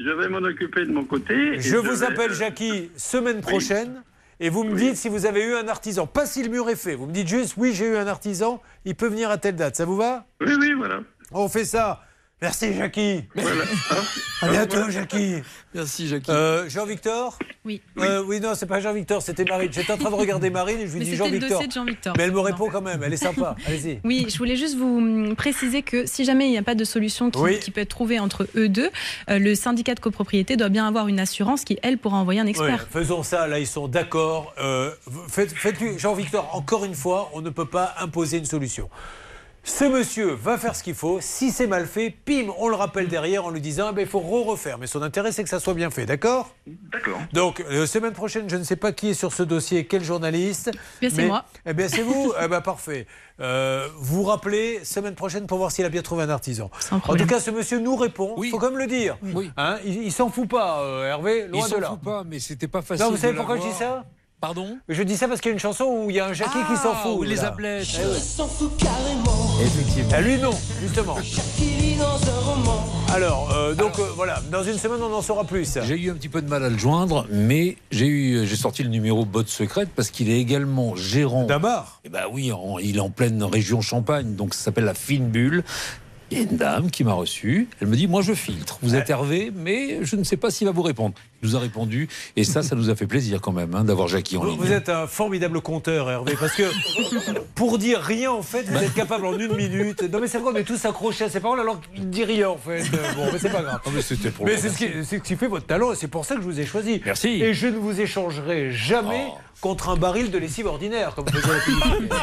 Je 0.04 0.10
vais 0.10 0.30
m'en 0.30 0.40
occuper 0.40 0.86
de 0.86 0.92
mon 0.92 1.04
côté. 1.04 1.60
Je 1.60 1.78
vous 1.78 1.96
vais, 1.98 2.06
appelle 2.06 2.32
euh, 2.32 2.36
Jackie 2.36 2.90
semaine 2.96 3.42
prochaine 3.42 4.04
et 4.40 4.50
vous 4.50 4.64
me 4.64 4.76
dites 4.76 4.96
si 4.96 5.10
vous 5.10 5.26
avez 5.26 5.44
eu 5.44 5.54
un 5.54 5.68
artisan. 5.68 6.08
Pas 6.08 6.26
si 6.26 6.42
le 6.42 6.50
mur 6.50 6.70
est 6.70 6.76
fait. 6.76 6.96
Vous 6.96 7.06
me 7.06 7.12
dites 7.12 7.28
juste 7.28 7.54
oui, 7.58 7.74
j'ai 7.74 7.86
eu 7.86 7.96
un 7.96 8.08
artisan, 8.08 8.62
il 8.86 8.96
peut 8.96 9.08
venir 9.08 9.30
à 9.30 9.38
telle 9.38 9.56
date. 9.56 9.76
Ça 9.76 9.86
vous 9.86 9.96
va? 9.96 10.26
Oui, 10.40 10.54
oui, 10.60 10.74
voilà. 10.74 11.02
On 11.32 11.48
fait 11.50 11.66
ça. 11.66 12.04
Merci 12.42 12.74
Jackie. 12.74 13.24
Voilà. 13.36 13.64
À 14.42 14.48
bientôt 14.50 14.90
Jackie. 14.90 15.36
Merci 15.76 16.08
Jackie. 16.08 16.32
Euh, 16.32 16.68
Jean-Victor 16.68 17.38
Oui. 17.64 17.82
Euh, 18.00 18.24
oui, 18.26 18.40
non, 18.40 18.54
c'est 18.56 18.66
pas 18.66 18.80
Jean-Victor, 18.80 19.22
c'était 19.22 19.44
Marine. 19.46 19.72
J'étais 19.72 19.94
en 19.94 19.98
train 19.98 20.10
de 20.10 20.16
regarder 20.16 20.50
Marine 20.50 20.80
et 20.80 20.88
je 20.88 20.94
lui 20.94 21.00
Mais 21.00 21.06
dis 21.06 21.16
Jean-Victor. 21.16 21.62
Jean-Victor, 21.72 22.16
Mais 22.18 22.24
elle 22.24 22.32
me 22.32 22.40
répond 22.40 22.68
quand 22.72 22.82
même, 22.82 23.04
elle 23.04 23.14
est 23.14 23.18
sympa. 23.18 23.56
Allez-y. 23.68 24.00
Oui, 24.04 24.26
je 24.28 24.38
voulais 24.40 24.56
juste 24.56 24.76
vous 24.76 24.98
hum, 24.98 25.36
préciser 25.36 25.84
que 25.84 26.08
si 26.08 26.26
jamais 26.26 26.48
il 26.48 26.52
n'y 26.52 26.58
a 26.58 26.64
pas 26.64 26.74
de 26.74 26.84
solution 26.84 27.30
qui, 27.30 27.40
Oui. 27.40 27.60
qui 27.60 27.70
peut 27.70 27.82
être 27.82 27.90
trouvée 27.90 28.18
entre 28.18 28.48
eux 28.56 28.70
deux, 28.70 28.90
euh, 29.30 29.38
le 29.38 29.54
syndicat 29.54 29.94
de 29.94 30.00
copropriété 30.00 30.58
doit 30.58 30.70
bien 30.70 30.88
avoir 30.88 31.08
une 31.08 31.20
assurance 31.20 31.64
qui, 31.64 31.78
elle, 31.84 32.00
pourra 32.00 32.18
envoyer 32.18 32.40
un 32.40 32.46
Oui, 32.46 32.50
expert. 32.50 32.88
faisons 32.90 33.22
ça, 33.22 33.48
là 33.48 33.60
ils 33.60 33.68
sont 33.68 33.88
d'accord. 33.88 34.56
Euh, 34.60 34.90
faites, 35.30 35.52
faites-lui, 35.52 36.00
Jean-Victor, 36.00 36.50
encore 36.56 36.86
une 36.86 36.96
fois, 36.96 37.30
on 37.34 37.42
ne 37.42 37.52
peut 37.52 37.66
pas 37.68 37.94
imposer 38.00 38.38
une 38.40 38.46
solution. 38.46 38.90
Ce 39.64 39.86
monsieur 39.86 40.34
va 40.34 40.58
faire 40.58 40.76
ce 40.76 40.82
qu'il 40.82 40.96
faut. 40.96 41.20
Si 41.22 41.52
c'est 41.52 41.68
mal 41.68 41.86
fait, 41.86 42.10
pim, 42.10 42.48
on 42.58 42.68
le 42.68 42.76
rappelle 42.76 43.08
derrière 43.08 43.46
en 43.46 43.52
lui 43.52 43.62
disant 43.62 43.90
eh 43.92 43.94
ben, 43.94 44.02
il 44.02 44.08
faut 44.08 44.20
re-refaire. 44.20 44.80
Mais 44.80 44.88
son 44.88 45.04
intérêt, 45.04 45.32
c'est 45.32 45.44
que 45.44 45.50
ça 45.50 45.60
soit 45.60 45.76
bien 45.76 45.92
fait, 45.92 46.08
d'accord? 46.08 46.56
D'accord. 46.66 47.20
Donc, 47.32 47.64
euh, 47.70 47.86
semaine 47.86 48.14
prochaine, 48.14 48.50
je 48.50 48.56
ne 48.56 48.64
sais 48.64 48.76
pas 48.76 48.92
qui 48.92 49.10
est 49.10 49.14
sur 49.14 49.32
ce 49.34 49.44
dossier, 49.44 49.86
quel 49.86 50.04
journaliste. 50.04 50.72
Bien, 51.00 51.10
c'est 51.14 51.28
moi. 51.28 51.46
Eh 51.68 51.74
bien, 51.76 51.88
c'est 51.88 52.02
vous 52.02 52.34
Eh 52.44 52.48
ben, 52.48 52.62
parfait. 52.62 53.06
Euh, 53.40 53.88
vous 53.98 54.24
rappelez 54.24 54.84
semaine 54.84 55.14
prochaine 55.14 55.46
pour 55.46 55.60
voir 55.60 55.72
s'il 55.72 55.86
a 55.86 55.90
bien 55.90 56.02
trouvé 56.02 56.24
un 56.24 56.30
artisan. 56.30 56.72
En 56.90 57.00
problème. 57.00 57.28
tout 57.28 57.34
cas, 57.34 57.40
ce 57.40 57.52
monsieur 57.52 57.78
nous 57.78 57.96
répond. 57.96 58.34
Il 58.42 58.50
faut 58.50 58.58
quand 58.58 58.70
même 58.72 58.80
le 58.80 58.88
dire. 58.88 59.18
Hein, 59.58 59.78
il 59.86 60.02
il 60.04 60.12
s'en 60.12 60.30
fout 60.30 60.50
pas, 60.50 60.82
euh, 60.82 61.06
Hervé, 61.08 61.48
loin 61.48 61.62
Il 61.62 61.64
de 61.66 61.70
s'en 61.76 61.80
là. 61.80 61.90
fout 61.90 62.02
pas, 62.02 62.24
mais 62.28 62.40
c'était 62.40 62.68
pas 62.68 62.82
facile. 62.82 63.06
Non, 63.06 63.12
vous 63.12 63.18
savez 63.18 63.34
de 63.34 63.38
pourquoi 63.38 63.58
je 63.58 63.62
dis 63.62 63.74
ça? 63.78 64.06
Pardon? 64.40 64.80
Je 64.90 65.04
dis 65.04 65.18
ça 65.18 65.28
parce 65.28 65.40
qu'il 65.40 65.50
y 65.50 65.52
a 65.52 65.54
une 65.54 65.60
chanson 65.60 65.84
où 65.86 66.10
il 66.10 66.16
y 66.16 66.20
a 66.20 66.26
un 66.26 66.34
Jackie 66.34 66.58
qui 66.68 66.76
s'en 66.76 66.94
Ah, 66.94 67.02
fout. 67.04 67.18
oui, 67.20 67.28
les 67.28 67.36
là. 67.36 67.50
ablètes. 67.50 67.86
Eh 68.02 68.08
ouais. 68.08 68.18
s'en 68.20 68.48
fout 68.48 68.72
carrément. 68.76 69.51
Effectivement. 69.62 70.20
lui, 70.22 70.38
non, 70.38 70.52
justement. 70.82 71.16
Qui 71.58 71.66
vit 71.66 71.96
dans 71.96 72.06
un 72.16 72.40
roman. 72.44 72.86
Alors, 73.14 73.52
euh, 73.54 73.76
donc 73.76 74.00
euh, 74.00 74.04
voilà, 74.16 74.42
dans 74.52 74.64
une 74.64 74.78
semaine, 74.78 75.00
on 75.02 75.14
en 75.14 75.22
saura 75.22 75.44
plus. 75.44 75.78
J'ai 75.86 75.96
eu 76.00 76.10
un 76.10 76.14
petit 76.16 76.30
peu 76.30 76.42
de 76.42 76.50
mal 76.50 76.64
à 76.64 76.70
le 76.70 76.78
joindre, 76.78 77.28
mais 77.30 77.78
j'ai 77.92 78.08
eu, 78.08 78.46
j'ai 78.48 78.56
sorti 78.56 78.84
le 78.84 78.90
numéro 78.90 79.26
botte 79.26 79.50
secrète 79.50 79.90
parce 79.96 80.10
qu'il 80.10 80.30
est 80.30 80.40
également 80.40 80.96
gérant. 80.96 81.44
D'un 81.46 81.60
bar 81.60 82.00
Eh 82.06 82.10
ben 82.10 82.22
oui, 82.32 82.52
en- 82.52 82.80
il 82.80 82.98
est 82.98 83.02
en 83.02 83.10
pleine 83.10 83.44
région 83.44 83.82
Champagne, 83.82 84.36
donc 84.36 84.54
ça 84.54 84.64
s'appelle 84.64 84.86
la 84.86 84.94
Fine 84.94 85.28
Bulle. 85.28 85.64
Il 86.32 86.38
y 86.38 86.40
a 86.40 86.44
une 86.46 86.56
dame 86.56 86.90
qui 86.90 87.04
m'a 87.04 87.12
reçu. 87.14 87.68
Elle 87.82 87.90
me 87.90 87.96
dit 87.98 88.08
Moi, 88.08 88.22
je 88.22 88.34
filtre. 88.34 88.80
Vous 88.82 88.96
êtes 88.96 89.10
Hervé, 89.10 89.52
mais 89.54 90.00
je 90.04 90.16
ne 90.16 90.24
sais 90.24 90.38
pas 90.38 90.50
s'il 90.50 90.66
va 90.66 90.72
vous 90.72 90.82
répondre. 90.82 91.14
Il 91.44 91.50
nous 91.50 91.56
a 91.58 91.60
répondu. 91.60 92.08
Et 92.38 92.44
ça, 92.46 92.62
ça 92.64 92.76
nous 92.76 92.90
a 92.90 92.96
fait 92.96 93.08
plaisir 93.08 93.42
quand 93.42 93.52
même 93.52 93.74
hein, 93.76 93.84
d'avoir 93.84 94.08
Jackie 94.08 94.38
en 94.38 94.42
Vous, 94.42 94.48
ligne. 94.52 94.58
vous 94.60 94.72
êtes 94.72 94.88
un 94.90 95.08
formidable 95.08 95.60
conteur, 95.60 96.10
Hervé, 96.10 96.36
parce 96.40 96.54
que 96.54 96.64
pour 97.56 97.78
dire 97.80 98.00
rien, 98.00 98.32
en 98.32 98.44
fait, 98.44 98.64
vous 98.64 98.78
êtes 98.82 98.94
capable 98.94 99.26
en 99.26 99.38
une 99.38 99.56
minute. 99.56 100.04
Non, 100.04 100.20
mais 100.22 100.28
c'est 100.28 100.38
vrai, 100.38 100.52
on 100.54 100.56
est 100.58 100.64
tous 100.64 100.86
accrochés 100.86 101.26
à 101.26 101.30
ses 101.30 101.40
paroles 101.40 101.60
alors 101.60 101.82
qu'il 101.82 102.06
ne 102.06 102.12
dit 102.12 102.24
rien, 102.24 102.50
en 102.50 102.58
fait. 102.58 102.82
Euh, 102.94 103.14
Bon, 103.16 103.26
mais 103.34 103.40
c'est 103.40 103.50
pas 103.52 103.62
grave. 103.64 103.82
Ah, 103.86 103.90
mais 103.94 104.02
c'est 104.02 104.16
ce, 104.16 104.78
qui, 104.78 104.86
c'est 105.04 105.18
ce 105.18 105.24
qui 105.24 105.36
fait 105.36 105.48
votre 105.48 105.66
talent 105.66 105.92
et 105.92 105.96
c'est 105.96 106.08
pour 106.08 106.24
ça 106.26 106.36
que 106.36 106.42
je 106.42 106.46
vous 106.46 106.60
ai 106.60 106.66
choisi. 106.66 107.02
Merci. 107.04 107.28
Et 107.44 107.54
je 107.54 107.68
ne 107.68 107.78
vous 107.78 108.00
échangerai 108.00 108.72
jamais 108.72 109.28
contre 109.62 109.90
un 109.90 109.96
baril 109.96 110.32
de 110.32 110.38
lessive 110.38 110.66
ordinaire, 110.66 111.14
comme 111.16 111.28
faisait 111.30 111.48
la 111.48 111.60
publicité. 111.60 112.10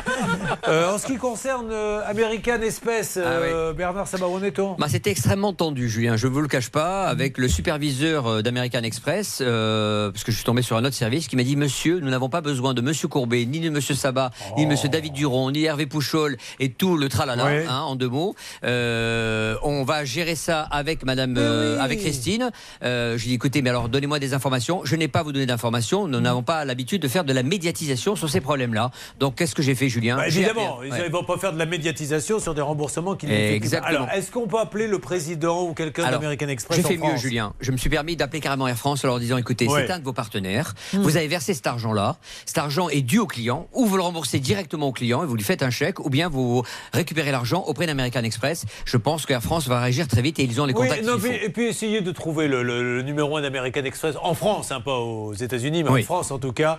Euh, 0.67 0.93
en 0.93 0.99
ce 0.99 1.07
qui 1.07 1.17
concerne 1.17 1.71
euh, 1.71 2.03
American 2.07 2.61
Express, 2.61 3.15
euh, 3.17 3.73
Bernard 3.73 4.07
Sabat, 4.07 4.27
où 4.27 4.35
en 4.35 4.43
est-on 4.43 4.75
Bah, 4.75 4.87
C'était 4.89 5.11
extrêmement 5.11 5.53
tendu, 5.53 5.89
Julien. 5.89 6.17
Je 6.17 6.27
ne 6.27 6.33
vous 6.33 6.41
le 6.41 6.49
cache 6.49 6.69
pas, 6.69 7.07
avec 7.07 7.39
le 7.39 7.49
superviseur 7.49 8.27
euh, 8.27 8.43
d'American 8.43 8.83
Express, 8.83 9.39
euh, 9.41 10.11
parce 10.11 10.25
que 10.25 10.33
je 10.33 10.37
suis 10.37 10.45
tombé 10.45 10.63
sur 10.63 10.77
un 10.77 10.85
autre 10.85 10.95
service 10.97 11.29
qui 11.29 11.37
m'a 11.37 11.43
dit 11.43 11.57
Monsieur, 11.57 12.01
nous 12.01 12.11
n'avons 12.11 12.29
pas 12.29 12.41
besoin 12.41 12.75
de 12.75 12.81
Monsieur 12.81 13.09
Courbet, 13.09 13.47
ni 13.47 13.61
de 13.61 13.71
Monsieur 13.71 13.95
Sabat, 13.95 14.31
ni 14.57 14.65
de 14.65 14.71
Monsieur 14.71 14.89
David 14.89 15.13
Duron, 15.15 15.51
ni 15.51 15.65
Hervé 15.65 15.87
Pouchol 15.87 16.37
et 16.61 16.71
tout 16.71 16.97
le 16.97 17.09
tralala, 17.09 17.47
hein, 17.47 17.81
en 17.81 17.97
deux 17.97 18.09
mots. 18.09 18.35
Euh, 18.65 19.57
on 19.63 19.85
va 19.85 20.05
gérer 20.05 20.35
ça 20.35 20.63
avec 20.63 21.05
Madame, 21.05 21.37
euh, 21.39 21.79
avec 21.81 22.01
Christine. 22.01 22.51
Euh, 22.83 23.17
je 23.17 23.23
lui 23.23 23.29
ai 23.29 23.31
dit 23.31 23.35
Écoutez, 23.35 23.63
mais 23.63 23.71
alors 23.71 23.89
donnez-moi 23.89 24.19
des 24.19 24.35
informations. 24.35 24.83
Je 24.85 24.97
n'ai 24.97 25.09
pas 25.09 25.21
à 25.21 25.23
vous 25.23 25.33
donner 25.33 25.47
d'informations. 25.47 26.09
Nous 26.09 26.21
n'avons 26.21 26.43
pas 26.43 26.65
l'habitude 26.65 27.01
de 27.01 27.09
faire 27.09 27.25
de 27.29 27.33
la 27.33 27.43
médiatisation 27.45 28.17
sur 28.17 28.29
ces 28.29 28.41
problèmes-là. 28.41 28.91
Donc 29.21 29.37
qu'est-ce 29.37 29.55
que 29.55 29.63
j'ai 29.63 29.75
fait, 29.77 29.89
Julien 29.89 30.17
Bah, 30.17 30.27
évidemment, 30.27 30.83
ils 30.83 30.91
ouais. 30.91 31.05
ne 31.09 31.13
vont 31.13 31.25
pas 31.25 31.39
faire 31.39 31.53
de 31.53 31.59
la 31.59 31.67
médiatisation 31.67 32.39
sur 32.41 32.55
des 32.55 32.61
remboursements 32.63 33.15
qui. 33.15 33.27
Exactement. 33.31 33.89
Alors, 33.89 34.09
est-ce 34.11 34.31
qu'on 34.31 34.47
peut 34.49 34.59
appeler 34.59 34.87
le 34.89 34.99
président 34.99 35.63
ou 35.69 35.75
quelqu'un 35.75 36.11
d'American 36.11 36.49
Express 36.49 36.77
J'ai 36.77 36.83
fait 36.83 36.97
mieux, 36.97 37.17
Julien. 37.17 37.53
Je 37.61 37.71
me 37.73 37.77
suis 37.77 37.91
permis 37.91 38.17
d'appeler 38.17 38.41
carrément 38.41 38.67
Air 38.67 38.77
France 38.77 39.05
en 39.05 39.09
leur 39.09 39.21
disant 39.21 39.37
écoutez, 39.37 39.69
Ouais. 39.69 39.85
c'est 39.87 39.93
un 39.93 39.99
de 39.99 40.05
vos 40.05 40.13
partenaires. 40.13 40.75
Vous 40.93 41.17
avez 41.17 41.29
versé 41.29 41.55
cet 41.55 41.67
argent-là. 41.67 42.17
Cet 42.47 42.59
argent 42.59 42.89
est 42.89 43.03
dû 43.03 43.19
au 43.19 43.27
client. 43.27 43.69
Ou 43.75 43.87
vous 43.87 43.97
le 43.97 44.03
remboursez 44.03 44.41
directement 44.41 44.89
au 44.89 44.93
client 44.93 45.23
et 45.23 45.27
vous 45.27 45.37
lui 45.37 45.45
faites 45.45 45.63
un 45.63 45.71
chèque, 45.71 46.01
ou 46.01 46.11
bien 46.11 46.29
vous 46.29 46.63
récupérez 46.93 47.31
l'argent 47.31 47.63
auprès 47.67 47.87
d'American 47.87 48.23
Express. 48.25 48.65
Je 48.85 48.97
pense 48.97 49.27
qu'Air 49.27 49.43
France 49.43 49.69
va 49.69 49.81
réagir 49.81 50.09
très 50.09 50.23
vite 50.23 50.39
et 50.39 50.45
ils 50.45 50.61
ont 50.61 50.65
les 50.65 50.73
Oui, 50.75 50.89
contacts 50.89 51.05
non, 51.05 51.17
et 51.19 51.49
puis 51.51 51.67
essayez 51.67 52.01
de 52.01 52.11
trouver 52.13 52.49
le, 52.49 52.63
le- 52.63 52.97
le 52.97 53.03
numéro 53.03 53.37
1 53.37 53.43
d'American 53.43 53.85
Express 53.85 54.17
en 54.23 54.35
France, 54.35 54.73
hein, 54.73 54.81
pas 54.81 54.97
aux 54.99 55.35
États-Unis, 55.35 55.83
mais 55.85 55.91
Oui. 55.91 56.01
en 56.03 56.05
France 56.05 56.31
en 56.31 56.39
tout 56.39 56.53
cas, 56.53 56.79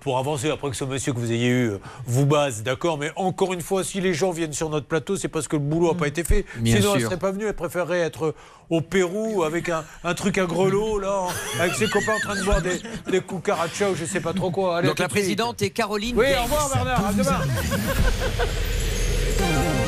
pour 0.00 0.18
avancer. 0.18 0.50
Après 0.50 0.70
que 0.70 0.76
ce 0.76 0.84
monsieur 0.84 1.12
que 1.12 1.18
vous 1.18 1.32
ayez 1.32 1.48
eu 1.48 1.68
euh, 1.70 1.80
vous 2.06 2.26
base, 2.26 2.62
d'accord, 2.62 2.98
mais 2.98 3.10
encore 3.16 3.52
une 3.52 3.60
fois, 3.60 3.84
si 3.84 4.00
les 4.00 4.14
gens 4.14 4.30
viennent 4.30 4.52
sur 4.52 4.70
notre 4.70 4.86
plateau, 4.86 5.16
c'est 5.16 5.28
parce 5.28 5.48
que 5.48 5.56
le 5.56 5.62
boulot 5.62 5.92
n'a 5.92 5.98
pas 5.98 6.08
été 6.08 6.24
fait. 6.24 6.44
Bien 6.56 6.76
Sinon, 6.76 6.94
elle 6.94 7.00
ne 7.00 7.04
serait 7.06 7.18
pas 7.18 7.32
venue, 7.32 7.46
elle 7.46 7.54
préférerait 7.54 8.00
être 8.00 8.34
au 8.70 8.80
Pérou 8.80 9.42
avec 9.44 9.68
un, 9.68 9.84
un 10.04 10.14
truc 10.14 10.38
à 10.38 10.46
grelot, 10.46 10.98
là, 10.98 11.20
en- 11.22 11.60
avec 11.60 11.74
ses 11.74 11.88
copains 11.88 12.14
en 12.16 12.20
train 12.20 12.36
de 12.36 12.44
boire 12.44 12.62
des, 12.62 12.80
des 13.10 13.20
cucarachas 13.20 13.90
ou 13.90 13.94
je 13.94 14.04
sais 14.04 14.20
pas 14.20 14.32
trop 14.32 14.50
quoi. 14.50 14.78
Allez, 14.78 14.88
Donc 14.88 14.98
la 14.98 15.08
présidente 15.08 15.60
est 15.62 15.70
Caroline. 15.70 16.16
Oui, 16.18 16.26
au 16.38 16.42
revoir 16.44 16.70
Bernard, 16.72 17.06
à 17.06 17.12
demain. 17.12 17.40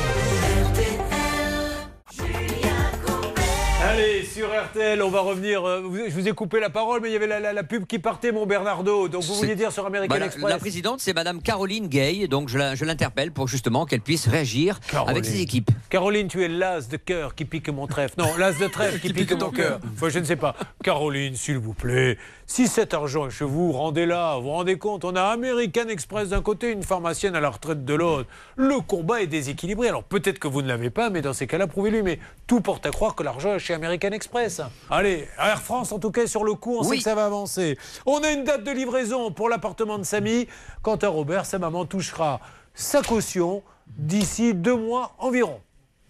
Allez, 3.97 4.23
sur 4.25 4.47
RTL, 4.49 5.01
on 5.01 5.09
va 5.09 5.21
revenir. 5.21 5.67
euh, 5.67 5.81
Je 6.07 6.13
vous 6.13 6.27
ai 6.27 6.31
coupé 6.31 6.59
la 6.59 6.69
parole, 6.69 7.01
mais 7.01 7.09
il 7.09 7.13
y 7.13 7.15
avait 7.15 7.25
la, 7.25 7.39
la- 7.39 7.51
la 7.53 7.63
pub 7.63 7.87
qui 7.87 7.97
partait, 7.97 8.31
mon 8.31 8.45
Bernardo. 8.45 9.07
Donc 9.07 9.23
vous 9.23 9.33
vouliez 9.33 9.55
dire 9.55 9.71
sur 9.71 9.85
American 9.87 10.15
Bah, 10.19 10.23
Express 10.25 10.47
la 10.49 10.57
présidente, 10.59 10.99
c'est 10.99 11.13
Madame 11.13 11.41
Caroline 11.41 11.87
Gay, 11.87 12.27
donc 12.27 12.47
je 12.49 12.85
l'interpelle 12.85 13.31
pour 13.31 13.47
justement 13.47 13.85
qu'elle 13.87 14.01
puisse 14.01 14.27
réagir 14.27 14.79
Caroline. 14.91 15.09
avec 15.09 15.25
ses 15.25 15.41
équipes. 15.41 15.71
Caroline, 15.89 16.27
tu 16.27 16.43
es 16.43 16.47
l'as 16.47 16.87
de 16.87 16.97
cœur 16.97 17.33
qui 17.33 17.45
pique 17.45 17.69
mon 17.69 17.87
trèfle. 17.87 18.13
Non, 18.19 18.35
l'as 18.37 18.53
de 18.53 18.67
trèfle 18.67 18.99
qui, 19.01 19.11
pique, 19.13 19.31
mon 19.31 19.49
cœur. 19.49 19.79
Enfin, 19.95 20.09
je 20.09 20.19
ne 20.19 20.25
sais 20.25 20.35
pas. 20.35 20.55
Caroline, 20.83 21.35
s'il 21.35 21.57
vous 21.57 21.73
plaît, 21.73 22.19
si 22.45 22.67
cet 22.67 22.93
argent 22.93 23.27
est 23.27 23.31
chez 23.31 23.45
vous, 23.45 23.71
rendez-la. 23.71 24.35
Vous 24.35 24.43
vous 24.43 24.49
rendez 24.51 24.77
compte 24.77 25.05
On 25.05 25.15
a 25.15 25.23
American 25.23 25.87
Express 25.89 26.29
d'un 26.29 26.41
côté, 26.43 26.71
une 26.71 26.83
pharmacienne 26.83 27.35
à 27.35 27.39
la 27.39 27.49
retraite 27.49 27.83
de 27.83 27.93
l'autre. 27.95 28.29
Le 28.57 28.79
combat 28.79 29.21
est 29.23 29.27
déséquilibré. 29.27 29.87
Alors 29.89 30.03
peut-être 30.03 30.37
que 30.37 30.47
vous 30.47 30.61
ne 30.61 30.67
l'avez 30.67 30.91
pas, 30.91 31.09
mais 31.09 31.21
dans 31.23 31.33
ces 31.33 31.47
cas-là, 31.47 31.65
prouvez-lui. 31.65 32.03
Mais 32.03 32.19
tout 32.45 32.61
porte 32.61 32.85
à 32.85 32.91
croire 32.91 33.15
que 33.15 33.23
l'argent 33.23 33.55
est 33.55 33.59
chez 33.59 33.73
American 33.73 33.86
Express. 33.91 34.61
Allez, 34.89 35.27
Air 35.37 35.61
France, 35.61 35.91
en 35.91 35.99
tout 35.99 36.11
cas, 36.11 36.27
sur 36.27 36.43
le 36.43 36.53
coup, 36.53 36.77
on 36.79 36.83
sait 36.83 36.97
que 36.97 37.03
ça 37.03 37.15
va 37.15 37.25
avancer. 37.25 37.77
On 38.05 38.19
a 38.19 38.31
une 38.31 38.43
date 38.43 38.63
de 38.63 38.71
livraison 38.71 39.31
pour 39.31 39.49
l'appartement 39.49 39.97
de 39.97 40.03
Samy. 40.03 40.47
Quant 40.81 40.95
à 40.97 41.07
Robert, 41.07 41.45
sa 41.45 41.59
maman 41.59 41.85
touchera 41.85 42.39
sa 42.73 43.01
caution 43.01 43.63
d'ici 43.97 44.53
deux 44.53 44.75
mois 44.75 45.15
environ. 45.17 45.59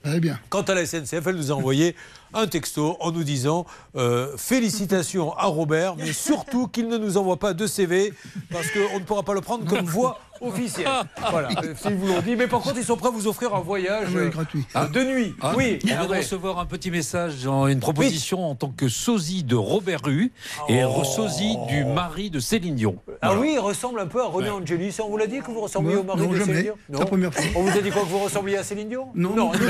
Très 0.03 0.19
bien. 0.19 0.39
Quant 0.49 0.61
à 0.61 0.73
la 0.73 0.85
SNCF, 0.85 1.25
elle 1.27 1.35
nous 1.35 1.51
a 1.51 1.55
envoyé 1.55 1.95
un 2.33 2.47
texto 2.47 2.97
en 2.99 3.11
nous 3.11 3.23
disant 3.23 3.65
euh, 3.95 4.37
félicitations 4.37 5.33
à 5.33 5.45
Robert, 5.47 5.95
mais 5.95 6.13
surtout 6.13 6.67
qu'il 6.67 6.87
ne 6.87 6.97
nous 6.97 7.17
envoie 7.17 7.37
pas 7.37 7.53
de 7.53 7.67
CV 7.67 8.13
parce 8.51 8.67
qu'on 8.71 8.99
ne 8.99 9.03
pourra 9.03 9.23
pas 9.23 9.33
le 9.33 9.41
prendre 9.41 9.65
comme 9.65 9.85
voix 9.85 10.19
officielle. 10.41 10.87
Voilà, 11.31 11.49
euh, 11.63 11.73
s'ils 11.75 11.95
vous 11.95 12.07
l'ont 12.07 12.21
dit. 12.21 12.35
Mais 12.35 12.47
par 12.47 12.61
contre, 12.61 12.77
ils 12.77 12.83
sont 12.83 12.97
prêts 12.97 13.09
à 13.09 13.11
vous 13.11 13.27
offrir 13.27 13.53
un 13.55 13.59
voyage 13.59 14.07
Oui, 14.09 14.21
euh, 14.21 14.29
gratuit. 14.29 14.65
euh, 14.75 14.87
de 14.87 15.03
nuit. 15.03 15.35
Ah, 15.41 15.53
oui, 15.55 15.79
on 15.83 15.87
vient 15.87 16.05
de 16.05 16.13
recevoir 16.15 16.59
un 16.59 16.65
petit 16.65 16.91
message, 16.91 17.45
une 17.45 17.79
proposition 17.79 18.45
en 18.49 18.55
tant 18.55 18.69
que 18.69 18.87
sosie 18.89 19.43
de 19.43 19.55
Robert 19.55 20.01
Rue 20.03 20.31
et 20.69 20.83
Oh. 20.85 21.03
sosie 21.03 21.57
du 21.67 21.83
mari 21.85 22.29
de 22.29 22.39
Céline 22.39 22.75
Dion. 22.75 22.97
Ah 23.21 23.35
oui, 23.37 23.51
il 23.53 23.59
ressemble 23.59 23.99
un 23.99 24.07
peu 24.07 24.21
à 24.21 24.25
René. 24.25 24.47
Ça, 24.91 25.03
on 25.03 25.09
vous 25.09 25.17
l'a 25.17 25.27
dit 25.27 25.39
que 25.39 25.51
vous 25.51 25.61
ressembliez 25.61 25.95
Non, 25.95 26.01
au 26.01 26.03
mari 26.05 26.21
non, 26.21 26.27
de 26.29 26.37
Céline 26.37 26.47
jamais. 26.47 26.63
Dion 26.63 26.75
C'est 26.91 26.99
la 26.99 27.05
première 27.05 27.33
fois. 27.33 27.43
On 27.55 27.63
vous 27.63 27.77
a 27.77 27.81
dit 27.81 27.89
quoi 27.91 28.01
que 28.03 28.07
vous 28.07 28.19
ressembliez 28.19 28.57
à 28.57 28.63
Céline 28.63 28.89
Dion 28.89 29.07
Non. 29.15 29.29
non. 29.35 29.45
non 29.45 29.51
plus. 29.51 29.67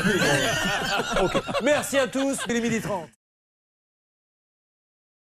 Ok. 1.23 1.41
Merci 1.63 1.97
à 1.97 2.07
tous. 2.07 2.37
Il 2.49 2.55
est 2.55 2.61
midi 2.61 2.81
30. 2.81 3.07